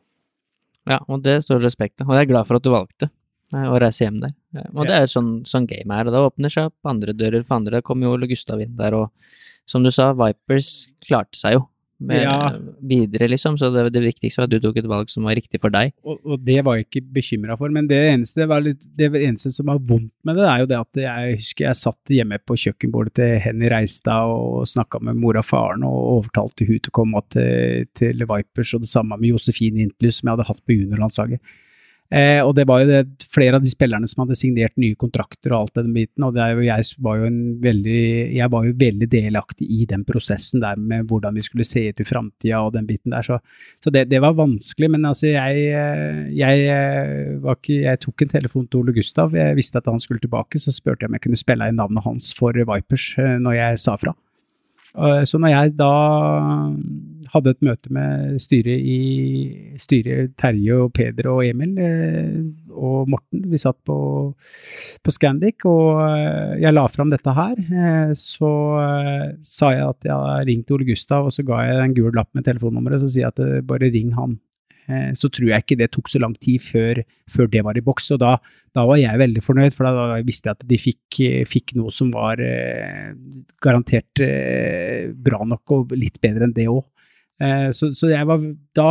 Ja, 0.93 1.01
og 1.09 1.27
det 1.27 1.41
står 1.47 1.63
respekt 1.63 2.03
av, 2.03 2.11
og 2.11 2.19
jeg 2.19 2.29
er 2.29 2.31
glad 2.37 2.47
for 2.47 2.59
at 2.59 2.67
du 2.67 2.71
valgte 2.71 3.09
eh, 3.09 3.67
å 3.67 3.83
reise 3.83 4.07
hjem 4.07 4.23
der. 4.23 4.37
Og 4.77 4.87
det 4.87 5.01
er 5.01 5.11
sånn, 5.11 5.35
sånn 5.49 5.67
game 5.71 5.99
er, 5.99 6.07
og 6.07 6.15
da 6.15 6.23
åpner 6.29 6.55
seg 6.55 6.71
opp 6.71 6.93
andre 6.95 7.17
dører 7.19 7.43
for 7.43 7.59
andre. 7.59 7.81
Da 7.81 7.87
kommer 7.87 8.07
jo 8.07 8.15
Ole 8.15 8.31
Gustav 8.31 8.63
inn 8.63 8.79
der, 8.79 8.95
og 8.95 9.11
som 9.69 9.85
du 9.85 9.93
sa, 9.95 10.13
Vipers 10.17 10.73
klarte 11.05 11.39
seg 11.39 11.59
jo 11.59 11.67
ja. 12.11 12.59
videre, 12.81 13.29
liksom, 13.29 13.59
så 13.59 13.71
det, 13.71 13.85
det, 13.95 14.03
viktigste 14.03 14.41
var 14.41 14.49
at 14.49 14.53
du 14.53 14.61
tok 14.63 14.79
et 14.81 14.89
valg 14.91 15.11
som 15.11 15.27
var 15.27 15.37
riktig 15.39 15.61
for 15.63 15.73
deg. 15.75 15.93
Og, 16.07 16.19
og 16.27 16.43
det 16.45 16.59
var 16.67 16.79
jeg 16.79 16.87
ikke 16.89 17.03
bekymra 17.19 17.57
for, 17.61 17.73
men 17.75 17.89
det 17.91 18.01
eneste, 18.11 18.47
litt, 18.65 18.85
det 18.99 19.11
eneste, 19.21 19.53
som 19.55 19.71
var 19.71 19.81
vondt 19.89 20.13
med 20.27 20.39
det, 20.39 20.47
er 20.49 20.63
jo 20.63 20.71
det 20.73 20.81
at 20.81 21.03
jeg 21.05 21.39
husker 21.41 21.69
jeg 21.69 21.81
satt 21.83 22.15
hjemme 22.17 22.41
på 22.43 22.59
kjøkkenbordet 22.65 23.15
til 23.21 23.35
Henny 23.47 23.71
Reistad 23.73 24.33
og 24.33 24.69
snakka 24.71 25.03
med 25.07 25.21
mora 25.21 25.43
og 25.43 25.49
faren 25.49 25.87
og 25.89 25.99
overtalte 26.19 26.69
hun 26.69 26.79
til 26.79 26.93
å 26.93 26.99
komme 27.03 27.25
til, 27.33 27.91
til 27.99 28.27
Vipers, 28.27 28.75
og 28.77 28.87
det 28.87 28.93
samme 28.93 29.19
med 29.19 29.33
Josefine 29.33 29.87
Intlus, 29.87 30.21
som 30.21 30.31
jeg 30.31 30.37
hadde 30.37 30.49
hatt 30.51 30.65
på 30.67 30.79
juniorlandslaget. 30.79 31.59
Eh, 32.13 32.41
og 32.45 32.53
det 32.59 32.67
var 32.69 32.83
jo 32.83 32.89
det, 32.91 33.27
flere 33.33 33.57
av 33.57 33.65
de 33.65 33.71
spillerne 33.73 34.09
som 34.11 34.25
hadde 34.25 34.37
signert 34.37 34.75
nye 34.81 34.97
kontrakter 35.01 35.55
og 35.55 35.63
alt 35.63 35.79
den 35.81 35.95
biten, 35.95 36.27
og 36.27 36.37
jo, 36.37 36.65
jeg, 36.67 36.89
var 37.01 37.23
jo 37.23 37.31
veldig, 37.63 38.03
jeg 38.37 38.53
var 38.53 38.67
jo 38.69 38.75
veldig 38.83 39.09
delaktig 39.15 39.69
i 39.73 39.87
den 39.89 40.05
prosessen 40.05 40.61
der 40.61 40.81
med 40.81 41.07
hvordan 41.09 41.39
vi 41.39 41.45
skulle 41.47 41.65
se 41.65 41.87
ut 41.89 42.03
i 42.03 42.07
framtida 42.07 42.61
og 42.67 42.75
den 42.77 42.89
biten 42.89 43.15
der, 43.17 43.25
så, 43.25 43.39
så 43.81 43.93
det, 43.95 44.05
det, 44.13 44.21
var 44.21 44.37
vanskelig. 44.37 44.91
Men 44.93 45.09
altså, 45.09 45.31
jeg, 45.33 45.65
jeg, 46.37 46.67
ikke, 47.55 47.79
jeg, 47.79 48.03
tok 48.03 48.27
en 48.27 48.35
telefon 48.35 48.69
til 48.69 48.83
Ole 48.83 48.97
Gustav, 48.99 49.33
jeg 49.37 49.57
visste 49.57 49.81
at 49.81 49.89
han 49.89 50.03
skulle 50.03 50.21
tilbake, 50.21 50.61
så 50.61 50.75
spurte 50.75 51.07
jeg 51.07 51.13
om 51.13 51.17
jeg 51.17 51.27
kunne 51.29 51.41
spille 51.41 51.71
inn 51.71 51.81
navnet 51.81 52.05
hans 52.05 52.33
for 52.37 52.53
Vipers 52.53 53.09
eh, 53.23 53.39
når 53.41 53.57
jeg 53.57 53.83
sa 53.87 53.97
fra. 54.01 54.13
Så 54.93 55.39
når 55.41 55.53
jeg 55.55 55.75
da 55.79 55.93
hadde 57.33 57.55
et 57.55 57.65
møte 57.65 57.93
med 57.95 58.37
styret 58.43 58.83
i 58.85 58.99
styret 59.81 60.35
Terje 60.41 60.77
og 60.85 60.93
Peder 60.97 61.31
og 61.33 61.43
Emil 61.47 61.79
eh, 61.81 62.43
og 62.73 63.09
Morten, 63.13 63.47
vi 63.49 63.61
satt 63.61 63.79
på, 63.89 63.97
på 65.03 65.15
Scandic, 65.15 65.65
og 65.69 66.03
eh, 66.05 66.59
jeg 66.63 66.77
la 66.77 66.87
fram 66.93 67.13
dette 67.13 67.37
her, 67.37 67.57
eh, 67.57 68.13
så 68.19 68.53
sa 69.41 69.73
jeg 69.73 69.89
at 69.89 70.09
jeg 70.11 70.49
ringte 70.51 70.77
Ole 70.77 70.89
Gustav, 70.89 71.29
og 71.29 71.35
så 71.35 71.45
ga 71.47 71.65
jeg 71.69 71.85
en 71.87 71.97
gul 71.97 72.13
lapp 72.17 72.33
med 72.37 72.47
telefonnummeret, 72.49 73.03
så 73.03 73.11
sier 73.13 73.29
jeg 73.29 73.37
at 73.37 73.69
bare 73.69 73.93
ring 73.93 74.13
han. 74.19 74.37
Eh, 74.89 75.11
så 75.19 75.31
tror 75.33 75.51
jeg 75.51 75.65
ikke 75.65 75.79
det 75.81 75.91
tok 75.95 76.11
så 76.11 76.21
lang 76.23 76.35
tid 76.39 76.63
før, 76.65 77.03
før 77.31 77.51
det 77.53 77.63
var 77.67 77.79
i 77.79 77.85
boks. 77.85 78.11
Og 78.17 78.23
da, 78.23 78.37
da, 78.75 78.87
var 78.89 79.01
jeg 79.01 79.21
veldig 79.23 79.43
fornøyd, 79.45 79.77
for 79.77 79.89
da 79.89 80.21
visste 80.27 80.51
jeg 80.51 80.59
at 80.59 80.67
de 80.69 80.81
fikk, 80.81 81.21
fikk 81.51 81.77
noe 81.79 81.93
som 81.95 82.13
var 82.15 82.43
eh, 82.43 83.13
garantert 83.65 84.23
eh, 84.25 85.13
bra 85.13 85.43
nok, 85.49 85.77
og 85.77 85.95
litt 85.99 86.21
bedre 86.23 86.49
enn 86.49 86.57
det 86.57 86.69
òg. 86.73 86.85
Eh, 87.43 87.69
så, 87.75 87.91
så, 87.97 88.11
var 88.29 88.43
da, 88.79 88.89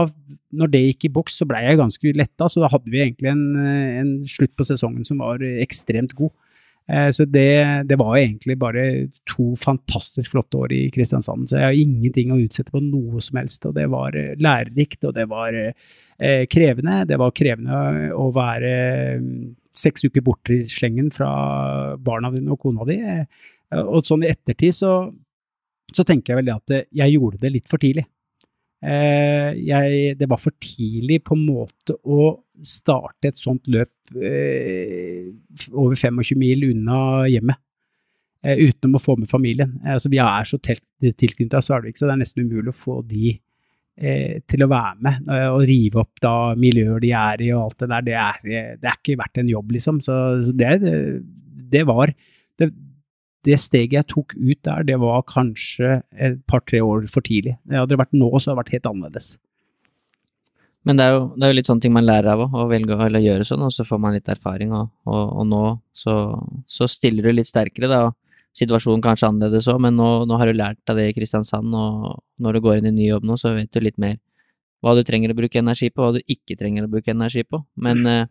når 0.51 0.73
det 0.73 0.85
gikk 0.85 1.09
i 1.09 1.15
boks, 1.19 1.39
så 1.41 1.47
blei 1.49 1.63
jeg 1.67 1.81
ganske 1.81 2.15
letta, 2.17 2.49
så 2.51 2.63
da 2.63 2.71
hadde 2.71 2.91
vi 2.91 3.03
egentlig 3.03 3.31
en, 3.31 3.45
en 3.57 4.15
slutt 4.29 4.55
på 4.59 4.67
sesongen 4.67 5.07
som 5.07 5.23
var 5.23 5.43
ekstremt 5.63 6.15
god. 6.17 6.33
Eh, 6.91 7.09
så 7.11 7.25
det, 7.25 7.83
det, 7.87 7.95
var 7.95 8.17
egentlig 8.17 8.57
bare 8.59 8.83
to 9.29 9.53
fantastisk 9.55 10.33
flotte 10.33 10.57
år 10.57 10.73
i 10.75 10.81
Kristiansand. 10.91 11.47
Så 11.49 11.57
jeg 11.57 11.67
har 11.69 11.77
ingenting 11.77 12.33
å 12.33 12.39
utsette 12.41 12.73
på 12.73 12.83
noe 12.83 13.23
som 13.23 13.39
helst. 13.39 13.65
Og 13.69 13.75
det 13.77 13.87
var 13.93 14.17
eh, 14.19 14.35
lærerikt, 14.41 15.05
og 15.07 15.15
det 15.15 15.27
var 15.31 15.55
eh, 15.55 16.45
krevende. 16.51 17.01
Det 17.07 17.19
var 17.21 17.35
krevende 17.37 18.11
å 18.17 18.27
være 18.35 18.73
mm, 19.23 19.33
seks 19.83 20.07
uker 20.09 20.25
borte 20.25 20.57
i 20.57 20.67
slengen 20.67 21.11
fra 21.15 21.31
barna 22.01 22.33
dine 22.33 22.51
og 22.51 22.59
kona 22.65 22.87
di. 22.89 22.99
Og 23.85 24.03
sånn 24.03 24.25
i 24.25 24.31
ettertid 24.33 24.75
så, 24.75 24.95
så 25.95 26.03
tenker 26.03 26.33
jeg 26.33 26.41
vel 26.41 26.57
at 26.57 26.73
jeg 26.91 27.13
gjorde 27.13 27.39
det 27.45 27.53
litt 27.53 27.71
for 27.71 27.79
tidlig. 27.79 28.03
Jeg, 28.81 30.15
det 30.17 30.25
var 30.25 30.39
for 30.41 30.55
tidlig 30.57 31.19
på 31.27 31.35
en 31.37 31.43
måte 31.45 31.93
å 32.01 32.31
starte 32.65 33.29
et 33.29 33.37
sånt 33.37 33.67
løp 33.69 34.15
eh, 34.17 35.27
over 35.69 35.93
25 35.93 36.39
mil 36.41 36.65
unna 36.71 37.27
hjemmet. 37.29 37.61
Eh, 38.41 38.57
utenom 38.57 38.97
å 38.97 39.01
få 39.01 39.15
med 39.21 39.29
familien. 39.29 39.75
Altså, 39.85 40.09
vi 40.09 40.17
er 40.21 40.47
så 40.49 40.57
tilknyttet 40.57 41.65
Svalvik, 41.65 41.97
så 41.97 42.07
det 42.07 42.15
er 42.15 42.21
nesten 42.23 42.47
umulig 42.47 42.73
å 42.73 42.77
få 42.77 42.95
de 43.05 43.35
eh, 43.35 44.39
til 44.49 44.65
å 44.65 44.69
være 44.71 44.95
med. 45.05 45.27
Eh, 45.29 45.47
og 45.51 45.65
rive 45.69 46.01
opp 46.01 46.21
da 46.23 46.35
miljøer 46.57 47.03
de 47.03 47.11
er 47.17 47.45
i 47.45 47.51
og 47.53 47.67
alt 47.67 47.83
det 47.83 47.91
der. 47.91 48.07
Det 48.07 48.15
er, 48.23 48.39
det 48.81 48.89
er 48.89 48.97
ikke 48.97 49.19
verdt 49.21 49.43
en 49.43 49.51
jobb, 49.51 49.75
liksom. 49.77 50.01
Så 50.01 50.15
det, 50.57 50.71
det, 50.81 51.85
var 51.89 52.15
det, 52.57 52.71
det 53.47 53.57
steget 53.61 53.97
jeg 53.97 54.09
tok 54.11 54.35
ut 54.37 54.59
der, 54.67 54.83
det 54.85 54.97
var 55.01 55.23
kanskje 55.29 56.01
et 56.13 56.41
par-tre 56.49 56.81
år 56.85 57.07
for 57.09 57.25
tidlig. 57.25 57.55
Hadde 57.71 57.89
det 57.93 58.01
vært 58.01 58.13
nå, 58.13 58.29
så 58.37 58.51
hadde 58.51 58.55
det 58.55 58.61
vært 58.61 58.75
helt 58.75 58.89
annerledes. 58.91 59.31
Men 60.87 60.97
det 60.97 61.05
er, 61.05 61.13
jo, 61.13 61.25
det 61.35 61.45
er 61.45 61.51
jo, 61.51 61.57
litt 61.59 61.69
sånne 61.69 61.83
ting 61.83 61.93
man 61.93 62.07
lærer 62.07 62.31
av 62.31 62.41
å 62.57 62.65
velge 62.69 62.97
å 62.97 63.21
gjøre 63.21 63.45
sånn, 63.45 63.67
og 63.67 63.73
så 63.73 63.85
får 63.85 63.99
man 64.01 64.15
litt 64.17 64.29
erfaring, 64.33 64.73
og, 64.73 64.89
og, 65.05 65.21
og 65.41 65.45
nå 65.49 65.61
så, 65.93 66.15
så, 66.65 66.87
stiller 66.89 67.27
du 67.27 67.35
litt 67.37 67.49
sterkere, 67.49 67.89
da. 67.91 68.01
Situasjonen 68.57 69.03
kanskje 69.05 69.29
annerledes 69.29 69.69
òg, 69.71 69.77
men 69.85 69.95
nå, 69.95 70.09
nå, 70.27 70.39
har 70.41 70.49
du 70.49 70.57
lært 70.57 70.91
av 70.91 70.97
det 70.97 71.07
i 71.11 71.13
Kristiansand, 71.15 71.71
og 71.77 72.17
når 72.41 72.57
du 72.57 72.65
går 72.65 72.79
inn 72.79 72.89
i 72.89 72.95
ny 72.97 73.05
jobb 73.11 73.29
nå, 73.29 73.37
så 73.39 73.53
vet 73.55 73.71
du 73.71 73.79
litt 73.81 74.01
mer 74.01 74.17
hva 74.81 74.95
du 74.97 75.03
trenger 75.05 75.31
å 75.31 75.37
bruke 75.37 75.61
energi 75.61 75.91
på, 75.93 76.01
hva 76.01 76.17
du 76.17 76.21
ikke 76.25 76.57
trenger 76.59 76.87
å 76.87 76.91
bruke 76.91 77.13
energi 77.13 77.45
på. 77.45 77.61
Men 77.85 78.01
uh, 78.09 78.25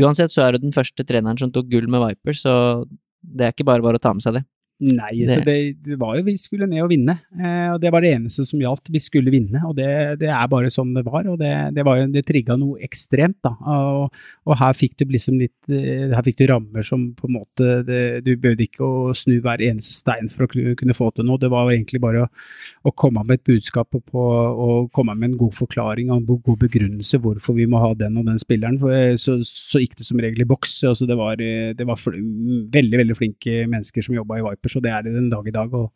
uansett 0.00 0.32
så 0.32 0.46
er 0.46 0.56
du 0.56 0.64
den 0.64 0.72
første 0.74 1.04
treneren 1.04 1.38
som 1.38 1.52
tok 1.52 1.68
gull 1.68 1.90
med 1.92 2.00
Viper, 2.00 2.38
så 2.40 2.54
det 3.22 3.46
er 3.46 3.54
ikke 3.54 3.66
bare 3.68 3.84
bare 3.84 4.00
å 4.00 4.02
ta 4.02 4.12
med 4.14 4.24
seg 4.24 4.38
det. 4.38 4.44
Nei, 4.78 5.24
det. 5.26 5.32
så 5.34 5.40
det, 5.42 5.54
det, 5.82 5.96
var 5.98 6.14
jo 6.14 6.22
vi 6.28 6.36
skulle 6.38 6.68
ned 6.70 6.84
og 6.84 6.92
vinne. 6.92 7.16
Eh, 7.34 7.72
og 7.72 7.80
Det 7.82 7.90
var 7.90 8.04
det 8.04 8.12
eneste 8.14 8.44
som 8.46 8.60
gjaldt. 8.62 8.92
Vi 8.94 9.00
skulle 9.02 9.32
vinne, 9.34 9.58
og 9.66 9.74
det, 9.74 9.88
det 10.20 10.28
er 10.30 10.50
bare 10.50 10.70
sånn 10.70 10.92
det 10.94 11.02
var. 11.06 11.26
og 11.26 11.40
Det, 11.40 11.50
det, 11.74 11.84
var, 11.86 12.04
det 12.06 12.22
trigga 12.28 12.54
noe 12.60 12.78
ekstremt. 12.86 13.40
da, 13.42 13.56
og, 13.58 14.14
og, 14.46 14.54
her 14.60 14.76
fikk 14.78 14.94
du 15.00 15.08
liksom 15.10 15.40
litt, 15.42 15.56
eh, 15.66 16.06
her 16.14 16.22
fikk 16.22 16.38
du 16.38 16.46
rammer 16.52 16.86
som 16.86 17.08
på 17.18 17.26
en 17.26 17.34
måte 17.40 17.80
Du 18.22 18.30
behøvde 18.38 18.68
ikke 18.68 18.86
å 18.86 19.14
snu 19.18 19.40
hver 19.42 19.62
eneste 19.66 19.96
stein 19.96 20.30
for 20.30 20.46
å 20.46 20.50
kunne 20.78 20.94
få 20.94 21.10
til 21.16 21.26
noe. 21.26 21.42
Det 21.42 21.50
var 21.50 21.72
egentlig 21.72 22.02
bare 22.04 22.28
å, 22.28 22.30
å 22.86 22.94
komme 22.94 23.26
med 23.26 23.40
et 23.40 23.50
budskap 23.50 23.98
og, 23.98 24.04
på, 24.06 24.22
og 24.22 24.92
komme 24.94 25.18
med 25.18 25.32
en 25.32 25.40
god 25.42 25.58
forklaring 25.58 26.12
og 26.12 26.20
en 26.20 26.40
god 26.46 26.62
begrunnelse 26.62 27.18
hvorfor 27.24 27.58
vi 27.58 27.66
må 27.66 27.82
ha 27.82 27.90
den 27.98 28.20
og 28.20 28.30
den 28.30 28.38
spilleren. 28.38 28.78
For, 28.78 28.94
eh, 28.94 29.18
så, 29.18 29.40
så 29.42 29.82
gikk 29.82 29.98
det 29.98 30.06
som 30.06 30.22
regel 30.22 30.46
i 30.46 30.48
boks. 30.54 30.78
altså 30.86 31.10
Det 31.10 31.18
var, 31.18 31.34
det 31.42 31.90
var 31.90 31.98
veldig, 31.98 33.02
veldig 33.02 33.18
flinke 33.18 33.66
mennesker 33.66 34.06
som 34.06 34.14
jobba 34.14 34.38
i 34.38 34.46
Viper 34.46 34.67
Clippers, 34.68 34.76
og 34.76 34.84
det 34.84 34.92
er 34.92 35.02
det 35.02 35.16
den 35.16 35.30
dag 35.30 35.48
i 35.48 35.54
dag. 35.54 35.74
Og, 35.74 35.90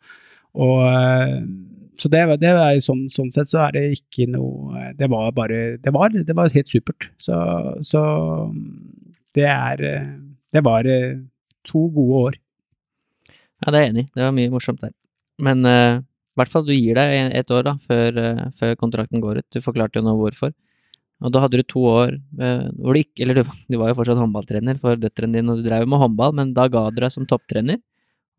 og 0.53 0.83
eh, 0.87 1.41
så 1.97 2.09
det, 2.09 2.23
det 2.41 2.49
er 2.49 2.79
sånn, 2.81 3.07
sånn, 3.09 3.31
sett 3.31 3.51
så 3.51 3.67
er 3.67 3.75
det 3.75 3.83
ikke 3.93 4.25
noe 4.33 4.93
Det 4.97 5.05
var 5.07 5.31
bare 5.31 5.77
Det 5.77 5.91
var, 5.93 6.09
det 6.09 6.33
var 6.35 6.49
helt 6.49 6.69
supert. 6.69 7.11
Så, 7.21 7.35
så 7.85 8.01
det 9.37 9.45
er 9.45 9.83
Det 10.51 10.63
var 10.65 10.89
to 11.63 11.87
gode 11.93 12.23
år. 12.27 12.39
Ja, 13.63 13.71
det 13.71 13.77
er 13.77 13.85
jeg 13.85 13.93
enig. 13.93 14.07
Det 14.11 14.25
var 14.25 14.33
mye 14.35 14.51
morsomt 14.51 14.81
der. 14.81 14.91
Men 15.39 15.63
uh, 15.65 16.01
i 16.01 16.37
hvert 16.39 16.51
fall 16.51 16.65
du 16.67 16.73
gir 16.73 16.97
deg 16.97 17.37
et 17.37 17.53
år 17.53 17.63
da, 17.69 17.77
før, 17.79 18.19
uh, 18.19 18.43
før, 18.59 18.75
kontrakten 18.81 19.23
går 19.23 19.39
ut. 19.39 19.47
Du 19.53 19.63
forklarte 19.63 20.01
jo 20.01 20.05
nå 20.05 20.17
hvorfor. 20.19 20.51
Og 21.23 21.31
da 21.31 21.39
hadde 21.45 21.61
du 21.61 21.63
to 21.71 21.85
år 21.87 22.17
uh, 22.41 22.67
hvor 22.75 22.97
du 22.97 22.99
ikke 22.99 23.23
Eller 23.23 23.39
du, 23.39 23.43
du, 23.71 23.77
var 23.79 23.93
jo 23.93 23.97
fortsatt 24.01 24.19
håndballtrener 24.19 24.81
for 24.81 24.99
døtrene 24.99 25.39
dine, 25.39 25.53
og 25.53 25.61
du 25.61 25.69
drev 25.69 25.87
med 25.87 26.01
håndball, 26.01 26.35
men 26.35 26.51
da 26.57 26.67
ga 26.71 26.89
du 26.91 26.99
deg 26.99 27.13
som 27.13 27.27
topptrener 27.29 27.79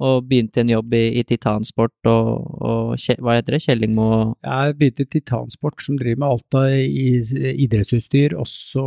og 0.03 0.27
begynte 0.27 0.63
en 0.63 0.73
jobb 0.73 0.95
i, 0.99 1.05
i 1.21 1.23
Titansport 1.27 2.09
og, 2.11 2.31
og, 2.67 2.95
hva 3.23 3.37
heter 3.37 3.55
det, 3.55 3.61
Kjellingmo 3.63 4.09
Jeg 4.43 4.75
begynte 4.81 5.07
i 5.07 5.11
Titansport, 5.13 5.79
som 5.85 5.99
driver 6.01 6.21
med 6.23 6.33
alt 6.33 6.59
av 6.59 6.75
idrettsutstyr. 6.75 8.35
Og 8.41 8.49
så 8.51 8.85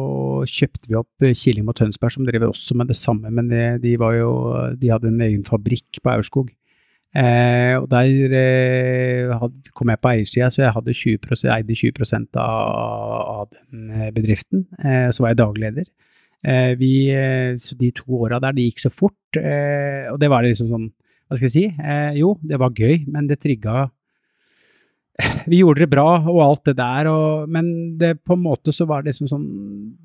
kjøpte 0.51 0.91
vi 0.91 0.99
opp 0.99 1.27
Killingmo 1.31 1.75
Tønsberg, 1.77 2.17
som 2.17 2.27
driver 2.27 2.51
også 2.51 2.75
med 2.77 2.91
det 2.91 2.99
samme, 2.99 3.31
men 3.31 3.51
det, 3.53 3.65
de, 3.85 3.95
jo, 3.95 4.31
de, 4.75 4.91
hadde 4.91 5.13
en 5.13 5.23
egen 5.29 5.45
fabrikk 5.47 6.01
på 6.03 6.11
Aurskog. 6.17 6.51
Eh, 7.17 7.73
og 7.79 7.87
der 7.89 8.35
eh, 8.35 9.31
had, 9.39 9.55
kom 9.73 9.89
jeg 9.89 10.01
på 10.03 10.11
eiersida, 10.11 10.49
så 10.51 10.65
jeg 10.65 10.75
hadde 10.75 10.93
20 10.93 11.47
eide 11.55 11.77
20 11.79 12.03
av, 12.35 13.47
av 13.47 13.47
den 13.53 13.87
eh, 13.95 14.11
bedriften. 14.13 14.67
Eh, 14.83 15.07
så 15.15 15.23
var 15.23 15.33
jeg 15.33 15.39
dagleder. 15.39 15.87
Eh, 16.45 16.77
vi, 16.77 17.09
eh, 17.09 17.57
så 17.57 17.75
de 17.75 17.91
to 17.95 18.05
åra 18.21 18.39
der, 18.39 18.55
det 18.55 18.67
gikk 18.69 18.85
så 18.85 18.93
fort. 18.93 19.39
Eh, 19.39 20.07
og 20.11 20.19
det 20.21 20.31
var 20.31 20.45
liksom 20.45 20.71
sånn 20.71 20.89
Hva 21.27 21.35
skal 21.35 21.49
jeg 21.49 21.55
si? 21.57 21.65
jo, 22.21 22.37
det 22.39 22.55
var 22.61 22.71
gøy, 22.71 23.01
men 23.11 23.25
det 23.27 23.41
trigga 23.43 23.89
vi 25.49 25.63
gjorde 25.63 25.81
det 25.81 25.89
bra 25.89 26.19
og 26.29 26.37
alt 26.43 26.69
det 26.69 26.75
der, 26.77 27.07
og, 27.09 27.49
men 27.49 27.97
det, 27.97 28.19
på 28.21 28.35
en 28.35 28.43
måte 28.43 28.69
så 28.69 28.85
var 28.85 29.01
det 29.01 29.09
liksom 29.09 29.31
sånn 29.31 29.47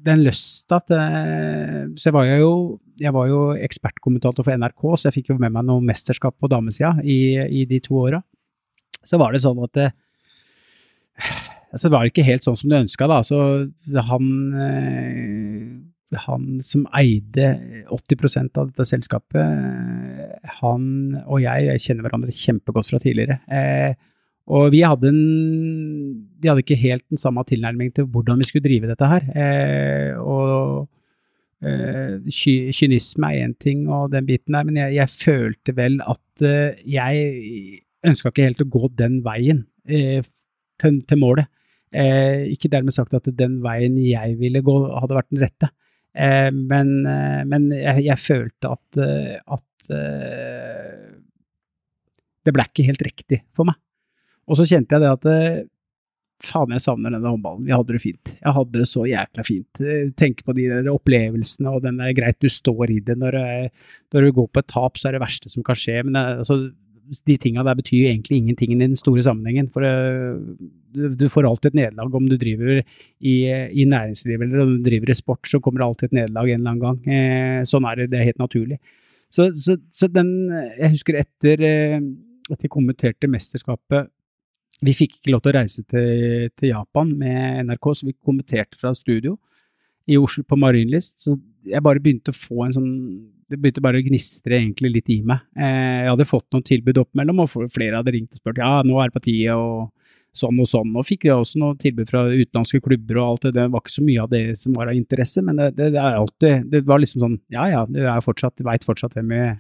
Den 0.01 0.23
lysta 0.25 0.79
til 0.89 1.93
Så 2.01 2.09
jeg 2.09 2.15
var 2.17 2.31
jo, 2.31 2.53
jeg 2.97 3.13
var 3.13 3.29
jo 3.29 3.43
ekspertkommentator 3.53 4.47
for 4.47 4.57
NRK, 4.57 4.87
så 4.97 5.11
jeg 5.11 5.19
fikk 5.19 5.31
jo 5.35 5.37
med 5.37 5.53
meg 5.53 5.69
noe 5.69 5.85
mesterskap 5.85 6.39
på 6.41 6.49
damesida 6.49 6.95
i, 7.05 7.37
i, 7.45 7.67
de 7.69 7.83
to 7.85 8.01
åra. 8.01 8.23
Så 9.05 9.21
var 9.21 9.37
det 9.37 9.45
sånn 9.45 9.61
at 9.63 9.77
det, 9.77 9.91
altså 11.69 11.87
det 11.87 11.95
var 11.99 12.09
ikke 12.09 12.27
helt 12.27 12.49
sånn 12.49 12.57
som 12.57 12.73
du 12.73 12.79
ønska, 12.81 13.11
da. 13.13 13.21
Så 13.27 13.39
han 14.09 14.33
han 16.27 16.61
som 16.65 16.87
eide 16.99 17.51
80% 17.93 18.61
av 18.61 18.71
dette 18.71 18.87
selskapet, 18.89 20.47
han 20.61 20.87
og 21.27 21.43
jeg, 21.43 21.69
jeg 21.69 21.85
kjenner 21.87 22.07
hverandre 22.07 22.35
kjempegodt 22.37 22.91
fra 22.91 23.01
tidligere. 23.03 23.39
Eh, 23.49 23.95
og 24.53 24.73
vi 24.75 24.83
hadde, 24.83 25.13
en, 25.13 25.21
vi 26.43 26.51
hadde 26.51 26.65
ikke 26.65 26.81
helt 26.81 27.05
den 27.13 27.21
samme 27.21 27.45
tilnærming 27.47 27.93
til 27.95 28.09
hvordan 28.11 28.41
vi 28.41 28.49
skulle 28.49 28.67
drive 28.67 28.91
dette 28.91 29.09
her. 29.13 29.29
Eh, 29.39 30.19
og 30.19 30.89
eh, 31.63 32.19
kynisme 32.75 33.31
er 33.31 33.47
én 33.47 33.55
ting 33.55 33.87
og 33.89 34.11
den 34.13 34.27
biten 34.27 34.57
der, 34.57 34.67
men 34.67 34.81
jeg, 34.81 34.97
jeg 34.99 35.15
følte 35.15 35.77
vel 35.79 36.01
at 36.03 36.47
eh, 36.47 36.83
jeg 36.91 37.83
ønska 38.09 38.33
ikke 38.33 38.49
helt 38.49 38.65
å 38.65 38.71
gå 38.73 38.91
den 38.99 39.21
veien 39.25 39.65
eh, 39.87 40.25
til, 40.83 40.99
til, 41.07 41.23
målet. 41.23 41.51
Eh, 41.93 42.49
ikke 42.55 42.71
dermed 42.73 42.97
sagt 42.97 43.15
at 43.15 43.29
den 43.39 43.61
veien 43.65 43.99
jeg 44.01 44.39
ville 44.41 44.65
gå, 44.65 44.77
hadde 44.97 45.19
vært 45.19 45.31
den 45.31 45.45
rette. 45.45 45.71
Eh, 46.15 46.51
men, 46.53 47.07
eh, 47.07 47.43
men 47.49 47.69
jeg, 47.73 48.05
jeg, 48.07 48.21
følte 48.21 48.75
at, 48.77 49.01
eh, 49.01 49.37
at 49.41 49.93
det 52.43 52.53
ble 52.55 52.65
ikke 52.69 52.87
helt 52.87 53.05
riktig 53.05 53.43
for 53.57 53.69
meg. 53.69 53.79
Og 54.51 54.59
så 54.59 54.67
kjente 54.69 54.95
jeg 54.95 55.03
det 55.03 55.11
at 55.11 55.67
faen, 56.43 56.73
jeg 56.75 56.83
savner 56.83 57.15
denne 57.15 57.31
håndballen. 57.31 57.67
Jeg 57.67 57.79
hadde 57.79 57.95
det 57.95 58.03
fint. 58.03 58.33
Jeg 58.35 58.55
hadde 58.57 58.79
det 58.81 58.87
så 58.91 59.05
jækla 59.07 59.45
fint. 59.47 59.83
Tenk 60.19 60.43
på 60.47 60.55
de 60.57 60.69
der 60.71 60.91
opplevelsene, 60.91 61.71
og 61.71 61.85
den 61.85 62.01
er 62.03 62.15
greit 62.17 62.39
du 62.43 62.49
står 62.51 62.95
i 62.95 63.01
det. 63.05 63.17
Når, 63.19 63.39
når, 64.15 64.27
du 64.27 64.39
går 64.39 64.49
på 64.51 64.63
et 64.63 64.71
tap, 64.71 64.99
så 64.99 65.09
er 65.09 65.17
det 65.17 65.23
verste 65.23 65.51
som 65.53 65.67
kan 65.67 65.79
skje. 65.79 66.01
Men 66.07 66.19
altså, 66.21 66.59
de 67.27 67.37
tinga 67.41 67.65
der 67.67 67.77
betyr 67.79 68.09
egentlig 68.11 68.39
ingenting 68.39 68.73
i 68.75 68.81
den 68.81 68.97
store 68.97 69.25
sammenhengen. 69.27 69.69
For 69.73 69.85
det, 69.85 71.17
du, 71.19 71.27
får 71.33 71.49
alltid 71.49 71.73
et 71.73 71.79
nederlag 71.81 72.15
om 72.15 72.27
du 72.29 72.37
driver 72.41 72.81
i, 72.81 73.37
i, 73.49 73.85
næringslivet 73.89 74.47
eller 74.47 74.65
om 74.65 74.75
du 74.77 74.89
driver 74.89 75.11
i 75.11 75.19
sport, 75.19 75.47
så 75.49 75.61
kommer 75.61 75.83
det 75.83 75.89
alltid 75.89 76.09
et 76.09 76.19
nederlag 76.21 76.51
en 76.51 76.61
eller 76.61 76.73
annen 76.73 76.85
gang. 76.85 76.99
Eh, 77.07 77.61
sånn 77.69 77.87
er 77.89 78.03
det, 78.03 78.11
det 78.13 78.21
er 78.21 78.29
helt 78.31 78.43
naturlig. 78.43 78.81
Så, 79.33 79.49
så, 79.57 79.79
så 79.89 80.11
den 80.13 80.29
Jeg 80.53 80.93
husker 80.93 81.17
etter 81.23 81.63
uh, 81.65 82.03
at 82.53 82.61
jeg 82.61 82.73
kommenterte 82.73 83.31
mesterskapet 83.33 84.11
Vi 84.85 84.93
fikk 84.93 85.15
ikke 85.17 85.33
lov 85.33 85.41
til 85.41 85.55
å 85.55 85.57
reise 85.57 85.85
til, 85.89 86.51
til 86.59 86.73
Japan 86.75 87.15
med 87.17 87.71
NRK, 87.71 87.89
så 87.97 88.09
vi 88.09 88.19
kommenterte 88.19 88.77
fra 88.81 88.93
studio 88.99 89.39
i 90.11 90.19
Oslo 90.19 90.43
på 90.45 90.59
Marienlyst. 90.59 91.21
Så 91.23 91.37
jeg 91.69 91.85
bare 91.85 92.03
begynte 92.03 92.33
å 92.33 92.37
få 92.37 92.67
en 92.67 92.77
sånn 92.77 92.93
det 93.53 93.59
begynte 93.61 93.83
bare 93.85 94.01
å 94.01 94.05
gnistre 94.07 94.57
egentlig 94.57 94.91
litt 94.95 95.11
i 95.13 95.19
meg. 95.29 95.43
Eh, 95.61 96.07
jeg 96.07 96.09
hadde 96.09 96.25
fått 96.25 96.47
noen 96.55 96.65
tilbud 96.65 97.03
opp 97.03 97.11
mellom, 97.19 97.43
og 97.45 97.67
flere 97.75 97.99
hadde 97.99 98.15
ringt 98.15 98.33
og 98.33 98.41
spurt 98.41 98.61
ja, 98.63 98.79
nå 98.87 98.97
er 98.97 99.11
det 99.11 99.17
på 99.19 99.25
tide, 99.27 99.57
og 99.59 99.91
sånn 100.37 100.61
og 100.63 100.69
sånn. 100.71 100.95
Og 100.97 101.05
fikk 101.05 101.27
jeg 101.29 101.37
også 101.37 101.61
noen 101.61 101.81
tilbud 101.81 102.09
fra 102.09 102.25
utenlandske 102.31 102.81
klubber 102.85 103.21
og 103.21 103.27
alt 103.27 103.47
det. 103.47 103.55
Det 103.59 103.67
var 103.75 103.85
ikke 103.85 103.95
så 103.99 104.05
mye 104.07 104.23
av 104.25 104.31
det 104.33 104.43
som 104.61 104.79
var 104.79 104.89
av 104.89 104.97
interesse, 104.97 105.45
men 105.45 105.61
det, 105.61 105.69
det, 105.77 105.91
det 105.93 106.01
er 106.01 106.17
alltid 106.17 106.71
Det 106.73 106.83
var 106.89 107.03
liksom 107.03 107.27
sånn 107.27 107.37
Ja 107.53 107.67
ja, 107.69 107.83
du 107.89 108.01
veit 108.01 108.25
fortsatt, 108.25 108.65
veit 108.65 108.89
fortsatt 108.89 109.19
hvem 109.19 109.35
jeg, 109.37 109.59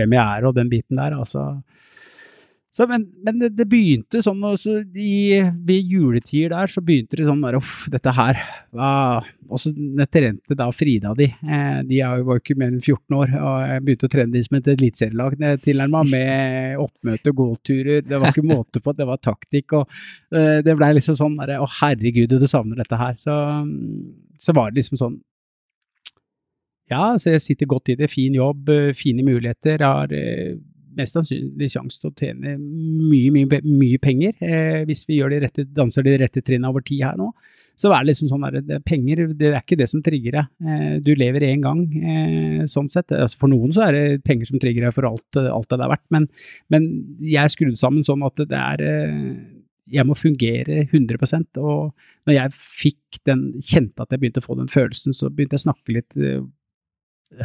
hvem 0.00 0.16
jeg 0.16 0.22
er, 0.24 0.48
og 0.48 0.56
den 0.56 0.72
biten 0.72 1.02
der. 1.02 1.18
Altså 1.18 1.44
så, 2.76 2.84
men, 2.90 3.06
men 3.24 3.38
det, 3.40 3.48
det, 3.56 3.64
begynte 3.70 4.20
sånn 4.20 4.42
også 4.44 4.82
i, 5.00 5.38
Ved 5.64 5.92
juletider 5.94 6.52
der 6.52 6.68
så 6.68 6.82
begynte 6.84 7.16
det 7.16 7.24
sånn 7.24 7.40
der 7.40 7.56
Uff, 7.56 7.86
dette 7.92 8.12
her 8.12 8.40
hva? 8.76 8.90
Også 9.48 9.70
trente 10.12 10.56
da, 10.58 10.66
Frida 10.74 11.14
de, 11.16 11.30
eh, 11.30 11.78
de 11.88 12.00
jo, 12.02 12.10
var 12.26 12.36
jo 12.36 12.42
ikke 12.42 12.58
mer 12.58 12.72
enn 12.74 12.82
14 12.82 13.16
år. 13.16 13.32
og 13.38 13.56
Jeg 13.70 13.84
begynte 13.86 14.08
å 14.08 14.12
trene 14.12 14.34
de 14.34 14.42
som 14.44 14.58
et 14.58 14.70
eliteserielag 14.74 15.36
tilnærma, 15.62 16.02
med 16.10 16.82
oppmøte, 16.82 17.32
gåturer. 17.40 18.02
Det 18.04 18.20
var 18.20 18.34
ikke 18.34 18.44
måte 18.56 18.82
på, 18.82 18.96
det 18.98 19.06
var 19.08 19.22
taktikk. 19.22 19.78
og 19.78 19.96
eh, 20.34 20.58
Det 20.66 20.74
blei 20.76 20.90
liksom 20.98 21.16
sånn 21.16 21.38
der, 21.38 21.56
Å, 21.62 21.70
herregud, 21.78 22.34
du 22.34 22.50
savner 22.50 22.82
dette 22.82 23.00
her. 23.00 23.16
Så, 23.22 23.38
så 24.42 24.56
var 24.58 24.74
det 24.74 24.82
liksom 24.82 25.00
sånn 25.00 25.16
ja, 26.90 27.16
så 27.18 27.32
jeg 27.34 27.42
sitter 27.42 27.66
godt 27.70 27.90
i 27.90 27.96
det. 27.98 28.10
Fin 28.12 28.34
jobb, 28.36 28.68
eh, 28.70 28.92
fine 28.94 29.24
muligheter. 29.26 29.80
Jeg 29.80 29.86
har 29.86 30.12
eh, 30.14 30.58
mest 30.96 31.16
sannsynlig 31.16 31.68
sjanse 31.72 32.00
til 32.00 32.10
å 32.10 32.16
tjene 32.16 32.56
mye, 32.58 33.32
mye, 33.34 33.60
mye 33.66 34.00
penger 34.02 34.34
eh, 34.44 34.82
hvis 34.88 35.04
vi 35.08 35.20
de 35.20 35.42
rette, 35.42 35.66
danser 35.76 36.06
de 36.06 36.16
rette 36.22 36.42
trinnene 36.42 36.72
over 36.72 36.84
tid 36.86 37.04
her 37.06 37.20
nå. 37.20 37.30
Så 37.76 37.90
er 37.92 38.00
det 38.00 38.08
liksom 38.08 38.30
sånn 38.30 38.44
der, 38.46 38.62
det, 38.64 38.78
penger 38.88 39.26
det 39.36 39.50
er 39.50 39.58
ikke 39.60 39.76
det 39.76 39.88
som 39.90 40.00
trigger 40.04 40.38
deg. 40.38 40.52
Eh, 40.64 40.94
du 41.04 41.12
lever 41.18 41.44
én 41.50 41.64
gang, 41.64 41.82
eh, 41.92 42.62
sånn 42.72 42.88
sett. 42.92 43.12
Altså 43.12 43.42
for 43.42 43.52
noen 43.52 43.74
så 43.76 43.84
er 43.86 43.96
det 43.96 44.24
penger 44.24 44.48
som 44.48 44.62
trigger 44.62 44.86
deg 44.86 44.96
for 44.96 45.08
alt, 45.10 45.40
alt 45.42 45.68
det 45.68 45.78
er 45.78 45.92
verdt, 45.92 46.06
men, 46.14 46.30
men 46.72 46.88
jeg 47.20 47.42
er 47.42 47.52
skrudd 47.52 47.76
sammen 47.80 48.06
sånn 48.06 48.24
at 48.26 48.40
det 48.40 48.62
er 48.62 48.84
eh, 48.86 49.30
jeg 49.92 50.02
må 50.08 50.16
fungere 50.18 50.80
100% 50.88 51.60
og 51.62 51.92
når 52.26 52.34
jeg 52.34 52.54
fikk 52.56 53.20
den, 53.28 53.44
kjente 53.62 54.02
at 54.02 54.10
jeg 54.10 54.22
begynte 54.22 54.42
å 54.42 54.46
få 54.48 54.56
den 54.58 54.72
følelsen, 54.72 55.14
så 55.14 55.28
begynte 55.30 55.54
jeg 55.54 55.62
å 55.62 55.66
snakke 55.68 55.94
litt 55.94 56.16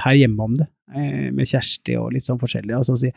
her 0.05 0.17
hjemme 0.17 0.49
om 0.49 0.57
det, 0.59 0.67
eh, 0.95 1.29
med 1.33 1.49
Kjersti 1.49 1.97
og 1.99 2.11
litt 2.15 2.27
sånn 2.27 2.41
forskjellig. 2.41 2.77
Og 2.77 2.87
så 2.89 2.97
sier, 2.99 3.15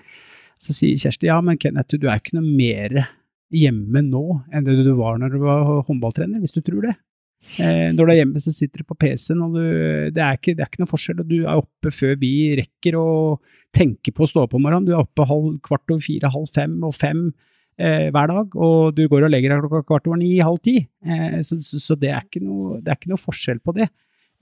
så 0.60 0.76
sier 0.76 1.00
Kjersti 1.00 1.30
ja, 1.30 1.40
men 1.44 1.60
Kenneth, 1.60 1.98
du 1.98 2.08
er 2.08 2.22
ikke 2.22 2.38
noe 2.38 2.46
mer 2.48 3.04
hjemme 3.54 4.02
nå 4.02 4.24
enn 4.50 4.64
det 4.66 4.80
du 4.82 4.94
var 4.98 5.18
når 5.20 5.34
du 5.34 5.42
var 5.44 5.84
håndballtrener, 5.88 6.40
hvis 6.42 6.56
du 6.56 6.62
tror 6.64 6.88
det. 6.88 6.96
Eh, 7.60 7.90
når 7.92 8.00
du 8.00 8.10
er 8.10 8.18
hjemme, 8.22 8.40
så 8.40 8.52
sitter 8.54 8.80
du 8.80 8.88
på 8.88 8.96
PC-en, 8.98 9.42
og 9.44 9.56
du, 9.58 9.64
det, 10.14 10.22
er 10.22 10.38
ikke, 10.38 10.54
det, 10.56 10.64
er 10.64 10.70
ikke, 10.70 10.82
noe 10.82 10.90
forskjell. 10.90 11.20
og 11.20 11.30
Du 11.30 11.36
er 11.42 11.60
oppe 11.60 11.92
før 11.92 12.16
vi 12.20 12.34
rekker 12.60 12.96
å 12.98 13.08
tenke 13.74 14.14
på 14.14 14.24
å 14.24 14.30
stå 14.30 14.46
opp 14.46 14.56
om 14.56 14.64
morgenen. 14.64 14.88
Du 14.88 14.94
er 14.94 15.02
oppe 15.02 15.26
halv, 15.28 15.58
kvart 15.64 15.92
over 15.92 16.04
fire, 16.04 16.32
halv 16.32 16.48
fem 16.56 16.78
og 16.86 16.96
fem 16.96 17.26
eh, 17.76 18.08
hver 18.14 18.32
dag, 18.32 18.56
og 18.56 18.96
du 18.96 19.04
går 19.10 19.26
og 19.26 19.34
legger 19.34 19.54
deg 19.54 19.66
klokka 19.66 19.84
kvart 19.90 20.08
over 20.10 20.20
ni, 20.22 20.32
halv 20.40 20.62
ti. 20.64 20.78
Eh, 21.04 21.38
så, 21.46 21.60
så, 21.62 21.82
så 21.82 21.98
det, 22.00 22.14
er 22.16 22.44
noe, 22.44 22.80
det, 22.80 22.88
er 22.88 23.00
ikke 23.00 23.12
noe, 23.12 23.22
forskjell 23.22 23.60
på 23.64 23.76
det. 23.76 23.90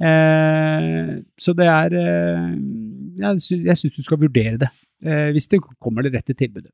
Eh, 0.01 1.11
så 1.39 1.53
det 1.55 1.67
er 1.69 1.95
eh, 1.95 2.47
Jeg, 3.21 3.77
syns 3.79 3.99
du 3.99 4.03
skal 4.03 4.21
vurdere 4.23 4.57
det, 4.63 4.71
eh, 5.05 5.29
hvis 5.35 5.51
det 5.53 5.61
kommer 5.83 6.03
det 6.05 6.15
rette 6.17 6.35
tilbudet. 6.35 6.73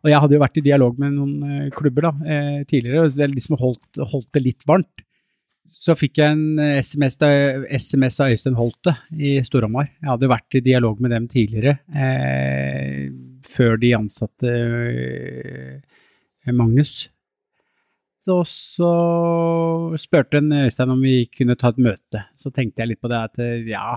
Og 0.00 0.08
jeg 0.08 0.20
hadde 0.22 0.36
jo 0.36 0.42
vært 0.42 0.58
i 0.58 0.64
dialog 0.64 0.98
med 1.00 1.12
noen 1.12 1.70
klubber 1.76 2.06
da, 2.08 2.10
tidligere, 2.64 3.02
og 3.04 3.34
liksom 3.34 3.58
holdt, 3.60 3.98
holdt, 4.00 4.30
det 4.32 4.40
litt 4.40 4.64
varmt. 4.64 5.02
Så 5.70 5.92
fikk 5.92 6.22
jeg 6.22 6.38
en 6.38 6.56
SMS, 6.80 7.18
SMS 7.68 8.16
av 8.24 8.32
Øystein 8.32 8.56
Holte 8.56 8.94
i 9.12 9.34
Storhamar. 9.44 9.90
Jeg 10.00 10.08
hadde 10.08 10.30
vært 10.32 10.56
i 10.56 10.64
dialog 10.64 11.02
med 11.04 11.12
dem 11.12 11.28
tidligere, 11.28 11.76
eh, 11.92 13.12
før 13.44 13.76
de 13.82 13.92
ansatte 13.98 14.54
Magnus. 16.48 17.10
Og 18.28 18.44
så 18.44 18.90
spurte 19.98 20.42
en 20.42 20.52
Øystein 20.52 20.92
om 20.92 21.00
vi 21.00 21.24
kunne 21.32 21.56
ta 21.56 21.72
et 21.72 21.80
møte. 21.80 22.26
Så 22.36 22.52
tenkte 22.52 22.82
jeg 22.82 22.92
litt 22.92 23.00
på 23.00 23.08
det 23.08 23.20
at 23.30 23.40
ja, 23.64 23.96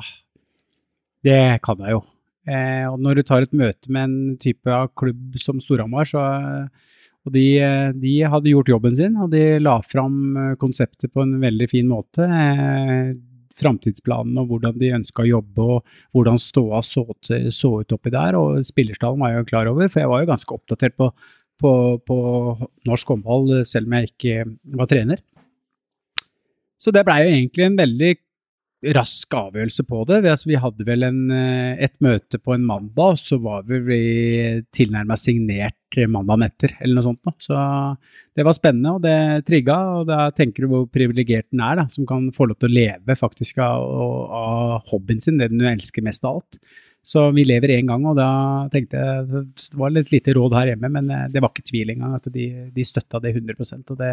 det 1.28 1.41
kan 1.65 1.84
jeg 1.84 1.97
jo. 1.97 2.03
Eh, 2.43 2.84
og 2.89 2.97
når 2.99 3.19
du 3.19 3.24
tar 3.24 3.45
et 3.45 3.55
møte 3.55 3.91
med 3.91 4.03
en 4.03 4.38
type 4.41 4.67
av 4.67 4.89
klubb 4.99 5.38
som 5.39 5.61
Storhamar, 5.63 6.07
så 6.09 6.24
Og 7.24 7.32
de, 7.32 7.55
de, 7.95 8.17
hadde 8.28 8.51
gjort 8.51 8.67
jobben 8.67 8.95
sin, 8.99 9.13
og 9.15 9.30
de 9.32 9.57
la 9.61 9.78
fram 9.80 10.57
konseptet 10.59 11.13
på 11.13 11.24
en 11.24 11.38
veldig 11.39 11.69
fin 11.71 11.88
måte. 11.88 12.28
Eh, 12.28 13.13
Framtidsplanen 13.53 14.36
og 14.41 14.49
hvordan 14.49 14.76
de 14.82 14.89
ønska 14.97 15.24
å 15.24 15.30
jobbe, 15.30 15.61
og 15.61 15.86
hvordan 16.11 16.41
ståa 16.41 16.82
så, 16.84 17.05
så, 17.24 17.69
ut 17.80 17.95
oppi 17.95 18.11
der. 18.11 18.36
Og 18.36 18.65
spillerstallen 18.67 19.21
var 19.21 19.32
jeg 19.32 19.39
jo 19.39 19.49
klar 19.53 19.69
over, 19.71 19.88
for 19.88 20.03
jeg 20.03 20.11
var 20.11 20.24
jo 20.24 20.32
ganske 20.34 20.57
oppdatert 20.57 20.97
på 20.99 21.11
på, 21.64 21.74
på 22.03 22.18
norsk 22.89 23.16
håndball, 23.16 23.64
selv 23.70 23.88
om 23.88 23.97
jeg 23.97 24.11
ikke 24.11 24.43
var 24.80 24.91
trener. 24.91 25.24
Så 26.80 26.91
det 26.91 27.05
blei 27.07 27.22
jo 27.24 27.32
egentlig 27.32 27.68
en 27.70 27.80
veldig 27.80 28.14
rask 28.91 29.36
avgjørelse 29.38 29.86
på 29.88 30.01
det. 30.09 30.20
Vi 30.43 30.57
hadde 30.59 30.86
vel 30.88 31.05
en, 31.07 31.32
eh, 31.32 31.78
et 31.86 31.93
møte 32.03 32.39
på 32.39 32.53
en 32.53 32.66
mandag, 32.68 33.18
så 33.22 33.39
var 33.39 33.64
vi 33.64 34.64
tilnærmet 34.76 35.20
signert 35.20 35.78
mandagen 36.09 36.43
etter, 36.43 36.76
eller 36.82 36.99
noe 36.99 37.14
sånt. 37.14 37.38
Så 37.39 37.55
det 38.36 38.43
var 38.43 38.53
spennende, 38.57 38.95
og 38.95 39.01
det 39.01 39.45
trigga. 39.47 39.78
Og 39.99 40.07
da 40.07 40.32
tenker 40.32 40.64
du 40.64 40.72
hvor 40.74 40.88
privilegert 40.91 41.47
den 41.51 41.61
er, 41.61 41.78
da, 41.80 41.88
som 41.88 42.05
kan 42.05 42.32
få 42.32 42.49
lov 42.49 42.59
til 42.59 42.72
å 42.72 42.76
leve 42.76 43.16
faktisk 43.16 43.59
av, 43.64 43.84
av 44.34 44.89
hobbyen 44.91 45.22
sin, 45.22 45.38
det 45.38 45.51
den 45.53 45.61
elsker 45.61 46.03
mest 46.03 46.26
av 46.26 46.41
alt. 46.41 46.59
Så 47.03 47.25
vi 47.35 47.43
lever 47.43 47.75
én 47.75 47.89
gang, 47.89 48.05
og 48.07 48.15
da 48.15 48.29
tenkte 48.71 48.99
jeg 48.99 49.25
Det 49.27 49.79
var 49.79 49.91
litt 49.91 50.13
lite 50.13 50.35
råd 50.37 50.55
her 50.55 50.71
hjemme, 50.71 50.91
men 50.91 51.11
eh, 51.11 51.25
det 51.33 51.41
var 51.43 51.51
ikke 51.51 51.67
tvil 51.67 51.91
engang 51.91 52.15
at 52.15 52.29
de, 52.31 52.47
de 52.71 52.85
støtta 52.87 53.19
det 53.23 53.33
100% 53.35 53.91
og 53.91 53.99
det 53.99 54.11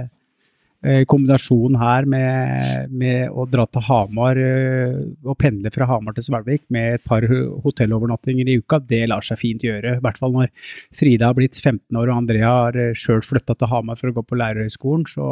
eh, 0.83 1.05
Kombinasjonen 1.07 1.79
her 1.79 2.09
med, 2.11 2.91
med, 2.91 3.29
å 3.31 3.47
dra 3.47 3.69
til 3.71 3.87
Hamar 3.87 4.41
eh, 4.43 4.97
og 5.23 5.39
pendle 5.39 5.71
fra 5.71 5.87
Hamar 5.87 6.19
til 6.19 6.27
Svelvik 6.27 6.65
med 6.75 6.97
et 6.99 7.07
par 7.07 7.27
hotellovernattinger 7.63 8.51
i 8.51 8.59
uka, 8.59 8.81
det 8.83 9.05
lar 9.13 9.23
seg 9.23 9.39
fint 9.39 9.63
gjøre. 9.63 10.01
I 10.01 10.03
hvert 10.03 10.19
fall 10.19 10.35
når 10.35 10.51
Frida 10.91 11.31
har 11.31 11.39
blitt 11.39 11.63
15 11.63 11.95
år 11.95 12.11
og 12.11 12.17
Andrea 12.17 12.57
har 12.65 12.81
sjøl 12.99 13.23
flytta 13.23 13.55
til 13.55 13.71
Hamar 13.71 14.03
for 14.03 14.11
å 14.11 14.19
gå 14.19 14.27
på 14.27 14.41
lærerhøgskolen. 14.41 15.07
Så, 15.15 15.31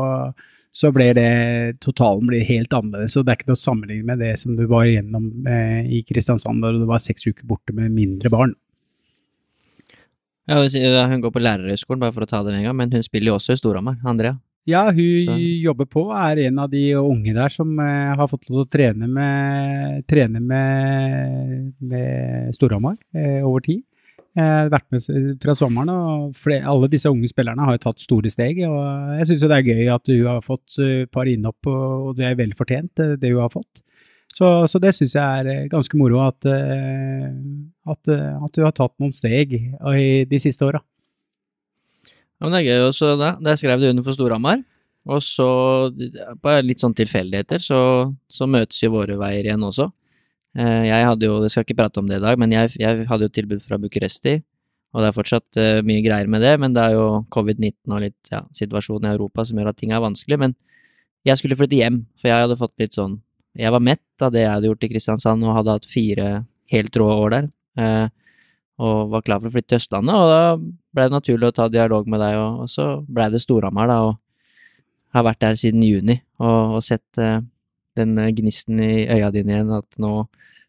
så 0.73 0.91
blir 0.95 1.15
det 1.17 1.81
totalen 1.85 2.29
blir 2.29 2.45
helt 2.47 2.73
annerledes. 2.77 3.17
og 3.17 3.25
Det 3.27 3.33
er 3.33 3.41
ikke 3.41 3.51
noe 3.51 3.61
sammenligning 3.61 4.07
med 4.07 4.23
det 4.23 4.35
som 4.41 4.57
du 4.57 4.67
var 4.71 4.87
igjennom 4.87 5.47
eh, 5.49 5.87
i 5.99 6.03
Kristiansand 6.07 6.63
da 6.63 6.73
du 6.75 6.85
var 6.89 7.03
seks 7.03 7.27
uker 7.27 7.47
borte 7.49 7.75
med 7.77 7.95
mindre 7.95 8.31
barn. 8.33 8.55
Ja, 10.49 10.63
Hun 10.65 11.21
går 11.21 11.33
på 11.33 11.43
lærerhøgskolen, 11.45 12.01
bare 12.01 12.15
for 12.17 12.25
å 12.25 12.29
ta 12.29 12.41
det 12.41 12.55
med 12.55 12.63
en 12.63 12.71
gang, 12.71 12.77
men 12.79 12.93
hun 12.93 13.05
spiller 13.05 13.35
jo 13.35 13.37
også 13.37 13.53
i 13.53 13.61
Storhamar, 13.61 13.99
Andrea. 14.09 14.39
Ja, 14.69 14.87
hun 14.93 15.25
så. 15.25 15.35
jobber 15.65 15.87
på, 15.89 16.03
er 16.13 16.41
en 16.47 16.59
av 16.61 16.71
de 16.73 16.83
unge 16.97 17.33
der 17.37 17.53
som 17.53 17.71
eh, 17.81 18.15
har 18.17 18.29
fått 18.29 18.49
lov 18.49 18.65
til 18.65 18.65
å 18.65 18.71
trene 18.73 19.09
med, 19.09 20.03
trene 20.09 20.41
med, 20.45 21.71
med 21.81 22.57
Storhamar 22.57 22.97
eh, 23.17 23.41
over 23.45 23.65
tid. 23.65 23.83
Jeg 24.39 24.47
har 24.47 24.69
vært 24.71 24.87
med 24.95 25.07
fra 25.43 25.55
sommeren, 25.59 25.91
og 25.91 26.53
alle 26.55 26.89
disse 26.93 27.11
unge 27.11 27.27
spillerne 27.31 27.65
har 27.67 27.75
jo 27.75 27.83
tatt 27.89 28.05
store 28.05 28.31
steg. 28.31 28.61
og 28.69 29.17
Jeg 29.19 29.27
syns 29.33 29.43
det 29.43 29.57
er 29.57 29.67
gøy 29.67 29.91
at 29.91 30.11
hun 30.13 30.29
har 30.31 30.45
fått 30.47 30.79
et 30.85 31.11
par 31.11 31.27
innhopp, 31.27 31.67
og 31.67 32.13
det 32.19 32.29
er 32.29 32.39
vel 32.39 32.55
fortjent, 32.59 33.03
det 33.19 33.33
hun 33.33 33.43
har 33.43 33.51
fått. 33.51 33.83
Så, 34.35 34.47
så 34.71 34.79
det 34.83 34.93
syns 34.95 35.17
jeg 35.17 35.25
er 35.25 35.51
eh, 35.51 35.69
ganske 35.73 35.99
moro, 35.99 36.21
at, 36.27 36.47
eh, 36.47 37.29
at, 37.89 38.11
at, 38.13 38.61
hun 38.61 38.67
har 38.67 38.75
tatt 38.77 38.95
noen 39.01 39.15
steg 39.17 39.57
de 40.29 40.41
siste 40.43 40.67
åra. 40.67 40.83
Ja, 42.39 42.47
men 42.47 42.55
det 42.55 42.61
er 42.61 42.69
gøy 42.69 42.91
også, 42.93 43.15
det. 43.19 43.33
Der 43.43 43.59
skrev 43.59 43.81
du 43.81 43.89
under 43.89 44.07
for 44.07 44.15
Storhamar. 44.15 44.63
Og 45.09 45.23
så, 45.25 45.49
på 46.45 46.55
litt 46.63 46.83
sånn 46.85 46.95
tilfeldigheter, 46.97 47.63
så, 47.65 47.81
så 48.29 48.47
møtes 48.51 48.83
jo 48.83 48.93
våre 48.93 49.17
veier 49.19 49.49
igjen 49.49 49.65
også. 49.65 49.89
Eh, 50.59 50.85
jeg 50.89 51.07
hadde 51.07 51.29
jo, 51.29 51.37
jeg 51.45 51.53
skal 51.55 51.67
ikke 51.67 51.77
prate 51.79 52.01
om 52.01 52.09
det 52.11 52.19
i 52.19 52.25
dag, 52.25 52.39
men 52.41 52.51
jeg, 52.51 52.73
jeg 52.81 53.05
hadde 53.07 53.29
jo 53.29 53.35
tilbud 53.35 53.61
fra 53.63 53.79
Bucuresti, 53.79 54.41
og 54.97 55.05
det 55.05 55.11
er 55.11 55.15
fortsatt 55.15 55.59
uh, 55.61 55.81
mye 55.85 56.01
greier 56.03 56.31
med 56.33 56.41
det, 56.43 56.55
men 56.59 56.73
det 56.75 56.81
er 56.81 56.95
jo 56.97 57.21
covid-19 57.35 57.93
og 57.93 58.01
litt 58.03 58.31
ja, 58.33 58.41
situasjonen 58.57 59.11
i 59.11 59.13
Europa 59.13 59.45
som 59.45 59.61
gjør 59.61 59.69
at 59.71 59.77
ting 59.79 59.93
er 59.93 60.01
vanskelig. 60.01 60.39
Men 60.41 60.55
jeg 61.29 61.39
skulle 61.39 61.59
flytte 61.61 61.77
hjem, 61.77 61.99
for 62.17 62.31
jeg 62.31 62.47
hadde 62.47 62.57
fått 62.57 62.73
litt 62.81 62.97
sånn 62.97 63.19
Jeg 63.59 63.75
var 63.75 63.83
mett 63.85 64.25
av 64.25 64.33
det 64.33 64.45
jeg 64.45 64.53
hadde 64.55 64.71
gjort 64.71 64.87
i 64.87 64.91
Kristiansand 64.95 65.45
og 65.45 65.57
hadde 65.57 65.75
hatt 65.77 65.89
fire 65.91 66.29
helt 66.73 66.99
rå 67.01 67.09
år 67.27 67.35
der, 67.35 67.51
uh, 67.83 68.09
og 68.81 69.13
var 69.13 69.27
klar 69.27 69.43
for 69.43 69.51
å 69.51 69.55
flytte 69.55 69.75
til 69.75 69.83
Østlandet, 69.83 70.17
og 70.17 70.33
da 70.33 70.41
ble 70.57 71.07
det 71.07 71.17
naturlig 71.19 71.51
å 71.51 71.57
ta 71.61 71.69
dialog 71.69 72.09
med 72.09 72.23
deg, 72.25 72.41
og, 72.41 72.65
så 72.73 72.89
blei 73.05 73.29
det 73.35 73.43
Storhamar, 73.45 73.93
da, 73.93 74.01
og 74.09 75.17
har 75.17 75.27
vært 75.29 75.43
der 75.45 75.59
siden 75.59 75.85
juni 75.85 76.19
og, 76.39 76.79
og 76.79 76.83
sett 76.87 77.19
den 77.99 78.19
gnisten 78.37 78.81
i 78.85 79.09
øya 79.11 79.33
dine 79.35 79.57
igjen, 79.57 79.73
at 79.81 79.99
nå 80.01 80.13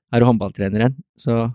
er 0.10 0.22
du 0.22 0.28
håndballtrener 0.28 0.84
igjen. 0.84 1.00
Så 1.20 1.48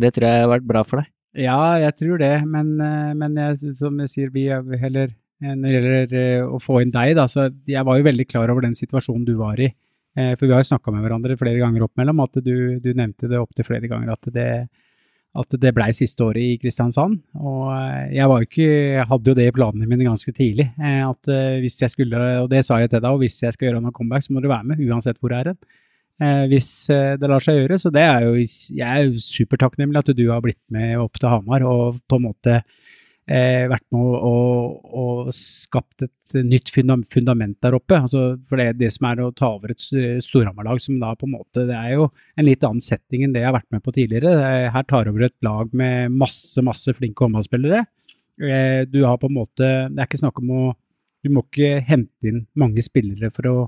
det 0.00 0.14
tror 0.14 0.28
jeg 0.28 0.44
har 0.44 0.52
vært 0.52 0.68
bra 0.68 0.82
for 0.86 1.00
deg. 1.00 1.10
Ja, 1.34 1.58
jeg 1.82 1.96
tror 1.98 2.20
det, 2.22 2.34
men, 2.46 2.76
eh, 2.78 3.12
men 3.18 3.34
jeg, 3.40 3.74
som 3.78 3.98
jeg 4.04 4.12
sier, 4.12 4.30
vi 4.34 4.46
heller 4.78 5.08
eh, 5.08 5.50
når 5.50 5.64
det 5.64 5.74
gjelder 5.74 6.14
eh, 6.20 6.46
å 6.46 6.60
få 6.62 6.78
inn 6.84 6.94
deg, 6.94 7.16
da, 7.18 7.26
så 7.30 7.48
jeg 7.66 7.86
var 7.86 7.98
jo 7.98 8.06
veldig 8.06 8.26
klar 8.30 8.52
over 8.52 8.62
den 8.66 8.78
situasjonen 8.78 9.26
du 9.26 9.34
var 9.40 9.60
i. 9.60 9.72
For 10.14 10.44
vi 10.46 10.52
har 10.54 10.60
jo 10.62 10.68
snakka 10.68 10.92
med 10.94 11.02
hverandre 11.02 11.34
flere 11.34 11.58
ganger 11.58 11.88
opp 11.88 11.96
mellom, 11.98 12.20
at 12.22 12.36
du, 12.38 12.78
du 12.78 12.92
nevnte 12.94 13.26
det 13.26 13.34
opptil 13.34 13.66
flere 13.66 13.88
ganger 13.90 14.12
at 14.12 14.28
det, 14.30 14.44
at 15.34 15.56
det 15.58 15.72
blei 15.74 15.88
siste 15.90 16.22
året 16.22 16.38
i 16.38 16.52
Kristiansand. 16.62 17.16
Og 17.34 17.72
jeg 18.14 18.28
var 18.30 18.38
jo 18.38 18.46
ikke, 18.46 18.68
hadde 19.10 19.32
jo 19.32 19.34
det 19.34 19.48
i 19.50 19.54
planene 19.56 19.88
mine 19.90 20.06
ganske 20.06 20.30
tidlig. 20.30 20.68
At 20.78 21.32
hvis 21.58 21.80
jeg 21.82 21.90
skulle, 21.90 22.20
og 22.44 22.46
det 22.52 22.62
sa 22.62 22.78
jeg 22.78 22.92
til 22.92 23.02
deg, 23.02 23.10
og 23.10 23.24
hvis 23.24 23.40
jeg 23.42 23.56
skal 23.56 23.72
gjøre 23.72 23.82
noe 23.82 23.96
comeback, 23.96 24.22
så 24.22 24.36
må 24.36 24.44
du 24.44 24.46
være 24.52 24.70
med, 24.70 24.84
uansett 24.86 25.18
hvor 25.18 25.34
jeg 25.34 25.42
er 25.42 25.50
hen. 25.50 25.58
Hvis 26.14 26.68
det 26.86 27.26
lar 27.26 27.42
seg 27.42 27.56
gjøre. 27.58 27.76
Så 27.82 27.90
det 27.90 28.04
er 28.06 28.22
jo, 28.22 28.36
jeg 28.38 28.86
er 28.86 29.08
jo 29.08 29.18
supertakknemlig 29.18 29.98
at 29.98 30.12
du 30.14 30.28
har 30.28 30.44
blitt 30.44 30.60
med 30.70 30.94
opp 31.02 31.18
til 31.18 31.32
Hamar 31.32 31.64
og 31.66 31.96
på 32.06 32.20
en 32.20 32.26
måte 32.28 32.60
eh, 33.30 33.64
vært 33.70 33.84
med 33.94 34.16
og, 34.28 34.84
og, 34.84 35.30
skapt 35.34 36.04
et 36.06 36.34
nytt 36.44 36.70
fundament 36.74 37.56
der 37.64 37.76
oppe. 37.76 37.98
Altså, 37.98 38.34
for 38.48 38.60
det 38.60 38.78
det 38.80 38.90
som 38.94 39.08
er 39.10 39.24
å 39.24 39.32
ta 39.36 39.54
over 39.56 39.74
et 39.74 39.84
Storhamar-lag 40.24 40.82
som 40.82 41.00
da 41.00 41.14
på 41.18 41.28
en 41.28 41.36
måte 41.36 41.66
Det 41.68 41.76
er 41.76 41.96
jo 41.96 42.08
en 42.36 42.48
litt 42.48 42.64
annen 42.66 42.84
setting 42.84 43.24
enn 43.24 43.34
det 43.34 43.44
jeg 43.44 43.50
har 43.50 43.58
vært 43.58 43.72
med 43.74 43.84
på 43.84 43.94
tidligere. 43.96 44.70
Her 44.74 44.88
tar 44.88 45.10
over 45.10 45.28
et 45.28 45.36
lag 45.46 45.72
med 45.76 46.14
masse, 46.14 46.60
masse 46.64 46.96
flinke 46.96 47.24
håndballspillere. 47.24 47.84
Eh, 48.42 48.82
du 48.90 49.04
har 49.06 49.20
på 49.22 49.30
en 49.30 49.36
måte 49.36 49.62
Det 49.62 50.00
er 50.00 50.08
ikke 50.08 50.18
snakk 50.18 50.40
om 50.40 50.48
å 50.50 50.62
Du 51.22 51.28
må 51.30 51.44
ikke 51.44 51.78
hente 51.86 52.26
inn 52.26 52.40
mange 52.58 52.82
spillere 52.82 53.30
for 53.32 53.46
å 53.48 53.58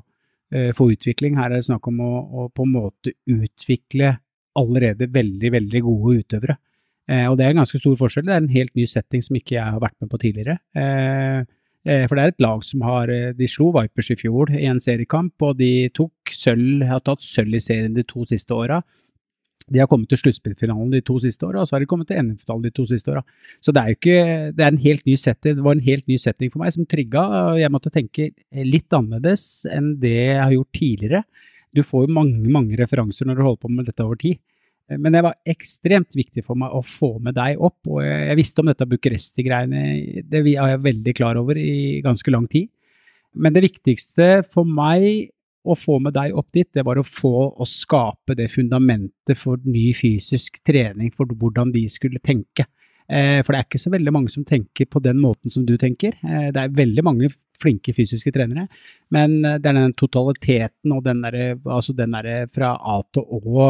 eh, 0.54 0.70
få 0.76 0.90
utvikling. 0.94 1.36
Her 1.38 1.50
er 1.50 1.60
det 1.60 1.68
snakk 1.68 1.88
om 1.90 2.00
å, 2.04 2.12
å 2.22 2.48
på 2.54 2.66
en 2.66 2.74
måte 2.76 3.16
utvikle 3.26 4.16
allerede 4.56 5.08
veldig, 5.12 5.52
veldig 5.52 5.82
gode 5.84 6.22
utøvere. 6.22 6.56
Eh, 7.06 7.26
og 7.30 7.36
det 7.38 7.46
er 7.46 7.54
en 7.54 7.62
ganske 7.62 7.80
stor 7.80 7.96
forskjell. 8.00 8.26
Det 8.26 8.34
er 8.34 8.42
en 8.42 8.54
helt 8.56 8.74
ny 8.78 8.86
setting 8.90 9.22
som 9.22 9.38
ikke 9.38 9.56
jeg 9.56 9.76
har 9.76 9.82
vært 9.82 9.96
med 10.02 10.10
på 10.10 10.20
tidligere. 10.22 10.58
Eh, 10.74 11.40
eh, 11.86 12.04
for 12.08 12.18
det 12.18 12.24
er 12.24 12.34
et 12.34 12.44
lag 12.44 12.64
som 12.66 12.82
har 12.86 13.12
De 13.38 13.50
slo 13.50 13.70
Vipers 13.76 14.10
i 14.10 14.18
fjor 14.18 14.50
i 14.54 14.66
en 14.70 14.82
seriekamp, 14.82 15.34
og 15.42 15.58
de 15.60 15.88
tok 15.94 16.34
sølv, 16.34 16.86
har 16.88 17.04
tatt 17.06 17.22
sølv 17.22 17.58
i 17.58 17.62
serien 17.62 17.94
de 17.94 18.06
to 18.06 18.26
siste 18.26 18.54
åra. 18.54 18.82
De 19.72 19.80
har 19.82 19.88
kommet 19.90 20.06
til 20.12 20.20
sluttspillfinalen 20.20 20.92
de 20.94 21.00
to 21.02 21.16
siste 21.22 21.42
åra, 21.42 21.62
og 21.62 21.66
så 21.66 21.74
har 21.74 21.82
de 21.82 21.88
kommet 21.90 22.06
til 22.10 22.20
NM-finalen 22.22 22.68
de 22.68 22.74
to 22.74 22.84
siste 22.86 23.10
åra. 23.10 23.24
Så 23.58 23.74
det 23.74 23.82
er 23.82 23.88
jo 23.90 23.98
ikke 23.98 24.20
Det 24.54 24.62
er 24.62 24.70
en 24.70 24.84
helt 24.84 25.06
ny 25.06 25.16
setting. 25.18 25.56
Det 25.58 25.64
var 25.66 25.74
en 25.74 25.88
helt 25.88 26.06
ny 26.06 26.18
setting 26.22 26.52
for 26.52 26.62
meg 26.62 26.74
som 26.74 26.86
trigga. 26.86 27.24
Jeg 27.58 27.72
måtte 27.74 27.90
tenke 27.90 28.30
litt 28.52 28.92
annerledes 28.94 29.66
enn 29.66 29.96
det 29.98 30.14
jeg 30.14 30.42
har 30.42 30.54
gjort 30.54 30.72
tidligere. 30.78 31.22
Du 31.74 31.82
får 31.82 32.06
jo 32.06 32.14
mange, 32.14 32.46
mange 32.48 32.78
referanser 32.78 33.26
når 33.26 33.36
du 33.36 33.42
holder 33.42 33.64
på 33.64 33.72
med 33.72 33.90
dette 33.90 34.06
over 34.06 34.16
tid. 34.20 34.38
Men 34.86 35.16
det 35.16 35.24
var 35.26 35.34
ekstremt 35.50 36.14
viktig 36.14 36.44
for 36.46 36.58
meg 36.58 36.70
å 36.70 36.84
få 36.86 37.16
med 37.18 37.34
deg 37.34 37.58
opp, 37.58 37.80
og 37.90 38.04
jeg 38.06 38.38
visste 38.38 38.62
om 38.62 38.68
dette 38.70 38.86
Bucuresti-greiene, 38.86 39.80
det 40.22 40.44
er 40.44 40.50
jeg 40.54 40.82
veldig 40.84 41.14
klar 41.18 41.40
over 41.40 41.58
i 41.58 41.98
ganske 42.04 42.30
lang 42.30 42.46
tid. 42.46 42.68
Men 43.34 43.52
det 43.52 43.64
viktigste 43.66 44.44
for 44.46 44.68
meg 44.68 45.32
å 45.66 45.76
få 45.78 45.98
med 46.02 46.14
deg 46.16 46.36
opp 46.38 46.48
dit, 46.54 46.68
det 46.74 46.84
var 46.86 47.00
å 47.00 47.06
få 47.06 47.50
å 47.50 47.66
skape 47.68 48.36
det 48.38 48.48
fundamentet 48.52 49.38
for 49.38 49.60
ny 49.66 49.90
fysisk 49.96 50.62
trening, 50.66 51.12
for 51.14 51.30
hvordan 51.30 51.74
de 51.74 51.86
skulle 51.92 52.22
tenke. 52.22 52.68
Eh, 53.06 53.38
for 53.46 53.54
det 53.54 53.58
er 53.58 53.66
ikke 53.68 53.80
så 53.82 53.92
veldig 53.94 54.12
mange 54.14 54.32
som 54.32 54.44
tenker 54.46 54.88
på 54.90 55.02
den 55.02 55.20
måten 55.22 55.52
som 55.52 55.66
du 55.66 55.76
tenker. 55.78 56.16
Eh, 56.26 56.48
det 56.54 56.62
er 56.62 56.74
veldig 56.74 57.04
mange 57.06 57.30
flinke 57.60 57.94
fysiske 57.96 58.32
trenere. 58.34 58.66
Men 59.14 59.38
eh, 59.44 59.60
det 59.62 59.70
er 59.70 59.78
den 59.78 59.94
totaliteten 59.98 60.94
og 60.96 61.04
den 61.06 61.22
derre 61.24 61.52
altså 61.64 61.94
der 61.96 62.48
fra 62.54 62.74
A 62.76 62.98
til 63.14 63.22
Å 63.22 63.68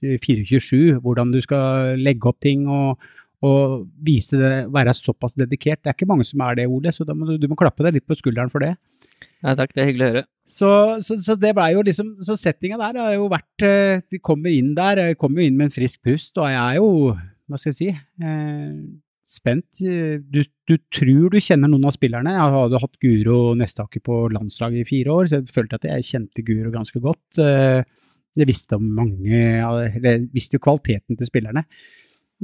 427, 0.00 1.02
hvordan 1.04 1.34
du 1.34 1.42
skal 1.44 2.00
legge 2.00 2.30
opp 2.30 2.40
ting 2.44 2.64
og, 2.72 3.04
og 3.44 3.84
vise 4.04 4.40
det, 4.40 4.54
være 4.72 4.96
såpass 4.96 5.36
dedikert. 5.36 5.82
Det 5.82 5.92
er 5.92 5.98
ikke 5.98 6.08
mange 6.10 6.26
som 6.28 6.40
er 6.46 6.56
det, 6.62 6.68
Ole, 6.70 6.92
så 6.92 7.06
må 7.12 7.28
du, 7.28 7.36
du, 7.38 7.50
må 7.50 7.60
klappe 7.60 7.84
deg 7.84 7.98
litt 7.98 8.08
på 8.08 8.16
skulderen 8.16 8.52
for 8.52 8.64
det. 8.64 8.74
Ja, 9.44 9.52
takk, 9.52 9.76
det 9.76 9.84
er 9.84 9.92
hyggelig 9.92 10.06
å 10.06 10.12
høre. 10.14 10.28
Så, 10.44 10.68
så, 11.00 11.16
så 11.24 11.36
det 11.40 11.54
blei 11.56 11.70
jo 11.72 11.80
liksom 11.80 12.10
Så 12.20 12.34
settinga 12.36 12.76
der 12.76 12.98
har 13.00 13.14
jo 13.14 13.30
vært 13.32 13.64
eh, 13.64 14.02
De 14.12 14.18
kommer 14.20 14.52
inn 14.52 14.74
der, 14.76 15.00
jeg 15.00 15.16
kommer 15.16 15.40
jo 15.40 15.48
inn 15.48 15.56
med 15.56 15.70
en 15.70 15.72
frisk 15.72 16.02
pust, 16.04 16.36
og 16.36 16.50
jeg 16.52 16.60
er 16.60 16.76
jo, 16.76 17.14
hva 17.48 17.60
skal 17.60 17.72
jeg 17.72 17.78
si 17.78 17.88
eh, 17.88 18.74
spent. 19.34 19.80
Du, 20.30 20.42
du, 20.68 20.74
tror 20.92 21.32
du 21.32 21.40
kjenner 21.42 21.70
noen 21.70 21.88
av 21.88 21.94
spillerne. 21.96 22.34
Jeg 22.36 22.54
hadde 22.54 22.80
hatt 22.82 22.98
Guro 23.02 23.38
Nestaker 23.58 24.02
på 24.04 24.18
landslaget 24.34 24.84
i 24.84 24.88
fire 24.88 25.14
år, 25.16 25.28
så 25.30 25.40
jeg 25.40 25.54
følte 25.56 25.80
at 25.80 25.86
jeg 25.88 26.08
kjente 26.10 26.44
Guro 26.46 26.72
ganske 26.74 27.00
godt. 27.02 27.40
Eh, 27.42 27.80
jeg 28.34 28.50
visste 28.50 28.78
om 28.78 28.86
mange, 28.96 29.40
eller 29.64 30.26
visste 30.34 30.58
jo 30.58 30.64
kvaliteten 30.64 31.18
til 31.18 31.30
spillerne. 31.30 31.64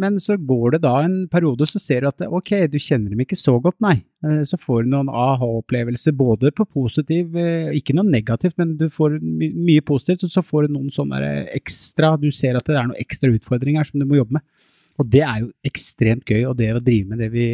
Men 0.01 0.17
så 0.23 0.37
går 0.39 0.77
det 0.77 0.81
da 0.87 0.95
en 1.05 1.17
periode, 1.29 1.67
så 1.69 1.81
ser 1.83 2.03
du 2.03 2.09
at 2.09 2.23
ok, 2.25 2.55
du 2.73 2.79
kjenner 2.81 3.13
dem 3.13 3.21
ikke 3.21 3.37
så 3.37 3.59
godt, 3.61 3.77
nei. 3.85 3.99
Eh, 4.25 4.41
så 4.49 4.57
får 4.61 4.87
du 4.87 4.95
noen 4.95 5.11
aha-opplevelser, 5.13 6.15
både 6.17 6.53
på 6.57 6.65
positiv, 6.65 7.37
eh, 7.37 7.69
ikke 7.77 7.97
noe 7.99 8.09
negativt, 8.09 8.57
men 8.61 8.79
du 8.81 8.87
får 8.93 9.19
my 9.21 9.51
mye 9.69 9.85
positivt, 9.85 10.25
og 10.25 10.33
så 10.33 10.45
får 10.47 10.67
du 10.67 10.77
noen 10.79 10.95
sånne 10.95 11.21
ekstra, 11.59 12.15
du 12.21 12.31
ser 12.33 12.57
at 12.57 12.65
det 12.69 12.79
er 12.79 12.89
noen 12.89 13.03
ekstra 13.03 13.33
utfordringer 13.35 13.89
som 13.89 14.01
du 14.01 14.09
må 14.09 14.23
jobbe 14.23 14.39
med. 14.39 14.47
Og 15.01 15.09
det 15.09 15.25
er 15.25 15.43
jo 15.45 15.51
ekstremt 15.69 16.29
gøy, 16.29 16.45
og 16.49 16.57
det 16.59 16.73
å 16.75 16.83
drive 16.85 17.13
med 17.13 17.21
det 17.21 17.31
vi 17.33 17.47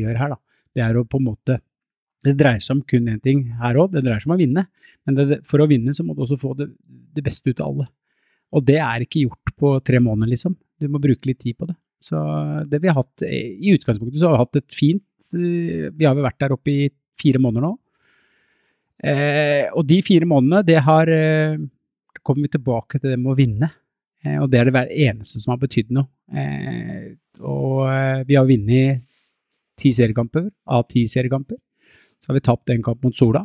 gjør 0.00 0.18
her, 0.18 0.34
da, 0.34 0.40
det 0.74 0.84
er 0.86 0.98
å 0.98 1.06
på 1.06 1.20
en 1.20 1.30
måte 1.32 1.62
Det 2.22 2.36
dreier 2.38 2.62
seg 2.62 2.76
om 2.76 2.82
kun 2.86 3.08
én 3.10 3.18
ting 3.18 3.40
her 3.58 3.74
òg, 3.82 3.96
det 3.96 4.04
dreier 4.04 4.22
seg 4.22 4.30
om 4.30 4.36
å 4.36 4.38
vinne. 4.38 4.62
Men 5.02 5.16
det, 5.18 5.40
for 5.42 5.58
å 5.58 5.66
vinne 5.66 5.90
så 5.90 6.04
må 6.06 6.14
du 6.14 6.20
også 6.22 6.36
få 6.38 6.52
det, 6.54 6.68
det, 6.86 7.24
beste 7.26 7.50
ut 7.50 7.58
av 7.58 7.72
alle. 7.72 7.86
Og 8.54 8.62
det 8.62 8.76
er 8.78 9.02
ikke 9.02 9.24
gjort 9.24 9.50
på 9.58 9.72
tre 9.82 9.98
måneder, 9.98 10.30
liksom. 10.30 10.54
Du 10.78 10.86
må 10.86 11.00
bruke 11.02 11.26
litt 11.26 11.40
tid 11.42 11.58
på 11.58 11.66
det. 11.66 11.74
Så 12.02 12.18
det 12.68 12.82
vi 12.82 12.90
har 12.90 12.98
hatt, 12.98 13.24
i 13.26 13.72
utgangspunktet 13.76 14.18
så 14.20 14.30
har 14.30 14.36
vi 14.36 14.42
hatt 14.42 14.58
et 14.58 14.74
fint 14.74 15.04
eh, 15.36 15.86
Vi 15.94 16.06
har 16.06 16.16
vel 16.18 16.26
vært 16.26 16.40
der 16.42 16.56
oppe 16.56 16.72
i 16.72 16.88
fire 17.20 17.40
måneder 17.42 17.68
nå. 17.68 17.76
Eh, 19.02 19.68
og 19.74 19.86
de 19.86 20.00
fire 20.06 20.26
månedene, 20.28 20.64
det 20.66 20.82
har 20.86 21.10
eh, 21.10 21.60
kommer 22.22 22.46
vi 22.46 22.52
tilbake 22.56 23.00
til 23.00 23.12
det 23.12 23.20
med 23.20 23.32
å 23.34 23.38
vinne. 23.38 23.70
Eh, 24.22 24.38
og 24.38 24.50
det 24.50 24.60
er 24.60 24.68
det 24.68 24.76
hver 24.76 24.92
eneste 25.08 25.42
som 25.42 25.54
har 25.54 25.62
betydd 25.62 25.92
noe. 25.94 26.08
Eh, 26.32 27.14
og 27.42 27.82
eh, 27.90 28.22
vi 28.28 28.38
har 28.38 28.48
vunnet 28.48 29.02
ti 29.78 29.92
seriekamper 29.94 30.48
av 30.70 30.86
ti 30.90 31.04
seriekamper. 31.10 31.58
Så 32.22 32.30
har 32.30 32.38
vi 32.38 32.46
tapt 32.46 32.70
en 32.70 32.84
kamp 32.86 33.02
mot 33.02 33.16
Sola, 33.18 33.40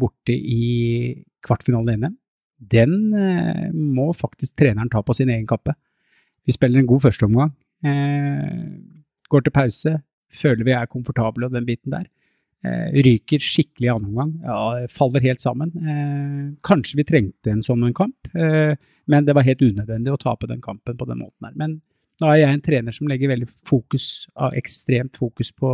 borte 0.00 0.32
i 0.32 1.12
kvartfinalen 1.44 1.90
i 1.92 1.98
NM. 2.00 2.14
Den 2.72 2.94
må 3.92 4.06
faktisk 4.16 4.54
treneren 4.56 4.88
ta 4.88 5.02
på 5.04 5.12
sin 5.14 5.28
egen 5.28 5.44
kappe. 5.46 5.74
Vi 6.48 6.54
spiller 6.56 6.80
en 6.80 6.88
god 6.88 7.04
førsteomgang. 7.04 7.52
Går 7.82 9.44
til 9.44 9.54
pause, 9.54 9.96
føler 10.34 10.66
vi 10.66 10.74
er 10.76 10.88
komfortable 10.90 11.46
og 11.46 11.54
den 11.54 11.66
biten 11.68 11.92
der. 11.94 12.06
ryker 13.04 13.38
skikkelig 13.38 13.86
i 13.86 13.92
annen 13.92 14.08
omgang. 14.10 14.32
Ja, 14.42 14.86
faller 14.90 15.22
helt 15.22 15.40
sammen. 15.40 15.70
kanskje 16.66 16.98
vi 16.98 17.04
trengte 17.06 17.52
en 17.52 17.62
sånn 17.62 17.84
en 17.86 17.94
kamp. 17.94 18.32
Men 18.34 19.24
det 19.24 19.34
var 19.34 19.46
helt 19.46 19.62
unødvendig 19.62 20.12
å 20.12 20.20
tape 20.20 20.48
den 20.50 20.60
kampen 20.60 20.96
på 20.98 21.06
den 21.06 21.22
måten 21.22 21.46
her. 21.46 21.54
Men 21.54 21.78
nå 22.18 22.32
er 22.32 22.40
jeg 22.40 22.56
en 22.56 22.64
trener 22.66 22.94
som 22.94 23.08
legger 23.08 23.30
veldig 23.30 23.48
fokus, 23.68 24.26
ekstremt 24.58 25.16
fokus 25.16 25.52
på, 25.54 25.70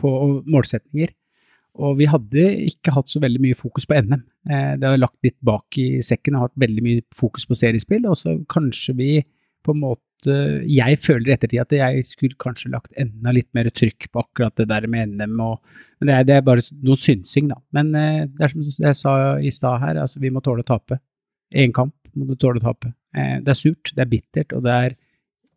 på 0.00 0.14
målsetninger. 0.48 1.12
Og 1.82 1.96
vi 1.98 2.06
hadde 2.06 2.44
ikke 2.68 2.94
hatt 2.94 3.10
så 3.10 3.20
veldig 3.22 3.40
mye 3.42 3.58
fokus 3.58 3.86
på 3.90 3.98
NM. 3.98 4.22
Eh, 4.46 4.72
det 4.78 4.86
har 4.86 5.00
lagt 5.00 5.18
litt 5.26 5.40
bak 5.44 5.78
i 5.82 5.98
sekken 6.06 6.36
og 6.38 6.46
hatt 6.46 6.60
veldig 6.62 6.84
mye 6.86 7.04
fokus 7.14 7.48
på 7.50 7.56
seriespill. 7.58 8.06
Og 8.06 8.18
så 8.20 8.36
kanskje 8.50 8.94
vi 8.98 9.10
på 9.64 9.74
en 9.74 9.82
måte 9.82 10.02
Jeg 10.30 11.00
føler 11.02 11.30
i 11.30 11.34
ettertid 11.34 11.62
at 11.62 11.74
jeg 11.76 12.04
skulle 12.08 12.38
kanskje 12.40 12.72
lagt 12.72 12.92
enda 13.00 13.32
litt 13.34 13.50
mer 13.56 13.68
trykk 13.70 14.08
på 14.12 14.22
akkurat 14.22 14.54
det 14.60 14.68
der 14.70 14.86
med 14.90 15.16
NM. 15.18 15.40
Og, 15.44 15.80
men 16.00 16.10
det 16.10 16.14
er, 16.16 16.28
det 16.28 16.36
er 16.38 16.46
bare 16.46 16.64
noe 16.84 17.00
synsing, 17.00 17.50
da. 17.52 17.58
Men 17.76 17.92
eh, 17.98 18.22
det 18.30 18.46
er 18.46 18.54
som 18.54 18.64
jeg 18.64 19.00
sa 19.00 19.14
i 19.38 19.52
stad 19.54 19.82
her, 19.82 20.00
altså 20.04 20.22
vi 20.22 20.32
må 20.32 20.42
tåle 20.44 20.64
å 20.64 20.70
tape. 20.74 21.00
Én 21.54 21.74
kamp 21.74 21.94
må 22.14 22.28
du 22.28 22.36
tåle 22.38 22.60
å 22.62 22.64
tape. 22.64 22.92
Eh, 23.14 23.38
det 23.44 23.52
er 23.52 23.58
surt, 23.58 23.92
det 23.94 24.04
er 24.04 24.10
bittert, 24.10 24.54
og 24.56 24.64
det 24.66 24.74
er 24.74 24.96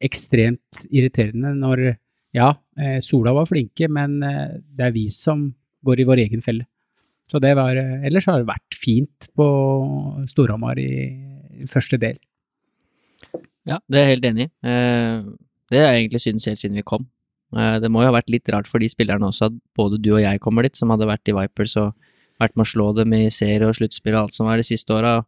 ekstremt 0.08 0.86
irriterende 0.90 1.56
når 1.58 1.88
Ja, 2.36 2.52
eh, 2.78 3.00
Sola 3.02 3.32
var 3.34 3.48
flinke, 3.50 3.88
men 3.90 4.20
eh, 4.22 4.60
det 4.60 4.90
er 4.90 4.92
vi 4.94 5.08
som 5.10 5.48
går 5.88 6.02
i 6.02 6.06
vår 6.06 6.22
egen 6.26 6.44
felle. 6.44 6.68
Så 7.28 7.40
det 7.44 7.56
var 7.58 7.76
Ellers 7.76 8.28
har 8.28 8.40
det 8.40 8.48
vært 8.48 8.76
fint 8.78 9.30
på 9.36 9.48
Storhamar 10.30 10.78
i 10.80 11.66
første 11.68 11.98
del. 12.00 12.20
Ja, 13.68 13.82
det 13.92 14.00
er 14.00 14.06
jeg 14.06 14.16
helt 14.16 14.28
enig 14.32 14.48
i. 14.48 14.52
Det 15.68 15.80
har 15.82 15.92
jeg 15.92 16.06
egentlig 16.06 16.22
syntes 16.24 16.48
helt 16.48 16.62
siden 16.62 16.80
vi 16.80 16.86
kom. 16.88 17.08
Det 17.54 17.90
må 17.92 18.04
jo 18.04 18.10
ha 18.10 18.16
vært 18.16 18.32
litt 18.32 18.48
rart 18.52 18.68
for 18.68 18.80
de 18.80 18.88
spillerne 18.92 19.28
også 19.28 19.50
at 19.50 19.58
både 19.76 20.00
du 20.00 20.14
og 20.14 20.22
jeg 20.24 20.40
kommer 20.44 20.64
dit, 20.64 20.76
som 20.80 20.92
hadde 20.94 21.08
vært 21.10 21.28
i 21.28 21.36
Vipers 21.36 21.76
og 21.80 21.92
vært 22.40 22.56
med 22.56 22.64
å 22.64 22.72
slå 22.72 22.88
dem 22.96 23.16
i 23.18 23.26
serie 23.34 23.68
og 23.68 23.76
sluttspill 23.76 24.16
og 24.16 24.28
alt 24.28 24.38
som 24.38 24.48
var 24.48 24.60
de 24.60 24.68
siste 24.68 24.94
åra 24.96 25.20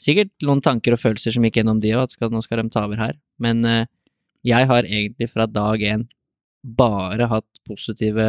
sikkert 0.00 0.32
noen 0.44 0.62
tanker 0.64 0.96
og 0.96 1.00
følelser 1.00 1.34
som 1.34 1.44
gikk 1.46 1.60
gjennom 1.60 1.80
de 1.80 1.94
òg, 1.94 2.06
at 2.06 2.16
skal, 2.16 2.32
nå 2.32 2.42
skal 2.44 2.60
de 2.60 2.68
ta 2.72 2.84
over 2.88 3.00
her. 3.00 3.16
Men 3.42 3.64
eh, 3.68 3.88
jeg 4.46 4.68
har 4.68 4.88
egentlig 4.88 5.30
fra 5.32 5.48
dag 5.48 5.82
én 5.82 6.06
bare 6.66 7.28
hatt 7.30 7.60
positive 7.66 8.26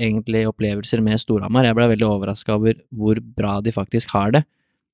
egentlig 0.00 0.46
opplevelser 0.48 1.02
med 1.04 1.20
Storhamar. 1.20 1.66
Jeg 1.68 1.76
ble 1.76 1.90
veldig 1.92 2.08
overraska 2.08 2.56
over 2.56 2.78
hvor 2.90 3.20
bra 3.20 3.58
de 3.64 3.74
faktisk 3.74 4.14
har 4.16 4.32
det. 4.38 4.46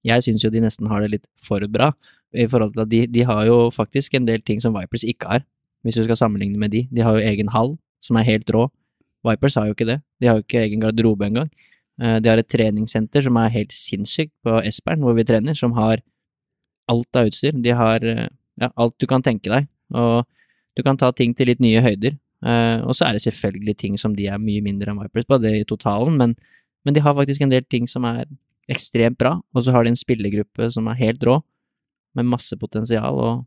Jeg 0.07 0.25
syns 0.27 0.45
jo 0.45 0.51
de 0.51 0.65
nesten 0.65 0.91
har 0.91 1.05
det 1.05 1.13
litt 1.13 1.29
for 1.39 1.63
bra, 1.71 1.93
i 2.35 2.47
forhold 2.49 2.75
til 2.75 2.85
at 2.85 2.91
de, 2.91 3.07
de 3.07 3.25
har 3.29 3.47
jo 3.47 3.71
faktisk 3.75 4.15
en 4.15 4.29
del 4.29 4.43
ting 4.43 4.63
som 4.63 4.75
Vipers 4.77 5.05
ikke 5.05 5.29
har, 5.29 5.45
hvis 5.83 5.99
du 5.99 6.05
skal 6.05 6.17
sammenligne 6.17 6.59
med 6.59 6.73
de. 6.73 6.87
De 6.91 7.03
har 7.05 7.19
jo 7.19 7.27
egen 7.27 7.51
hall, 7.53 7.77
som 8.03 8.17
er 8.17 8.29
helt 8.29 8.51
rå. 8.55 8.69
Vipers 9.27 9.55
har 9.59 9.69
jo 9.69 9.77
ikke 9.77 9.89
det. 9.89 10.01
De 10.21 10.29
har 10.31 10.39
jo 10.39 10.47
ikke 10.47 10.63
egen 10.63 10.83
garderobe 10.83 11.27
engang. 11.27 11.51
Eh, 12.03 12.19
de 12.23 12.31
har 12.31 12.41
et 12.41 12.49
treningssenter 12.49 13.23
som 13.27 13.37
er 13.37 13.53
helt 13.55 13.75
sinnssykt 13.77 14.33
på 14.47 14.61
Espern, 14.67 15.03
hvor 15.05 15.17
vi 15.19 15.27
trener, 15.27 15.55
som 15.59 15.75
har 15.79 16.03
alt 16.91 17.19
av 17.19 17.31
utstyr. 17.31 17.55
De 17.63 17.75
har 17.77 18.05
eh, 18.05 18.29
ja, 18.61 18.71
alt 18.77 18.97
du 18.99 19.07
kan 19.11 19.23
tenke 19.23 19.51
deg. 19.53 19.69
Og 19.95 20.25
du 20.77 20.83
kan 20.83 20.97
ta 20.97 21.13
ting 21.13 21.35
til 21.37 21.51
litt 21.53 21.61
nye 21.63 21.83
høyder. 21.85 22.17
Uh, 22.43 22.83
og 22.91 22.97
så 22.99 23.07
er 23.07 23.15
det 23.15 23.23
selvfølgelig 23.23 23.77
ting 23.79 23.99
som 24.01 24.17
de 24.19 24.27
er 24.27 24.41
mye 24.43 24.63
mindre 24.65 24.91
enn 24.91 24.99
Vipers 24.99 25.29
på, 25.31 25.39
det 25.39 25.53
i 25.61 25.67
totalen, 25.69 26.17
men, 26.19 26.33
men, 26.83 26.95
de 26.97 27.03
har 27.05 27.15
faktisk 27.15 27.45
en 27.45 27.53
del 27.53 27.63
ting 27.71 27.87
som 27.87 28.03
er 28.09 28.25
ekstremt 28.73 29.15
bra, 29.21 29.37
og 29.55 29.63
så 29.63 29.71
har 29.71 29.87
de 29.87 29.93
en 29.93 30.01
spillergruppe 30.01 30.67
som 30.75 30.89
er 30.91 30.99
helt 30.99 31.23
rå, 31.23 31.37
med 32.19 32.29
masse 32.29 32.59
potensial, 32.61 33.19
og 33.19 33.45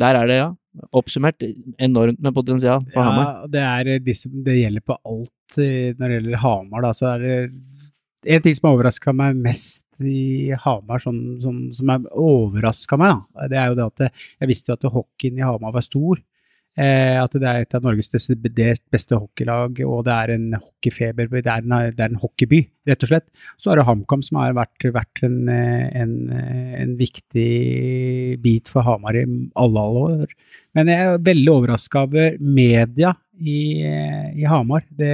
der 0.00 0.18
er 0.18 0.28
det, 0.28 0.38
ja, 0.40 0.50
oppsummert 0.96 1.42
enormt 1.82 2.20
med 2.24 2.34
potensial 2.34 2.80
på 2.86 2.96
ja, 2.96 3.04
Hamar. 3.04 3.46
Det, 3.52 3.60
er, 3.60 3.90
det 4.00 4.56
gjelder 4.56 4.84
på 4.84 4.96
alt 4.96 5.58
når 5.58 6.06
det 6.06 6.18
gjelder 6.18 6.42
Hamar, 6.42 6.86
da, 6.86 6.92
så 6.96 7.10
er 7.12 7.24
det 7.26 7.36
en 8.32 8.42
ting 8.42 8.54
som 8.54 8.68
har 8.68 8.76
overraska 8.76 9.12
meg 9.18 9.38
mest 9.42 9.86
i 9.98 10.52
Hamar, 10.64 11.02
som, 11.02 11.16
som, 11.42 11.64
som 11.74 11.90
har 11.90 12.04
overraska 12.14 12.98
meg, 13.00 13.24
da, 13.34 13.48
det 13.50 13.58
er 13.60 13.72
jo 13.72 13.78
det 13.78 13.88
at 13.88 14.04
jeg 14.06 14.50
visste 14.50 14.72
jo 14.72 14.78
at 14.78 14.92
hockeyen 14.94 15.40
i 15.40 15.46
Hamar 15.46 15.74
var 15.74 15.84
stor. 15.86 16.22
Eh, 16.80 17.18
at 17.20 17.34
det 17.36 17.44
er 17.44 17.66
et 17.66 17.74
av 17.76 17.84
Norges 17.84 18.08
desidert 18.14 18.80
beste 18.92 19.16
hockeylag, 19.18 19.82
og 19.84 20.06
det 20.06 20.14
er 20.14 20.30
en 20.32 20.46
hockeyfeber, 20.56 21.28
det 21.34 21.42
er 21.44 21.60
en, 21.60 21.74
det 21.92 22.00
er 22.00 22.14
en 22.14 22.22
hockeyby, 22.22 22.62
rett 22.88 23.04
og 23.04 23.10
slett. 23.10 23.26
Så 23.60 23.72
er 23.72 23.80
det 23.80 23.84
HamKam 23.88 24.24
som 24.24 24.40
har 24.40 24.56
vært, 24.56 24.86
vært 24.94 25.20
en, 25.28 25.36
en, 25.52 26.14
en, 26.32 26.94
viktig 26.96 27.50
bit 28.40 28.72
for 28.72 28.88
Hamar 28.88 29.20
i 29.20 29.26
alle, 29.26 29.52
alle 29.84 30.06
år. 30.06 30.32
Men 30.72 30.88
jeg 30.88 31.04
er 31.04 31.26
veldig 31.28 31.52
overraska 31.52 32.06
over 32.06 32.40
media 32.40 33.12
i, 33.36 33.60
i 33.84 34.48
Hamar. 34.48 34.86
Det 34.88 35.12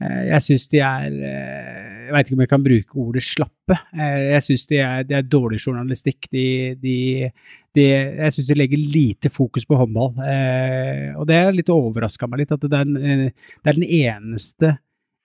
jeg 0.00 0.44
syns 0.46 0.66
de 0.72 0.80
er 0.80 1.16
eh, 1.28 1.88
Jeg 2.06 2.14
veit 2.14 2.28
ikke 2.28 2.36
om 2.38 2.42
jeg 2.44 2.50
kan 2.50 2.62
bruke 2.64 3.00
ordet 3.04 3.24
slappe. 3.26 3.76
Eh, 3.94 4.20
jeg 4.32 4.44
syns 4.46 4.66
de, 4.70 4.78
de, 5.06 5.16
er 5.18 5.26
dårlig 5.28 5.60
journalistikk. 5.60 6.30
De, 6.32 6.46
de, 6.80 6.96
jeg 7.84 8.34
syns 8.34 8.48
de 8.48 8.56
legger 8.58 8.80
lite 8.80 9.30
fokus 9.30 9.68
på 9.68 9.78
håndball. 9.78 10.16
Og 11.20 11.26
det 11.28 11.38
har 11.38 11.54
litt 11.54 11.70
overraska 11.70 12.26
meg 12.30 12.44
litt, 12.44 12.54
at 12.56 12.64
det 12.64 12.80
er, 12.80 12.88
den, 12.88 13.28
det 13.30 13.72
er 13.72 13.78
den 13.78 13.86
eneste 13.86 14.72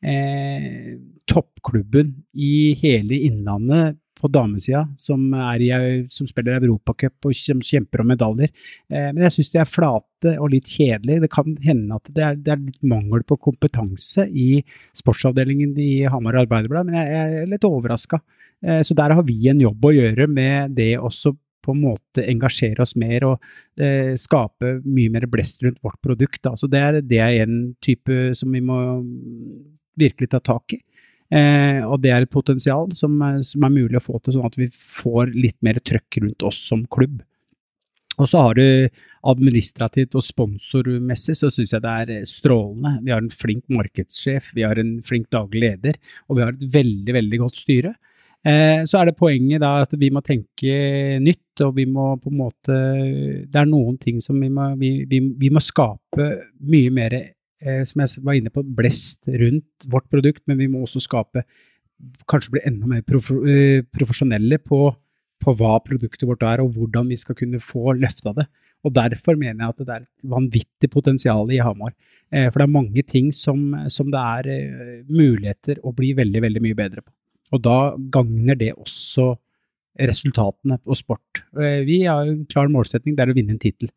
eh, 0.05 0.95
toppklubben 1.29 2.13
i 2.37 2.75
hele 2.81 3.23
Innlandet 3.27 3.97
på 4.15 4.29
damesida 4.31 4.85
som, 4.97 5.27
som 6.09 6.27
spiller 6.29 6.61
Europacup 6.61 7.27
og 7.27 7.35
kjemper 7.35 8.01
om 8.01 8.09
medaljer. 8.13 8.51
Eh, 8.89 9.09
men 9.11 9.23
jeg 9.25 9.37
syns 9.37 9.53
de 9.53 9.61
er 9.61 9.69
flate 9.69 10.35
og 10.39 10.51
litt 10.53 10.71
kjedelige. 10.71 11.25
Det 11.25 11.31
kan 11.33 11.55
hende 11.65 11.99
at 11.99 12.11
det 12.15 12.25
er, 12.25 12.39
det 12.39 12.53
er 12.53 12.63
litt 12.63 12.87
mangel 12.87 13.25
på 13.27 13.37
kompetanse 13.49 14.27
i 14.31 14.61
sportsavdelingen 14.97 15.75
i 15.81 15.91
Hamar 16.09 16.39
Arbeiderblad, 16.45 16.89
men 16.89 16.99
jeg 17.01 17.21
er 17.21 17.49
litt 17.51 17.67
overraska. 17.67 18.21
Eh, 18.65 18.81
så 18.87 18.97
der 18.97 19.15
har 19.17 19.27
vi 19.27 19.39
en 19.51 19.63
jobb 19.63 19.89
å 19.89 19.95
gjøre 19.95 20.29
med 20.31 20.77
det 20.79 20.93
også 20.97 21.35
på 21.65 21.73
en 21.73 21.81
måte 21.81 22.23
engasjere 22.29 22.83
oss 22.83 22.93
mer 22.99 23.25
og 23.25 23.81
eh, 23.81 24.13
skape 24.21 24.77
mye 24.85 25.11
mer 25.13 25.25
blest 25.31 25.63
rundt 25.65 25.81
vårt 25.83 25.99
produkt. 26.05 26.43
Da. 26.45 26.53
Så 26.59 26.69
det 26.71 26.81
er, 26.81 26.99
det 27.01 27.21
er 27.23 27.39
en 27.43 27.73
type 27.83 28.35
som 28.37 28.53
vi 28.53 28.61
må 28.63 28.77
virkelig 29.99 30.29
ta 30.31 30.41
tak 30.43 30.77
i. 30.77 30.81
Eh, 31.33 31.81
og 31.81 32.01
det 32.03 32.11
er 32.13 32.25
et 32.25 32.31
potensial 32.31 32.91
som, 32.97 33.17
som, 33.41 33.65
er 33.65 33.73
mulig 33.73 33.97
å 33.97 34.03
få 34.03 34.19
til, 34.19 34.35
sånn 34.35 34.49
at 34.49 34.59
vi 34.59 34.69
får 34.69 35.33
litt 35.33 35.57
mer 35.65 35.81
trøkk 35.81 36.21
rundt 36.21 36.45
oss 36.45 36.59
som 36.69 36.85
klubb. 36.91 37.23
Og 38.15 38.29
så 38.31 38.45
har 38.45 38.55
du 38.55 38.87
administrativt 39.27 40.15
og 40.15 40.23
sponsormessig 40.23 41.35
så 41.35 41.49
syns 41.51 41.73
jeg 41.73 41.83
det 41.83 41.93
er 42.03 42.27
strålende. 42.29 42.99
Vi 43.03 43.11
har 43.11 43.23
en 43.23 43.33
flink 43.33 43.65
markedssjef, 43.73 44.53
vi 44.55 44.63
har 44.63 44.79
en 44.79 44.99
flink 45.03 45.27
daglig 45.33 45.65
leder, 45.65 45.99
og 46.29 46.37
vi 46.37 46.45
har 46.45 46.53
et 46.53 46.67
veldig, 46.77 47.15
veldig 47.17 47.41
godt 47.41 47.59
styre. 47.59 47.95
Eh, 48.45 48.83
så 48.85 48.99
er 48.99 49.09
det 49.09 49.17
poenget 49.17 49.63
da 49.63 49.79
at 49.81 49.95
vi 49.97 50.11
må 50.13 50.21
tenke 50.23 51.17
nytt, 51.23 51.63
og 51.65 51.73
vi 51.79 51.87
må 51.89 52.11
på 52.21 52.29
en 52.29 52.37
måte 52.37 52.75
Det 53.49 53.57
er 53.57 53.65
noen 53.65 53.95
ting 53.97 54.19
som 54.21 54.37
vi 54.37 54.51
må, 54.53 54.67
vi, 54.77 54.99
vi, 55.09 55.21
vi 55.39 55.49
må 55.49 55.63
skape 55.63 56.27
mye 56.69 56.91
mer 56.93 57.15
eh, 57.17 57.31
som 57.87 58.01
jeg 58.03 58.21
var 58.25 58.35
inne 58.35 58.51
på, 58.51 58.61
blest 58.77 59.29
rundt 59.31 59.85
vårt 59.89 60.09
produkt, 60.11 60.41
men 60.45 60.59
vi 60.59 60.67
må 60.69 60.81
også 60.83 60.99
skape 61.01 61.45
Kanskje 62.29 62.55
bli 62.55 62.61
enda 62.67 62.89
mer 62.91 63.03
prof 63.07 63.29
eh, 63.31 63.85
profesjonelle 63.95 64.59
på, 64.59 64.79
på, 65.41 65.53
hva 65.59 65.77
produktet 65.83 66.27
vårt 66.27 66.43
er, 66.43 66.63
og 66.63 66.75
hvordan 66.75 67.07
vi 67.11 67.17
skal 67.19 67.37
kunne 67.39 67.61
få 67.63 67.95
løfta 67.95 68.33
det. 68.35 68.47
Og 68.85 68.93
Derfor 68.93 69.37
mener 69.39 69.63
jeg 69.63 69.73
at 69.73 69.79
det 69.79 69.93
er 69.93 70.03
et 70.03 70.27
vanvittig 70.29 70.89
potensial 70.93 71.49
i 71.55 71.61
Hamar. 71.63 71.95
Eh, 72.31 72.49
for 72.49 72.59
det 72.59 72.67
er 72.67 72.75
mange 72.75 73.05
ting 73.07 73.31
som, 73.33 73.71
som 73.89 74.11
det 74.13 74.21
er 74.21 74.51
eh, 74.51 74.99
muligheter 75.07 75.79
å 75.83 75.95
bli 75.95 76.11
veldig, 76.17 76.43
veldig 76.45 76.65
mye 76.67 76.77
bedre 76.77 77.05
på. 77.05 77.11
Og 77.55 77.63
da 77.63 77.79
gagner 78.13 78.59
det 78.59 78.73
også 78.75 79.31
resultatene 79.95 80.77
på 80.83 80.97
sport. 80.99 81.45
Eh, 81.55 81.81
vi 81.87 82.03
har 82.03 82.27
en 82.27 82.43
klar 82.51 82.67
målsetning, 82.71 83.15
det 83.15 83.23
er 83.23 83.31
å 83.31 83.37
vinne 83.37 83.55
en 83.55 83.61
tittel 83.61 83.89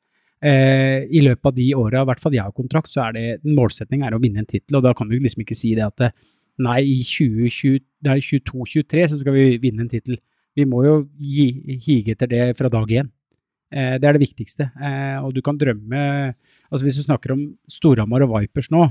eh, 0.44 1.06
i 1.08 1.22
løpet 1.24 1.50
av 1.50 1.56
de 1.56 1.68
åra, 1.78 2.02
i 2.02 2.08
hvert 2.10 2.22
fall 2.22 2.36
jeg 2.36 2.46
har 2.46 2.56
kontrakt, 2.56 2.92
så 2.92 3.08
er 3.08 3.16
det 3.16 3.26
er 3.42 4.16
å 4.16 4.22
vinne 4.22 4.44
en 4.44 4.48
tittel. 4.48 4.78
Og 4.78 4.84
da 4.84 4.94
kan 4.94 5.08
du 5.08 5.18
liksom 5.18 5.44
ikke 5.44 5.58
si 5.58 5.74
det 5.78 5.86
at 5.86 6.10
nei, 6.58 6.80
i 6.82 6.98
2022-2023 7.06 9.06
så 9.12 9.20
skal 9.20 9.36
vi 9.36 9.46
vinne 9.62 9.86
en 9.86 9.92
tittel. 9.92 10.18
Vi 10.58 10.66
må 10.66 10.82
jo 10.86 10.94
gi, 11.18 11.78
hige 11.84 12.16
etter 12.16 12.30
det 12.30 12.56
fra 12.58 12.70
dag 12.72 12.90
én. 12.90 13.10
Eh, 13.68 13.96
det 14.00 14.08
er 14.08 14.16
det 14.16 14.24
viktigste. 14.24 14.70
Eh, 14.80 15.18
og 15.22 15.34
du 15.36 15.42
kan 15.44 15.58
drømme 15.60 16.32
altså 16.68 16.84
Hvis 16.84 16.98
du 17.00 17.04
snakker 17.04 17.32
om 17.32 17.42
Storhamar 17.68 18.26
og 18.26 18.34
Vipers 18.34 18.68
nå, 18.72 18.82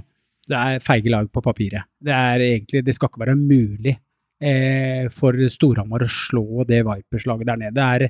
det 0.47 0.57
er 0.57 0.81
feige 0.81 1.11
lag 1.11 1.27
på 1.29 1.43
papiret. 1.43 1.85
Det 2.01 2.13
er 2.13 2.41
egentlig, 2.41 2.81
det 2.85 2.95
skal 2.95 3.11
ikke 3.11 3.25
være 3.25 3.35
mulig 3.37 3.93
eh, 4.41 5.05
for 5.13 5.37
Storhamar 5.53 6.05
å 6.05 6.09
slå 6.09 6.65
det 6.65 6.81
Vipers-laget 6.87 7.49
der 7.49 7.59
nede. 7.61 7.75
Det 7.75 7.83
er 7.83 8.07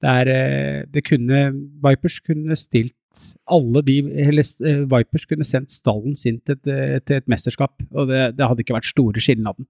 det, 0.00 0.10
er, 0.10 0.32
eh, 0.32 0.80
det 0.88 1.04
kunne 1.06 1.42
Vipers 1.84 2.20
kunne 2.24 2.56
stilt 2.56 2.96
alle 3.50 3.82
de 3.84 3.98
eller 4.22 4.46
eh, 4.66 4.82
Vipers 4.88 5.26
kunne 5.28 5.46
sendt 5.46 5.74
stallen 5.74 6.16
sin 6.16 6.38
til 6.40 6.56
et, 6.56 6.70
eh, 6.70 6.98
til 7.04 7.20
et 7.20 7.30
mesterskap, 7.30 7.74
og 7.90 8.08
det, 8.08 8.36
det, 8.38 8.46
hadde 8.46 8.64
ikke 8.64 8.78
vært 8.78 8.90
store 8.90 9.22
skilnaden. 9.22 9.68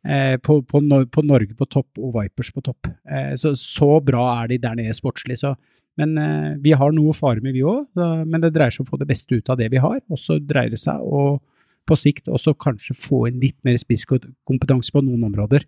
Eh, 0.00 0.38
på, 0.40 0.62
på, 0.64 0.80
på, 1.12 1.22
Norge 1.28 1.54
på 1.56 1.66
topp 1.68 2.00
og 2.00 2.14
Vipers 2.16 2.52
på 2.54 2.62
topp. 2.64 2.88
Eh, 3.04 3.34
så, 3.36 3.52
så 3.58 3.98
bra 4.04 4.24
er 4.38 4.54
de 4.54 4.60
der 4.62 4.78
nede 4.78 4.96
sportslig. 4.96 5.36
Så, 5.42 5.52
men 6.00 6.16
eh, 6.16 6.54
vi 6.64 6.72
har 6.72 6.94
noe 6.96 7.12
å 7.12 7.16
fare 7.16 7.44
med, 7.44 7.52
vi 7.52 7.66
òg. 7.66 7.90
Men 8.24 8.40
det 8.40 8.54
dreier 8.54 8.72
seg 8.72 8.86
om 8.86 8.88
å 8.88 8.94
få 8.94 9.00
det 9.02 9.10
beste 9.10 9.36
ut 9.36 9.52
av 9.52 9.60
det 9.60 9.68
vi 9.74 9.82
har. 9.82 9.98
Og 10.08 10.20
så 10.20 10.38
dreier 10.40 10.72
det 10.72 10.80
seg 10.80 11.04
å 11.04 11.36
på 11.88 11.96
sikt 11.98 12.28
også 12.30 12.54
kanskje 12.60 12.94
få 12.96 13.24
inn 13.28 13.40
litt 13.42 13.58
mer 13.66 13.76
spisskompetanse 13.80 14.92
på 14.94 15.02
noen 15.04 15.24
områder. 15.26 15.64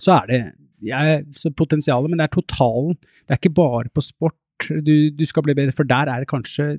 Så 0.00 0.14
er 0.16 0.30
det 0.30 0.40
jeg, 0.84 1.24
potensialet, 1.56 2.10
men 2.10 2.20
det 2.20 2.28
er 2.28 2.34
totalen. 2.36 2.96
Det 3.24 3.34
er 3.34 3.40
ikke 3.40 3.56
bare 3.58 3.92
på 3.94 4.04
sport 4.04 4.36
du, 4.64 5.10
du, 5.12 5.24
skal 5.28 5.44
bli 5.44 5.56
bedre, 5.56 5.74
for 5.76 5.88
der 5.88 6.08
er 6.08 6.22
det 6.22 6.30
kanskje 6.30 6.78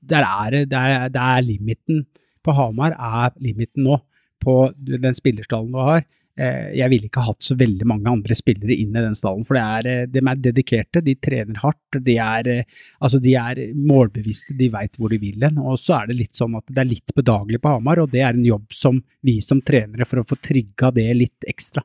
Der 0.00 0.24
er 0.24 0.50
det, 0.50 0.70
der, 0.70 1.10
er 1.20 1.42
limiten. 1.44 2.06
På 2.42 2.54
Hamar 2.56 2.94
er 2.96 3.34
limiten 3.36 3.84
nå, 3.84 3.98
på 4.40 4.72
den 4.80 5.14
spillerstallen 5.14 5.74
du 5.74 5.82
har. 5.84 6.06
Eh, 6.40 6.70
jeg 6.78 6.88
ville 6.88 7.08
ikke 7.10 7.24
hatt 7.26 7.44
så 7.44 7.56
veldig 7.58 7.84
mange 7.90 8.08
andre 8.08 8.36
spillere 8.38 8.72
inn 8.72 8.94
i 8.94 9.02
den 9.02 9.16
stallen, 9.18 9.44
for 9.44 9.58
det 9.58 9.64
er, 9.64 9.88
eh, 9.90 10.06
de 10.08 10.22
er 10.22 10.40
dedikerte, 10.40 11.02
de 11.04 11.14
trener 11.20 11.58
hardt, 11.60 11.98
de 12.06 12.16
er, 12.16 12.48
eh, 12.48 12.64
altså 13.02 13.20
de 13.20 13.34
er 13.36 13.60
målbevisste, 13.76 14.56
de 14.56 14.70
veit 14.72 14.96
hvor 14.96 15.12
de 15.12 15.18
vil 15.20 15.42
hen. 15.44 15.58
Og 15.58 15.76
så 15.82 15.98
er 15.98 16.08
det 16.08 16.16
litt 16.16 16.38
sånn 16.38 16.56
at 16.56 16.64
det 16.70 16.80
er 16.80 16.88
litt 16.94 17.12
bedagelig 17.14 17.60
på 17.60 17.74
Hamar, 17.74 18.00
og 18.00 18.10
det 18.14 18.22
er 18.24 18.32
en 18.32 18.46
jobb 18.46 18.72
som 18.72 19.02
vi 19.26 19.40
som 19.44 19.60
trenere 19.60 20.08
for 20.08 20.22
å 20.22 20.28
få 20.30 20.40
trigga 20.40 20.88
det 20.96 21.10
litt 21.18 21.50
ekstra. 21.50 21.84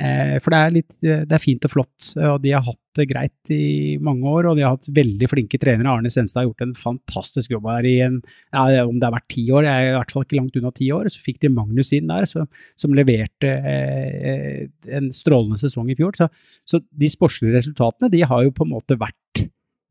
Eh, 0.00 0.38
for 0.42 0.54
det 0.54 0.58
er, 0.58 0.72
litt, 0.74 0.94
det 1.02 1.34
er 1.36 1.42
fint 1.42 1.64
og 1.66 1.72
flott, 1.74 2.12
og 2.16 2.40
de 2.42 2.54
har 2.54 2.64
hatt 2.64 2.80
det 2.96 3.06
greit 3.10 3.52
i 3.52 3.98
mange 4.02 4.26
år. 4.28 4.48
Og 4.50 4.58
de 4.58 4.64
har 4.64 4.74
hatt 4.76 4.90
veldig 4.94 5.28
flinke 5.30 5.60
trenere. 5.62 5.92
Arne 5.92 6.12
Senstad 6.12 6.42
har 6.42 6.50
gjort 6.50 6.66
en 6.66 6.74
fantastisk 6.78 7.54
jobb 7.54 7.68
her 7.70 7.88
i 7.88 7.94
en, 8.06 8.20
ja, 8.54 8.84
om 8.84 8.98
det 8.98 9.08
har 9.08 9.16
vært 9.16 9.30
ti 9.32 9.46
år, 9.52 9.66
jeg 9.68 9.86
er 9.86 9.92
i 9.92 9.96
hvert 9.98 10.14
fall 10.14 10.26
ikke 10.26 10.40
langt 10.40 10.58
unna 10.60 10.74
ti 10.76 10.90
år. 10.94 11.10
Så 11.12 11.24
fikk 11.24 11.40
de 11.44 11.52
Magnus 11.52 11.94
inn 11.96 12.12
der, 12.12 12.28
så, 12.28 12.46
som 12.80 12.96
leverte 12.96 13.54
eh, 13.72 14.68
en 14.98 15.10
strålende 15.14 15.60
sesong 15.62 15.92
i 15.92 15.98
fjor. 15.98 16.16
Så, 16.18 16.30
så, 16.68 16.82
de 16.82 17.10
sportslige 17.12 17.58
resultatene 17.58 18.12
de 18.12 18.24
har 18.28 18.46
jo 18.46 18.54
på 18.54 18.66
en 18.66 18.74
måte 18.74 18.98
vært 19.00 19.44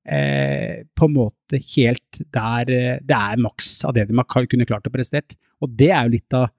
eh, 0.06 0.84
på 0.98 1.08
en 1.08 1.16
måte 1.16 1.62
helt 1.74 2.24
der 2.34 2.72
eh, 2.74 2.98
det 3.02 3.18
er 3.18 3.42
maks 3.42 3.80
av 3.88 3.96
det 3.98 4.08
de 4.10 4.18
har 4.18 4.50
kunne 4.50 4.68
klart 4.70 4.88
å 4.90 4.94
prestere. 4.94 5.40
Og 5.62 5.72
det 5.78 5.92
er 5.94 6.08
jo 6.08 6.18
litt 6.18 6.38
av 6.38 6.50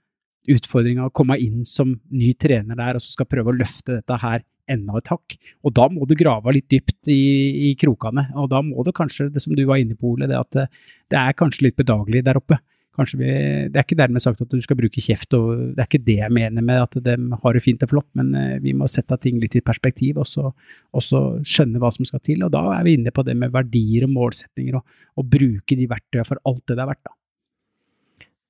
utfordringa 0.51 1.07
å 1.07 1.15
komme 1.15 1.39
inn 1.41 1.63
som 1.69 1.95
ny 2.11 2.33
trener 2.41 2.79
der 2.79 2.99
og 2.99 3.05
så 3.05 3.15
skal 3.15 3.31
prøve 3.31 3.53
å 3.53 3.61
løfte 3.61 4.01
dette 4.01 4.19
her 4.23 4.43
enda 4.71 4.99
et 4.99 5.11
hakk. 5.11 5.37
Og 5.67 5.75
da 5.77 5.89
må 5.93 6.07
du 6.09 6.17
grave 6.19 6.55
litt 6.55 6.69
dypt 6.71 7.11
i, 7.11 7.71
i 7.71 7.73
krokene. 7.79 8.29
Og 8.39 8.49
da 8.53 8.63
må 8.65 8.85
det 8.87 8.95
kanskje, 8.97 9.31
det 9.33 9.43
som 9.45 9.55
du 9.59 9.65
var 9.69 9.83
inne 9.83 9.99
på, 9.99 10.15
Ole, 10.15 10.29
det 10.31 10.39
at 10.39 10.53
det, 10.57 10.69
det 11.13 11.19
er 11.19 11.39
kanskje 11.39 11.69
litt 11.69 11.79
bedagelig 11.81 12.25
der 12.27 12.41
oppe. 12.41 12.61
Kanskje 12.93 13.19
vi, 13.23 13.29
Det 13.73 13.79
er 13.79 13.87
ikke 13.87 13.97
dermed 13.97 14.21
sagt 14.21 14.43
at 14.45 14.53
du 14.53 14.61
skal 14.61 14.77
bruke 14.77 15.01
kjeft, 15.01 15.33
og 15.33 15.73
det 15.73 15.81
er 15.81 15.89
ikke 15.89 16.03
det 16.05 16.19
jeg 16.19 16.35
mener 16.37 16.65
med 16.65 16.83
at 16.83 16.99
de 17.07 17.15
har 17.43 17.57
det 17.57 17.63
fint 17.65 17.85
og 17.87 17.89
flott, 17.89 18.09
men 18.19 18.35
eh, 18.37 18.59
vi 18.61 18.75
må 18.77 18.89
sette 18.91 19.17
ting 19.23 19.39
litt 19.41 19.57
i 19.57 19.65
perspektiv 19.65 20.21
og 20.21 20.29
så, 20.29 20.51
og 20.93 21.05
så 21.07 21.23
skjønne 21.41 21.81
hva 21.81 21.89
som 21.95 22.05
skal 22.09 22.21
til. 22.21 22.45
Og 22.45 22.53
da 22.53 22.67
er 22.77 22.85
vi 22.85 22.99
inne 22.99 23.15
på 23.15 23.25
det 23.25 23.39
med 23.39 23.55
verdier 23.55 24.05
og 24.05 24.13
målsetninger, 24.13 24.77
og, 24.77 25.01
og 25.17 25.33
bruke 25.39 25.79
de 25.79 25.89
verktøyene 25.89 26.29
for 26.29 26.45
alt 26.45 26.67
det 26.69 26.77
det 26.77 26.85
er 26.85 26.93
verdt. 26.93 27.05
da. 27.09 27.17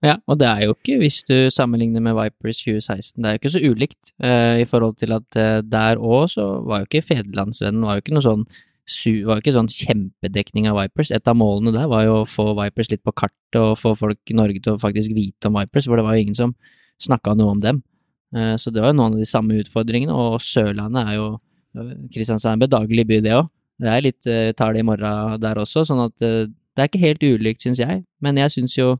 Ja, 0.02 0.16
og 0.26 0.40
det 0.40 0.48
er 0.48 0.64
jo 0.66 0.74
ikke, 0.74 0.96
hvis 0.98 1.20
du 1.28 1.46
sammenligner 1.54 2.02
med 2.02 2.16
Vipers 2.18 2.58
2016, 2.64 3.22
det 3.22 3.28
er 3.28 3.36
jo 3.36 3.38
ikke 3.38 3.52
så 3.54 3.60
ulikt 3.62 4.10
uh, 4.24 4.58
i 4.58 4.66
forhold 4.66 4.96
til 4.98 5.14
at 5.14 5.38
uh, 5.38 5.60
der 5.62 6.00
òg 6.02 6.26
så 6.32 6.46
var 6.66 6.82
jo 6.82 6.88
ikke 6.88 7.04
Federlandsvennen 7.06 7.86
var 7.86 7.98
jo 7.98 8.02
ikke 8.02 8.16
noe 8.16 8.26
sånn 8.26 8.44
var 9.28 9.38
ikke 9.38 9.54
sånn 9.54 9.70
kjempedekning 9.70 10.66
av 10.66 10.74
Vipers. 10.80 11.12
Et 11.14 11.28
av 11.30 11.36
målene 11.38 11.70
der 11.70 11.86
var 11.86 12.02
jo 12.02 12.16
å 12.18 12.26
få 12.26 12.48
Vipers 12.58 12.90
litt 12.90 13.04
på 13.06 13.14
kartet 13.14 13.60
og 13.60 13.76
få 13.78 13.92
folk 13.94 14.18
i 14.32 14.34
Norge 14.34 14.58
til 14.58 14.74
å 14.74 14.80
faktisk 14.82 15.14
vite 15.14 15.46
om 15.46 15.54
Vipers, 15.60 15.86
for 15.86 15.96
det 15.96 16.04
var 16.08 16.18
jo 16.18 16.24
ingen 16.26 16.38
som 16.38 16.56
snakka 17.00 17.36
noe 17.38 17.54
om 17.54 17.62
dem. 17.62 17.78
Uh, 18.34 18.58
så 18.58 18.74
det 18.74 18.82
var 18.82 18.90
jo 18.90 18.98
noen 18.98 19.14
av 19.14 19.22
de 19.22 19.28
samme 19.30 19.60
utfordringene, 19.62 20.18
og 20.18 20.42
Sørlandet 20.42 21.12
er 21.12 21.18
jo 21.20 21.30
Kristiansand 22.12 22.58
er 22.58 22.66
bedagelig 22.66 23.06
by, 23.08 23.22
det 23.24 23.36
òg. 23.38 23.46
Det 23.80 23.88
er 23.88 24.02
litt 24.04 24.26
uh, 24.28 24.50
tall 24.58 24.76
i 24.76 24.84
morgen 24.84 25.38
der 25.40 25.62
også, 25.62 25.86
sånn 25.86 26.02
at 26.08 26.18
det 26.18 26.82
er 26.82 26.90
ikke 26.90 27.06
helt 27.06 27.22
ulikt, 27.22 27.62
syns 27.62 27.80
jeg. 27.80 28.02
Men 28.24 28.42
jeg 28.42 28.50
syns 28.58 28.74
jo, 28.76 28.96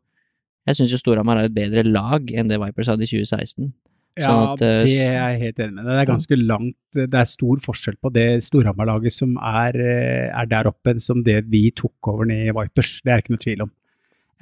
jeg 0.68 0.78
syns 0.78 0.92
jo 0.94 1.00
Storhamar 1.00 1.40
er 1.40 1.48
et 1.48 1.56
bedre 1.56 1.82
lag 1.86 2.28
enn 2.30 2.50
det 2.50 2.60
Vipers 2.62 2.90
hadde 2.92 3.06
i 3.06 3.10
2016. 3.10 3.72
Sånn 4.12 4.22
ja, 4.22 4.32
at, 4.52 4.60
uh, 4.60 4.82
det 4.84 4.96
er 5.06 5.14
jeg 5.16 5.38
helt 5.40 5.60
enig 5.64 5.74
med 5.78 5.86
deg. 5.86 5.92
Det 5.92 6.00
er 6.02 6.08
ganske 6.10 6.36
langt 6.36 6.98
Det 6.98 7.20
er 7.22 7.28
stor 7.30 7.62
forskjell 7.64 7.94
på 7.96 8.10
det 8.12 8.26
Storhamar-laget 8.44 9.14
som 9.16 9.38
er, 9.40 9.78
er, 10.28 10.48
der 10.50 10.68
oppe, 10.68 10.98
som 11.00 11.22
det 11.24 11.38
vi 11.52 11.70
tok 11.74 12.12
over 12.12 12.28
ned 12.28 12.50
i 12.50 12.56
Vipers. 12.56 12.98
Det 13.00 13.08
er 13.08 13.16
det 13.16 13.24
ikke 13.24 13.36
noe 13.36 13.44
tvil 13.46 13.64
om. 13.64 13.72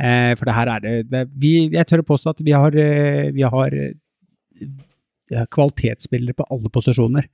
Eh, 0.00 0.32
for 0.40 0.48
det 0.48 0.56
her 0.56 0.72
er 0.72 0.82
det, 0.82 0.94
det 1.12 1.26
vi, 1.38 1.52
Jeg 1.70 1.86
tør 1.86 2.02
å 2.02 2.08
påstå 2.08 2.34
at 2.34 2.42
vi 2.42 2.56
har, 2.56 2.74
vi 3.36 3.44
har 3.46 3.76
kvalitetsspillere 5.54 6.34
på 6.34 6.48
alle 6.50 6.72
posisjoner. 6.72 7.28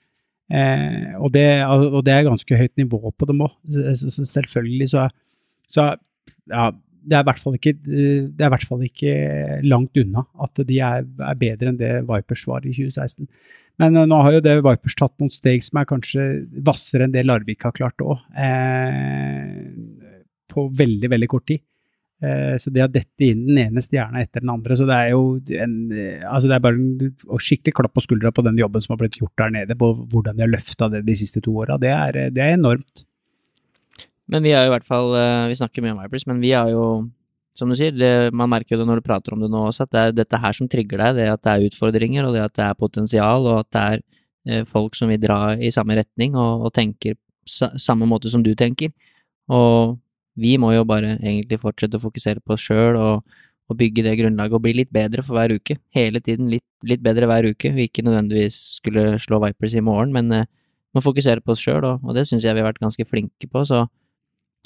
Eh, 0.47 1.15
og, 1.19 1.33
det, 1.35 1.47
og, 1.67 2.05
det, 2.07 2.15
er 2.15 2.27
ganske 2.29 2.59
høyt 2.59 2.75
nivå 2.79 3.11
på 3.11 3.29
dem 3.29 3.43
òg. 3.47 3.55
Selvfølgelig 3.97 4.91
så, 4.93 5.09
så 5.67 5.89
ja, 6.51 6.69
det 7.07 7.17
er, 7.17 7.23
i 7.23 7.29
hvert 7.29 7.43
fall 7.43 7.59
ikke, 7.59 7.75
er 7.87 8.51
hvert 8.53 8.67
fall 8.67 8.83
ikke 8.87 9.13
langt 9.67 9.99
unna 10.01 10.27
at 10.43 10.65
de 10.67 10.81
er, 10.83 11.07
er, 11.07 11.39
bedre 11.39 11.71
enn 11.71 11.79
det 11.81 11.93
Vipers 12.09 12.43
var 12.51 12.67
i 12.67 12.75
2016. 12.75 13.29
Men 13.83 13.99
uh, 13.99 14.07
nå 14.09 14.19
har 14.25 14.37
jo 14.37 14.43
det 14.45 14.59
Vipers 14.65 14.99
tatt 14.99 15.15
noen 15.23 15.33
steg 15.35 15.65
som 15.65 15.81
er 15.81 15.89
kanskje 15.89 16.27
hvassere 16.67 17.07
enn 17.07 17.15
det 17.15 17.27
Larvik 17.29 17.67
har 17.67 17.77
klart 17.77 18.03
òg, 18.05 18.25
eh, 18.41 19.65
på 20.53 20.69
veldig, 20.83 21.11
veldig 21.13 21.31
kort 21.31 21.49
tid. 21.53 21.63
Eh, 22.25 22.55
så 22.57 22.73
det 22.73 22.81
å 22.81 22.89
dette 22.89 23.27
inn 23.27 23.43
den 23.45 23.59
ene 23.61 23.83
stjerna 23.85 24.23
etter 24.25 24.41
den 24.41 24.55
andre, 24.55 24.77
så 24.79 24.87
det 24.89 24.97
er 24.97 25.11
jo 25.13 25.25
en, 25.61 25.75
eh, 25.93 26.23
altså 26.25 26.49
det 26.49 26.57
er 26.57 26.63
bare 26.65 26.79
en 26.81 27.43
skikkelig 27.45 27.75
klapp 27.77 27.93
på 27.93 28.07
skuldra 28.07 28.33
på 28.33 28.45
den 28.47 28.57
jobben 28.57 28.81
som 28.81 28.95
har 28.95 29.03
blitt 29.03 29.19
gjort 29.21 29.37
der 29.37 29.53
nede, 29.53 29.77
på 29.77 29.91
hvordan 30.15 30.39
de 30.39 30.47
har 30.47 30.55
løfta 30.55 30.89
det 30.95 31.05
de 31.05 31.19
siste 31.19 31.43
to 31.45 31.53
åra. 31.61 31.77
Det, 31.77 31.93
det, 32.33 32.41
er 32.41 32.57
enormt. 32.57 33.05
Men 34.33 34.43
vi 34.43 34.55
er 34.57 34.65
jo 34.65 34.73
i 34.73 34.75
hvert 34.75 34.87
fall 34.87 35.13
Vi 35.47 35.59
snakker 35.59 35.85
mye 35.85 35.95
om 35.95 36.01
Vipers, 36.03 36.25
men 36.27 36.41
vi 36.43 36.51
er 36.59 36.73
jo, 36.73 36.87
som 37.55 37.71
du 37.71 37.77
sier, 37.79 37.93
det, 37.95 38.33
man 38.35 38.51
merker 38.51 38.75
jo 38.75 38.81
det 38.81 38.89
når 38.89 39.01
du 39.01 39.07
prater 39.07 39.37
om 39.37 39.45
det 39.45 39.51
nå 39.53 39.61
også, 39.69 39.87
at 39.87 39.93
det 39.95 40.01
er 40.03 40.17
dette 40.17 40.41
her 40.43 40.57
som 40.57 40.71
trigger 40.71 41.03
deg. 41.03 41.21
Det 41.21 41.29
at 41.31 41.45
det 41.47 41.53
er 41.53 41.69
utfordringer, 41.71 42.27
og 42.27 42.35
det 42.35 42.43
at 42.43 42.57
det 42.59 42.65
er 42.67 42.81
potensial, 42.81 43.47
og 43.47 43.61
at 43.63 43.71
det 43.71 43.85
er 43.85 44.03
eh, 44.51 44.67
folk 44.67 44.99
som 44.99 45.13
vil 45.13 45.23
dra 45.23 45.55
i 45.55 45.71
samme 45.75 45.99
retning 45.99 46.35
og, 46.35 46.67
og 46.67 46.75
tenker 46.75 47.15
sa, 47.47 47.71
samme 47.79 48.09
måte 48.11 48.31
som 48.33 48.43
du 48.43 48.53
tenker. 48.59 48.93
Og 49.53 49.97
vi 50.37 50.57
må 50.61 50.73
jo 50.75 50.85
bare 50.89 51.17
egentlig 51.17 51.61
fortsette 51.63 51.99
å 51.99 52.03
fokusere 52.03 52.43
på 52.45 52.57
oss 52.57 52.65
sjøl 52.67 52.99
og, 53.01 53.37
og, 53.71 53.77
bygge 53.79 54.05
det 54.05 54.17
grunnlaget 54.21 54.59
og 54.59 54.65
bli 54.67 54.75
litt 54.83 54.93
bedre 54.93 55.25
for 55.25 55.39
hver 55.39 55.55
uke. 55.57 55.79
Hele 55.97 56.21
tiden 56.21 56.51
litt, 56.53 56.67
litt 56.87 57.03
bedre 57.05 57.29
hver 57.31 57.49
uke. 57.49 57.73
Vi 57.77 57.89
ikke 57.89 58.05
nødvendigvis 58.07 58.59
skulle 58.81 59.15
slå 59.23 59.41
Vipers 59.47 59.77
i 59.79 59.85
morgen, 59.85 60.13
men 60.17 60.33
eh, 60.35 60.51
må 60.95 61.03
fokusere 61.05 61.45
på 61.45 61.55
oss 61.55 61.63
sjøl, 61.63 61.85
og, 61.85 62.05
og, 62.05 62.15
det 62.17 62.27
syns 62.29 62.45
jeg 62.45 62.57
vi 62.57 62.63
har 62.63 62.71
vært 62.71 62.83
ganske 62.83 63.09
flinke 63.09 63.49
på. 63.49 63.65
Så 63.69 63.87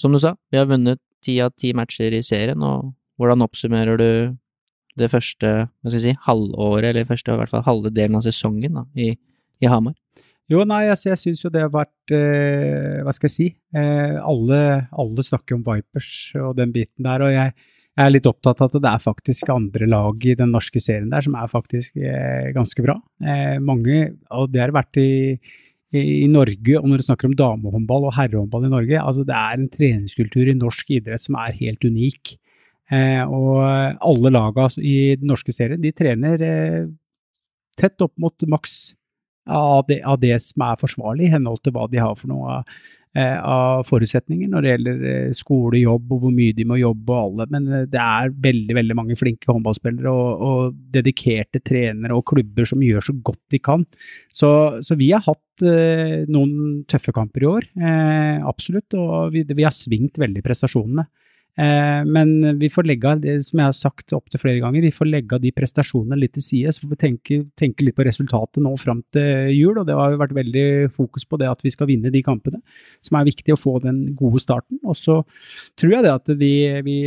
som 0.01 0.14
du 0.14 0.20
sa, 0.22 0.35
vi 0.51 0.60
har 0.60 0.68
vunnet 0.70 1.01
ti 1.24 1.36
av 1.44 1.52
ti 1.59 1.74
matcher 1.77 2.14
i 2.16 2.22
serien, 2.24 2.62
og 2.64 2.94
hvordan 3.20 3.44
oppsummerer 3.44 4.01
du 4.01 4.10
det 4.98 5.10
første 5.12 5.51
hva 5.68 5.90
skal 5.90 5.98
jeg 5.98 6.06
si, 6.09 6.20
halvåret, 6.27 6.90
eller 6.90 7.09
første 7.09 7.32
i 7.32 7.40
hvert 7.40 7.52
fall 7.52 7.66
halve 7.66 7.93
delen 7.94 8.18
av 8.18 8.24
sesongen 8.27 8.81
da, 8.81 8.86
i, 8.98 9.12
i 9.60 9.70
Hamar? 9.70 9.94
Jo, 10.51 10.64
nei, 10.66 10.89
altså, 10.90 11.12
jeg 11.12 11.20
syns 11.20 11.44
jo 11.44 11.51
det 11.55 11.62
har 11.62 11.70
vært 11.70 12.14
eh, 12.14 13.02
Hva 13.06 13.12
skal 13.14 13.28
jeg 13.28 13.36
si? 13.36 13.44
Eh, 13.77 14.16
alle, 14.18 14.62
alle, 14.90 15.22
snakker 15.27 15.55
om 15.55 15.62
Vipers 15.66 16.09
og 16.40 16.56
den 16.59 16.72
biten 16.74 17.06
der, 17.06 17.22
og 17.22 17.31
jeg, 17.31 17.55
jeg, 17.55 18.02
er 18.02 18.10
litt 18.10 18.27
opptatt 18.27 18.64
av 18.64 18.72
at 18.72 18.82
det 18.82 18.90
er 18.90 19.05
faktisk 19.05 19.52
andre 19.55 19.86
lag 19.90 20.27
i 20.27 20.35
den 20.39 20.51
norske 20.56 20.82
serien 20.82 21.12
der 21.12 21.22
som 21.22 21.36
er 21.39 21.52
faktisk 21.52 22.01
eh, 22.02 22.51
ganske 22.56 22.82
bra. 22.82 22.98
Eh, 23.22 23.60
mange, 23.62 24.02
og 24.35 24.51
det 24.51 24.64
har 24.64 24.74
vært 24.74 24.98
i, 24.98 25.10
i, 25.97 26.29
Norge, 26.31 26.77
og 26.79 26.87
når 26.87 27.01
du 27.01 27.07
snakker 27.09 27.29
om 27.29 27.35
damehåndball 27.39 28.07
og 28.07 28.15
herrehåndball 28.15 28.69
i 28.69 28.73
Norge, 28.73 29.01
altså 29.03 29.25
det 29.27 29.35
er 29.35 29.57
en 29.57 29.71
treningskultur 29.73 30.51
i 30.51 30.55
norsk 30.59 30.93
idrett 31.01 31.25
som 31.25 31.39
er 31.41 31.57
helt 31.59 31.83
unik. 31.83 32.37
Eh, 32.91 33.23
og 33.27 33.59
alle 33.62 34.33
laga 34.35 34.69
i 34.79 35.17
den 35.19 35.31
norske 35.31 35.55
serien, 35.55 35.83
de 35.83 35.93
trener 35.95 36.43
eh, 36.47 36.89
tett 37.79 38.03
opp 38.03 38.15
mot 38.23 38.47
maks 38.51 38.95
av 39.51 39.85
det, 39.89 40.01
av 40.06 40.20
det, 40.22 40.36
som 40.47 40.66
er 40.68 40.81
forsvarlig, 40.81 41.28
i 41.28 41.35
henhold 41.35 41.62
til 41.64 41.74
hva 41.77 41.89
de 41.90 42.01
har 42.02 42.16
for 42.18 42.31
noe 42.31 42.60
av, 42.60 42.81
av 43.10 43.89
forutsetninger 43.89 44.47
når 44.51 44.62
det 44.62 44.70
gjelder 44.70 45.01
eh, 45.10 45.32
skole, 45.35 45.81
jobb 45.81 46.12
og 46.14 46.22
hvor 46.22 46.35
mye 46.35 46.55
de 46.55 46.66
må 46.68 46.78
jobbe 46.78 47.10
og 47.10 47.22
alle. 47.24 47.47
Men 47.51 47.66
eh, 47.66 47.86
det 47.90 47.98
er 47.98 48.35
veldig 48.47 48.77
veldig 48.78 48.97
mange 48.98 49.16
flinke 49.18 49.51
håndballspillere 49.51 50.12
og, 50.12 50.44
og 50.47 50.77
dedikerte 50.94 51.62
trenere 51.64 52.14
og 52.14 52.27
klubber 52.31 52.68
som 52.68 52.85
gjør 52.85 53.09
så 53.09 53.16
godt 53.18 53.43
de 53.51 53.59
kan. 53.59 53.86
Så, 54.31 54.52
så 54.86 54.98
vi 55.01 55.10
har 55.10 55.24
hatt 55.27 55.66
eh, 55.66 56.22
noen 56.31 56.85
tøffe 56.90 57.14
kamper 57.16 57.43
i 57.47 57.51
år, 57.51 57.66
eh, 57.82 58.47
absolutt. 58.47 58.94
Og 58.94 59.35
vi, 59.35 59.43
vi 59.48 59.66
har 59.66 59.74
svingt 59.74 60.20
veldig 60.22 60.47
prestasjonene. 60.47 61.09
Eh, 61.59 62.02
men 62.06 62.59
vi 62.60 62.70
får 62.72 62.86
legge 62.86 63.10
av, 63.10 63.24
som 63.44 63.60
jeg 63.60 63.66
har 63.66 63.77
sagt 63.77 64.14
opptil 64.16 64.40
flere 64.43 64.62
ganger, 64.62 64.85
vi 64.86 64.93
får 64.94 65.09
legge 65.09 65.36
av 65.36 65.43
de 65.43 65.52
prestasjonene 65.55 66.18
litt 66.18 66.35
til 66.36 66.44
side. 66.44 66.74
Så 66.74 66.85
får 66.85 66.93
vi 66.93 67.01
tenke, 67.01 67.39
tenke, 67.59 67.85
litt 67.86 67.97
på 67.98 68.06
resultatet 68.06 68.62
nå 68.62 68.74
fram 68.81 69.02
til 69.14 69.51
jul. 69.56 69.81
Og 69.81 69.89
det 69.89 69.97
har 69.98 70.14
jo 70.14 70.20
vært 70.22 70.36
veldig 70.36 70.66
fokus 70.94 71.27
på 71.27 71.40
det 71.40 71.51
at 71.51 71.64
vi 71.66 71.72
skal 71.74 71.90
vinne 71.90 72.12
de 72.12 72.22
kampene, 72.27 72.62
som 73.05 73.18
er 73.18 73.28
viktig 73.28 73.55
å 73.55 73.60
få 73.60 73.78
den 73.85 74.02
gode 74.18 74.43
starten. 74.43 74.81
Og 74.85 74.98
så 74.98 75.20
tror 75.81 75.97
jeg 75.97 76.06
det 76.06 76.14
at 76.14 76.32
vi, 76.40 76.52
vi, 76.86 76.98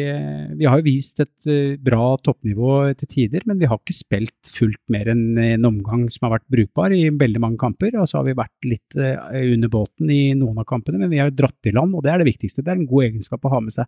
vi 0.60 0.70
har 0.70 0.82
jo 0.82 0.88
vist 0.88 1.24
et 1.24 1.50
eh, 1.50 1.76
bra 1.82 2.14
toppnivå 2.24 2.94
til 3.00 3.10
tider, 3.10 3.48
men 3.50 3.62
vi 3.62 3.70
har 3.70 3.80
ikke 3.80 3.96
spilt 3.96 4.54
fullt 4.54 4.82
mer 4.94 5.10
enn 5.14 5.40
en 5.40 5.70
omgang 5.70 6.08
som 6.14 6.28
har 6.28 6.38
vært 6.38 6.50
brukbar 6.52 6.94
i 6.96 7.08
veldig 7.10 7.42
mange 7.44 7.62
kamper. 7.62 7.96
Og 8.02 8.10
så 8.10 8.20
har 8.20 8.28
vi 8.28 8.38
vært 8.38 8.70
litt 8.70 9.00
eh, 9.00 9.18
under 9.54 9.72
båten 9.72 10.12
i 10.14 10.24
noen 10.38 10.62
av 10.62 10.68
kampene, 10.70 11.02
men 11.02 11.14
vi 11.14 11.22
har 11.24 11.34
dratt 11.34 11.70
i 11.70 11.76
land, 11.76 11.96
og 11.96 12.04
det 12.06 12.14
er 12.14 12.22
det 12.22 12.32
viktigste. 12.34 12.64
Det 12.64 12.74
er 12.74 12.82
en 12.82 12.90
god 12.90 13.10
egenskap 13.10 13.46
å 13.48 13.54
ha 13.56 13.64
med 13.64 13.76
seg. 13.76 13.88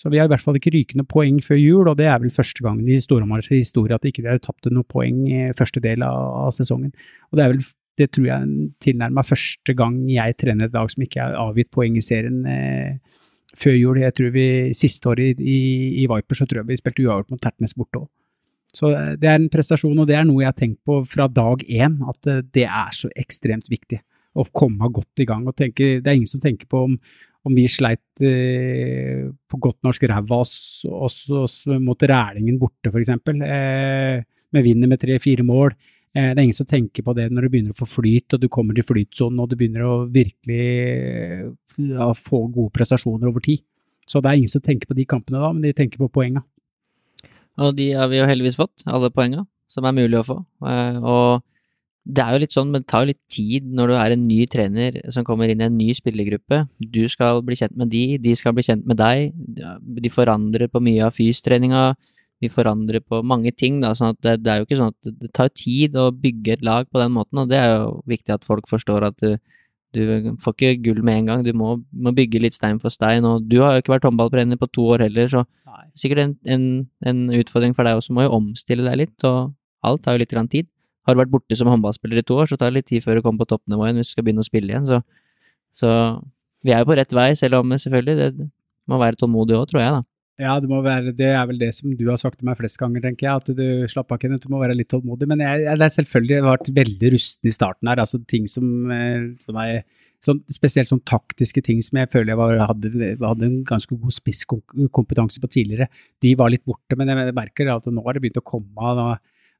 Så 0.00 0.08
vi 0.08 0.16
har 0.16 0.28
i 0.28 0.32
hvert 0.32 0.40
fall 0.40 0.56
ikke 0.56 0.72
rykende 0.72 1.04
poeng 1.04 1.42
før 1.44 1.58
jul, 1.60 1.88
og 1.90 1.98
det 2.00 2.06
er 2.08 2.22
vel 2.22 2.32
første 2.32 2.64
gangen 2.64 2.88
i 2.88 2.96
Storhamars 3.04 3.50
historie 3.52 3.96
at 3.96 4.06
ikke 4.08 4.24
vi 4.24 4.30
har 4.30 4.40
tapt 4.40 4.70
noe 4.72 4.86
poeng 4.88 5.26
i 5.28 5.40
første 5.56 5.82
del 5.84 6.04
av, 6.06 6.46
av, 6.46 6.54
sesongen. 6.56 6.94
Og 7.28 7.36
det 7.36 7.44
er 7.44 7.52
vel, 7.52 7.66
det 8.00 8.06
tror 8.16 8.28
jeg 8.30 8.70
tilnærma 8.80 9.26
første 9.28 9.74
gang 9.76 9.98
jeg 10.08 10.38
trener 10.40 10.70
et 10.70 10.78
lag 10.78 10.88
som 10.88 11.04
ikke 11.04 11.20
har 11.20 11.36
avgitt 11.42 11.68
poeng 11.76 11.98
i 12.00 12.04
serien 12.04 12.40
eh, 12.48 13.20
før 13.60 13.76
jul. 13.76 14.00
Jeg 14.00 14.16
tror 14.16 14.32
vi 14.38 14.46
siste 14.78 15.12
året 15.12 15.44
i, 15.44 15.52
i, 15.52 15.60
i 16.00 16.08
Viper 16.08 16.38
så 16.38 16.48
tror 16.48 16.62
jeg 16.62 16.70
vi 16.70 16.80
spilte 16.80 17.04
uavgjort 17.04 17.34
mot 17.34 17.44
Tertnes 17.44 17.76
borte 17.76 18.00
òg. 18.00 18.08
Så 18.72 18.94
eh, 18.94 19.14
det 19.20 19.28
er 19.28 19.36
en 19.36 19.50
prestasjon, 19.52 20.00
og 20.00 20.08
det 20.08 20.16
er 20.16 20.24
noe 20.24 20.46
jeg 20.46 20.54
har 20.54 20.60
tenkt 20.62 20.80
på 20.88 21.02
fra 21.12 21.28
dag 21.28 21.66
én, 21.68 22.00
at 22.08 22.30
eh, 22.30 22.40
det 22.56 22.64
er 22.70 22.96
så 22.96 23.12
ekstremt 23.20 23.68
viktig 23.68 24.00
å 24.38 24.46
komme 24.54 24.90
godt 24.92 25.22
i 25.22 25.26
gang. 25.28 25.46
og 25.48 25.56
tenke, 25.56 26.00
Det 26.00 26.06
er 26.06 26.18
ingen 26.18 26.30
som 26.30 26.40
tenker 26.40 26.66
på 26.70 26.84
om, 26.86 26.98
om 27.44 27.54
vi 27.56 27.66
sleit 27.68 28.22
eh, 28.22 29.30
på 29.48 29.60
godt 29.60 29.80
norsk 29.86 30.02
ræva 30.10 30.42
oss, 30.44 30.84
oss, 30.86 31.24
oss, 31.30 31.62
mot 31.80 31.98
Rælingen 31.98 32.58
borte, 32.60 32.92
f.eks., 32.92 33.10
eh, 33.10 34.22
med 34.50 34.66
vinner 34.66 34.90
med 34.90 35.00
tre-fire 35.00 35.46
mål. 35.46 35.74
Eh, 36.14 36.30
det 36.30 36.38
er 36.38 36.44
ingen 36.44 36.58
som 36.58 36.68
tenker 36.68 37.06
på 37.06 37.14
det 37.16 37.28
når 37.30 37.46
du 37.46 37.52
begynner 37.52 37.74
å 37.74 37.80
få 37.80 37.88
flyt, 37.88 38.34
og 38.34 38.42
du 38.42 38.48
kommer 38.48 38.76
til 38.76 38.86
flytsonen, 38.86 39.40
og 39.40 39.50
du 39.50 39.56
begynner 39.58 39.86
å 39.86 40.06
virkelig 40.10 40.64
ja, 41.78 42.10
få 42.14 42.46
gode 42.50 42.74
prestasjoner 42.76 43.30
over 43.30 43.44
tid. 43.44 43.62
Så 44.10 44.22
det 44.22 44.30
er 44.30 44.40
ingen 44.40 44.50
som 44.50 44.62
tenker 44.62 44.90
på 44.90 44.96
de 44.98 45.06
kampene 45.06 45.38
da, 45.38 45.52
men 45.54 45.62
de 45.62 45.74
tenker 45.76 46.02
på 46.02 46.10
poenga. 46.10 46.42
Og 47.60 47.74
de 47.76 47.92
har 47.94 48.10
vi 48.10 48.18
jo 48.18 48.26
heldigvis 48.26 48.58
fått, 48.58 48.82
alle 48.88 49.12
poenga 49.14 49.44
som 49.70 49.86
er 49.86 49.94
mulig 49.94 50.18
å 50.18 50.26
få. 50.26 50.36
Eh, 50.66 50.98
og 50.98 51.44
det 52.14 52.22
er 52.24 52.34
jo 52.34 52.40
litt 52.42 52.54
sånn, 52.54 52.70
men 52.72 52.82
det 52.82 52.90
tar 52.90 53.04
jo 53.04 53.10
litt 53.12 53.20
tid 53.30 53.66
når 53.76 53.90
du 53.90 53.94
er 53.96 54.14
en 54.14 54.22
ny 54.26 54.38
trener 54.50 54.96
som 55.14 55.26
kommer 55.26 55.50
inn 55.50 55.62
i 55.62 55.66
en 55.66 55.76
ny 55.76 55.90
spillergruppe. 55.96 56.62
Du 56.80 57.02
skal 57.12 57.42
bli 57.46 57.58
kjent 57.58 57.76
med 57.78 57.92
de, 57.92 58.04
de 58.22 58.32
skal 58.38 58.54
bli 58.56 58.64
kjent 58.66 58.86
med 58.88 58.98
deg. 59.00 59.34
De 60.00 60.12
forandrer 60.12 60.70
på 60.72 60.82
mye 60.84 61.04
av 61.06 61.14
fystreninga. 61.16 61.92
De 62.40 62.48
forandrer 62.52 63.04
på 63.04 63.20
mange 63.26 63.52
ting, 63.52 63.82
da, 63.82 63.92
sånn 63.96 64.14
at 64.14 64.20
det, 64.24 64.38
det, 64.44 64.52
er 64.52 64.60
jo 64.60 64.68
ikke 64.68 64.80
sånn 64.80 64.94
at 64.94 65.14
det 65.22 65.30
tar 65.36 65.50
tid 65.52 65.96
å 66.00 66.08
bygge 66.14 66.56
et 66.56 66.64
lag 66.64 66.88
på 66.88 67.02
den 67.02 67.12
måten, 67.12 67.42
og 67.42 67.50
det 67.50 67.58
er 67.60 67.74
jo 67.74 67.98
viktig 68.08 68.32
at 68.32 68.46
folk 68.48 68.70
forstår 68.70 69.10
at 69.10 69.20
du, 69.20 69.34
du 69.92 70.32
får 70.40 70.56
ikke 70.56 70.70
gull 70.86 71.02
med 71.04 71.20
en 71.20 71.28
gang, 71.28 71.44
du 71.44 71.52
må, 71.52 71.74
må, 71.92 72.14
bygge 72.16 72.40
litt 72.40 72.56
stein 72.56 72.80
for 72.80 72.94
stein, 72.94 73.28
og 73.28 73.44
du 73.44 73.58
har 73.60 73.76
jo 73.76 73.84
ikke 73.84 73.92
vært 73.92 74.08
håndballtrener 74.08 74.56
på 74.56 74.70
to 74.72 74.88
år 74.96 75.04
heller, 75.04 75.28
så 75.28 75.44
sikkert 76.00 76.24
en, 76.24 76.34
en, 76.48 76.66
en 77.12 77.22
utfordring 77.42 77.76
for 77.76 77.84
deg 77.84 78.00
også, 78.00 78.16
må 78.16 78.24
jo 78.24 78.32
omstille 78.40 78.88
deg 78.88 79.02
litt, 79.04 79.28
og 79.28 79.52
alt 79.84 80.06
tar 80.06 80.16
jo 80.16 80.24
litt 80.24 80.36
tid. 80.56 80.72
Har 81.06 81.16
du 81.16 81.22
vært 81.22 81.32
borte 81.32 81.56
som 81.56 81.70
håndballspiller 81.70 82.20
i 82.20 82.26
to 82.26 82.36
år, 82.42 82.50
så 82.50 82.58
tar 82.60 82.70
det 82.70 82.80
litt 82.80 82.90
tid 82.90 83.04
før 83.04 83.18
du 83.18 83.24
kommer 83.24 83.44
på 83.44 83.54
toppnivå 83.54 83.86
igjen 83.86 84.00
hvis 84.00 84.12
du 84.12 84.16
skal 84.16 84.26
begynne 84.26 84.44
å 84.44 84.48
spille 84.48 84.72
igjen. 84.72 84.88
Så, 84.88 85.00
så 85.76 85.90
vi 86.66 86.74
er 86.74 86.82
jo 86.82 86.90
på 86.90 86.96
rett 86.98 87.14
vei, 87.16 87.30
selv 87.38 87.62
om 87.62 87.72
selvfølgelig 87.72 88.16
det 88.20 88.48
må 88.90 88.98
være 89.00 89.20
tålmodig 89.20 89.56
òg, 89.56 89.68
tror 89.70 89.82
jeg, 89.82 89.94
da. 89.98 90.06
Ja, 90.40 90.54
det, 90.56 90.70
være, 90.72 91.12
det 91.12 91.28
er 91.36 91.42
vel 91.50 91.58
det 91.60 91.68
som 91.76 91.92
du 91.96 92.06
har 92.08 92.16
sagt 92.20 92.38
til 92.40 92.48
meg 92.48 92.56
flest 92.56 92.78
ganger, 92.80 93.02
tenker 93.04 93.26
jeg. 93.26 93.40
At 93.42 93.48
du 93.56 93.88
slapp 93.92 94.12
av, 94.14 94.20
Kenneth, 94.22 94.46
du 94.46 94.52
må 94.52 94.60
være 94.62 94.76
litt 94.78 94.88
tålmodig. 94.88 95.28
Men 95.28 95.42
jeg, 95.44 95.66
jeg, 95.66 95.80
det 95.80 95.84
er 95.84 95.96
selvfølgelig 95.98 96.44
vært 96.46 96.70
veldig 96.78 97.10
rusten 97.12 97.50
i 97.50 97.52
starten 97.52 97.90
her. 97.90 98.00
Altså 98.00 98.22
ting 98.30 98.46
som, 98.48 98.70
eh, 98.94 99.26
som 99.44 99.58
er 99.60 99.82
så, 100.24 100.34
spesielt 100.52 100.88
sånn 100.88 101.02
taktiske 101.08 101.60
ting 101.66 101.82
som 101.84 102.00
jeg 102.00 102.08
føler 102.12 102.32
jeg 102.32 102.40
var, 102.40 102.56
hadde, 102.70 102.92
hadde, 103.20 103.50
en 103.50 103.58
ganske 103.68 103.96
god 104.00 104.16
spisskompetanse 104.16 105.44
på 105.44 105.52
tidligere, 105.52 105.90
de 106.24 106.32
var 106.40 106.52
litt 106.52 106.64
borte. 106.68 106.96
Men 106.96 107.12
jeg 107.12 107.36
merker 107.36 107.74
at 107.74 107.92
nå 107.92 108.04
har 108.06 108.16
det 108.16 108.24
begynt 108.24 108.40
å 108.40 108.46
komme. 108.54 108.96
Da, 108.96 109.10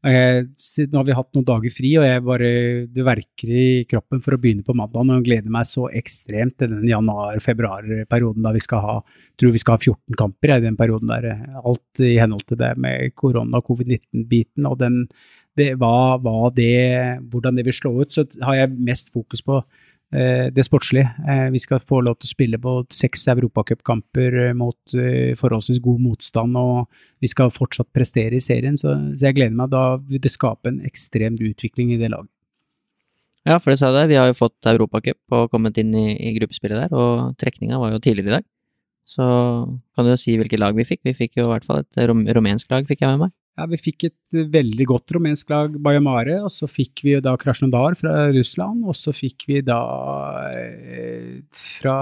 nå 0.00 0.96
har 0.96 1.04
vi 1.04 1.16
hatt 1.16 1.34
noen 1.36 1.44
dager 1.44 1.72
fri, 1.74 1.90
og 2.00 2.06
jeg 2.06 2.22
bare, 2.24 2.50
det 2.88 3.04
verker 3.04 3.50
i 3.52 3.64
kroppen 3.88 4.22
for 4.24 4.36
å 4.36 4.40
begynne 4.40 4.64
på 4.64 4.76
mandag. 4.76 5.04
Og 5.04 5.26
gleder 5.26 5.52
meg 5.52 5.68
så 5.68 5.90
ekstremt 5.92 6.56
til 6.60 6.72
den 6.72 6.88
januar-februar-perioden 6.88 8.46
da 8.46 8.54
vi 8.56 8.62
skal 8.64 8.84
ha 8.86 8.94
tror 9.40 9.52
vi 9.54 9.60
skal 9.62 9.76
ha 9.76 9.82
14 9.82 10.16
kamper 10.20 10.54
i 10.56 10.62
den 10.64 10.78
perioden 10.78 11.12
der. 11.12 11.28
Alt 11.60 12.00
i 12.04 12.16
henhold 12.20 12.46
til 12.48 12.60
det 12.60 12.74
med 12.80 13.14
korona- 13.16 13.60
og 13.60 13.68
covid-19-biten. 13.68 14.66
og 14.68 14.78
den, 14.80 15.02
det, 15.56 15.74
hva, 15.80 16.16
hva 16.20 16.50
det, 16.54 17.20
hvordan 17.30 17.56
det 17.56 17.66
vil 17.68 17.76
slå 17.76 17.94
ut. 18.00 18.12
Så 18.12 18.26
har 18.44 18.56
jeg 18.56 18.76
mest 18.76 19.12
fokus 19.12 19.44
på 19.44 19.62
det 20.10 20.64
sportslige. 20.66 21.06
Eh, 21.22 21.46
vi 21.54 21.60
skal 21.62 21.82
få 21.86 22.00
lov 22.02 22.16
til 22.18 22.26
å 22.26 22.32
spille 22.34 22.58
på 22.62 22.72
seks 22.90 23.28
europacupkamper 23.30 24.38
eh, 24.48 24.56
mot 24.58 24.96
forholdsvis 25.38 25.78
god 25.84 26.02
motstand, 26.02 26.58
og 26.58 26.90
vi 27.22 27.30
skal 27.30 27.52
fortsatt 27.54 27.92
prestere 27.94 28.38
i 28.38 28.44
serien. 28.44 28.78
Så, 28.80 28.96
jeg 29.20 29.38
gleder 29.38 29.56
meg. 29.56 29.70
Da 29.70 30.00
vil 30.02 30.22
det 30.22 30.34
skape 30.34 30.72
en 30.72 30.80
ekstrem 30.86 31.38
utvikling 31.38 31.94
i 31.94 32.00
det 32.00 32.10
laget. 32.10 32.32
Ja, 33.48 33.56
for 33.56 33.72
det 33.72 33.78
sa 33.80 33.88
jeg, 33.94 34.10
vi 34.10 34.18
har 34.20 34.28
jo 34.28 34.36
fått 34.36 34.68
europacup 34.68 35.36
og 35.36 35.46
kommet 35.52 35.78
inn 35.80 35.94
i, 35.96 36.12
i 36.12 36.34
gruppespillet 36.36 36.82
der, 36.82 36.92
og 36.92 37.38
trekninga 37.40 37.78
var 37.80 37.94
jo 37.94 38.02
tidligere 38.02 38.34
i 38.34 38.36
dag. 38.38 38.48
Så 39.10 39.24
kan 39.96 40.06
du 40.06 40.12
jo 40.12 40.18
si 40.20 40.36
hvilket 40.38 40.60
lag 40.60 40.76
vi 40.76 40.86
fikk. 40.86 41.00
Vi 41.08 41.16
fikk 41.16 41.40
jo 41.40 41.48
i 41.48 41.52
hvert 41.54 41.64
fall 41.66 41.80
et 41.82 42.02
rom, 42.10 42.26
rumensk 42.28 42.70
lag, 42.70 42.84
fikk 42.86 43.02
jeg 43.02 43.16
med 43.16 43.24
meg. 43.24 43.32
Ja, 43.58 43.66
Vi 43.68 43.76
fikk 43.80 44.04
et 44.06 44.36
veldig 44.54 44.84
godt 44.88 45.12
rumensk 45.12 45.50
lag, 45.50 45.74
Bayamare, 45.82 46.38
og 46.46 46.52
så 46.54 46.68
fikk 46.70 47.02
vi 47.04 47.16
da 47.20 47.34
Krasjnodar 47.36 47.96
fra 47.98 48.28
Russland, 48.32 48.84
og 48.88 48.94
så 48.96 49.12
fikk 49.12 49.44
vi 49.50 49.58
da 49.66 49.80
eh, 50.54 51.40
fra 51.56 51.96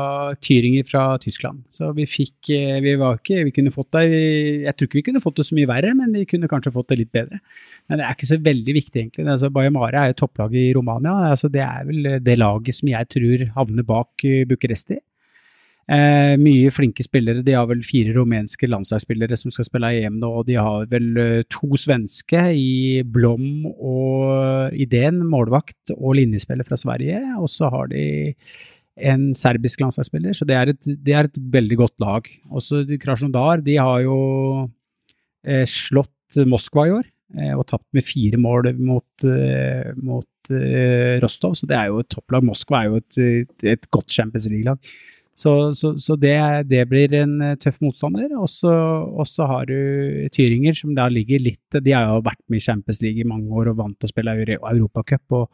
Tyringer 0.45 0.87
fra 0.87 1.07
Tyskland. 1.23 1.65
Så 1.73 1.91
vi 1.97 2.07
fikk 2.07 2.53
eh, 2.55 2.79
Vi 2.85 2.95
var 3.01 3.19
ikke 3.19 3.41
Vi 3.49 3.55
kunne 3.57 3.73
fått 3.75 3.91
det 3.97 4.05
Jeg 4.13 4.77
tror 4.77 4.91
ikke 4.91 5.01
vi 5.01 5.07
kunne 5.09 5.25
fått 5.25 5.41
det 5.41 5.49
så 5.49 5.59
mye 5.59 5.71
verre, 5.71 5.95
men 5.99 6.15
vi 6.15 6.27
kunne 6.29 6.51
kanskje 6.53 6.75
fått 6.77 6.93
det 6.93 7.01
litt 7.03 7.13
bedre. 7.17 7.41
Men 7.89 7.99
det 7.99 8.07
er 8.07 8.15
ikke 8.15 8.31
så 8.31 8.41
veldig 8.45 8.79
viktig, 8.79 9.03
egentlig. 9.03 9.27
Altså, 9.27 9.51
Bayamare 9.51 10.05
er 10.05 10.13
jo 10.13 10.21
topplaget 10.23 10.61
i 10.63 10.73
Romania. 10.77 11.33
Altså, 11.33 11.51
det 11.51 11.65
er 11.65 11.89
vel 11.89 12.11
det 12.23 12.39
laget 12.39 12.77
som 12.79 12.93
jeg 12.93 13.11
tror 13.17 13.47
havner 13.57 13.89
bak 13.89 14.29
eh, 14.29 14.45
Bucuresti. 14.49 15.01
Eh, 15.89 16.35
mye 16.37 16.69
flinke 16.69 17.01
spillere. 17.01 17.41
De 17.41 17.55
har 17.57 17.65
vel 17.71 17.81
fire 17.87 18.13
rumenske 18.13 18.69
landslagsspillere 18.69 19.39
som 19.41 19.53
skal 19.55 19.65
spille 19.65 19.93
EM 20.03 20.19
nå, 20.21 20.29
og 20.41 20.49
de 20.49 20.59
har 20.61 20.85
vel 20.91 21.07
uh, 21.17 21.45
to 21.49 21.79
svenske 21.81 22.43
i 22.53 23.01
Blom 23.09 23.65
og 23.73 24.75
Idén, 24.77 25.23
målvakt 25.25 25.95
og 25.97 26.19
linjespiller 26.19 26.69
fra 26.69 26.77
Sverige. 26.77 27.23
Og 27.41 27.49
så 27.49 27.73
har 27.73 27.89
de 27.89 28.05
en 28.99 29.31
serbisk 29.39 29.81
landslagsspiller, 29.81 30.37
så 30.37 30.45
det 30.45 30.59
er 30.59 30.75
et, 30.75 30.93
det 31.07 31.15
er 31.15 31.29
et 31.31 31.41
veldig 31.57 31.81
godt 31.81 31.97
lag. 32.05 32.29
Også 32.51 32.83
Krasjnodar, 33.01 33.63
de 33.65 33.79
har 33.81 34.03
jo 34.05 34.19
eh, 35.47 35.65
slått 35.65 36.43
Moskva 36.49 36.85
i 36.85 36.97
år 36.99 37.07
eh, 37.39 37.55
og 37.55 37.65
tapt 37.71 37.87
med 37.97 38.05
fire 38.05 38.37
mål 38.41 38.75
mot, 38.77 39.09
eh, 39.25 39.95
mot 39.97 40.53
eh, 40.53 41.17
Rostov, 41.23 41.57
så 41.57 41.69
det 41.71 41.79
er 41.79 41.93
jo 41.93 42.03
et 42.03 42.11
topplag. 42.13 42.45
Moskva 42.45 42.83
er 42.83 42.91
jo 42.91 43.01
et, 43.01 43.63
et 43.79 43.89
godt 43.95 44.13
Champions 44.13 44.51
League-lag. 44.51 44.93
Så, 45.39 45.53
så, 45.79 45.93
så 46.03 46.17
det, 46.19 46.35
det, 46.67 46.81
blir 46.91 47.13
en 47.15 47.37
eh, 47.47 47.57
tøff 47.63 47.79
motstander. 47.85 48.33
Og 48.35 48.51
så 48.51 49.47
har 49.47 49.69
du 49.71 50.27
Tyringer, 50.35 50.75
som 50.75 50.97
da 50.97 51.07
ligger 51.13 51.45
litt 51.45 51.79
De 51.79 51.95
har 51.95 52.11
jo 52.11 52.25
vært 52.27 52.43
med 52.51 52.59
i 52.59 52.65
Champions 52.65 52.99
League 53.05 53.23
i 53.23 53.29
mange 53.29 53.53
år 53.55 53.71
og 53.71 53.79
vant 53.79 53.99
til 53.99 54.11
å 54.11 54.13
spille 54.13 54.35
Europacup. 54.57 55.39
Og 55.39 55.47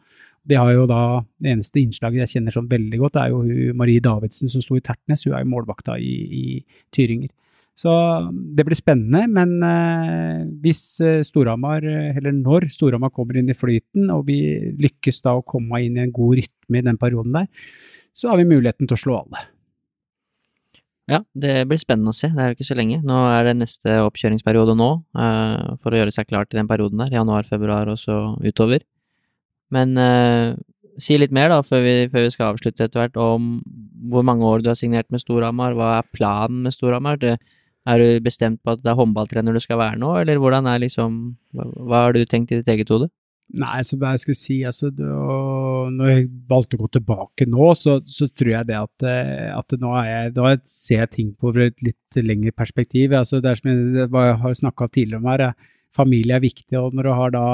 de 0.45 0.57
har 0.57 0.73
jo 0.73 0.87
da 0.89 1.21
Det 1.37 1.53
eneste 1.53 1.81
innslaget 1.83 2.23
jeg 2.23 2.33
kjenner 2.35 2.55
sånn 2.55 2.69
veldig 2.71 3.01
godt, 3.03 3.21
er 3.21 3.33
jo 3.33 3.77
Marie 3.77 4.01
Davidsen 4.01 4.49
som 4.49 4.65
sto 4.65 4.77
i 4.79 4.83
Tertnes. 4.85 5.27
Hun 5.27 5.37
er 5.37 5.45
jo 5.45 5.53
målvakta 5.53 5.99
i, 6.01 6.13
i 6.25 6.45
Tyringer. 6.95 7.29
Så 7.77 7.91
det 8.55 8.63
blir 8.63 8.77
spennende, 8.79 9.25
men 9.27 9.57
eh, 9.67 10.45
hvis 10.63 10.83
eh, 11.03 11.25
Storhamar, 11.27 11.83
eller 11.83 12.33
når 12.33 12.71
Storhamar 12.71 13.11
kommer 13.13 13.37
inn 13.37 13.51
i 13.51 13.57
flyten, 13.57 14.07
og 14.15 14.23
vi 14.31 14.39
lykkes 14.81 15.19
da 15.27 15.35
å 15.35 15.43
komme 15.45 15.83
inn 15.83 15.99
i 15.99 16.05
en 16.07 16.15
god 16.15 16.39
rytme 16.39 16.79
i 16.79 16.85
den 16.87 16.97
perioden 17.01 17.35
der, 17.35 17.51
så 18.15 18.31
har 18.31 18.39
vi 18.39 18.47
muligheten 18.47 18.87
til 18.87 18.95
å 18.95 19.01
slå 19.03 19.19
alle. 19.19 19.43
Ja, 21.11 21.19
det 21.37 21.67
blir 21.69 21.77
spennende 21.77 22.09
å 22.09 22.17
se. 22.17 22.31
Det 22.33 22.41
er 22.41 22.51
jo 22.51 22.57
ikke 22.57 22.65
så 22.65 22.77
lenge. 22.77 22.97
Nå 23.05 23.17
er 23.29 23.45
det 23.45 23.57
neste 23.59 23.99
oppkjøringsperiode 24.07 24.73
nå, 24.77 24.89
uh, 25.17 25.75
for 25.83 25.93
å 25.93 25.99
gjøre 25.99 26.13
seg 26.13 26.29
klar 26.29 26.47
til 26.49 26.57
den 26.61 26.69
perioden 26.69 27.03
der. 27.03 27.13
Januar, 27.13 27.45
februar 27.45 27.91
og 27.93 27.99
så 28.01 28.17
utover. 28.41 28.81
Men 29.73 29.93
uh, 30.01 30.55
si 30.97 31.19
litt 31.21 31.35
mer, 31.35 31.51
da, 31.53 31.59
før 31.65 31.83
vi, 31.85 31.93
før 32.09 32.25
vi, 32.25 32.31
skal 32.33 32.55
avslutte 32.55 32.87
etter 32.87 33.03
hvert, 33.03 33.19
om 33.21 33.59
hvor 34.09 34.25
mange 34.25 34.47
år 34.49 34.65
du 34.65 34.71
har 34.71 34.79
signert 34.79 35.11
med 35.13 35.21
Storhamar. 35.21 35.77
Hva 35.77 35.99
er 35.99 36.09
planen 36.15 36.65
med 36.65 36.73
Storhamar? 36.73 37.21
Er 37.21 38.01
du 38.01 38.25
bestemt 38.25 38.63
på 38.65 38.73
at 38.73 38.81
det 38.81 38.89
er 38.89 38.97
håndballtrener 38.97 39.53
du 39.53 39.61
skal 39.61 39.77
være 39.81 40.01
nå, 40.01 40.09
eller 40.23 40.41
hvordan 40.41 40.65
er 40.71 40.81
liksom 40.81 41.19
Hva 41.53 42.07
har 42.07 42.15
du 42.15 42.23
tenkt 42.25 42.49
i 42.49 42.57
ditt 42.61 42.71
eget 42.73 42.89
hode? 42.89 43.11
Nei, 43.53 43.77
så 43.85 43.97
hva 44.01 44.15
jeg 44.15 44.23
skal 44.23 44.37
si, 44.39 44.55
altså 44.65 44.89
det, 44.89 45.05
Når 45.95 46.11
jeg 46.11 46.27
valgte 46.49 46.77
å 46.77 46.83
gå 46.83 46.89
tilbake 46.97 47.47
nå, 47.49 47.69
så, 47.79 47.97
så 48.05 48.27
tror 48.31 48.51
jeg 48.51 48.69
det 48.69 48.77
at, 48.79 49.05
eh, 49.07 49.49
at 49.55 49.77
nå, 49.81 49.93
jeg, 50.07 50.33
nå, 50.35 50.51
ser 50.69 51.03
jeg 51.03 51.13
ting 51.13 51.31
på 51.39 51.53
et 51.63 51.85
litt 51.85 52.19
lengre 52.19 52.53
perspektiv. 52.55 53.15
Altså 53.17 53.41
det 53.43 53.51
er 53.51 53.61
som 53.61 53.71
jeg, 53.71 54.05
jeg 54.05 54.37
har 54.43 54.59
snakka 54.61 54.89
tidligere 54.91 55.23
om 55.23 55.31
her, 55.31 55.47
familie 55.95 56.37
er 56.37 56.45
viktig. 56.45 56.77
Og 56.81 56.95
når 56.95 57.09
du 57.09 57.13
har 57.19 57.35
da 57.35 57.47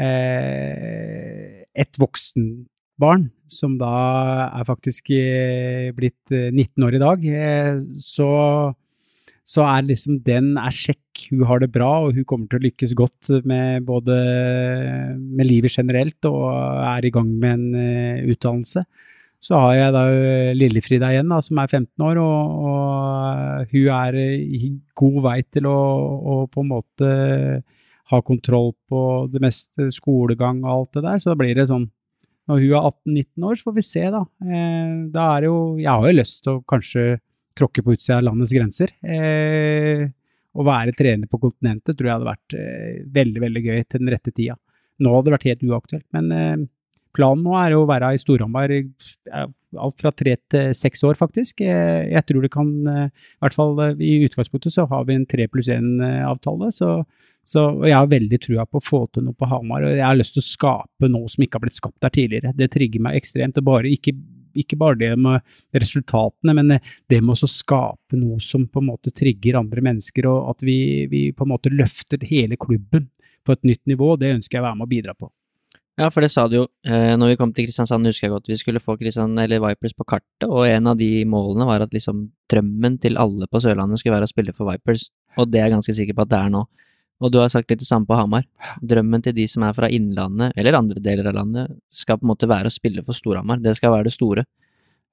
eh, 0.00 1.64
et 1.84 2.00
voksenbarn 2.00 3.28
som 3.50 3.76
da 3.80 3.94
er 4.60 4.66
faktisk 4.68 5.10
eh, 5.14 5.90
blitt 5.96 6.30
19 6.30 6.54
eh, 6.54 6.86
år 6.86 6.96
i 6.96 7.02
dag, 7.02 7.26
eh, 7.26 7.80
så 8.00 8.30
så 9.50 9.64
er 9.66 9.86
liksom 9.88 10.20
den 10.22 10.52
er 10.60 10.74
sjekk, 10.74 11.24
hun 11.32 11.42
har 11.48 11.62
det 11.62 11.72
bra, 11.74 11.90
og 12.04 12.14
hun 12.14 12.26
kommer 12.28 12.46
til 12.50 12.60
å 12.60 12.66
lykkes 12.68 12.94
godt 12.98 13.32
med 13.48 13.82
både 13.88 14.14
med 15.18 15.48
livet 15.48 15.74
generelt 15.74 16.28
og 16.28 16.44
er 16.86 17.06
i 17.06 17.10
gang 17.14 17.32
med 17.42 17.56
en 17.56 17.64
uh, 17.74 18.30
utdannelse. 18.30 18.84
Så 19.40 19.56
har 19.56 19.72
jeg 19.72 19.92
da 19.96 20.02
eh, 20.12 20.50
Lillefrida 20.52 21.08
igjen, 21.14 21.30
da, 21.32 21.38
som 21.40 21.58
er 21.62 21.70
15 21.70 22.04
år, 22.04 22.18
og, 22.20 22.64
og 22.70 23.70
hun 23.70 23.86
er 23.96 24.18
i 24.20 24.74
god 25.00 25.16
vei 25.24 25.38
til 25.48 25.68
å, 25.70 25.78
å, 26.20 26.34
på 26.52 26.60
en 26.60 26.68
måte 26.74 27.08
ha 28.12 28.20
kontroll 28.26 28.74
på 28.90 29.00
det 29.32 29.40
meste, 29.40 29.88
skolegang 29.96 30.60
og 30.66 30.74
alt 30.74 30.98
det 30.98 31.04
der. 31.06 31.22
Så 31.22 31.32
da 31.32 31.38
blir 31.40 31.56
det 31.56 31.70
sånn 31.70 31.88
Når 32.50 32.60
hun 32.60 32.72
er 32.74 32.86
18-19 32.90 33.48
år, 33.48 33.56
så 33.56 33.70
får 33.70 33.74
vi 33.78 33.86
se, 33.86 34.04
da. 34.12 34.22
Eh, 34.44 34.94
da 35.14 35.26
er 35.32 35.40
det 35.40 35.48
jo 35.48 35.58
Jeg 35.80 35.90
har 35.90 36.06
jo 36.10 36.18
lyst 36.20 36.42
til 36.44 36.52
å 36.58 36.62
kanskje 36.68 37.04
tråkke 37.58 37.84
på 37.84 37.94
utsida 37.96 38.18
av 38.18 38.26
landets 38.28 38.54
grenser. 38.54 38.92
Eh, 39.04 40.08
å 40.50 40.66
være 40.66 40.96
trener 40.96 41.30
på 41.30 41.40
kontinentet 41.42 41.96
tror 41.96 42.08
jeg 42.08 42.16
hadde 42.18 42.30
vært 42.30 42.58
eh, 42.58 42.98
veldig, 43.14 43.44
veldig 43.46 43.62
gøy 43.66 43.80
til 43.86 44.02
den 44.02 44.12
rette 44.14 44.34
tida. 44.34 44.58
Nå 45.00 45.14
hadde 45.14 45.30
det 45.30 45.36
vært 45.36 45.48
helt 45.48 45.64
uaktuelt, 45.70 46.06
men 46.16 46.34
eh, 46.34 46.66
planen 47.16 47.46
nå 47.46 47.56
er 47.58 47.76
å 47.76 47.86
være 47.88 48.12
i 48.14 48.20
Storhamar 48.22 48.74
alt 49.80 50.02
fra 50.02 50.10
tre 50.14 50.34
til 50.50 50.74
seks 50.74 51.02
år, 51.06 51.14
faktisk. 51.18 51.60
Jeg 51.62 52.22
tror 52.26 52.42
det 52.42 52.50
kan, 52.50 52.70
i 53.06 53.42
hvert 53.42 53.54
fall 53.54 53.76
i 54.02 54.16
utgangspunktet 54.26 54.74
så 54.74 54.84
har 54.90 55.04
vi 55.06 55.14
en 55.14 55.26
tre 55.30 55.46
pluss 55.50 55.70
én-avtale. 55.70 56.72
så 56.74 57.00
så 57.46 57.62
jeg 57.86 57.96
har 57.96 58.10
veldig 58.10 58.38
trua 58.44 58.66
på 58.68 58.78
å 58.78 58.84
få 58.84 59.00
til 59.14 59.24
noe 59.26 59.36
på 59.36 59.48
Hamar, 59.48 59.86
og 59.86 59.96
jeg 59.96 60.04
har 60.04 60.18
lyst 60.18 60.36
til 60.36 60.42
å 60.42 60.46
skape 60.46 61.08
noe 61.10 61.30
som 61.32 61.44
ikke 61.44 61.58
har 61.58 61.64
blitt 61.64 61.78
skapt 61.78 61.98
der 62.04 62.12
tidligere. 62.14 62.52
Det 62.56 62.68
trigger 62.74 63.02
meg 63.06 63.16
ekstremt. 63.18 63.58
og 63.58 63.66
bare 63.66 63.90
ikke 63.90 64.14
ikke 64.58 64.78
bare 64.80 64.98
det 65.00 65.10
med 65.20 65.44
resultatene, 65.76 66.54
men 66.56 66.76
det 67.10 67.20
med 67.20 67.34
å 67.34 67.50
skape 67.50 68.18
noe 68.18 68.40
som 68.44 68.66
på 68.68 68.82
en 68.82 68.90
måte 68.90 69.12
trigger 69.14 69.60
andre 69.60 69.84
mennesker, 69.84 70.28
og 70.30 70.54
at 70.54 70.64
vi, 70.66 71.06
vi 71.10 71.28
på 71.36 71.46
en 71.46 71.52
måte 71.54 71.72
løfter 71.72 72.22
hele 72.30 72.58
klubben 72.60 73.08
på 73.46 73.56
et 73.56 73.62
nytt 73.66 73.84
nivå, 73.88 74.14
det 74.20 74.34
ønsker 74.36 74.58
jeg 74.58 74.64
å 74.64 74.68
være 74.68 74.80
med 74.80 74.88
og 74.88 74.92
bidra 74.94 75.16
på. 75.16 75.30
Ja, 76.00 76.08
for 76.08 76.24
det 76.24 76.30
sa 76.32 76.46
du 76.48 76.54
jo 76.54 76.66
eh, 76.86 77.12
når 77.18 77.32
vi 77.32 77.38
kom 77.40 77.50
til 77.52 77.66
Kristiansand, 77.66 78.06
husker 78.08 78.28
jeg 78.28 78.32
godt, 78.32 78.48
vi 78.48 78.56
skulle 78.56 78.80
få 78.80 78.94
Kristiansand 78.96 79.42
eller 79.42 79.60
Vipers 79.64 79.96
på 79.96 80.06
kartet, 80.08 80.46
og 80.46 80.64
en 80.64 80.92
av 80.92 81.00
de 81.00 81.10
målene 81.28 81.66
var 81.68 81.84
at 81.84 81.92
liksom 81.92 82.28
drømmen 82.50 82.96
til 83.02 83.18
alle 83.20 83.48
på 83.50 83.60
Sørlandet 83.60 84.00
skulle 84.00 84.16
være 84.16 84.28
å 84.28 84.32
spille 84.32 84.54
for 84.56 84.70
Vipers, 84.70 85.10
og 85.36 85.50
det 85.50 85.60
er 85.60 85.68
jeg 85.68 85.76
ganske 85.76 85.96
sikker 85.98 86.16
på 86.16 86.24
at 86.24 86.32
det 86.32 86.40
er 86.40 86.54
nå. 86.54 86.64
Og 87.20 87.32
du 87.32 87.40
har 87.40 87.50
sagt 87.52 87.68
litt 87.70 87.82
det 87.82 87.88
samme 87.88 88.08
på 88.08 88.16
Hamar. 88.16 88.46
Drømmen 88.80 89.22
til 89.24 89.36
de 89.36 89.44
som 89.50 89.64
er 89.66 89.76
fra 89.76 89.90
Innlandet, 89.92 90.54
eller 90.58 90.78
andre 90.78 91.02
deler 91.04 91.28
av 91.28 91.36
landet, 91.36 91.74
skal 91.92 92.18
på 92.20 92.24
en 92.26 92.32
måte 92.32 92.48
være 92.50 92.70
å 92.70 92.74
spille 92.74 93.04
for 93.04 93.16
Storhamar. 93.16 93.60
Det 93.60 93.76
skal 93.76 93.92
være 93.94 94.08
det 94.08 94.14
store. 94.16 94.46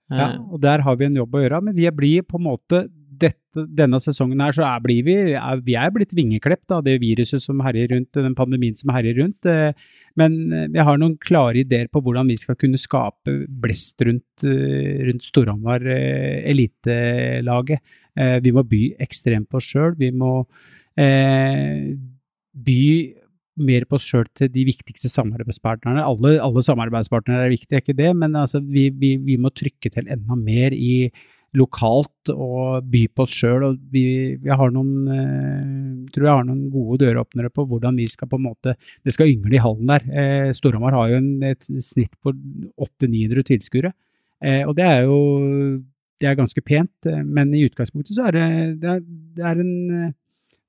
Ja, 0.08 0.30
eh. 0.30 0.38
og 0.48 0.62
der 0.64 0.86
har 0.86 0.96
vi 1.00 1.10
en 1.10 1.20
jobb 1.20 1.36
å 1.36 1.44
gjøre. 1.44 1.60
Men 1.68 1.76
vi 1.76 1.90
blir 1.96 2.24
på 2.24 2.40
en 2.40 2.48
måte 2.48 2.86
dette, 3.18 3.66
denne 3.76 4.00
sesongen 4.00 4.40
her, 4.44 4.54
så 4.56 4.64
er, 4.70 4.82
blir 4.86 5.04
vi, 5.04 5.18
er, 5.36 5.62
vi 5.66 5.76
er 5.80 5.92
blitt 5.92 6.14
vingeklept 6.16 6.72
av 6.76 6.86
det 6.86 7.00
viruset 7.02 7.44
som 7.44 7.60
herjer 7.66 7.92
rundt, 7.96 8.12
den 8.16 8.38
pandemien 8.38 8.78
som 8.78 8.94
herjer 8.96 9.20
rundt. 9.20 9.50
Eh, 9.50 9.74
men 10.18 10.38
jeg 10.74 10.86
har 10.88 10.98
noen 11.02 11.18
klare 11.22 11.60
ideer 11.62 11.92
på 11.92 12.02
hvordan 12.06 12.32
vi 12.32 12.38
skal 12.40 12.56
kunne 12.58 12.80
skape 12.82 13.36
blest 13.62 14.02
rundt, 14.02 14.48
rundt 14.48 15.28
Storhamar 15.28 15.84
elitelaget. 15.86 17.84
Vi 18.42 18.54
må 18.56 18.64
by 18.66 18.80
ekstremt 19.06 19.46
på 19.52 19.60
oss 19.60 19.68
sjøl. 19.70 19.94
Vi 20.00 20.10
må 20.10 20.48
eh, 21.00 21.96
by 22.58 22.82
mer 23.58 23.88
på 23.90 23.98
oss 23.98 24.06
sjøl 24.06 24.28
til 24.38 24.52
de 24.54 24.66
viktigste 24.68 25.10
samarbeidspartnerne. 25.12 26.04
Alle, 26.06 26.36
alle, 26.44 26.64
samarbeidspartnere 26.66 27.48
er 27.48 27.56
viktige, 27.56 27.80
er 27.80 27.86
ikke 27.86 27.98
det, 27.98 28.12
men 28.18 28.38
altså, 28.38 28.62
vi, 28.62 28.88
vi, 28.94 29.16
vi, 29.24 29.40
må 29.42 29.52
trykke 29.54 29.92
til 29.94 30.14
enda 30.14 30.38
mer 30.38 30.76
i 30.78 31.10
lokalt 31.58 32.30
og 32.34 32.86
by 32.92 33.04
på 33.16 33.26
oss 33.26 33.34
sjøl. 33.34 33.66
Vi, 33.94 34.04
vi, 34.44 34.52
har 34.52 34.74
noen, 34.76 35.08
eh, 35.10 36.14
tror 36.14 36.28
jeg 36.28 36.40
har 36.42 36.46
noen 36.46 36.68
gode 36.74 37.00
døråpnere 37.06 37.50
på 37.54 37.66
hvordan 37.70 37.98
vi 37.98 38.08
skal 38.12 38.30
på 38.30 38.38
en 38.38 38.46
måte 38.50 38.76
Det 39.06 39.16
skal 39.16 39.32
yngle 39.32 39.58
i 39.58 39.64
hallen 39.64 39.90
der. 39.90 40.06
Eh, 40.12 40.50
Storhamar 40.54 40.98
har 40.98 41.14
jo 41.14 41.22
en, 41.22 41.32
et 41.48 41.72
snitt 41.82 42.14
på 42.22 42.36
800-900 42.76 43.48
tilskuere, 43.54 43.94
eh, 44.44 44.64
og 44.68 44.76
det 44.78 44.86
er 44.86 45.08
jo 45.08 45.20
det 46.18 46.30
er 46.30 46.38
ganske 46.38 46.62
pent, 46.66 47.10
eh, 47.10 47.24
men 47.24 47.54
i 47.56 47.66
utgangspunktet 47.66 48.18
så 48.18 48.28
er 48.28 48.38
det, 48.38 48.48
det, 48.84 48.94
er, 48.98 49.04
det 49.38 49.50
er 49.50 49.64
en 49.64 50.14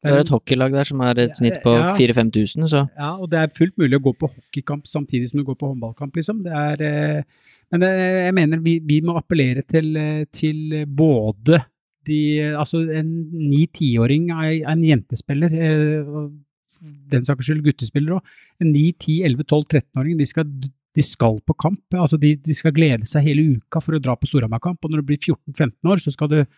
det 0.04 0.12
er 0.14 0.20
et 0.22 0.30
hockeylag 0.30 0.74
der 0.76 0.86
som 0.86 1.00
er 1.02 1.18
et 1.24 1.38
snitt 1.38 1.58
på 1.64 1.72
ja, 1.74 1.94
4000-5000, 1.98 2.68
så 2.70 2.84
Ja, 2.86 3.16
og 3.16 3.30
det 3.32 3.40
er 3.40 3.54
fullt 3.56 3.74
mulig 3.80 3.98
å 3.98 4.04
gå 4.04 4.12
på 4.20 4.30
hockeykamp 4.30 4.86
samtidig 4.86 5.30
som 5.30 5.40
du 5.40 5.46
går 5.48 5.58
på 5.58 5.70
håndballkamp, 5.72 6.14
liksom. 6.14 6.44
Det 6.44 6.54
er 6.54 6.84
eh, 6.86 7.48
Men 7.72 7.82
det, 7.82 7.90
jeg 7.98 8.34
mener 8.36 8.62
vi, 8.64 8.78
vi, 8.80 9.00
må 9.04 9.18
appellere 9.18 9.64
til, 9.66 9.90
til 10.32 10.84
både 10.86 11.60
de 12.08 12.20
Altså, 12.56 12.84
en 12.94 13.10
ni-tiåring 13.50 14.30
er 14.32 14.70
en 14.70 14.84
jentespiller, 14.86 15.52
eh, 15.52 16.14
den 17.12 17.26
saks 17.26 17.44
skyld 17.44 17.64
guttespiller 17.66 18.16
òg. 18.16 18.34
En 18.62 18.70
9-10-11-12-13-åring, 18.72 20.18
de 20.18 20.26
skal 20.28 20.46
de 20.98 21.04
skal 21.04 21.38
på 21.46 21.54
kamp. 21.54 21.94
altså 21.94 22.18
de, 22.18 22.34
de, 22.42 22.54
skal 22.56 22.74
glede 22.74 23.06
seg 23.06 23.26
hele 23.28 23.58
uka 23.58 23.82
for 23.84 23.94
å 23.94 24.02
dra 24.02 24.16
på 24.18 24.26
Storhamar-kamp. 24.26 24.82
Og 24.82 24.90
når 24.90 25.02
du 25.02 25.10
blir 25.10 25.20
14-15 25.20 25.92
år, 25.92 26.02
så 26.02 26.14
skal 26.14 26.30
du 26.32 26.38
eh, 26.40 26.48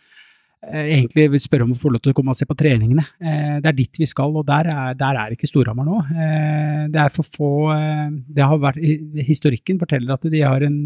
egentlig 0.60 1.40
spørre 1.40 1.64
om 1.64 1.72
å 1.72 1.78
få 1.78 1.92
lov 1.92 2.02
til 2.04 2.12
å 2.12 2.16
komme 2.16 2.34
og 2.34 2.38
se 2.38 2.46
på 2.48 2.56
treningene. 2.58 3.04
Eh, 3.20 3.56
det 3.62 3.70
er 3.70 3.76
dit 3.76 4.02
vi 4.02 4.08
skal, 4.08 4.34
og 4.36 4.44
der 4.48 4.68
er, 4.68 4.98
der 4.98 5.20
er 5.22 5.32
ikke 5.34 5.48
Storhamar 5.48 5.88
nå. 5.88 6.00
Eh, 6.12 6.82
det 6.92 7.00
er 7.00 7.14
for 7.14 7.28
få 7.36 7.52
eh, 7.74 8.10
det 8.28 8.44
har 8.44 8.60
vært, 8.60 8.82
Historikken 9.30 9.80
forteller 9.80 10.16
at 10.16 10.28
de 10.28 10.42
har 10.44 10.64
en, 10.66 10.82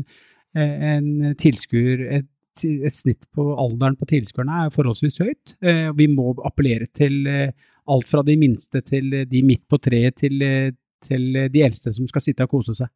eh, 0.54 0.86
en 0.94 1.34
tilskuer 1.40 2.06
et, 2.20 2.30
et, 2.62 2.94
snitt 2.94 3.26
på 3.34 3.48
alderen 3.58 3.98
på 3.98 4.08
tilskuerne 4.12 4.64
er 4.66 4.74
forholdsvis 4.74 5.18
høyt. 5.24 5.56
Eh, 5.64 5.90
vi 5.98 6.06
må 6.12 6.36
appellere 6.46 6.86
til 6.94 7.26
alt 7.84 8.08
fra 8.08 8.22
de 8.24 8.38
minste 8.40 8.80
til 8.86 9.10
de 9.28 9.42
midt 9.44 9.66
på 9.68 9.80
treet 9.82 10.14
til, 10.22 10.38
til 11.04 11.26
de 11.52 11.66
eldste 11.66 11.92
som 11.92 12.06
skal 12.08 12.22
sitte 12.24 12.46
og 12.46 12.54
kose 12.54 12.78
seg. 12.78 12.88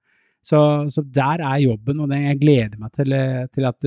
Så, 0.47 0.61
så, 0.95 1.03
der 1.03 1.43
er 1.43 1.59
jobben, 1.61 1.99
og 2.01 2.13
jeg 2.15 2.39
gleder 2.41 2.79
meg 2.79 2.95
til, 2.95 3.13
til 3.53 3.67
at 3.69 3.87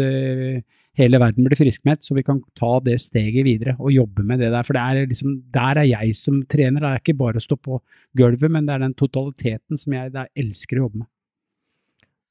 hele 1.00 1.20
verden 1.22 1.46
blir 1.48 1.60
friskmeldt, 1.60 2.04
så 2.04 2.16
vi 2.18 2.24
kan 2.28 2.42
ta 2.58 2.74
det 2.84 2.98
steget 3.04 3.46
videre 3.48 3.78
og 3.80 3.94
jobbe 3.96 4.26
med 4.28 4.42
det 4.44 4.52
der. 4.52 4.66
For 4.68 4.76
det 4.76 4.84
er 4.84 5.10
liksom, 5.12 5.38
der 5.54 5.80
er 5.84 5.88
jeg 5.88 6.18
som 6.20 6.42
trener. 6.52 6.84
Det 6.84 6.92
er 6.92 7.02
ikke 7.04 7.20
bare 7.22 7.40
å 7.40 7.46
stå 7.46 7.58
på 7.58 7.80
gulvet, 8.18 8.52
men 8.52 8.68
det 8.68 8.76
er 8.76 8.86
den 8.86 8.98
totaliteten 9.00 9.80
som 9.80 9.96
jeg 9.96 10.12
elsker 10.12 10.80
å 10.80 10.88
jobbe 10.88 11.04
med. 11.04 11.12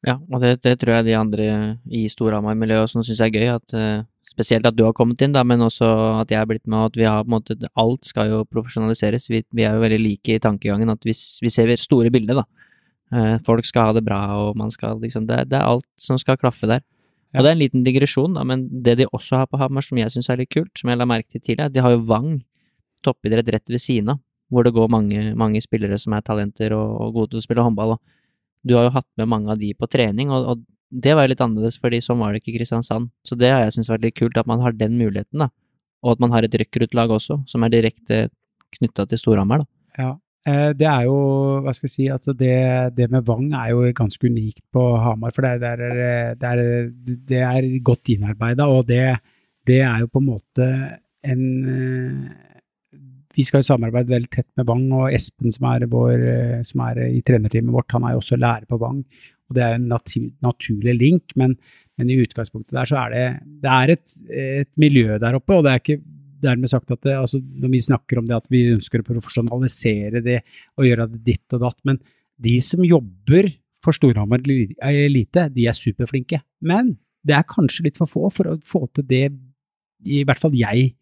Ja, 0.09 0.15
og 0.17 0.41
det, 0.41 0.55
det 0.65 0.79
tror 0.81 0.95
jeg 0.97 1.11
de 1.11 1.17
andre 1.19 1.47
i 1.93 2.07
Storhamar-miljøet 2.09 2.87
også 2.87 3.03
syns 3.05 3.21
er 3.21 3.33
gøy. 3.35 3.51
At, 3.53 3.75
uh, 3.77 4.07
spesielt 4.29 4.69
at 4.69 4.77
du 4.77 4.87
har 4.87 4.95
kommet 4.97 5.21
inn, 5.25 5.35
da, 5.37 5.43
men 5.45 5.61
også 5.65 5.89
at 6.23 6.33
jeg 6.33 6.41
er 6.41 6.49
blitt 6.49 6.65
med, 6.65 6.89
at 6.89 6.97
vi 6.97 7.05
har 7.09 7.25
på 7.25 7.29
en 7.29 7.37
måte 7.37 7.73
Alt 7.81 8.09
skal 8.09 8.33
jo 8.33 8.47
profesjonaliseres. 8.49 9.29
Vi, 9.33 9.43
vi 9.57 9.67
er 9.69 9.77
jo 9.77 9.85
veldig 9.85 10.01
like 10.01 10.37
i 10.37 10.41
tankegangen, 10.41 10.93
at 10.93 11.05
vi, 11.05 11.17
vi 11.45 11.53
ser 11.53 11.73
store 11.81 12.13
bilder, 12.13 12.41
da. 12.41 12.67
Eh, 13.11 13.37
folk 13.45 13.67
skal 13.67 13.91
ha 13.91 13.95
det 13.97 14.05
bra, 14.07 14.21
og 14.39 14.59
man 14.59 14.71
skal 14.71 15.01
liksom 15.03 15.25
Det, 15.27 15.49
det 15.51 15.59
er 15.59 15.67
alt 15.67 15.87
som 15.99 16.19
skal 16.21 16.39
klaffe 16.39 16.69
der. 16.71 16.85
Ja. 17.31 17.39
Og 17.39 17.45
det 17.45 17.51
er 17.51 17.55
en 17.55 17.63
liten 17.63 17.85
digresjon, 17.87 18.35
da, 18.35 18.43
men 18.47 18.65
det 18.85 18.97
de 18.99 19.07
også 19.07 19.39
har 19.39 19.51
på 19.51 19.59
Hamar 19.61 19.85
som 19.87 19.99
jeg 20.01 20.11
syns 20.11 20.31
er 20.33 20.41
litt 20.41 20.51
kult, 20.51 20.73
som 20.79 20.91
jeg 20.91 20.99
la 20.99 21.07
merke 21.07 21.31
til 21.31 21.43
tidligere, 21.43 21.71
de 21.71 21.85
har 21.85 21.95
jo 21.95 22.03
Vang 22.09 22.33
toppidrett 23.07 23.49
rett 23.55 23.71
ved 23.71 23.81
siden 23.81 24.15
av, 24.15 24.19
hvor 24.51 24.67
det 24.67 24.75
går 24.75 24.91
mange, 24.91 25.23
mange 25.39 25.63
spillere 25.63 25.99
som 26.01 26.17
er 26.17 26.25
talenter 26.27 26.75
og, 26.77 26.97
og, 27.01 27.13
gode 27.15 27.33
til 27.33 27.41
å 27.41 27.45
spille 27.45 27.65
håndball. 27.65 27.95
Og 27.95 28.67
du 28.67 28.75
har 28.77 28.89
jo 28.89 28.97
hatt 28.99 29.09
med 29.21 29.31
mange 29.31 29.53
av 29.55 29.61
de 29.63 29.71
på 29.79 29.89
trening, 29.89 30.33
og, 30.35 30.49
og 30.53 30.65
det 30.91 31.15
var 31.15 31.25
jo 31.25 31.33
litt 31.33 31.45
annerledes, 31.45 31.79
fordi 31.79 32.03
sånn 32.03 32.19
var 32.19 32.35
det 32.35 32.43
ikke 32.43 32.53
i 32.53 32.57
Kristiansand. 32.59 33.13
Så 33.25 33.39
det 33.39 33.53
har 33.55 33.63
jeg 33.63 33.77
syntes 33.77 33.93
vært 33.93 34.09
litt 34.09 34.19
kult, 34.19 34.41
at 34.41 34.51
man 34.51 34.63
har 34.65 34.75
den 34.75 34.99
muligheten, 34.99 35.47
da. 35.47 35.49
Og 36.03 36.17
at 36.17 36.25
man 36.25 36.35
har 36.35 36.43
et 36.43 36.57
rekruttlag 36.59 37.13
også, 37.15 37.45
som 37.47 37.63
er 37.63 37.73
direkte 37.73 38.25
knytta 38.75 39.07
til 39.07 39.21
Storhamar, 39.21 39.63
da. 39.63 39.71
Ja, 40.01 40.11
det 40.49 40.87
er 40.89 41.03
jo, 41.05 41.17
hva 41.61 41.73
skal 41.77 41.87
jeg 41.87 41.93
si, 41.93 42.07
altså 42.09 42.33
det, 42.33 42.55
det, 42.97 43.11
med 43.13 43.27
Vang 43.27 43.51
er 43.53 43.75
jo 43.75 43.91
ganske 43.97 44.25
unikt 44.25 44.63
på 44.73 44.85
Hamar. 44.97 45.35
For 45.37 45.45
det 45.45 45.69
er, 45.69 45.83
det 46.41 46.49
er, 46.49 46.63
det 47.29 47.43
er 47.45 47.67
godt 47.85 48.09
innarbeida, 48.15 48.67
og 48.67 48.87
det, 48.89 49.03
er 49.77 49.99
jo 50.01 50.09
på 50.09 50.23
en 50.23 50.31
måte 50.31 50.69
en 51.21 51.43
eh, 51.69 52.39
Vi 53.37 53.45
skal 53.47 53.61
jo 53.61 53.69
samarbeide 53.69 54.11
veldig 54.11 54.31
tett 54.33 54.49
med 54.59 54.67
Vang, 54.67 54.89
og 54.97 55.13
Espen 55.15 55.53
som 55.55 55.69
er, 55.71 55.85
vår, 55.87 56.25
som 56.67 56.83
i 56.89 57.21
trenerteamet 57.23 57.77
vårt, 57.77 57.93
han 57.93 58.09
er 58.09 58.17
jo 58.17 58.23
også 58.25 58.41
lærer 58.41 58.65
på 58.67 58.81
Vang. 58.81 59.05
Og 59.51 59.59
det 59.59 59.67
er 59.67 59.77
en 59.77 59.89
natur, 59.91 60.31
naturlig 60.47 60.95
link, 60.97 61.37
men, 61.37 61.57
men, 61.99 62.11
i 62.11 62.19
utgangspunktet 62.23 62.75
der 62.79 62.89
så 62.89 63.05
er 63.05 63.15
det, 63.15 63.27
det 63.63 63.95
et, 63.95 64.17
et 64.31 64.71
miljø 64.79 65.19
der 65.19 65.37
oppe, 65.39 65.59
og 65.59 65.67
det 65.67 65.73
er 65.73 65.83
ikke 65.83 66.01
dermed 66.43 66.73
sagt 66.73 66.93
at 66.95 67.03
det, 67.07 67.17
altså, 67.17 67.41
når 67.41 67.75
vi 67.75 67.83
snakker 67.85 68.21
om 68.21 68.29
det 68.29 68.39
at 68.39 68.49
vi 68.53 68.67
ønsker 68.75 69.03
å 69.03 69.09
profesjonalisere 69.09 70.23
det 70.25 70.41
og 70.79 70.87
gjøre 70.89 71.09
det 71.13 71.23
ditt 71.27 71.57
og 71.57 71.65
datt, 71.67 71.79
men 71.89 72.01
de 72.41 72.57
som 72.65 72.85
jobber 72.87 73.51
for 73.85 73.97
Storhamar 73.97 74.43
Elite, 74.45 75.47
de 75.53 75.67
er 75.69 75.77
superflinke. 75.77 76.41
Men 76.61 76.95
det 77.27 77.37
er 77.37 77.49
kanskje 77.49 77.87
litt 77.89 78.01
for 78.01 78.11
få 78.11 78.31
for 78.33 78.53
å 78.53 78.57
få 78.67 78.87
til 78.97 79.07
det 79.09 79.27
i 80.09 80.23
hvert 80.25 80.41
fall 80.41 80.57
jeg 80.57 80.95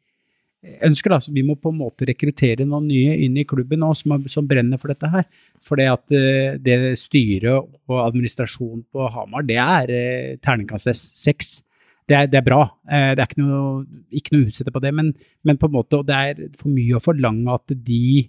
ønsker. 0.87 1.11
da, 1.11 1.21
så 1.21 1.33
Vi 1.33 1.45
må 1.47 1.55
på 1.55 1.71
en 1.71 1.79
måte 1.79 2.07
rekruttere 2.09 2.67
noen 2.67 2.89
nye 2.91 3.17
inn 3.25 3.37
i 3.39 3.47
klubben 3.47 3.81
nå 3.83 3.93
som, 3.95 4.17
som 4.27 4.47
brenner 4.49 4.81
for 4.81 4.91
dette 4.93 5.11
her. 5.13 5.27
For 5.63 5.79
det 5.79 5.89
at 5.93 6.15
uh, 6.15 6.59
det 6.59 6.99
styret 6.99 7.69
og 7.89 8.03
administrasjonen 8.03 8.85
på 8.93 9.09
Hamar, 9.15 9.47
det 9.47 9.59
er 9.63 9.95
uh, 9.95 10.37
terningkast 10.43 10.91
seks 11.19 11.61
det 12.09 12.17
er, 12.17 12.31
det 12.33 12.41
er, 12.41 12.47
bra. 12.47 12.63
Eh, 12.89 13.11
det 13.13 13.23
er 13.23 13.29
ikke 13.29 13.43
noe, 13.43 13.85
ikke 14.17 14.35
noe 14.35 14.47
å 14.47 14.49
utsette 14.49 14.73
på 14.73 14.83
det, 14.85 14.93
men, 14.97 15.13
men, 15.45 15.61
på 15.61 15.69
en 15.69 15.77
måte, 15.77 16.01
det 16.09 16.17
er 16.17 16.43
for 16.57 16.73
mye 16.73 16.97
å 16.97 17.05
forlange 17.05 17.55
at 17.55 17.77
de 17.85 18.25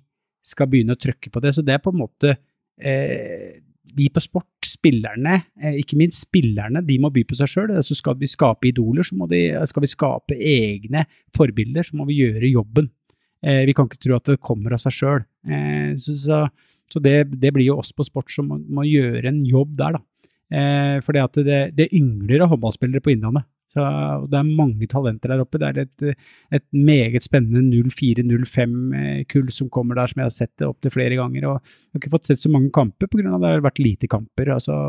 skal 0.45 0.69
begynne 0.71 0.95
å 0.95 0.99
trykke 0.99 1.31
på 1.31 1.41
det. 1.43 1.55
Så 1.55 1.63
det 1.65 1.77
er 1.77 1.83
på 1.83 1.93
en 1.93 2.01
måte 2.01 2.35
eh, 2.35 3.59
Vi 3.97 4.05
på 4.13 4.21
sport, 4.21 4.67
spillerne, 4.67 5.39
eh, 5.57 5.79
ikke 5.81 5.97
minst 5.97 6.27
spillerne, 6.27 6.83
de 6.85 6.99
må 7.01 7.09
by 7.13 7.23
på 7.25 7.39
seg 7.39 7.49
sjøl. 7.49 7.73
Altså 7.79 7.97
skal 7.97 8.19
vi 8.19 8.29
skape 8.29 8.69
idoler, 8.69 9.07
så 9.07 9.29
de, 9.31 9.43
skal 9.71 9.85
vi 9.85 9.91
skape 9.95 10.37
egne 10.37 11.05
forbilder, 11.35 11.87
så 11.87 11.97
må 11.97 12.05
vi 12.09 12.19
gjøre 12.21 12.51
jobben. 12.51 12.91
Eh, 13.39 13.63
vi 13.67 13.75
kan 13.75 13.87
ikke 13.87 14.01
tro 14.03 14.17
at 14.19 14.27
det 14.27 14.41
kommer 14.43 14.75
av 14.75 14.83
seg 14.83 14.95
sjøl. 14.95 15.23
Eh, 15.47 15.95
så, 15.99 16.15
så, 16.19 16.43
så 16.91 17.01
det, 17.03 17.31
det, 17.39 17.53
blir 17.55 17.71
jo 17.71 17.79
oss 17.79 17.93
på 17.95 18.05
sport 18.07 18.31
som 18.33 18.51
må, 18.51 18.59
må 18.59 18.85
gjøre 18.87 19.31
en 19.31 19.41
jobb 19.47 19.77
der, 19.79 19.97
da. 19.97 20.05
Eh, 20.49 20.97
fordi 21.05 21.21
at 21.21 21.39
det, 21.45 21.61
det 21.77 21.91
yngler 21.95 22.43
av 22.43 22.53
håndballspillere 22.53 23.03
på 23.05 23.13
Innlandet. 23.13 23.47
Så 23.69 23.83
det 24.25 24.37
er 24.39 24.47
mange 24.47 24.87
talenter 24.89 25.29
der 25.29 25.43
oppe. 25.43 25.59
Det 25.61 25.67
er 25.67 25.81
et, 25.83 26.23
et 26.57 26.65
meget 26.73 27.21
spennende 27.21 27.83
04-05-kull 27.93 29.51
som 29.53 29.69
kommer 29.69 29.99
der, 29.99 30.09
som 30.09 30.23
jeg 30.23 30.25
har 30.25 30.33
sett 30.33 30.53
det 30.57 30.65
opptil 30.65 30.95
flere 30.95 31.19
ganger. 31.19 31.45
og 31.45 31.59
Jeg 31.59 31.93
har 31.93 32.01
ikke 32.01 32.15
fått 32.15 32.31
sett 32.31 32.41
så 32.41 32.49
mange 32.49 32.71
kamper 32.73 33.11
pga. 33.11 33.27
at 33.35 33.43
det 33.43 33.53
har 33.53 33.67
vært 33.67 33.83
lite 33.83 34.09
kamper. 34.09 34.55
Altså. 34.55 34.79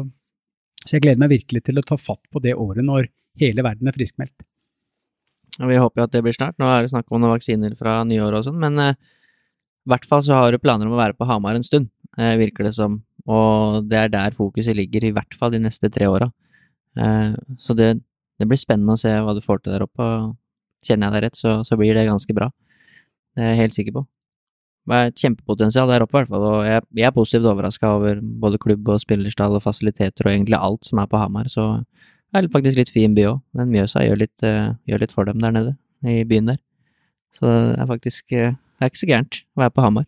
Så 0.87 0.97
jeg 0.97 1.05
gleder 1.05 1.21
meg 1.21 1.35
virkelig 1.35 1.65
til 1.67 1.81
å 1.81 1.85
ta 1.85 2.01
fatt 2.01 2.25
på 2.33 2.41
det 2.41 2.57
året 2.57 2.87
når 2.87 3.11
hele 3.41 3.65
verden 3.67 3.91
er 3.91 3.97
friskmeldt. 3.97 4.49
Vi 5.61 5.77
håper 5.77 6.01
jo 6.01 6.07
at 6.09 6.13
det 6.15 6.25
blir 6.25 6.37
snart. 6.37 6.57
Nå 6.57 6.69
er 6.73 6.85
det 6.85 6.93
snakk 6.95 7.11
om 7.11 7.21
noen 7.21 7.35
vaksiner 7.35 7.75
fra 7.77 8.01
nyåret 8.09 8.41
og 8.41 8.47
sånn, 8.49 8.61
men 8.63 8.81
eh, 8.81 8.97
i 9.85 9.93
hvert 9.93 10.07
fall 10.09 10.23
så 10.25 10.39
har 10.39 10.55
du 10.55 10.63
planer 10.63 10.89
om 10.89 10.95
å 10.97 11.01
være 11.01 11.17
på 11.19 11.27
Hamar 11.29 11.59
en 11.59 11.67
stund, 11.67 11.91
eh, 12.17 12.37
virker 12.41 12.65
det 12.65 12.73
som. 12.77 13.03
Og 13.29 13.85
det 13.91 13.99
er 13.99 14.13
der 14.13 14.37
fokuset 14.37 14.77
ligger, 14.79 15.05
i 15.05 15.13
hvert 15.13 15.37
fall 15.37 15.53
de 15.53 15.61
neste 15.61 15.91
tre 15.93 16.09
åra. 16.09 16.31
Eh, 16.97 17.37
så 17.61 17.77
det 17.77 17.99
det 18.41 18.49
blir 18.49 18.61
spennende 18.61 18.97
å 18.97 19.01
se 19.01 19.13
hva 19.21 19.35
du 19.37 19.43
får 19.45 19.61
til 19.61 19.75
der 19.75 19.85
oppe, 19.85 20.07
kjenner 20.87 21.11
jeg 21.11 21.17
deg 21.17 21.27
rett, 21.27 21.37
så, 21.37 21.59
så, 21.67 21.77
blir 21.77 21.93
det 21.97 22.09
ganske 22.09 22.35
bra. 22.37 22.49
Det 23.37 23.45
er 23.45 23.53
jeg 23.53 23.61
helt 23.61 23.77
sikker 23.77 23.97
på. 23.99 24.05
Det 24.91 24.97
er 24.97 25.11
et 25.11 25.23
kjempepotensial 25.23 25.91
der 25.93 26.03
oppe, 26.03 26.17
i 26.17 26.23
hvert 26.23 26.33
fall, 26.33 26.47
og 26.49 26.63
jeg, 26.67 26.83
jeg 26.97 27.07
er 27.07 27.15
positivt 27.15 27.51
overraska 27.51 27.91
over 27.99 28.23
både 28.43 28.61
klubb 28.63 28.89
og 28.91 29.03
spillerstall 29.03 29.59
og 29.59 29.63
fasiliteter 29.67 30.27
og 30.27 30.33
egentlig 30.33 30.57
alt 30.59 30.89
som 30.89 31.03
er 31.03 31.11
på 31.11 31.21
Hamar, 31.21 31.51
så 31.53 31.67
det 32.31 32.41
er 32.41 32.49
faktisk 32.55 32.79
litt 32.79 32.93
fin 32.95 33.15
by 33.15 33.27
òg. 33.27 33.43
Den 33.59 33.73
Mjøsa 33.75 34.05
gjør 34.07 34.23
litt, 34.23 34.47
uh, 34.47 34.73
gjør 34.89 35.03
litt, 35.03 35.15
for 35.15 35.27
dem 35.27 35.43
der 35.43 35.55
nede, 35.55 35.75
i 36.07 36.23
byen 36.31 36.53
der. 36.53 36.61
Så 37.35 37.45
det 37.47 37.77
er 37.83 37.89
faktisk 37.91 38.33
uh, 38.33 38.55
Det 38.55 38.87
er 38.87 38.91
ikke 38.91 39.03
så 39.03 39.11
gærent 39.11 39.41
å 39.59 39.65
være 39.65 39.75
på 39.77 39.85
Hamar. 39.85 40.07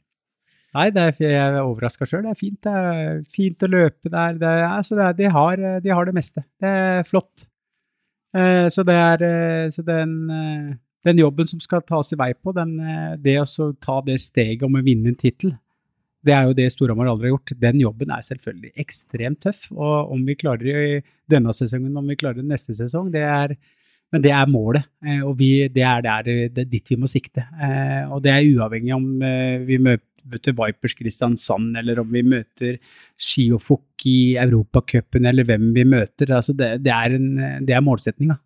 Nei, 0.73 0.87
er, 0.89 1.17
jeg 1.21 1.37
er 1.37 1.59
overraska 1.61 2.07
sjøl. 2.09 2.23
Det 2.25 2.31
er 2.33 2.39
fint. 2.39 2.59
Det 2.65 2.73
er 2.73 3.19
fint 3.29 3.67
å 3.67 3.69
løpe 3.69 4.09
der. 4.09 4.39
Det 4.41 4.49
er, 4.49 4.63
altså 4.71 4.97
det 4.97 5.05
er, 5.05 5.19
de, 5.19 5.27
har, 5.35 5.65
de 5.85 5.93
har 5.93 6.09
det 6.09 6.15
meste. 6.17 6.47
Det 6.63 6.71
er 6.71 7.11
flott. 7.11 7.51
Eh, 8.33 8.69
så 8.73 8.85
det 8.89 8.97
er 8.97 9.25
eh, 9.27 9.67
så 9.73 9.85
den, 9.85 10.15
eh, 10.33 10.71
den, 11.05 11.21
jobben 11.21 11.49
som 11.49 11.61
skal 11.61 11.85
tas 11.85 12.15
i 12.15 12.19
vei 12.19 12.33
på, 12.35 12.55
den, 12.57 12.79
det 13.21 13.37
å 13.43 13.69
ta 13.83 14.01
det 14.07 14.21
steget 14.23 14.65
om 14.67 14.79
å 14.79 14.85
vinne 14.85 15.13
en 15.13 15.19
tittel, 15.19 15.55
det 16.23 16.35
er 16.37 16.47
jo 16.47 16.55
det 16.55 16.69
Storhamar 16.71 17.11
aldri 17.11 17.29
har 17.29 17.35
gjort. 17.35 17.53
Den 17.59 17.81
jobben 17.83 18.13
er 18.15 18.23
selvfølgelig 18.23 18.77
ekstremt 18.79 19.41
tøff. 19.43 19.65
Og 19.75 20.13
om 20.15 20.21
vi 20.23 20.37
klarer 20.39 20.63
det 20.63 20.83
i 20.87 21.01
denne 21.27 21.51
sesongen, 21.51 21.97
om 21.99 22.07
vi 22.07 22.15
klarer 22.21 22.39
det 22.39 22.47
neste 22.47 22.77
sesong, 22.79 23.09
det 23.11 23.25
er 23.27 23.57
men 24.13 24.21
det 24.21 24.29
er 24.37 24.45
målet, 24.45 24.85
og 25.25 25.39
vi, 25.39 25.71
det, 25.73 25.83
er 25.89 26.03
der, 26.05 26.27
det 26.53 26.61
er 26.61 26.67
dit 26.69 26.91
vi 26.93 26.99
må 27.01 27.09
sikte. 27.09 27.47
Og 28.13 28.19
det 28.21 28.29
er 28.29 28.45
uavhengig 28.45 28.93
om 28.93 29.07
vi 29.65 29.79
møter 29.81 30.05
Vipers 30.31 30.95
Kristiansand, 30.99 31.77
eller 31.79 32.01
om 32.03 32.11
vi 32.13 32.23
møter 32.27 32.79
Skiofok 33.21 34.07
i 34.09 34.35
Europacupen, 34.41 35.27
eller 35.29 35.47
hvem 35.49 35.71
vi 35.77 35.85
møter. 35.89 36.33
Altså 36.35 36.55
det, 36.57 36.75
det, 36.85 36.93
er, 36.93 37.17
en, 37.19 37.63
det 37.67 37.77
er 37.77 37.85
målsetninga. 37.85 38.39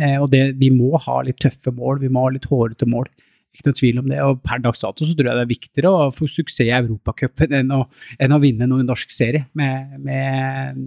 Eh, 0.00 0.16
og 0.16 0.30
det, 0.32 0.54
vi 0.60 0.70
må 0.72 0.96
ha 1.04 1.18
litt 1.26 1.40
tøffe 1.42 1.72
mål, 1.74 2.00
vi 2.02 2.10
må 2.12 2.26
ha 2.26 2.32
litt 2.34 2.48
hårete 2.48 2.88
mål. 2.88 3.10
Ikke 3.52 3.68
noe 3.68 3.76
tvil 3.76 4.00
om 4.00 4.08
det. 4.08 4.20
Og 4.24 4.40
per 4.46 4.62
dags 4.64 4.80
dato 4.80 5.04
så 5.04 5.12
tror 5.16 5.28
jeg 5.28 5.38
det 5.38 5.44
er 5.44 5.50
viktigere 5.50 5.92
å 5.92 6.08
få 6.14 6.28
suksess 6.30 6.64
i 6.64 6.72
Europacupen 6.72 7.52
enn, 7.58 7.74
enn, 8.16 8.32
å 8.32 8.40
vinne 8.40 8.68
noen 8.70 8.88
norsk 8.88 9.12
serie, 9.12 9.44
med, 9.58 9.98
med, 10.00 10.80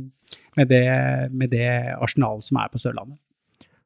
med, 0.57 0.71
det, 0.71 0.81
med 1.29 1.53
det 1.53 1.69
arsenalet 1.99 2.47
som 2.47 2.61
er 2.63 2.73
på 2.73 2.81
Sørlandet. 2.81 3.19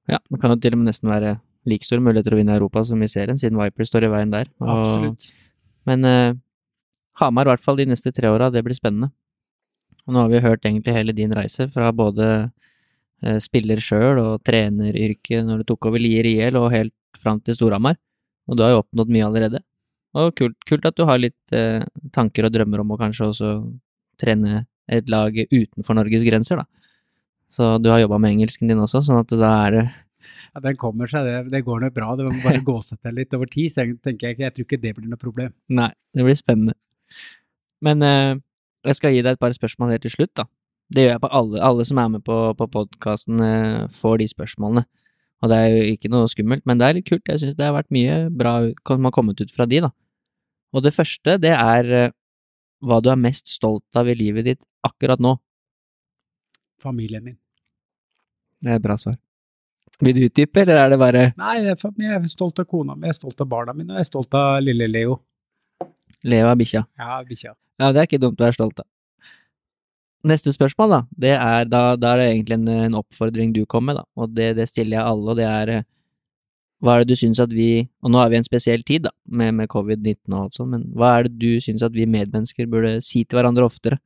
Ja, 0.10 0.22
det 0.24 0.40
kan 0.42 0.56
jo 0.56 0.62
til 0.64 0.74
og 0.74 0.82
med 0.82 0.90
nesten 0.90 1.12
være 1.12 1.36
like 1.70 1.86
store 1.86 2.02
muligheter 2.02 2.34
å 2.34 2.40
vinne 2.40 2.56
Europa 2.56 2.86
som 2.88 3.02
i 3.04 3.12
serien, 3.12 3.38
siden 3.38 3.60
Viper 3.60 3.86
står 3.86 4.08
i 4.08 4.14
veien 4.14 4.32
der. 4.34 4.50
Og, 4.64 4.72
Absolutt. 4.72 5.30
Men 5.90 6.06
uh, 6.06 6.38
Hamar, 7.20 7.48
i 7.48 7.54
hvert 7.54 7.66
fall 7.66 7.80
de 7.80 7.88
neste 7.90 8.14
tre 8.16 8.30
åra, 8.32 8.52
det 8.54 8.64
blir 8.66 8.78
spennende. 8.78 9.12
Og 10.06 10.16
nå 10.16 10.24
har 10.24 10.32
vi 10.32 10.44
hørt 10.44 10.66
egentlig 10.66 10.96
hele 10.96 11.16
din 11.16 11.34
reise, 11.36 11.68
fra 11.74 11.92
både 11.96 12.30
uh, 12.48 13.40
spiller 13.44 13.82
sjøl 13.84 14.22
og 14.22 14.46
treneryrket 14.48 15.46
når 15.48 15.62
du 15.62 15.72
tok 15.72 15.90
over 15.92 16.02
Lier 16.02 16.30
IL, 16.30 16.60
og 16.60 16.72
helt 16.74 16.96
fram 17.20 17.42
til 17.44 17.58
Storhamar. 17.58 18.00
Og 18.50 18.58
du 18.58 18.66
har 18.66 18.74
jo 18.74 18.84
oppnådd 18.84 19.14
mye 19.14 19.28
allerede. 19.28 19.64
Og 20.18 20.34
kult, 20.38 20.58
kult 20.66 20.88
at 20.90 20.98
du 20.98 21.06
har 21.10 21.22
litt 21.22 21.58
uh, 21.58 21.86
tanker 22.16 22.48
og 22.48 22.54
drømmer 22.56 22.82
om 22.86 22.96
å 22.96 23.00
kanskje 23.02 23.30
også 23.30 23.54
trene 24.20 24.66
et 24.90 25.10
lag 25.10 25.36
utenfor 25.38 25.98
Norges 25.98 26.26
grenser, 26.26 26.64
da. 26.64 26.66
Så 27.50 27.78
du 27.82 27.90
har 27.90 28.02
jobba 28.02 28.20
med 28.22 28.36
engelsken 28.36 28.70
din 28.70 28.82
også, 28.82 29.02
sånn 29.06 29.22
at 29.24 29.32
da 29.34 29.52
er 29.66 29.76
det 29.76 29.84
ja, 30.50 30.62
Den 30.64 30.78
kommer 30.80 31.10
seg, 31.10 31.28
det, 31.28 31.54
det 31.54 31.64
går 31.66 31.86
nok 31.86 31.96
bra. 31.96 32.12
Det 32.18 32.28
må 32.28 32.36
bare 32.44 32.62
gå 32.66 32.78
seg 32.86 33.00
til 33.04 33.18
litt 33.20 33.34
over 33.38 33.50
tid. 33.50 33.74
Så 33.74 33.86
jeg, 33.86 33.98
tenker 34.06 34.32
jeg, 34.32 34.40
jeg 34.44 34.56
tror 34.56 34.68
ikke 34.68 34.82
det 34.82 34.94
blir 34.98 35.10
noe 35.10 35.22
problem. 35.22 35.56
Nei, 35.72 35.92
det 36.16 36.26
blir 36.26 36.38
spennende. 36.40 36.76
Men 37.86 38.04
uh, 38.04 38.40
jeg 38.88 39.00
skal 39.00 39.14
gi 39.16 39.24
deg 39.24 39.36
et 39.36 39.42
par 39.42 39.54
spørsmål 39.56 39.94
helt 39.96 40.06
til 40.08 40.16
slutt, 40.16 40.34
da. 40.40 40.48
Det 40.90 41.06
gjør 41.06 41.14
jeg 41.16 41.24
på 41.24 41.32
alle. 41.38 41.62
Alle 41.62 41.86
som 41.86 42.00
er 42.02 42.08
med 42.16 42.24
på, 42.26 42.36
på 42.58 42.66
podkasten, 42.74 43.42
eh, 43.46 43.82
får 43.94 44.16
de 44.22 44.26
spørsmålene. 44.32 44.82
Og 45.44 45.52
det 45.52 45.60
er 45.60 45.68
jo 45.70 45.84
ikke 45.94 46.10
noe 46.10 46.32
skummelt, 46.32 46.66
men 46.66 46.80
det 46.80 46.88
er 46.88 46.96
litt 46.98 47.06
kult. 47.06 47.30
Jeg 47.30 47.44
syns 47.44 47.60
det 47.60 47.68
har 47.68 47.76
vært 47.76 47.94
mye 47.94 48.16
bra 48.34 48.56
som 48.90 49.06
har 49.06 49.14
kommet 49.14 49.44
ut 49.44 49.54
fra 49.54 49.68
de, 49.70 49.84
da. 49.86 49.92
Og 50.74 50.82
det 50.82 50.96
første, 50.96 51.38
det 51.44 51.54
er 51.54 51.94
uh, 52.10 52.16
hva 52.82 53.00
du 53.06 53.12
er 53.14 53.22
mest 53.22 53.52
stolt 53.52 54.00
av 54.00 54.10
i 54.10 54.18
livet 54.18 54.50
ditt 54.50 54.62
akkurat 54.88 55.22
nå. 55.22 55.36
Familien 56.82 57.28
min. 57.28 57.38
Det 58.64 58.74
er 58.74 58.82
et 58.82 58.84
bra 58.90 58.98
svar. 59.00 59.20
Vil 60.00 60.16
du 60.16 60.22
utdype, 60.30 60.62
eller 60.64 60.80
er 60.80 60.94
det 60.94 61.00
bare 61.00 61.24
Nei, 61.40 61.58
jeg 61.66 61.76
er 61.76 62.28
stolt 62.32 62.62
av 62.62 62.68
kona 62.70 62.96
mi, 62.96 63.10
jeg 63.10 63.18
er 63.18 63.20
stolt 63.20 63.42
av 63.44 63.50
barna 63.52 63.76
mine, 63.76 63.92
og 63.92 64.00
jeg 64.00 64.08
er 64.08 64.12
stolt 64.14 64.38
av 64.38 64.62
lille 64.64 64.88
Leo. 64.88 65.18
Leo 66.24 66.48
er 66.48 66.56
bikkja? 66.60 66.86
Ja, 67.00 67.20
bikkja. 67.28 67.52
Ja, 67.80 67.92
det 67.92 68.02
er 68.02 68.08
ikke 68.08 68.22
dumt 68.22 68.40
å 68.40 68.48
være 68.48 68.56
stolt 68.56 68.80
av. 68.80 68.88
Neste 70.30 70.52
spørsmål, 70.52 70.92
da, 70.92 71.00
det 71.24 71.36
er, 71.36 71.68
da, 71.72 71.82
da 71.96 72.14
er 72.14 72.20
det 72.20 72.28
egentlig 72.34 72.58
en, 72.58 72.68
en, 72.74 72.98
oppfordring 73.00 73.54
du 73.56 73.62
kom 73.72 73.86
med, 73.88 74.00
da, 74.00 74.04
og 74.20 74.34
det, 74.36 74.50
det, 74.58 74.68
stiller 74.68 74.98
jeg 74.98 75.12
alle, 75.14 75.32
og 75.32 75.40
det 75.40 75.48
er 75.48 75.72
eh, 75.78 75.86
hva 76.84 76.96
er 76.96 77.04
det 77.04 77.16
du 77.16 77.20
syns 77.20 77.40
at 77.44 77.52
vi, 77.56 77.70
og 78.04 78.12
nå 78.12 78.20
er 78.20 78.32
vi 78.32 78.36
i 78.36 78.42
en 78.42 78.48
spesiell 78.48 78.84
tid, 78.88 79.08
da, 79.08 79.14
med, 79.32 79.56
med 79.56 79.72
covid-19 79.72 80.36
og 80.36 80.42
alt 80.42 80.60
sånt, 80.60 80.74
men 80.76 80.86
hva 80.96 81.14
er 81.18 81.28
det 81.28 81.40
du 81.40 81.64
syns 81.64 81.84
at 81.88 81.96
vi 81.96 82.08
medmennesker 82.08 82.68
burde 82.72 82.98
si 83.04 83.24
til 83.24 83.40
hverandre 83.40 83.68
oftere? 83.68 84.00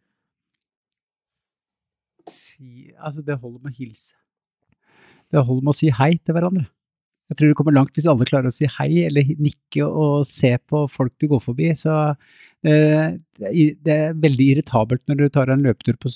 Si, 2.30 2.94
altså, 2.98 3.26
det 3.26 3.38
holder 3.42 3.66
med 3.66 3.74
å 3.74 3.78
hilse. 3.82 4.14
Det 5.34 5.42
holder 5.42 5.66
med 5.66 5.74
å 5.74 5.78
si 5.78 5.90
hei 5.94 6.14
til 6.22 6.38
hverandre. 6.38 6.68
Jeg 7.32 7.40
tror 7.40 7.50
du 7.50 7.58
kommer 7.58 7.74
langt 7.74 7.96
hvis 7.98 8.06
alle 8.12 8.28
klarer 8.30 8.52
å 8.52 8.54
si 8.54 8.68
hei 8.70 9.06
eller 9.08 9.30
nikke 9.42 9.86
og 9.88 10.26
se 10.30 10.52
på 10.70 10.84
folk 10.92 11.14
du 11.24 11.30
går 11.32 11.42
forbi. 11.42 11.72
Så 11.80 11.94
eh, 12.68 13.16
det 13.40 13.96
er 13.96 14.18
veldig 14.22 14.50
irritabelt 14.54 15.02
når 15.10 15.24
du 15.24 15.28
tar 15.34 15.50
en 15.50 15.64
løpetur 15.66 15.98
på, 16.04 16.12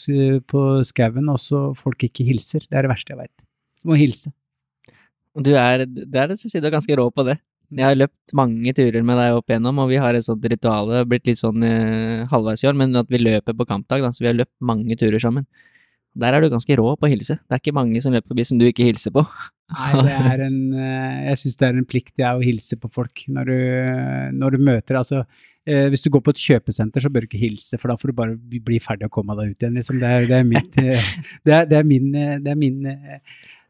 på 0.52 0.66
skauen 0.86 1.32
og 1.34 1.40
så 1.42 1.64
folk 1.80 2.06
ikke 2.06 2.28
hilser. 2.28 2.68
Det 2.68 2.78
er 2.78 2.86
det 2.86 2.94
verste 2.94 3.16
jeg 3.16 3.22
veit. 3.24 3.34
Du 3.82 3.94
må 3.94 3.98
hilse. 3.98 4.34
Du 5.38 5.54
er, 5.54 5.86
det 5.88 6.18
er 6.18 6.30
det 6.30 6.38
som 6.42 6.52
sier 6.52 6.62
du 6.62 6.70
er 6.70 6.78
ganske 6.78 6.98
rå 6.98 7.08
på 7.14 7.26
det. 7.26 7.40
Jeg 7.68 7.84
har 7.84 7.98
løpt 7.98 8.34
mange 8.38 8.72
turer 8.72 9.04
med 9.04 9.18
deg 9.20 9.38
opp 9.38 9.50
igjennom, 9.52 9.82
og 9.84 9.90
vi 9.92 9.98
har 10.00 10.16
et 10.16 10.24
sånt 10.24 10.46
ritual, 10.48 10.88
det 10.88 11.02
har 11.02 11.10
blitt 11.10 11.26
litt 11.28 11.42
sånn 11.42 11.66
eh, 11.68 12.24
halvveis 12.32 12.64
i 12.64 12.70
år, 12.70 12.78
men 12.80 12.96
at 12.96 13.10
vi 13.12 13.20
løper 13.20 13.58
på 13.58 13.68
kampdag, 13.68 14.06
da, 14.06 14.12
så 14.16 14.24
vi 14.24 14.30
har 14.30 14.38
løpt 14.38 14.56
mange 14.64 14.96
turer 15.00 15.20
sammen. 15.20 15.44
Der 16.18 16.34
er 16.34 16.42
du 16.42 16.50
ganske 16.50 16.78
rå 16.80 16.94
på 16.98 17.08
å 17.08 17.12
hilse. 17.12 17.38
Det 17.46 17.56
er 17.56 17.62
ikke 17.62 17.76
mange 17.78 18.02
som 18.02 18.14
løper 18.14 18.32
forbi 18.32 18.46
som 18.48 18.60
du 18.60 18.66
ikke 18.68 18.88
hilser 18.88 19.14
på. 19.14 19.24
Nei, 19.76 19.90
det 20.08 20.16
er 20.16 20.44
en 20.46 20.62
eh, 20.80 21.18
Jeg 21.28 21.40
syns 21.42 21.60
det 21.60 21.68
er 21.68 21.78
en 21.78 21.90
plikt 21.90 22.22
jeg 22.22 22.40
å 22.40 22.44
hilse 22.44 22.78
på 22.80 22.90
folk 22.94 23.26
når 23.36 23.50
du, 23.52 23.58
når 24.38 24.56
du 24.56 24.64
møter 24.64 24.96
Altså, 24.96 25.26
eh, 25.68 25.90
hvis 25.92 26.06
du 26.06 26.10
går 26.14 26.24
på 26.24 26.32
et 26.34 26.44
kjøpesenter, 26.46 27.04
så 27.04 27.12
bør 27.12 27.26
du 27.26 27.30
ikke 27.30 27.42
hilse, 27.42 27.78
for 27.82 27.92
da 27.92 27.98
får 28.00 28.14
du 28.14 28.18
bare 28.18 28.38
bli 28.38 28.80
ferdig 28.84 29.10
og 29.10 29.18
komme 29.20 29.36
deg 29.38 29.52
ut 29.52 29.66
igjen, 29.66 29.76
liksom. 29.78 30.00
Det 30.02 30.14
er, 30.14 30.26
det 30.30 30.40
er, 30.40 30.48
mitt, 30.48 30.80
eh, 30.82 31.12
det 31.48 31.56
er, 31.60 31.70
det 31.70 31.80
er 31.82 31.88
min, 31.88 32.10
det 32.16 32.54
er 32.54 32.60
min 32.60 32.82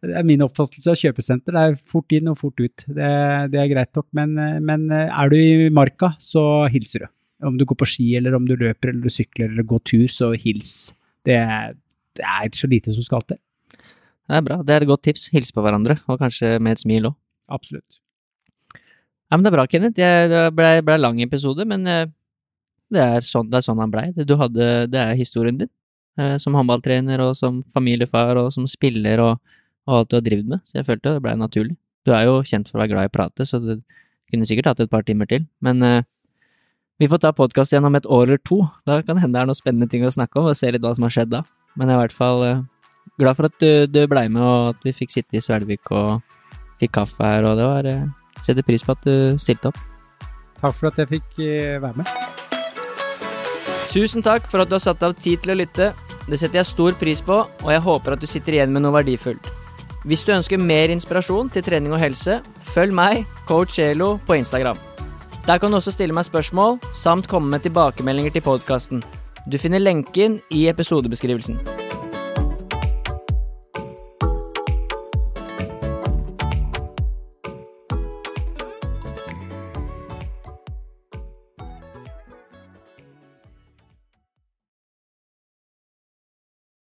det 0.08 0.14
er 0.14 0.26
min 0.30 0.44
oppfattelse 0.46 0.92
av 0.94 1.00
kjøpesenter. 1.02 1.56
Det 1.56 1.62
er 1.66 1.80
fort 1.90 2.14
inn 2.14 2.30
og 2.30 2.38
fort 2.38 2.62
ut. 2.62 2.84
Det, 2.86 3.08
det 3.50 3.60
er 3.60 3.72
greit 3.72 3.98
nok, 3.98 4.06
men, 4.16 4.36
men, 4.62 4.84
er 4.94 5.32
du 5.34 5.36
i 5.40 5.72
marka, 5.74 6.12
så 6.22 6.68
hilser 6.70 7.08
du. 7.08 7.08
Om 7.50 7.58
du 7.58 7.66
går 7.66 7.80
på 7.82 7.88
ski, 7.90 8.06
eller 8.20 8.38
om 8.38 8.46
du 8.46 8.54
løper, 8.54 8.92
eller 8.92 9.10
du 9.10 9.14
sykler, 9.14 9.50
eller 9.50 9.66
går 9.66 9.82
tur, 9.90 10.06
så 10.14 10.30
hils. 10.38 10.76
Det, 11.26 11.40
det 12.20 12.26
er 12.28 12.52
så 12.56 12.70
lite 12.70 12.94
som 12.96 13.06
skal 13.06 13.24
til. 13.28 13.40
Det 14.28 14.36
er 14.40 14.44
bra. 14.44 14.60
Det 14.64 14.76
er 14.76 14.84
et 14.84 14.90
godt 14.90 15.06
tips. 15.08 15.30
Hilse 15.32 15.56
på 15.56 15.64
hverandre, 15.64 16.00
og 16.08 16.20
kanskje 16.20 16.58
med 16.60 16.76
et 16.76 16.84
smil 16.84 17.10
òg. 17.12 17.16
Absolutt. 17.48 18.02
Ja, 19.28 19.36
men 19.36 19.44
det 19.44 19.52
er 19.52 19.58
bra, 19.58 19.68
Kenneth. 19.72 19.96
Det 19.96 20.44
ble, 20.56 20.72
ble 20.88 20.98
lang 21.00 21.20
episode, 21.24 21.64
men 21.68 21.88
eh, 21.88 22.06
det 22.92 23.04
er 23.04 23.26
sånn, 23.26 23.50
det 23.52 23.60
er 23.60 23.66
sånn 23.66 23.80
han 23.84 23.92
blei. 23.92 24.10
Det 24.16 25.00
er 25.00 25.16
historien 25.20 25.60
din. 25.60 25.72
Eh, 26.18 26.36
som 26.42 26.56
håndballtrener 26.58 27.22
og 27.22 27.36
som 27.38 27.62
familiefar 27.78 28.40
og 28.42 28.50
som 28.56 28.66
spiller 28.70 29.22
og, 29.22 29.42
og 29.86 30.00
alt 30.00 30.12
du 30.12 30.18
har 30.18 30.24
drevet 30.26 30.50
med. 30.50 30.64
Så 30.66 30.80
jeg 30.80 30.88
følte 30.88 31.14
det 31.14 31.24
blei 31.26 31.36
naturlig. 31.38 31.76
Du 32.08 32.14
er 32.16 32.26
jo 32.26 32.40
kjent 32.48 32.70
for 32.70 32.80
å 32.80 32.82
være 32.82 32.94
glad 32.94 33.08
i 33.08 33.12
å 33.12 33.14
prate, 33.14 33.46
så 33.46 33.60
det 33.62 33.82
kunne 34.32 34.48
sikkert 34.48 34.72
hatt 34.72 34.82
et 34.84 34.92
par 34.92 35.06
timer 35.08 35.28
til. 35.30 35.46
Men 35.64 35.84
uh, 35.84 36.00
vi 36.98 37.10
får 37.12 37.22
ta 37.22 37.34
podkast 37.36 37.76
igjen 37.76 37.86
om 37.86 37.96
et 38.00 38.08
år 38.10 38.26
eller 38.26 38.42
to. 38.42 38.64
Da 38.88 39.02
kan 39.04 39.20
det 39.20 39.26
hende 39.26 39.38
det 39.38 39.44
er 39.44 39.50
noen 39.52 39.60
spennende 39.60 39.90
ting 39.92 40.08
å 40.08 40.14
snakke 40.14 40.40
om, 40.40 40.48
og 40.50 40.58
se 40.58 40.72
litt 40.72 40.82
hva 40.82 40.96
som 40.98 41.06
har 41.06 41.14
skjedd 41.14 41.34
da. 41.36 41.44
Men 41.78 41.90
jeg 41.90 41.96
er 41.96 42.00
i 42.00 42.04
hvert 42.08 42.18
fall 42.18 42.44
uh, 42.44 42.64
glad 43.22 43.38
for 43.38 43.50
at 43.50 43.58
du, 43.62 43.70
du 43.86 44.02
blei 44.10 44.26
med, 44.30 44.42
og 44.42 44.72
at 44.74 44.88
vi 44.88 44.96
fikk 44.96 45.14
sitte 45.14 45.38
i 45.38 45.44
Svelvik 45.44 45.92
og 45.94 46.24
fikk 46.82 46.96
kaffe 46.98 47.26
her, 47.26 47.46
og 47.46 47.60
det 47.60 47.68
var 47.70 47.92
uh, 47.94 48.08
Setter 48.46 48.62
pris 48.62 48.84
på 48.86 48.94
at 48.94 49.06
du 49.06 49.38
stilte 49.42 49.72
opp. 49.72 49.78
Takk 50.60 50.76
for 50.78 50.92
at 50.92 51.00
jeg 51.02 51.10
fikk 51.16 51.40
uh, 51.42 51.78
være 51.86 52.04
med. 52.04 52.28
Tusen 53.90 54.22
takk 54.22 54.46
for 54.52 54.62
at 54.62 54.70
du 54.70 54.76
har 54.76 54.84
satt 54.84 55.06
av 55.06 55.16
tid 55.18 55.42
til 55.42 55.56
å 55.56 55.58
lytte. 55.58 55.94
Det 56.28 56.38
setter 56.38 56.60
jeg 56.60 56.70
stor 56.70 56.98
pris 57.00 57.22
på, 57.24 57.40
og 57.48 57.70
jeg 57.72 57.82
håper 57.86 58.14
at 58.14 58.22
du 58.22 58.28
sitter 58.30 58.58
igjen 58.58 58.74
med 58.76 58.84
noe 58.84 58.94
verdifullt. 58.98 59.48
Hvis 60.08 60.26
du 60.28 60.34
ønsker 60.36 60.62
mer 60.62 60.92
inspirasjon 60.94 61.50
til 61.52 61.66
trening 61.66 61.96
og 61.96 62.02
helse, 62.04 62.38
følg 62.76 62.94
meg, 62.96 63.24
coach 63.50 63.80
Elo, 63.84 64.18
på 64.28 64.38
Instagram. 64.38 64.78
Der 65.48 65.60
kan 65.60 65.72
du 65.72 65.80
også 65.80 65.96
stille 65.96 66.16
meg 66.16 66.28
spørsmål, 66.28 66.78
samt 66.96 67.30
komme 67.32 67.50
med 67.56 67.64
tilbakemeldinger 67.66 68.36
til 68.36 68.44
podkasten. 68.46 69.02
Du 69.52 69.58
finner 69.58 69.80
lenken 69.80 70.42
i 70.52 70.68
episodebeskrivelsen. 70.68 71.87